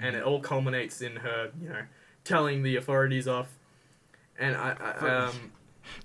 and 0.00 0.16
it 0.16 0.22
all 0.22 0.40
culminates 0.40 1.00
in 1.02 1.16
her, 1.16 1.50
you 1.60 1.68
know, 1.68 1.82
telling 2.24 2.62
the 2.62 2.76
authorities 2.76 3.28
off. 3.28 3.48
And 4.38 4.56
I, 4.56 4.76
I 5.02 5.08
um, 5.26 5.52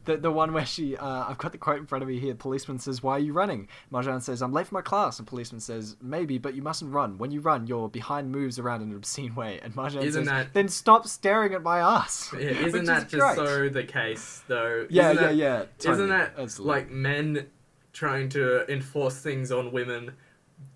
The 0.05 0.17
the 0.17 0.31
one 0.31 0.51
where 0.53 0.65
she, 0.65 0.97
uh, 0.97 1.25
I've 1.29 1.37
got 1.37 1.51
the 1.51 1.57
quote 1.59 1.77
in 1.77 1.85
front 1.85 2.01
of 2.01 2.07
me 2.07 2.17
here. 2.19 2.33
Policeman 2.33 2.79
says, 2.79 3.03
"Why 3.03 3.13
are 3.13 3.19
you 3.19 3.33
running?" 3.33 3.67
Marjane 3.91 4.21
says, 4.21 4.41
"I'm 4.41 4.51
late 4.51 4.65
for 4.67 4.73
my 4.73 4.81
class." 4.81 5.19
And 5.19 5.27
policeman 5.27 5.59
says, 5.61 5.95
"Maybe, 6.01 6.37
but 6.39 6.55
you 6.55 6.63
mustn't 6.63 6.91
run. 6.91 7.17
When 7.19 7.29
you 7.29 7.39
run, 7.41 7.67
your 7.67 7.87
behind 7.89 8.31
moves 8.31 8.57
around 8.57 8.81
in 8.81 8.89
an 8.89 8.95
obscene 8.95 9.35
way." 9.35 9.59
And 9.61 9.75
Marjane 9.75 10.03
Isn't 10.03 10.23
says, 10.23 10.27
that- 10.27 10.53
"Then 10.53 10.69
stop 10.69 11.07
staring 11.07 11.53
at 11.53 11.61
my 11.61 11.79
ass." 11.79 12.31
yeah, 12.39 12.39
isn't 12.49 12.81
is 12.81 12.87
that 12.87 13.09
just 13.09 13.35
great. 13.35 13.35
so 13.35 13.69
the 13.69 13.83
case 13.83 14.43
though? 14.47 14.87
Yeah, 14.89 15.11
Isn't 15.11 15.21
yeah, 15.21 15.27
that- 15.29 15.35
yeah. 15.35 15.57
Totally. 15.77 15.93
Isn't 15.93 16.09
that 16.09 16.33
Absolutely. 16.37 16.73
like 16.75 16.89
men 16.91 17.47
trying 17.93 18.29
to 18.29 18.71
enforce 18.71 19.19
things 19.19 19.51
on 19.51 19.71
women 19.71 20.13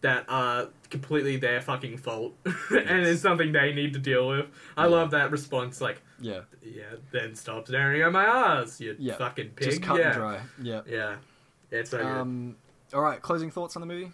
that 0.02 0.26
are 0.30 0.70
completely 0.90 1.38
their 1.38 1.62
fucking 1.62 1.98
fault 1.98 2.34
and 2.46 3.06
it's 3.06 3.22
something 3.22 3.52
they 3.52 3.74
need 3.74 3.94
to 3.94 4.00
deal 4.00 4.28
with? 4.30 4.46
I 4.78 4.84
Yeah. 4.84 4.90
love 4.90 5.12
that 5.12 5.32
response. 5.32 5.82
Like, 5.82 6.02
Yeah, 6.20 6.42
yeah, 6.64 6.84
then 7.12 7.36
stop 7.36 7.68
staring 7.68 8.02
at 8.02 8.12
my 8.12 8.24
ass, 8.26 8.80
you 8.82 8.96
Yeah. 9.00 9.16
fucking 9.18 9.50
pig. 9.52 9.70
just 9.70 9.82
cut 9.84 10.00
yeah. 10.00 10.06
and 10.08 10.16
dry. 10.16 10.40
Yeah. 10.62 10.82
Yeah, 10.88 11.16
it's 11.72 11.92
so 11.92 11.98
good. 11.98 12.06
Um. 12.08 12.56
All 12.94 13.02
right. 13.02 13.22
Closing 13.22 13.52
thoughts 13.52 13.76
on 13.76 13.82
the 13.82 13.86
movie. 13.88 14.12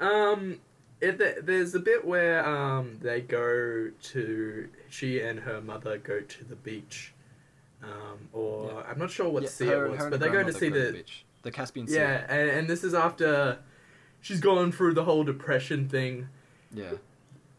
Um, 0.00 0.58
it, 1.00 1.44
there's 1.44 1.74
a 1.74 1.80
bit 1.80 2.04
where 2.04 2.46
um 2.46 2.98
they 3.02 3.20
go 3.20 3.90
to 4.02 4.68
she 4.88 5.20
and 5.20 5.40
her 5.40 5.60
mother 5.60 5.98
go 5.98 6.20
to 6.20 6.44
the 6.44 6.56
beach, 6.56 7.12
um, 7.82 8.28
or. 8.32 8.84
I'm 8.88 8.98
not 8.98 9.10
sure 9.10 9.28
what 9.28 9.48
sea 9.48 9.66
her- 9.66 9.86
it 9.86 9.90
was, 9.90 10.06
but 10.10 10.20
they 10.20 10.28
go 10.30 10.42
to 10.42 10.52
see 10.52 10.68
the 10.70 10.92
beach. 10.92 11.24
the 11.42 11.50
Caspian 11.50 11.86
Sea. 11.86 11.96
yeah, 11.96 12.24
and, 12.30 12.50
and 12.50 12.68
this 12.70 12.82
is 12.84 12.94
after 12.94 13.58
she's 14.26 14.40
gone 14.40 14.72
through 14.72 14.92
the 14.94 15.04
whole 15.04 15.22
depression 15.22 15.88
thing 15.88 16.28
Yeah. 16.72 16.94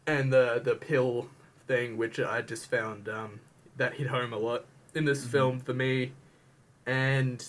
and 0.05 0.33
the 0.33 0.59
the 0.63 0.75
pill 0.75 1.29
thing, 1.65 1.97
which 1.97 2.19
I 2.19 2.41
just 2.41 2.69
found 2.69 3.07
um 3.07 3.39
that 3.77 3.93
hit 3.93 4.07
home 4.07 4.33
a 4.33 4.37
lot 4.37 4.65
in 4.93 5.05
this 5.05 5.25
Mhm. 5.25 5.29
film 5.31 5.59
for 5.61 5.73
me, 5.73 6.11
and 6.85 7.43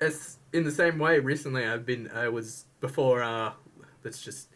as 0.00 0.38
in 0.52 0.64
the 0.64 0.72
same 0.72 0.98
way, 0.98 1.20
recently 1.20 1.64
I've 1.64 1.86
been 1.86 2.10
I 2.10 2.28
was 2.28 2.66
before 2.80 3.22
uh 3.22 3.52
let's 4.02 4.20
just 4.22 4.48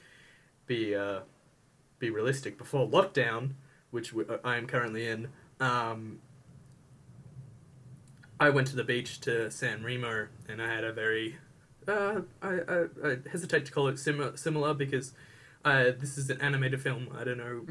be 0.67 0.95
uh 0.95 1.21
be 2.01 2.11
realistic 2.11 2.59
before 2.59 2.89
lockdown, 2.89 3.53
which 3.93 4.13
we, 4.13 4.25
I 4.43 4.57
am 4.57 4.67
currently 4.67 5.07
in. 5.07 5.29
Um, 5.61 6.21
I 8.41 8.51
went 8.51 8.67
to 8.69 8.77
the 8.77 8.83
beach 8.85 9.21
to 9.21 9.51
San 9.51 9.85
Remo, 9.85 10.27
and 10.49 10.61
I 10.61 10.67
had 10.69 10.83
a 10.85 10.93
very 10.93 11.39
uh, 11.89 12.23
I, 12.43 12.49
I, 12.49 12.85
I 13.05 13.17
hesitate 13.31 13.67
to 13.67 13.73
call 13.73 13.89
it 13.89 13.99
similar 13.99 14.37
similar 14.37 14.75
because 14.75 15.13
uh, 15.65 15.85
this 15.99 16.19
is 16.19 16.31
an 16.31 16.41
animated 16.41 16.83
film. 16.83 17.09
I 17.19 17.25
don't 17.25 17.39
know. 17.39 17.67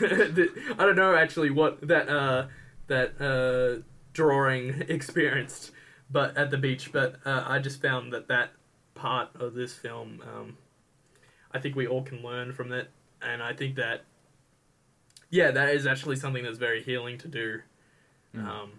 I 0.78 0.84
don't 0.84 0.96
know 0.96 1.14
actually 1.14 1.50
what 1.50 1.86
that 1.88 2.08
uh, 2.08 2.46
that 2.88 3.20
uh, 3.20 3.82
drawing 4.12 4.82
experienced, 4.88 5.72
but 6.10 6.36
at 6.36 6.50
the 6.50 6.58
beach. 6.58 6.92
But 6.92 7.16
uh, 7.24 7.44
I 7.46 7.58
just 7.58 7.80
found 7.80 8.12
that 8.12 8.28
that 8.28 8.50
part 8.94 9.30
of 9.34 9.54
this 9.54 9.74
film, 9.74 10.22
um, 10.22 10.58
I 11.52 11.58
think 11.58 11.74
we 11.76 11.86
all 11.86 12.02
can 12.02 12.22
learn 12.22 12.52
from 12.52 12.72
it, 12.72 12.90
and 13.22 13.42
I 13.42 13.54
think 13.54 13.76
that 13.76 14.04
yeah, 15.30 15.50
that 15.50 15.70
is 15.70 15.86
actually 15.86 16.16
something 16.16 16.44
that's 16.44 16.58
very 16.58 16.82
healing 16.82 17.18
to 17.18 17.28
do. 17.28 17.60
Mm. 18.36 18.46
Um, 18.46 18.72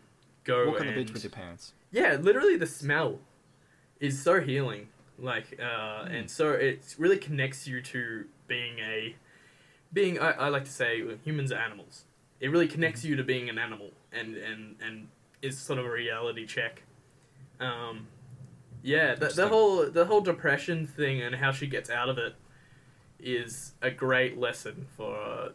go 0.44 0.68
Walk 0.68 0.82
on 0.82 0.88
the 0.88 0.94
beach 0.94 1.12
with 1.12 1.24
your 1.24 1.32
parents. 1.32 1.74
yeah, 1.92 2.18
literally 2.22 2.56
the 2.56 2.68
smell 2.68 3.20
is 4.00 4.22
so 4.22 4.40
healing. 4.42 4.88
Like, 5.18 5.60
uh, 5.60 6.06
Mm. 6.06 6.20
and 6.20 6.32
so 6.32 6.52
it 6.54 6.96
really 6.98 7.18
connects 7.18 7.68
you 7.68 7.82
to 7.82 8.26
being 8.48 8.80
a, 8.80 9.16
being. 9.92 10.18
I, 10.20 10.32
I 10.32 10.48
like 10.48 10.64
to 10.64 10.72
say 10.72 11.04
humans 11.24 11.52
are 11.52 11.60
animals. 11.60 12.06
It 12.40 12.50
really 12.52 12.68
connects 12.70 13.04
you 13.04 13.18
to 13.18 13.24
being 13.24 13.50
an 13.50 13.58
animal, 13.58 13.92
and 14.14 14.36
and 14.38 14.76
and 14.82 15.10
is 15.42 15.58
sort 15.58 15.78
of 15.80 15.86
a 15.86 15.92
reality 15.92 16.46
check. 16.46 16.84
Um, 17.60 18.08
yeah, 18.82 19.16
the, 19.16 19.28
the 19.28 19.50
whole 19.50 19.90
the 19.90 20.06
whole 20.06 20.22
depression 20.22 20.88
thing 20.88 21.22
and 21.22 21.36
how 21.36 21.52
she 21.52 21.68
gets 21.68 21.90
out 21.90 22.08
of 22.08 22.18
it 22.18 22.36
is 23.20 23.74
a 23.82 23.92
great 23.92 24.38
lesson 24.38 24.88
for 24.96 25.18
uh, 25.18 25.50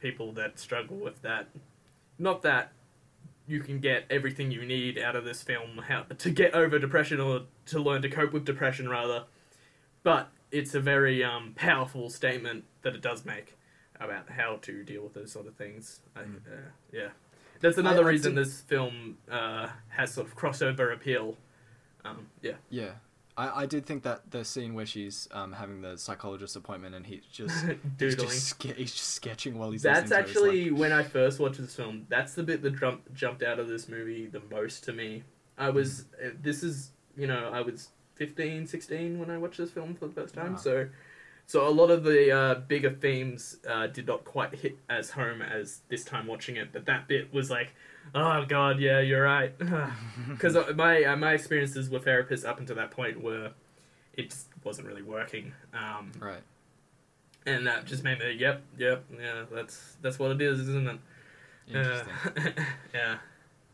people 0.00 0.32
that 0.32 0.58
struggle 0.58 0.98
with 0.98 1.22
that. 1.22 1.48
Not 2.18 2.42
that 2.42 2.72
you 3.48 3.60
can 3.60 3.80
get 3.80 4.04
everything 4.10 4.50
you 4.50 4.64
need 4.64 4.98
out 4.98 5.16
of 5.16 5.24
this 5.24 5.42
film 5.42 5.78
how 5.88 6.02
to 6.02 6.30
get 6.30 6.54
over 6.54 6.78
depression 6.78 7.18
or 7.20 7.42
to 7.66 7.80
learn 7.80 8.02
to 8.02 8.08
cope 8.10 8.32
with 8.32 8.44
depression 8.44 8.88
rather. 8.88 9.24
But 10.02 10.28
it's 10.50 10.74
a 10.74 10.80
very 10.80 11.24
um, 11.24 11.54
powerful 11.56 12.10
statement 12.10 12.64
that 12.82 12.94
it 12.94 13.00
does 13.02 13.24
make 13.24 13.56
about 14.00 14.28
how 14.30 14.56
to 14.62 14.84
deal 14.84 15.02
with 15.02 15.14
those 15.14 15.32
sort 15.32 15.46
of 15.46 15.54
things. 15.56 16.00
I, 16.14 16.20
Mm. 16.20 16.36
uh, 16.46 16.70
yeah. 16.92 17.08
That's 17.60 17.78
another 17.78 18.04
I 18.04 18.10
reason 18.10 18.34
did- 18.34 18.44
this 18.44 18.60
film 18.60 19.18
uh, 19.30 19.68
has 19.88 20.12
sort 20.14 20.28
of 20.28 20.36
crossover 20.36 20.92
appeal. 20.94 21.36
Um, 22.04 22.28
yeah. 22.42 22.52
Yeah. 22.70 22.92
I, 23.38 23.62
I 23.62 23.66
did 23.66 23.86
think 23.86 24.02
that 24.02 24.30
the 24.30 24.44
scene 24.44 24.74
where 24.74 24.84
she's 24.84 25.28
um, 25.32 25.52
having 25.52 25.80
the 25.80 25.96
psychologist 25.96 26.56
appointment 26.56 26.94
and 26.94 27.06
he's 27.10 27.22
just 27.32 27.64
he's 27.98 28.16
just, 28.16 28.46
ske- 28.48 28.74
he's 28.76 28.92
just 28.92 29.14
sketching 29.14 29.58
while 29.58 29.70
he's 29.70 29.82
that's 29.82 30.10
to 30.10 30.16
like- 30.16 30.24
actually 30.24 30.70
when 30.70 30.92
I 30.92 31.04
first 31.04 31.38
watched 31.38 31.60
this 31.60 31.74
film. 31.74 32.06
That's 32.08 32.34
the 32.34 32.42
bit 32.42 32.62
that 32.62 32.78
jump, 32.78 33.14
jumped 33.14 33.42
out 33.42 33.58
of 33.58 33.68
this 33.68 33.88
movie 33.88 34.26
the 34.26 34.42
most 34.50 34.84
to 34.84 34.92
me. 34.92 35.22
I 35.56 35.70
was 35.70 36.04
uh, 36.22 36.30
this 36.42 36.62
is 36.62 36.90
you 37.16 37.26
know 37.26 37.50
I 37.52 37.60
was 37.62 37.88
15, 38.16 38.66
16 38.66 39.18
when 39.18 39.30
I 39.30 39.38
watched 39.38 39.58
this 39.58 39.70
film 39.70 39.94
for 39.94 40.08
the 40.08 40.12
first 40.12 40.34
time. 40.34 40.52
Wow. 40.52 40.58
So 40.58 40.88
so 41.46 41.66
a 41.66 41.70
lot 41.70 41.90
of 41.90 42.04
the 42.04 42.30
uh, 42.30 42.54
bigger 42.66 42.90
themes 42.90 43.56
uh, 43.66 43.86
did 43.86 44.06
not 44.06 44.24
quite 44.24 44.54
hit 44.54 44.76
as 44.90 45.10
home 45.10 45.40
as 45.40 45.80
this 45.88 46.04
time 46.04 46.26
watching 46.26 46.56
it. 46.56 46.74
But 46.74 46.84
that 46.84 47.08
bit 47.08 47.32
was 47.32 47.50
like, 47.50 47.72
oh 48.14 48.44
god, 48.46 48.80
yeah, 48.80 49.00
you're 49.00 49.22
right. 49.22 49.52
Because 50.28 50.56
my 50.76 51.04
uh, 51.04 51.16
my 51.16 51.32
experiences 51.32 51.88
with 51.90 52.04
therapists 52.04 52.46
up 52.46 52.60
until 52.60 52.76
that 52.76 52.90
point 52.90 53.22
were 53.22 53.52
it 54.14 54.30
just 54.30 54.48
wasn't 54.64 54.86
really 54.86 55.02
working. 55.02 55.52
Um, 55.72 56.12
right. 56.18 56.42
and 57.46 57.66
that 57.66 57.86
just 57.86 58.02
made 58.02 58.18
me, 58.18 58.32
yep, 58.32 58.62
yep, 58.76 59.04
yeah, 59.18 59.44
that's 59.50 59.96
that's 60.02 60.18
what 60.18 60.32
it 60.32 60.42
is, 60.42 60.60
isn't 60.60 60.88
it? 60.88 60.98
Interesting. 61.68 62.12
Uh, 62.36 62.40
yeah. 62.94 63.18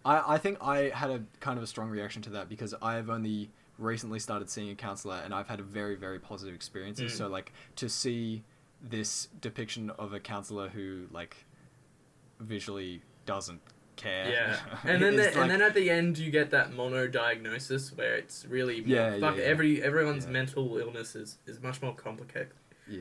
I, 0.05 0.35
I 0.35 0.39
think 0.39 0.59
I 0.61 0.91
had 0.91 1.11
a 1.11 1.23
kind 1.41 1.57
of 1.57 1.65
a 1.65 1.67
strong 1.67 1.89
reaction 1.89 2.21
to 2.23 2.31
that 2.31 2.49
because 2.49 2.75
I've 2.83 3.09
only 3.09 3.51
recently 3.79 4.19
started 4.19 4.51
seeing 4.51 4.71
a 4.71 4.75
counselor 4.75 5.21
and 5.25 5.35
I've 5.35 5.49
had 5.49 5.61
a 5.61 5.63
very 5.63 5.97
very 5.97 6.19
positive 6.19 6.55
experiences. 6.55 7.13
Mm. 7.13 7.17
So 7.17 7.29
like 7.29 7.53
to 7.77 7.89
see 7.89 8.43
this 8.83 9.29
depiction 9.41 9.91
of 9.91 10.13
a 10.13 10.21
counselor 10.21 10.69
who 10.69 11.07
like 11.11 11.37
visually 12.39 13.01
doesn't 13.25 13.61
care. 13.97 14.29
Yeah, 14.31 14.57
and 14.85 15.03
then 15.03 15.17
the, 15.17 15.25
like- 15.25 15.37
and 15.37 15.51
then 15.51 15.63
at 15.63 15.75
the 15.75 15.91
end 15.91 16.19
you 16.19 16.31
get 16.31 16.51
that 16.51 16.73
mono 16.73 17.07
diagnosis 17.09 17.93
where 17.97 18.15
it's 18.17 18.45
really 18.47 18.83
Yeah, 18.85 19.19
fuck 19.19 19.37
yeah, 19.37 19.43
yeah. 19.43 19.49
every 19.49 19.83
everyone's 19.83 20.25
Yeah. 20.27 20.31
mental 20.33 20.79
illness 20.79 21.15
is, 21.15 21.39
is 21.47 21.61
much 21.61 21.81
more 21.83 21.95
complicated 21.95 22.53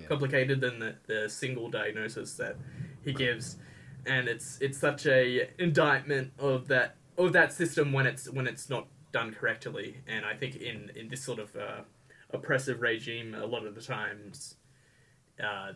complicated 0.08 0.62
than 0.62 0.80
the, 0.80 0.96
the 1.08 1.30
single 1.30 1.70
diagnosis 1.70 2.36
that 2.36 2.56
he 3.04 3.12
gives, 3.14 3.58
and 4.06 4.28
it's 4.30 4.58
it's 4.62 4.78
such 4.78 5.06
a 5.06 5.50
indictment 5.60 6.32
of 6.40 6.68
that 6.70 6.96
of 7.18 7.34
that 7.34 7.52
system 7.52 7.92
when 7.92 8.06
it's 8.08 8.30
when 8.30 8.48
it's 8.48 8.70
not 8.70 8.88
done 9.12 9.34
correctly, 9.34 9.98
and 10.08 10.26
I 10.26 10.36
think 10.36 10.56
in 10.56 10.90
in 10.96 11.10
this 11.10 11.22
sort 11.22 11.40
of 11.40 11.56
uh, 11.56 11.82
oppressive 12.32 12.82
regime, 12.82 13.36
a 13.36 13.46
lot 13.46 13.66
of 13.66 13.76
the 13.76 13.82
times. 13.82 14.56
Uh, 15.44 15.74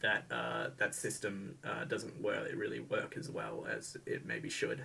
that 0.00 0.24
uh, 0.30 0.68
that 0.78 0.94
system 0.94 1.56
uh, 1.64 1.84
doesn't 1.84 2.20
work, 2.22 2.48
it 2.50 2.56
really 2.56 2.80
work 2.80 3.16
as 3.16 3.30
well 3.30 3.66
as 3.70 3.96
it 4.06 4.26
maybe 4.26 4.48
should. 4.50 4.84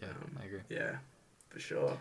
yeah, 0.00 0.08
um, 0.08 0.38
I 0.40 0.44
agree. 0.46 0.60
Yeah, 0.68 0.96
for 1.48 1.58
sure. 1.58 1.98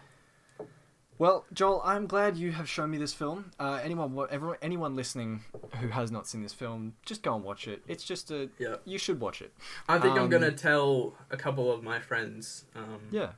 Well, 1.18 1.46
Joel, 1.52 1.82
I'm 1.84 2.08
glad 2.08 2.38
you 2.38 2.54
have 2.54 2.70
shown 2.70 2.92
me 2.92 2.98
this 2.98 3.14
film. 3.14 3.52
Uh, 3.60 3.82
anyone, 3.84 4.14
wa- 4.14 4.28
everyone, 4.32 4.56
anyone 4.62 4.96
listening 4.96 5.42
who 5.82 5.90
has 5.90 6.12
not 6.12 6.28
seen 6.28 6.42
this 6.44 6.54
film, 6.54 6.94
just 7.06 7.24
go 7.24 7.36
and 7.36 7.44
watch 7.44 7.68
it. 7.68 7.84
It's 7.90 8.06
just 8.06 8.32
a, 8.32 8.50
Yeah. 8.58 8.76
you 8.86 8.98
should 8.98 9.20
watch 9.20 9.42
it. 9.42 9.54
I 9.90 10.00
think 10.00 10.14
I'm 10.16 10.24
Um, 10.24 10.30
gonna 10.30 10.54
tell 10.54 11.18
a 11.30 11.36
couple 11.36 11.74
of 11.74 11.84
my 11.84 12.00
friends 12.00 12.64
um, 12.74 13.02
Yeah, 13.12 13.34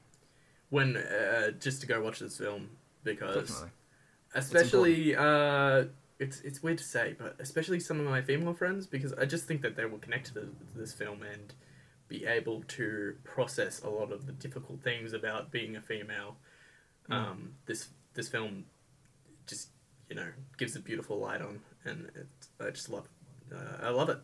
when 0.70 0.96
uh, 0.96 1.52
just 1.60 1.82
to 1.82 1.88
go 1.88 2.00
watch 2.04 2.20
this 2.20 2.38
film 2.38 2.70
because 3.04 3.48
definitely. 3.50 3.72
especially 4.36 5.16
uh, 5.16 5.86
it's 6.22 6.40
it's 6.42 6.62
weird 6.62 6.78
to 6.78 6.84
say, 6.84 7.16
but 7.18 7.36
especially 7.40 7.80
some 7.80 8.00
of 8.00 8.06
my 8.06 8.22
female 8.22 8.54
friends 8.54 8.86
because 8.86 9.12
I 9.14 9.26
just 9.26 9.46
think 9.46 9.62
that 9.64 9.76
they 9.76 9.86
will 9.86 9.98
connect 9.98 10.28
to, 10.28 10.34
the, 10.36 10.42
to 10.42 10.78
this 10.78 10.94
film 10.94 11.24
and 11.24 11.54
be 12.08 12.26
able 12.26 12.64
to 12.68 13.16
process 13.24 13.82
a 13.82 13.90
lot 13.90 14.12
of 14.12 14.28
the 14.28 14.32
difficult 14.32 14.82
things 14.84 15.14
about 15.14 15.52
being 15.52 15.76
a 15.76 15.82
female. 15.82 16.38
Mm. 17.10 17.16
Um, 17.16 17.54
this 17.66 17.88
this 18.14 18.30
film 18.30 18.66
just 19.48 19.70
you 20.10 20.16
know 20.16 20.28
gives 20.58 20.76
a 20.76 20.80
beautiful 20.80 21.18
light 21.18 21.42
on, 21.42 21.60
and 21.86 22.12
it, 22.16 22.28
I 22.60 22.70
just 22.70 22.90
love 22.90 23.06
it. 23.06 23.56
Uh, 23.56 23.88
I 23.88 23.90
love 23.90 24.10
it. 24.10 24.20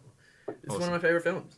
It's 0.63 0.73
one 0.73 0.83
of 0.83 0.91
my 0.91 0.99
favorite 0.99 1.23
films. 1.23 1.57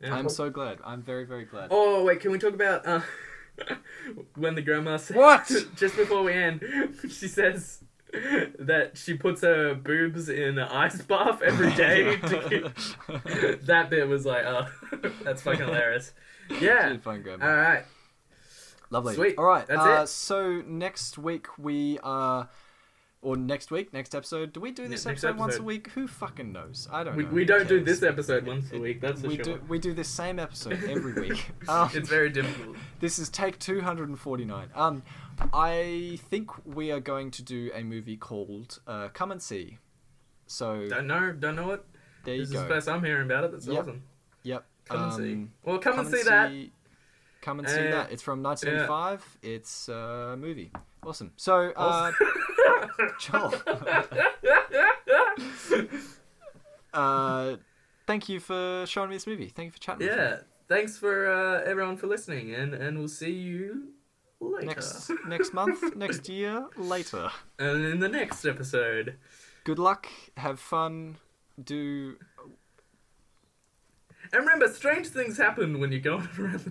Yeah. 0.00 0.14
I'm 0.14 0.28
so 0.28 0.50
glad. 0.50 0.78
I'm 0.84 1.02
very, 1.02 1.24
very 1.24 1.44
glad. 1.44 1.68
Oh 1.70 2.04
wait, 2.04 2.20
can 2.20 2.30
we 2.30 2.38
talk 2.38 2.54
about 2.54 2.86
uh, 2.86 3.00
when 4.36 4.54
the 4.54 4.62
grandma 4.62 4.96
says 4.96 5.16
What? 5.16 5.46
just 5.76 5.96
before 5.96 6.22
we 6.22 6.32
end? 6.32 6.62
She 7.02 7.28
says, 7.28 7.84
that 8.58 8.92
she 8.94 9.14
puts 9.14 9.42
her 9.42 9.74
boobs 9.74 10.28
in 10.28 10.58
an 10.58 10.68
ice 10.68 11.00
bath 11.02 11.42
every 11.42 11.72
day. 11.74 12.16
to 12.16 12.48
keep... 12.48 13.62
that 13.62 13.90
bit 13.90 14.08
was 14.08 14.24
like, 14.24 14.44
oh, 14.44 14.66
that's 15.22 15.42
fucking 15.42 15.66
hilarious. 15.66 16.12
Yeah. 16.60 16.96
Fun. 16.98 17.24
All 17.28 17.36
right. 17.38 17.84
Lovely. 18.90 19.14
Sweet. 19.14 19.38
All 19.38 19.44
right. 19.44 19.66
That's 19.66 19.80
uh, 19.80 20.02
it. 20.02 20.08
So 20.08 20.62
next 20.66 21.18
week 21.18 21.58
we 21.58 21.98
are, 22.00 22.48
or 23.24 23.36
next 23.36 23.70
week, 23.70 23.92
next 23.92 24.14
episode. 24.14 24.52
Do 24.52 24.60
we 24.60 24.70
do 24.70 24.86
this 24.86 25.04
Yeah, 25.04 25.10
next 25.12 25.24
episode, 25.24 25.38
once 25.40 25.56
a 25.56 25.62
week? 25.62 25.88
Who 25.94 26.06
fucking 26.06 26.52
knows? 26.52 26.86
I 26.92 27.02
don't 27.02 27.16
We, 27.16 27.24
know. 27.24 27.30
we 27.30 27.44
don't 27.44 27.66
do 27.68 27.82
this 27.82 28.02
episode 28.02 28.46
once 28.46 28.70
a 28.72 28.78
week. 28.78 29.00
That's 29.00 29.22
we 29.22 29.36
sure. 29.36 29.44
do 29.44 29.60
we 29.68 29.78
do 29.78 29.92
this 29.94 30.08
same 30.08 30.38
episode 30.38 30.74
every 30.84 31.12
week. 31.28 31.50
Um, 31.68 31.90
It's 31.94 32.08
very 32.08 32.30
difficult. 32.30 32.76
this 33.00 33.18
is 33.18 33.28
take 33.30 33.58
249. 33.58 34.68
Um, 34.74 35.02
I 35.52 36.18
think 36.30 36.50
we 36.66 36.92
are 36.92 37.00
going 37.00 37.30
to 37.32 37.42
do 37.42 37.70
a 37.74 37.82
movie 37.82 38.16
called 38.16 38.78
uh, 38.86 39.08
Come 39.08 39.32
and 39.32 39.42
See. 39.42 39.78
So 40.46 40.86
Don't 40.88 41.06
know. 41.06 41.32
Don't 41.32 41.56
know 41.56 41.70
it. 41.72 41.84
there 42.24 42.34
you 42.34 42.40
This 42.42 42.50
is 42.50 42.54
the 42.60 42.66
first 42.66 42.88
I'm 42.88 43.02
hearing 43.02 43.24
about 43.26 43.44
it. 43.44 43.52
That's 43.52 43.66
Yep. 43.66 43.78
awesome. 43.82 44.02
Yep. 44.42 44.64
Come 44.84 45.02
and 45.02 45.12
see. 45.14 45.32
um, 45.32 45.52
Well, 45.64 45.78
come, 45.78 45.98
and 45.98 46.08
see 46.08 46.22
that. 46.24 46.52
Come 47.40 47.58
and 47.58 47.68
see 47.68 47.88
Uh, 47.88 47.90
that. 47.92 48.12
It's 48.12 48.22
from 48.22 48.42
1985. 48.42 49.38
It's 49.42 49.88
a 49.88 50.36
movie. 50.38 50.70
Awesome. 51.02 51.32
So, 51.36 51.72
uh, 51.76 52.12
Joel. 53.18 53.54
uh, 56.94 57.56
thank 58.06 58.28
you 58.28 58.40
for 58.40 58.84
showing 58.86 59.10
me 59.10 59.16
this 59.16 59.26
movie. 59.26 59.48
Thank 59.48 59.66
you 59.66 59.72
for 59.72 59.80
chatting. 59.80 60.06
with 60.06 60.16
me. 60.16 60.22
yeah. 60.22 60.36
Thanks 60.68 60.96
for 60.96 61.30
uh, 61.30 61.62
everyone 61.64 61.96
for 61.96 62.06
listening, 62.06 62.54
and 62.54 62.74
and 62.74 62.98
we'll 62.98 63.08
see 63.08 63.32
you 63.32 63.88
later. 64.40 64.66
Next 64.66 65.10
next 65.28 65.52
month, 65.52 65.96
next 66.04 66.28
year, 66.28 66.66
later. 66.76 67.30
and 67.58 67.84
in 67.84 68.00
the 68.00 68.08
next 68.08 68.44
episode. 68.44 69.16
Good 69.64 69.78
luck. 69.78 70.06
Have 70.36 70.60
fun. 70.60 71.16
Do 71.62 72.16
And 74.34 74.44
remember, 74.44 74.66
strange 74.68 75.06
things 75.06 75.36
happen 75.38 75.78
when 75.78 75.92
you're 75.92 76.00
going 76.00 76.28
around 76.38 76.58
the 76.60 76.70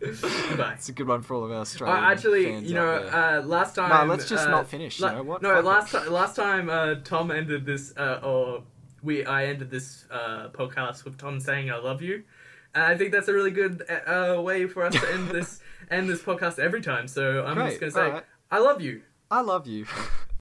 twist. 0.00 0.56
Bye. 0.56 0.72
it's 0.74 0.88
a 0.88 0.92
good 0.92 1.06
one 1.06 1.20
for 1.22 1.34
all 1.34 1.44
of 1.44 1.50
our 1.50 1.60
Uh, 1.86 2.10
actually, 2.10 2.46
fans 2.46 2.70
you 2.70 2.78
out 2.78 3.02
know, 3.02 3.10
there. 3.10 3.38
uh, 3.40 3.42
last 3.42 3.74
time. 3.74 3.90
Nah, 3.90 4.04
let's 4.04 4.28
just 4.28 4.46
uh, 4.46 4.50
not 4.50 4.68
finish, 4.68 4.98
you 5.00 5.06
know 5.06 5.22
what? 5.22 5.42
No, 5.42 5.54
Fuck 5.56 5.64
last 5.64 5.94
it. 5.94 6.04
ti- 6.04 6.08
last 6.08 6.36
time 6.36 6.70
uh, 6.70 6.94
Tom 7.04 7.30
ended 7.30 7.66
this, 7.66 7.92
uh, 7.98 8.20
or 8.22 8.62
we 9.02 9.24
I 9.26 9.46
ended 9.46 9.70
this 9.70 10.06
uh, 10.10 10.48
podcast 10.48 11.04
with 11.04 11.18
Tom 11.18 11.38
saying 11.40 11.70
"I 11.70 11.76
love 11.76 12.00
you," 12.00 12.22
and 12.74 12.84
I 12.84 12.96
think 12.96 13.12
that's 13.12 13.28
a 13.28 13.32
really 13.34 13.50
good 13.50 13.82
uh, 14.06 14.40
way 14.40 14.66
for 14.66 14.84
us 14.84 14.94
to 14.94 15.12
end 15.12 15.28
this 15.28 15.60
end 15.90 16.08
this 16.08 16.22
podcast 16.22 16.58
every 16.58 16.80
time. 16.80 17.06
So 17.06 17.44
I'm 17.44 17.54
Great, 17.54 17.68
just 17.68 17.80
gonna 17.80 17.92
say 17.92 18.00
alright. 18.00 18.24
"I 18.50 18.58
love 18.60 18.80
you." 18.80 19.02
I 19.30 19.40
love 19.40 19.66
you. 19.66 19.86